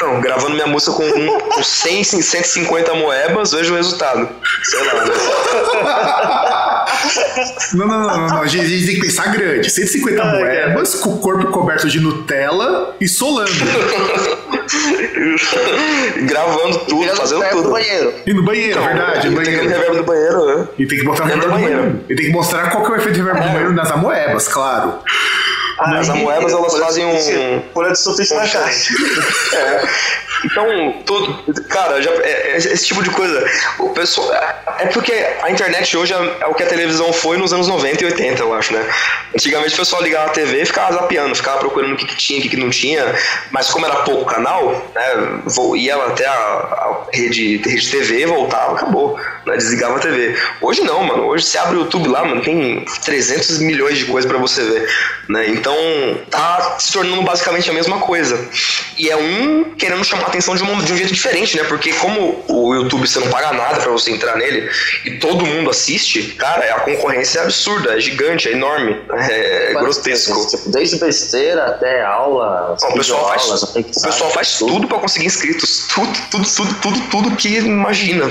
Não, 0.02 0.20
gravando 0.20 0.56
minha 0.56 0.66
música 0.66 0.94
com, 0.94 1.04
um- 1.04 1.40
com 1.42 1.64
100, 1.64 2.04
150 2.04 2.96
moebas, 2.96 3.52
vejo 3.52 3.74
o 3.74 3.78
resultado. 3.78 4.28
Sei 4.64 4.84
lá, 4.84 5.06
né? 5.06 5.14
Não, 7.74 7.88
não, 7.88 8.00
não, 8.02 8.08
não, 8.18 8.28
não. 8.28 8.42
A 8.42 8.48
gente, 8.48 8.86
tem 8.86 8.96
que 8.96 9.02
pensar 9.02 9.28
grande. 9.32 9.70
150 9.70 10.24
moebas, 10.40 10.96
com 10.96 11.10
o 11.12 11.18
corpo 11.20 11.48
coberto 11.48 11.88
de 11.90 12.00
Nutella 12.00 12.96
e 13.00 13.08
solando. 13.08 13.52
Gravando 16.24 16.80
tudo, 16.80 17.16
fazendo 17.16 17.40
Perto 17.42 17.56
do 17.58 17.62
tudo. 17.64 17.72
banheiro. 17.74 18.14
E 18.26 18.34
no 18.34 18.44
banheiro, 18.44 18.80
Não, 18.80 18.88
verdade, 18.88 19.30
no 19.30 19.42
e 19.42 19.46
tem 19.46 19.56
banheiro. 19.56 19.70
reverb 19.70 19.98
do 19.98 20.04
banheiro, 20.04 20.46
né? 20.58 20.68
E 20.78 20.86
tem 20.88 21.00
que 21.00 21.06
mostrar 21.06 21.26
o 21.26 21.28
reverb 21.30 21.46
do 21.48 21.52
banheiro. 21.54 21.76
banheiro. 21.82 22.00
E 22.10 22.16
tem 22.16 22.26
que 22.26 22.32
mostrar 22.32 22.70
qual 22.70 22.84
que 22.86 22.92
é 22.92 22.94
o 22.94 22.98
efeito 22.98 23.16
de 23.16 23.22
reverb 23.22 23.40
do 23.42 23.46
É. 23.50 23.52
banheiro 23.54 23.74
nas 23.74 23.92
amoebas, 23.92 24.48
claro. 24.48 24.94
Ah, 25.84 25.98
as 26.00 26.10
amoebas, 26.10 26.54
elas 26.54 26.78
fazem 26.78 27.06
um... 27.06 27.62
Folha 27.74 27.92
de 27.92 28.00
sulfite 28.00 28.34
na 28.34 28.48
caixa. 28.48 28.94
É. 29.56 29.82
Então, 30.44 30.66
tudo. 31.06 31.64
Cara, 31.66 32.02
já, 32.02 32.10
é- 32.12 32.52
é 32.54 32.58
esse 32.58 32.86
tipo 32.88 33.04
de 33.04 33.10
coisa. 33.12 33.46
O 33.80 33.90
pessoal, 33.90 34.32
é 34.80 34.88
porque 34.88 35.14
a 35.42 35.52
internet 35.52 35.96
hoje 35.96 36.14
é, 36.14 36.38
é 36.42 36.48
o 36.48 36.54
que 36.56 36.64
a 36.64 36.68
televisão 36.68 37.14
foi 37.14 37.38
nos 37.38 37.54
anos 37.54 37.68
90 37.68 38.04
e 38.04 38.08
80, 38.08 38.42
eu 38.42 38.54
acho, 38.54 38.74
né? 38.74 38.84
Antigamente 39.36 39.74
o 39.76 39.78
pessoal 39.78 40.02
ligava 40.02 40.28
a 40.28 40.30
TV 40.30 40.62
e 40.62 40.66
ficava 40.66 40.94
zapeando, 40.94 41.36
ficava 41.36 41.60
procurando 41.60 41.94
o 41.94 41.98
que, 41.98 42.06
que 42.06 42.16
tinha, 42.16 42.40
o 42.40 42.42
que, 42.42 42.50
que 42.50 42.58
não 42.58 42.70
tinha. 42.70 43.06
Mas 43.52 43.70
como 43.70 43.86
era 43.86 43.98
pouco 43.98 44.26
canal, 44.26 44.92
né? 44.96 45.42
Ia 45.78 45.96
até 45.96 46.26
a, 46.26 46.32
a 46.34 46.98
rede, 47.14 47.58
rede 47.58 47.92
TV, 47.92 48.26
voltava, 48.26 48.74
acabou. 48.74 49.20
Né, 49.46 49.58
desligava 49.58 49.98
a 49.98 50.00
TV. 50.00 50.36
Hoje 50.60 50.82
não, 50.82 51.04
mano. 51.04 51.26
Hoje 51.28 51.46
você 51.46 51.58
abre 51.58 51.78
o 51.78 51.82
YouTube 51.82 52.10
lá, 52.10 52.24
mano, 52.26 52.42
tem 52.42 52.84
300 53.04 53.60
milhões 53.60 53.98
de 53.98 54.06
coisas 54.06 54.30
pra 54.30 54.40
você 54.40 54.64
ver. 54.64 54.90
Né? 55.30 55.50
Então 55.50 55.71
tá 56.30 56.78
se 56.80 56.92
tornando 56.92 57.22
basicamente 57.22 57.70
a 57.70 57.74
mesma 57.74 58.00
coisa. 58.00 58.50
E 58.98 59.10
é 59.10 59.16
um 59.16 59.76
querendo 59.76 60.04
chamar 60.04 60.26
a 60.26 60.28
atenção 60.28 60.56
de 60.56 60.64
um, 60.64 60.84
de 60.84 60.94
um 60.94 60.98
jeito 60.98 61.14
diferente, 61.14 61.58
né? 61.58 61.64
Porque 61.64 61.94
como 61.94 62.44
o 62.48 62.76
YouTube 62.76 63.08
você 63.08 63.20
não 63.20 63.30
paga 63.30 63.52
nada 63.54 63.80
pra 63.80 63.92
você 63.92 64.12
entrar 64.12 64.36
nele 64.38 64.70
e 65.06 65.12
todo 65.18 65.46
mundo 65.46 65.70
assiste, 65.70 66.36
cara, 66.36 66.76
a 66.76 66.80
concorrência 66.82 67.40
é 67.40 67.44
absurda, 67.44 67.98
é 67.98 68.00
gigante, 68.00 68.50
é 68.50 68.54
enorme, 68.54 69.00
é, 69.12 69.74
grotesco. 69.74 70.48
Tipo, 70.50 70.70
desde 70.70 70.98
besteira 70.98 71.66
até 71.66 72.04
aula, 72.04 72.78
Não, 72.82 72.90
o 72.90 72.94
pessoal 72.94 73.28
faz, 73.30 73.64
o 73.64 73.74
pessoal 74.04 74.32
faz 74.32 74.58
tudo 74.58 74.88
pra 74.88 75.00
conseguir 75.00 75.26
inscritos. 75.26 75.88
Tudo, 75.94 76.12
tudo, 76.30 76.48
tudo, 76.56 76.74
tudo, 76.82 77.02
tudo 77.10 77.36
que 77.36 77.50
imagina. 77.58 78.26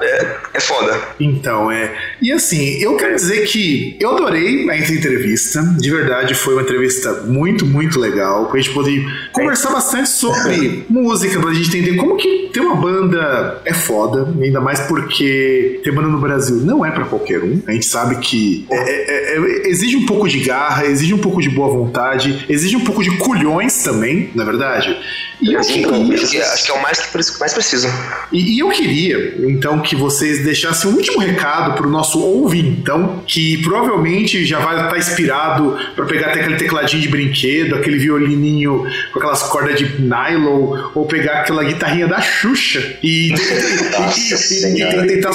É, 0.00 0.36
é 0.54 0.60
foda. 0.60 1.00
Então, 1.18 1.70
é. 1.70 1.94
E 2.20 2.32
assim, 2.32 2.78
eu 2.82 2.96
quero 2.96 3.14
dizer 3.14 3.46
que 3.46 3.96
eu 4.00 4.10
adorei 4.10 4.68
essa 4.70 4.92
entrevista. 4.92 5.62
De 5.78 5.90
verdade, 5.90 6.34
foi 6.34 6.54
uma 6.56 6.62
entrevista 6.62 7.12
muito, 7.26 7.64
muito 7.66 7.98
legal. 7.98 8.46
Pra 8.46 8.60
gente 8.60 8.72
poder 8.72 9.04
conversar 9.32 9.70
bastante 9.70 10.08
sobre 10.08 10.84
música, 10.88 11.38
pra 11.40 11.52
gente 11.52 11.68
entender 11.68 11.96
como 11.96 12.16
que 12.16 12.50
ter 12.52 12.60
uma 12.60 12.76
banda 12.76 13.60
é 13.64 13.74
foda. 13.74 14.28
Ainda 14.42 14.60
mais 14.60 14.80
porque 14.80 15.80
ter 15.84 15.92
banda 15.92 16.08
no 16.08 16.18
Brasil 16.18 16.56
não 16.56 16.84
é 16.84 16.90
pra 16.90 17.04
qualquer 17.04 17.42
um. 17.42 17.60
A 17.66 17.72
gente 17.72 17.86
sabe 17.86 18.16
que 18.16 18.66
é- 18.70 18.76
é- 18.76 19.36
é- 19.36 19.68
exige 19.68 19.96
um 19.96 20.06
pouco 20.06 20.28
de 20.28 20.40
garra, 20.40 20.86
exige 20.86 21.12
um 21.14 21.18
pouco 21.18 21.40
de 21.40 21.50
boa 21.50 21.68
vontade, 21.68 22.44
exige 22.48 22.76
um 22.76 22.84
pouco 22.84 23.02
de 23.02 23.10
culhões 23.18 23.82
também, 23.82 24.30
na 24.34 24.42
é 24.42 24.46
verdade. 24.46 24.96
E 25.40 25.52
eu 25.52 25.60
Acho 25.60 25.72
que, 25.72 25.82
queria. 25.84 26.44
acho 26.52 26.64
que 26.64 26.70
é 26.70 26.74
o 26.74 26.82
mais, 26.82 26.98
que 26.98 27.40
mais 27.40 27.52
precisa. 27.52 27.92
E, 28.32 28.56
e 28.56 28.58
eu 28.58 28.70
queria, 28.70 29.34
então, 29.46 29.80
que 29.80 29.94
vocês 29.94 30.42
deixassem 30.42 30.90
um 30.90 30.94
último 30.94 31.18
recado 31.18 31.74
pro 31.76 31.90
nosso 31.90 32.18
ouvintão, 32.20 33.22
que 33.26 33.58
provavelmente 33.62 34.46
já 34.46 34.58
vai 34.60 34.84
estar 34.84 34.96
inspirado 34.96 35.76
para 35.94 36.06
pegar 36.06 36.32
até 36.36 36.40
aquele 36.44 36.56
tecladinho 36.56 37.02
de 37.02 37.08
brinquedo, 37.08 37.74
aquele 37.76 37.98
violininho 37.98 38.84
com 39.12 39.18
aquelas 39.18 39.42
cordas 39.44 39.78
de 39.78 40.00
nylon, 40.02 40.76
ou 40.94 41.06
pegar 41.06 41.40
aquela 41.40 41.64
guitarrinha 41.64 42.06
da 42.06 42.20
Xuxa 42.20 42.80
e, 43.02 43.32
e- 43.32 43.34
e- 43.34 43.34
e- 44.78 44.82
e 44.82 45.06
tentar. 45.14 45.30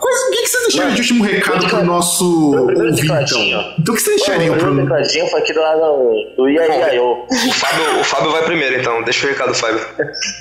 Coisa- 0.00 0.20
O 0.28 0.30
que, 0.30 0.42
que 0.42 0.48
vocês 0.48 0.62
deixariam 0.68 0.94
de 0.94 1.00
último 1.00 1.24
recado 1.24 1.68
pro 1.68 1.84
nosso 1.84 2.66
tecladinho. 2.96 3.60
Então, 3.78 3.94
o 3.94 3.96
que 3.96 4.02
vocês 4.02 4.16
deixariam 4.16 4.54
O 4.54 4.58
pro. 4.58 4.72
meu 4.74 4.84
tecladinho 4.84 5.26
foi 5.28 5.40
aqui 5.40 5.52
do 5.52 5.60
lado 5.60 6.12
do 6.36 6.48
Iaiaiô. 6.48 7.26
O 7.30 7.52
Fábio, 7.52 8.00
o 8.00 8.04
Fábio 8.04 8.30
vai 8.32 8.44
primeiro, 8.44 8.80
então. 8.80 9.02
Deixa 9.02 9.26
o 9.26 9.30
recado, 9.30 9.54
Fábio. 9.54 9.80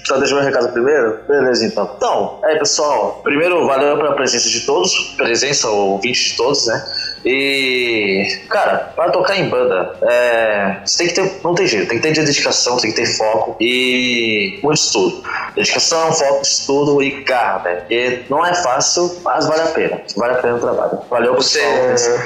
Só 0.05 0.17
deixa 0.17 0.35
meu 0.35 0.43
recado 0.43 0.71
primeiro? 0.71 1.17
Beleza, 1.27 1.65
então. 1.65 1.91
Então, 1.97 2.39
aí, 2.43 2.57
pessoal, 2.59 3.21
primeiro, 3.23 3.65
valeu 3.67 3.97
pela 3.97 4.13
presença 4.15 4.49
de 4.49 4.61
todos, 4.61 4.93
presença 5.17 5.67
ou 5.69 5.91
ouvinte 5.93 6.29
de 6.31 6.37
todos, 6.37 6.65
né? 6.67 6.83
E, 7.25 8.25
cara, 8.49 8.91
para 8.95 9.11
tocar 9.11 9.35
em 9.37 9.49
banda, 9.49 9.78
é, 10.01 10.81
você 10.85 10.97
tem 10.99 11.07
que 11.07 11.13
ter, 11.13 11.41
não 11.43 11.55
tem 11.55 11.67
jeito, 11.67 11.87
tem 11.87 11.99
que 11.99 12.03
ter 12.03 12.25
dedicação, 12.25 12.77
tem 12.77 12.91
que 12.91 12.97
ter 12.97 13.05
foco 13.05 13.55
e 13.59 14.59
muito 14.63 14.79
estudo. 14.79 15.23
Dedicação, 15.55 16.13
foco, 16.13 16.41
estudo 16.41 17.01
e 17.03 17.23
garra, 17.23 17.63
né? 17.63 17.83
E 17.89 18.21
não 18.29 18.45
é 18.45 18.53
fácil, 18.53 19.19
mas 19.23 19.47
vale 19.47 19.61
a 19.61 19.67
pena. 19.67 20.01
Vale 20.15 20.33
a 20.33 20.37
pena 20.37 20.55
o 20.55 20.59
trabalho. 20.59 20.99
Valeu, 21.09 21.35
Você. 21.35 21.59
pessoal. 21.59 22.19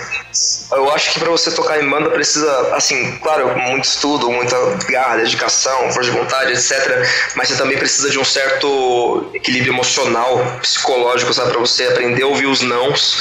Eu 0.71 0.91
acho 0.91 1.13
que 1.13 1.19
pra 1.19 1.29
você 1.29 1.51
tocar 1.51 1.81
em 1.81 1.87
banda 1.87 2.09
precisa, 2.09 2.75
assim, 2.75 3.17
claro, 3.17 3.55
muito 3.55 3.85
estudo, 3.85 4.31
muita 4.31 4.57
garra, 4.89 5.17
dedicação, 5.17 5.91
força 5.91 6.09
de 6.09 6.17
vontade, 6.17 6.51
etc. 6.51 7.07
Mas 7.35 7.49
você 7.49 7.55
também 7.55 7.77
precisa 7.77 8.09
de 8.09 8.17
um 8.17 8.25
certo 8.25 9.29
equilíbrio 9.33 9.73
emocional, 9.73 10.39
psicológico, 10.61 11.31
sabe? 11.33 11.51
Pra 11.51 11.59
você 11.59 11.85
aprender 11.85 12.23
a 12.23 12.27
ouvir 12.27 12.47
os 12.47 12.61
nãos 12.61 13.17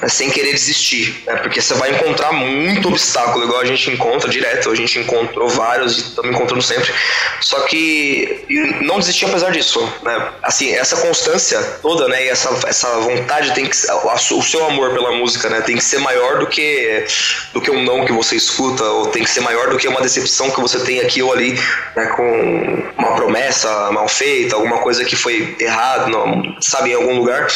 né, 0.00 0.08
sem 0.08 0.30
querer 0.30 0.52
desistir, 0.52 1.22
né? 1.26 1.36
Porque 1.36 1.60
você 1.60 1.74
vai 1.74 1.90
encontrar 1.90 2.32
muito 2.32 2.88
obstáculo, 2.88 3.44
igual 3.44 3.60
a 3.60 3.64
gente 3.64 3.90
encontra 3.90 4.28
direto, 4.28 4.70
a 4.70 4.74
gente 4.74 4.98
encontrou 4.98 5.48
vários 5.48 5.98
e 5.98 6.00
estamos 6.02 6.30
encontrando 6.34 6.62
sempre. 6.62 6.92
Só 7.40 7.60
que 7.60 8.44
não 8.82 8.98
desistir 8.98 9.26
apesar 9.26 9.50
disso, 9.50 9.80
né? 10.02 10.28
Assim, 10.42 10.72
essa 10.74 10.96
constância 10.96 11.60
toda, 11.82 12.08
né? 12.08 12.24
E 12.26 12.28
essa, 12.28 12.50
essa 12.66 12.88
vontade 13.00 13.54
tem 13.54 13.66
que 13.66 13.76
o 13.76 14.42
seu 14.42 14.66
amor 14.66 14.92
pela 14.92 15.12
música, 15.12 15.48
né? 15.48 15.60
Tem 15.60 15.76
que 15.76 15.84
ser 15.84 15.98
maior 15.98 16.38
do 16.38 16.46
que 16.46 17.04
do 17.52 17.60
que 17.60 17.70
um 17.70 17.82
não 17.82 18.04
que 18.04 18.12
você 18.12 18.36
escuta, 18.36 18.84
ou 18.84 19.06
tem 19.06 19.22
que 19.24 19.30
ser 19.30 19.40
maior 19.40 19.70
do 19.70 19.76
que 19.76 19.88
uma 19.88 20.00
decepção 20.00 20.50
que 20.50 20.60
você 20.60 20.78
tem 20.80 21.00
aqui 21.00 21.22
ou 21.22 21.32
ali, 21.32 21.58
né? 21.94 22.06
Com 22.16 22.92
uma 22.98 23.14
promessa 23.16 23.90
mal 23.92 24.08
feita, 24.08 24.56
alguma 24.56 24.78
coisa 24.78 25.04
que 25.04 25.16
foi 25.16 25.56
errado, 25.58 26.10
não- 26.10 26.56
sabe, 26.60 26.90
em 26.90 26.94
algum 26.94 27.16
lugar 27.16 27.46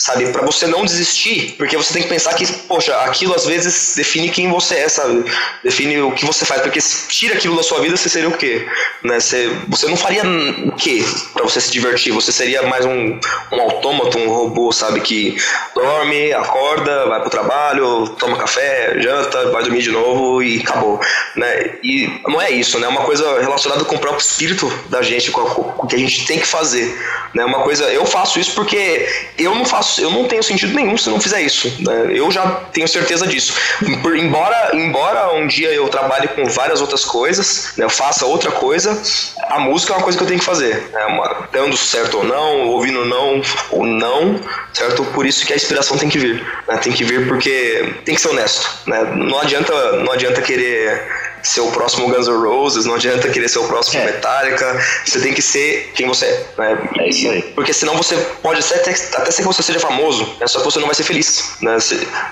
sabe? 0.00 0.32
Pra 0.32 0.42
você 0.42 0.66
não 0.66 0.84
desistir, 0.84 1.54
porque 1.58 1.76
você 1.76 1.92
tem 1.92 2.02
que 2.02 2.08
pensar 2.08 2.32
que, 2.34 2.46
poxa, 2.62 2.96
aquilo 3.02 3.34
às 3.34 3.44
vezes 3.44 3.94
define 3.96 4.30
quem 4.30 4.50
você 4.50 4.76
é, 4.76 4.88
sabe? 4.88 5.24
Define 5.62 6.00
o 6.00 6.12
que 6.12 6.24
você 6.24 6.44
faz, 6.46 6.62
porque 6.62 6.80
se 6.80 7.06
tira 7.08 7.34
aquilo 7.34 7.54
da 7.56 7.62
sua 7.62 7.80
vida, 7.80 7.96
você 7.96 8.08
seria 8.08 8.28
o 8.28 8.36
quê? 8.36 8.66
Né? 9.04 9.20
Você, 9.20 9.50
você 9.68 9.86
não 9.86 9.96
faria 9.96 10.22
o 10.24 10.72
quê 10.72 11.04
pra 11.34 11.42
você 11.44 11.60
se 11.60 11.70
divertir? 11.70 12.12
Você 12.12 12.32
seria 12.32 12.62
mais 12.62 12.84
um, 12.86 13.20
um 13.52 13.60
autômato, 13.60 14.16
um 14.18 14.28
robô, 14.30 14.72
sabe? 14.72 15.00
Que 15.00 15.36
dorme, 15.74 16.32
acorda, 16.32 17.06
vai 17.06 17.20
pro 17.20 17.28
trabalho, 17.30 18.08
toma 18.18 18.36
café, 18.38 18.96
janta, 19.00 19.50
vai 19.50 19.62
dormir 19.62 19.82
de 19.82 19.90
novo 19.90 20.42
e 20.42 20.60
acabou, 20.60 20.98
né? 21.36 21.74
E 21.82 22.08
não 22.26 22.40
é 22.40 22.50
isso, 22.50 22.78
né? 22.78 22.86
É 22.86 22.90
uma 22.90 23.02
coisa 23.02 23.40
relacionada 23.40 23.84
com 23.84 23.96
o 23.96 23.98
próprio 23.98 24.22
espírito 24.22 24.66
da 24.88 25.02
gente, 25.02 25.30
com, 25.30 25.42
a- 25.42 25.50
com 25.54 25.84
o 25.84 25.86
que 25.86 25.94
a 25.96 25.98
gente 25.98 26.24
tem 26.26 26.38
que 26.38 26.46
fazer, 26.46 26.96
né? 27.34 27.44
Uma 27.44 27.62
coisa, 27.62 27.84
eu 27.92 28.06
faço 28.06 28.40
isso 28.40 28.54
porque 28.54 29.06
eu 29.38 29.54
não 29.54 29.64
faço, 29.64 29.89
eu 29.98 30.10
não 30.10 30.24
tenho 30.26 30.42
sentido 30.42 30.74
nenhum 30.74 30.96
se 30.96 31.08
não 31.10 31.20
fizer 31.20 31.40
isso, 31.42 31.68
né? 31.80 32.10
Eu 32.14 32.30
já 32.30 32.46
tenho 32.72 32.86
certeza 32.88 33.26
disso. 33.26 33.54
Por- 34.02 34.16
embora, 34.16 34.70
embora 34.74 35.32
um 35.34 35.46
dia 35.46 35.70
eu 35.72 35.88
trabalhe 35.88 36.28
com 36.28 36.44
várias 36.46 36.80
outras 36.80 37.04
coisas, 37.04 37.72
né? 37.76 37.84
Eu 37.84 37.90
faça 37.90 38.26
outra 38.26 38.50
coisa, 38.50 39.00
a 39.48 39.58
música 39.60 39.92
é 39.92 39.96
uma 39.96 40.02
coisa 40.02 40.16
que 40.18 40.24
eu 40.24 40.28
tenho 40.28 40.38
que 40.40 40.44
fazer, 40.46 40.88
né? 40.92 41.04
Uma- 41.06 41.48
dando 41.52 41.76
certo 41.76 42.18
ou 42.18 42.24
não, 42.24 42.68
ouvindo 42.68 43.04
não 43.04 43.42
ou 43.70 43.84
não, 43.86 44.40
certo? 44.72 45.04
Por 45.06 45.26
isso 45.26 45.44
que 45.46 45.52
a 45.52 45.56
inspiração 45.56 45.96
tem 45.98 46.08
que 46.08 46.18
vir, 46.18 46.44
né? 46.68 46.76
Tem 46.78 46.92
que 46.92 47.04
vir 47.04 47.26
porque 47.28 47.94
tem 48.04 48.14
que 48.14 48.20
ser 48.20 48.28
honesto, 48.28 48.68
né? 48.86 49.02
Não 49.16 49.38
adianta, 49.38 49.72
não 49.92 50.12
adianta 50.12 50.40
querer 50.42 51.19
ser 51.42 51.60
o 51.60 51.70
próximo 51.70 52.08
Guns 52.08 52.26
N' 52.28 52.36
Roses, 52.42 52.84
não 52.84 52.94
adianta 52.94 53.28
querer 53.28 53.48
ser 53.48 53.58
o 53.58 53.66
próximo 53.66 54.00
É. 54.00 54.06
Metallica, 54.06 54.80
você 55.04 55.20
tem 55.20 55.32
que 55.32 55.42
ser 55.42 55.92
quem 55.94 56.06
você 56.06 56.26
é, 56.26 56.46
né? 56.58 56.88
É 56.98 57.08
isso 57.08 57.28
aí. 57.30 57.42
Porque 57.54 57.72
senão 57.72 57.96
você 57.96 58.16
pode 58.42 58.60
até, 58.60 58.90
até 58.90 59.30
ser 59.30 59.42
que 59.42 59.48
você 59.48 59.62
seja 59.62 59.80
famoso, 59.80 60.24
né? 60.40 60.46
só 60.46 60.58
que 60.58 60.64
você 60.64 60.78
não 60.78 60.86
vai 60.86 60.94
ser 60.94 61.04
feliz. 61.04 61.56
Né? 61.60 61.76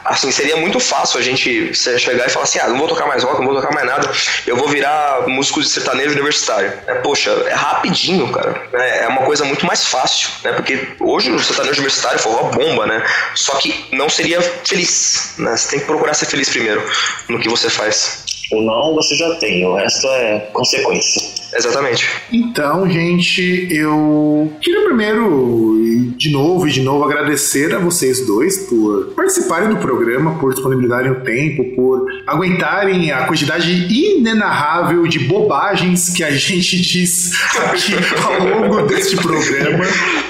Assim, 0.04 0.30
seria 0.30 0.56
muito 0.56 0.80
fácil 0.80 1.18
a 1.18 1.22
gente 1.22 1.74
chegar 1.74 2.26
e 2.26 2.30
falar 2.30 2.44
assim: 2.44 2.58
ah, 2.58 2.68
não 2.68 2.78
vou 2.78 2.88
tocar 2.88 3.06
mais 3.06 3.22
rock, 3.22 3.38
não 3.40 3.46
vou 3.46 3.60
tocar 3.60 3.72
mais 3.74 3.86
nada, 3.86 4.10
eu 4.46 4.56
vou 4.56 4.68
virar 4.68 5.26
músico 5.28 5.60
de 5.60 5.68
sertanejo 5.68 6.12
universitário. 6.12 6.72
É, 6.86 6.94
poxa, 6.94 7.30
é 7.46 7.54
rapidinho, 7.54 8.30
cara. 8.32 8.62
né? 8.72 9.04
É 9.04 9.08
uma 9.08 9.22
coisa 9.22 9.44
muito 9.44 9.66
mais 9.66 9.84
fácil, 9.84 10.28
né? 10.44 10.52
Porque 10.52 10.88
hoje 11.00 11.30
o 11.30 11.38
sertanejo 11.38 11.80
universitário 11.80 12.18
foi 12.18 12.32
uma 12.32 12.44
bomba, 12.44 12.86
né? 12.86 13.04
Só 13.34 13.54
que 13.56 13.86
não 13.92 14.08
seria 14.08 14.40
feliz, 14.42 15.34
né? 15.38 15.56
Você 15.56 15.70
tem 15.70 15.80
que 15.80 15.86
procurar 15.86 16.14
ser 16.14 16.26
feliz 16.26 16.48
primeiro 16.48 16.82
no 17.28 17.38
que 17.38 17.48
você 17.48 17.68
faz. 17.70 18.24
O 18.50 18.62
não 18.62 18.94
você 18.94 19.14
já 19.14 19.34
tem, 19.34 19.64
o 19.66 19.74
resto 19.74 20.06
é 20.08 20.40
consequência. 20.52 21.47
Exatamente. 21.54 22.08
Então, 22.32 22.88
gente, 22.88 23.68
eu 23.70 24.52
queria 24.60 24.84
primeiro, 24.84 26.14
de 26.16 26.30
novo 26.30 26.66
e 26.66 26.72
de 26.72 26.80
novo, 26.82 27.04
agradecer 27.04 27.74
a 27.74 27.78
vocês 27.78 28.26
dois 28.26 28.58
por 28.66 29.12
participarem 29.14 29.68
do 29.68 29.76
programa, 29.76 30.38
por 30.38 30.52
disponibilizarem 30.52 31.12
o 31.12 31.20
tempo, 31.20 31.64
por 31.76 32.04
aguentarem 32.26 33.12
a 33.12 33.26
quantidade 33.26 33.70
inenarrável 33.70 35.06
de 35.06 35.20
bobagens 35.20 36.10
que 36.10 36.24
a 36.24 36.30
gente 36.34 36.80
diz 36.80 37.32
aqui 37.56 37.94
ao 38.24 38.60
longo 38.60 38.82
deste 38.86 39.16
programa, 39.16 39.84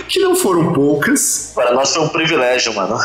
que 0.08 0.20
não 0.20 0.36
foram 0.36 0.72
poucas, 0.72 1.52
Para 1.54 1.72
nós 1.72 1.94
foi 1.94 2.02
um 2.02 2.08
privilégio, 2.08 2.74
mano. 2.74 2.96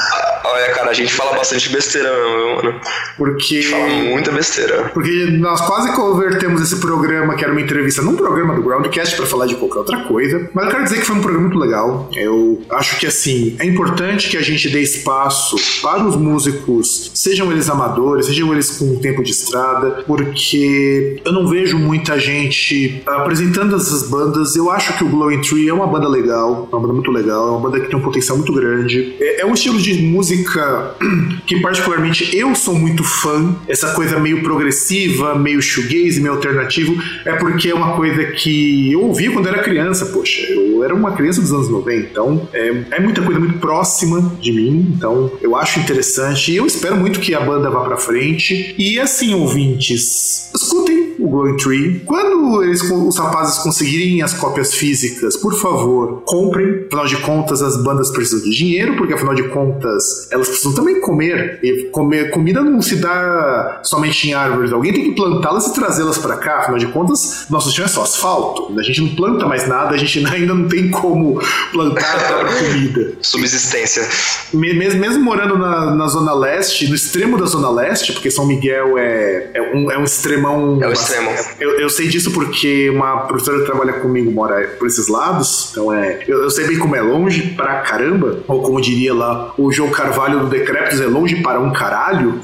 Olha, 0.46 0.74
cara, 0.74 0.92
a 0.92 0.94
gente 0.94 1.14
fala 1.14 1.36
bastante 1.36 1.70
besteira 1.70 2.10
mesmo, 2.10 2.56
mano. 2.56 2.82
porque. 3.18 3.62
Fala 3.64 3.88
muita 3.88 4.32
besteira. 4.32 4.90
Porque 4.94 5.26
nós 5.40 5.62
quase 5.62 5.94
convertemos 5.96 6.62
esse 6.62 6.78
programa, 6.78 7.36
que 7.36 7.44
era 7.44 7.52
uma 7.52 7.62
entrevista, 7.62 8.02
num 8.04 8.16
programa 8.16 8.54
do 8.56 8.62
Groundcast 8.62 9.16
pra 9.16 9.26
falar 9.26 9.46
de 9.46 9.56
qualquer 9.56 9.80
outra 9.80 10.04
coisa. 10.04 10.50
Mas 10.54 10.66
eu 10.66 10.72
quero 10.72 10.84
dizer 10.84 11.00
que 11.00 11.06
foi 11.06 11.16
um 11.16 11.22
programa 11.22 11.48
muito 11.48 11.60
legal. 11.60 12.10
Eu 12.16 12.62
acho 12.70 13.00
que, 13.00 13.08
assim, 13.08 13.56
é 13.60 13.66
importante 13.66 14.30
que 14.30 14.38
a 14.38 14.42
gente 14.42 14.70
dê 14.70 14.82
espaço 14.82 15.56
para 15.82 16.04
os 16.04 16.16
músicos, 16.16 17.12
sejam 17.14 17.52
eles 17.52 17.70
amadores, 17.70 18.26
sejam 18.26 18.52
eles 18.54 18.72
com 18.72 18.96
tempo 18.98 19.24
de 19.24 19.32
estrada, 19.32 20.04
porque 20.06 21.22
eu 21.24 21.32
não 21.32 21.48
vejo 21.48 21.78
muita 21.78 22.20
gente 22.20 23.02
apresentando 23.06 23.76
essas 23.76 24.10
bandas. 24.10 24.56
Eu 24.56 24.70
acho 24.70 24.98
que 24.98 25.04
o 25.04 25.10
Glowing 25.10 25.42
Tree 25.42 25.70
é 25.70 25.74
uma 25.74 25.88
banda 25.88 26.08
legal, 26.08 26.68
uma 26.72 26.80
banda 26.80 26.94
muito 26.94 27.12
legal, 27.12 27.58
uma 27.58 27.70
banda 27.70 27.80
que 27.80 27.90
tem 27.90 27.98
um 27.98 28.02
potencial 28.02 28.38
muito 28.38 28.54
grande. 28.54 29.16
É, 29.20 29.42
é 29.42 29.46
um 29.46 29.54
estilo 29.54 29.80
de 29.80 30.02
música 30.02 30.96
que, 31.46 31.60
particularmente, 31.62 32.36
eu 32.36 32.54
sou 32.56 32.76
muito 32.76 33.04
fã. 33.04 33.56
Essa 33.68 33.94
coisa 33.94 34.20
meio 34.20 34.42
progressiva, 34.44 35.36
meio 35.36 35.62
shoegaze, 35.62 36.20
meio 36.20 36.34
alternativo, 36.34 36.96
é 37.26 37.34
porque 37.34 37.70
é 37.70 37.74
uma 37.74 37.93
coisa 37.96 38.24
que 38.26 38.92
eu 38.92 39.04
ouvi 39.04 39.30
quando 39.30 39.48
era 39.48 39.62
criança, 39.64 40.06
poxa. 40.08 40.42
Eu 40.42 40.84
era 40.84 40.94
uma 40.94 41.12
criança 41.12 41.42
dos 41.42 41.52
anos 41.52 41.70
90, 41.70 42.10
então 42.12 42.48
é, 42.54 42.84
é 42.92 43.00
muita 43.00 43.22
coisa 43.22 43.40
muito 43.40 43.60
próxima 43.60 44.34
de 44.40 44.52
mim, 44.52 44.94
então 44.96 45.32
eu 45.42 45.56
acho 45.56 45.80
interessante 45.80 46.52
e 46.52 46.58
eu 46.58 46.66
espero 46.66 46.96
muito 46.96 47.20
que 47.20 47.34
a 47.34 47.40
banda 47.40 47.70
vá 47.70 47.82
pra 47.82 47.98
frente. 47.98 48.76
E 48.78 49.00
assim, 49.00 49.34
ouvintes, 49.34 50.52
escutem 50.54 51.04
o 51.20 51.28
Glowing 51.28 51.58
Tree. 51.58 52.00
Quando 52.06 52.64
eles, 52.64 52.82
os 52.82 53.18
rapazes 53.18 53.60
conseguirem 53.60 54.22
as 54.22 54.34
cópias 54.34 54.74
físicas, 54.74 55.38
por 55.38 55.60
favor, 55.60 56.24
comprem. 56.26 56.86
Afinal 56.88 57.06
de 57.06 57.18
contas, 57.18 57.62
as 57.62 57.82
bandas 57.84 58.12
precisam 58.12 58.44
de 58.50 58.56
dinheiro, 58.56 58.96
porque 58.96 59.14
afinal 59.14 59.34
de 59.34 59.44
contas, 59.50 60.32
elas 60.32 60.48
precisam 60.48 60.74
também 60.74 61.00
comer. 61.02 61.60
E 61.64 61.90
comer 61.92 62.32
comida 62.32 62.62
não 62.62 62.82
se 62.82 62.98
dá 62.98 63.82
somente 63.84 64.30
em 64.30 64.34
árvores. 64.34 64.72
Alguém 64.72 64.94
tem 64.94 65.04
que 65.06 65.16
plantá-las 65.16 65.68
e 65.68 65.74
trazê-las 65.74 66.18
pra 66.18 66.38
cá. 66.38 66.60
Afinal 66.60 66.78
de 66.78 66.88
contas, 66.88 67.46
nosso 67.50 67.72
chão 67.72 67.83
é 67.84 67.88
só 67.88 68.04
asfalto. 68.04 68.74
A 68.80 68.84
gente 68.84 69.02
não 69.02 69.10
planta 69.16 69.46
mais 69.46 69.68
nada, 69.68 69.94
a 69.96 69.98
gente 69.98 70.20
ainda 70.26 70.54
não 70.54 70.68
tem 70.68 70.90
como 70.90 71.42
plantar 71.72 72.16
a 72.16 72.20
própria 72.20 72.56
comida. 72.70 73.14
Subsistência. 73.22 74.08
Me- 74.54 74.74
Mesmo, 74.74 75.00
mesmo 75.00 75.24
morando 75.24 75.58
na, 75.58 75.94
na 75.96 76.08
Zona 76.08 76.34
Leste, 76.34 76.88
no 76.88 76.96
extremo 76.96 77.38
da 77.38 77.46
Zona 77.46 77.70
Leste, 77.70 78.12
porque 78.14 78.30
São 78.32 78.46
Miguel 78.46 78.98
é, 78.98 79.50
é, 79.54 79.62
um, 79.74 79.92
é 79.92 79.98
um 79.98 80.04
extremão. 80.04 80.80
É 80.82 80.88
o 80.88 80.92
extremo. 80.94 81.30
Eu, 81.60 81.80
eu 81.80 81.90
sei 81.90 82.08
disso 82.08 82.32
porque 82.32 82.90
uma 82.90 83.22
professora 83.28 83.60
que 83.60 83.66
trabalha 83.66 83.94
comigo 83.94 84.32
mora 84.32 84.76
por 84.80 84.88
esses 84.88 85.08
lados, 85.08 85.70
então 85.72 85.94
é. 85.94 86.24
Eu, 86.28 86.42
eu 86.44 86.50
sei 86.50 86.68
bem 86.68 86.78
como 86.80 86.96
é 86.96 87.02
longe 87.02 87.42
pra 87.56 87.82
caramba, 87.82 88.40
ou 88.48 88.62
como 88.62 88.82
diria 88.82 89.14
lá 89.14 89.54
o 89.58 89.72
João 89.72 89.90
Carvalho 89.92 90.40
do 90.42 90.48
Decréptos, 90.48 91.00
é 91.02 91.06
longe 91.06 91.38
para 91.42 91.60
um 91.60 91.72
caralho. 91.72 92.42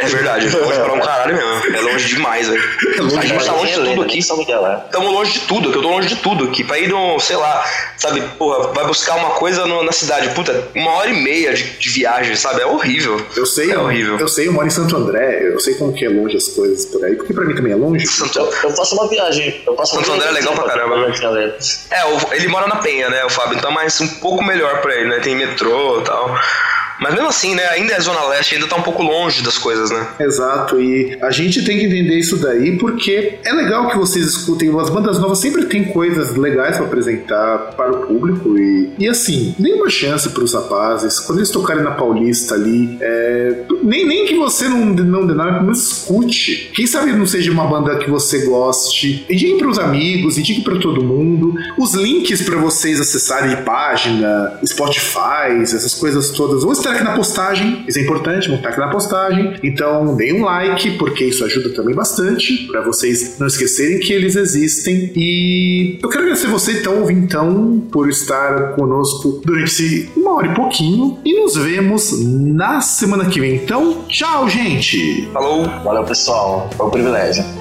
É 0.00 0.06
verdade, 0.06 0.46
é 0.46 0.58
longe 0.58 0.80
pra 0.80 0.92
um 0.92 1.00
caralho 1.00 1.36
mesmo. 1.36 1.76
É 1.76 1.80
longe 1.80 2.06
demais, 2.08 2.48
velho. 2.48 2.62
longe 3.02 3.18
A 3.18 3.20
gente 3.22 3.44
tá 3.44 3.52
longe 3.52 3.72
de 3.74 3.84
tudo 3.84 4.02
aqui. 4.02 4.22
São 4.22 4.36
Miguel, 4.38 4.66
é. 4.66 4.82
Estamos 4.86 5.12
longe 5.12 5.32
de 5.32 5.40
tudo, 5.40 5.70
que 5.72 5.78
eu 5.78 5.82
tô 5.82 5.88
longe 5.90 6.08
de 6.08 6.16
tudo 6.16 6.44
aqui. 6.44 6.64
Pra 6.64 6.78
ir 6.78 6.88
no, 6.88 7.18
sei 7.20 7.36
lá, 7.36 7.64
sabe, 7.96 8.20
porra, 8.38 8.72
vai 8.72 8.86
buscar 8.86 9.16
uma 9.16 9.30
coisa 9.30 9.66
no- 9.66 9.82
na 9.82 9.92
cidade. 9.92 10.30
Puta, 10.30 10.68
uma 10.74 10.90
hora 10.92 11.10
e 11.10 11.14
meia 11.22 11.52
de, 11.54 11.64
de 11.64 11.90
viagem, 11.90 12.34
sabe? 12.36 12.62
É 12.62 12.66
horrível. 12.66 13.24
Eu 13.36 13.44
sei, 13.46 13.70
É 13.72 13.78
horrível. 13.78 14.18
eu 14.18 14.28
sei, 14.28 14.48
eu 14.48 14.52
moro 14.52 14.66
em 14.66 14.70
Santo 14.70 14.96
André, 14.96 15.40
eu 15.52 15.60
sei 15.60 15.74
como 15.74 15.92
que 15.92 16.04
é 16.04 16.08
longe 16.08 16.36
as 16.36 16.48
coisas 16.48 16.86
por 16.86 17.04
aí, 17.04 17.14
porque 17.16 17.32
pra 17.34 17.44
mim 17.44 17.54
também 17.54 17.72
é 17.72 17.76
longe. 17.76 18.06
Santo- 18.06 18.38
Eu, 18.38 18.52
eu 18.70 18.76
faço 18.76 18.94
uma 18.94 19.08
viagem. 19.08 19.62
Eu 19.66 19.76
faço 19.76 19.94
uma 19.96 20.04
Santo 20.04 20.14
André 20.16 20.28
é 20.28 20.32
legal 20.32 20.54
pra 20.54 20.64
caramba, 20.64 20.96
né? 21.08 21.14
É, 21.90 22.36
ele 22.36 22.48
mora 22.48 22.66
na 22.66 22.76
Penha, 22.76 23.08
né, 23.10 23.24
o 23.24 23.30
Fábio? 23.30 23.58
Então 23.58 23.70
é 23.70 23.74
mais 23.74 24.00
um 24.00 24.08
pouco 24.20 24.42
melhor 24.42 24.80
pra 24.80 24.94
ele, 24.94 25.08
né? 25.08 25.18
Tem 25.20 25.34
metrô 25.36 26.00
e 26.00 26.04
tal. 26.04 26.34
Mas 27.00 27.14
mesmo 27.14 27.28
assim, 27.28 27.54
né? 27.54 27.66
Ainda 27.68 27.94
é 27.94 28.00
Zona 28.00 28.24
Leste, 28.28 28.54
ainda 28.54 28.66
tá 28.66 28.76
um 28.76 28.82
pouco 28.82 29.02
longe 29.02 29.42
das 29.42 29.56
coisas, 29.56 29.90
né? 29.90 30.06
Exato, 30.20 30.80
e 30.80 31.16
a 31.20 31.30
gente 31.30 31.64
tem 31.64 31.78
que 31.78 31.86
entender 31.86 32.18
isso 32.18 32.36
daí 32.36 32.76
porque 32.78 33.38
é 33.44 33.52
legal 33.52 33.88
que 33.90 33.96
vocês 33.96 34.26
escutem. 34.26 34.70
As 34.78 34.90
bandas 34.90 35.18
novas 35.18 35.38
sempre 35.38 35.64
tem 35.66 35.84
coisas 35.84 36.36
legais 36.36 36.76
pra 36.76 36.86
apresentar 36.86 37.72
para 37.76 37.92
o 37.92 38.06
público 38.06 38.58
e, 38.58 38.90
e 38.98 39.08
assim, 39.08 39.54
dê 39.58 39.72
uma 39.72 39.88
chance 39.88 40.28
pros 40.30 40.54
rapazes. 40.54 41.20
Quando 41.20 41.38
eles 41.38 41.50
tocarem 41.50 41.82
na 41.82 41.92
Paulista 41.92 42.54
ali, 42.54 42.98
é, 43.00 43.62
nem, 43.82 44.06
nem 44.06 44.26
que 44.26 44.36
você 44.36 44.68
não, 44.68 44.86
não 44.86 45.26
dê 45.26 45.34
nada, 45.34 45.62
mas 45.62 45.78
escute. 45.78 46.70
Quem 46.74 46.86
sabe 46.86 47.12
não 47.12 47.26
seja 47.26 47.50
uma 47.50 47.66
banda 47.66 47.96
que 47.96 48.10
você 48.10 48.44
goste. 48.46 49.24
Indique 49.28 49.58
pros 49.58 49.78
amigos, 49.78 50.38
indique 50.38 50.62
pra 50.62 50.76
todo 50.76 51.02
mundo. 51.02 51.54
Os 51.78 51.94
links 51.94 52.42
pra 52.42 52.56
vocês 52.58 53.00
acessarem 53.00 53.56
de 53.56 53.62
página, 53.62 54.58
Spotify, 54.64 55.62
essas 55.62 55.94
coisas 55.94 56.30
todas, 56.30 56.62
vão 56.62 56.72
aqui 56.92 57.04
na 57.04 57.12
postagem. 57.12 57.84
Isso 57.86 57.98
é 57.98 58.02
importante, 58.02 58.48
vão 58.48 58.56
estar 58.56 58.70
aqui 58.70 58.80
na 58.80 58.88
postagem. 58.88 59.54
Então, 59.62 60.16
deem 60.16 60.40
um 60.40 60.44
like, 60.44 60.98
porque 60.98 61.24
isso 61.24 61.44
ajuda 61.44 61.70
também 61.70 61.94
bastante, 61.94 62.66
pra 62.66 62.80
vocês 62.82 63.38
não 63.38 63.46
esquecerem 63.46 64.00
que 64.00 64.12
eles 64.12 64.36
existem. 64.36 65.12
E 65.14 65.98
eu 66.02 66.08
quero 66.08 66.22
agradecer 66.22 66.48
você, 66.48 66.72
então, 66.72 67.00
ouvintão, 67.00 67.82
por 67.90 68.08
estar 68.08 68.72
conosco 68.74 69.40
durante 69.44 69.70
esse 69.70 70.10
uma 70.16 70.34
hora 70.34 70.46
e 70.48 70.54
pouquinho. 70.54 71.18
E 71.24 71.40
nos 71.40 71.56
vemos 71.56 72.12
na 72.22 72.80
semana 72.80 73.26
que 73.26 73.40
vem. 73.40 73.56
Então, 73.56 74.04
tchau, 74.08 74.48
gente! 74.48 75.28
Falou! 75.32 75.64
Valeu, 75.84 76.04
pessoal. 76.04 76.70
Foi 76.76 76.86
um 76.86 76.90
privilégio. 76.90 77.59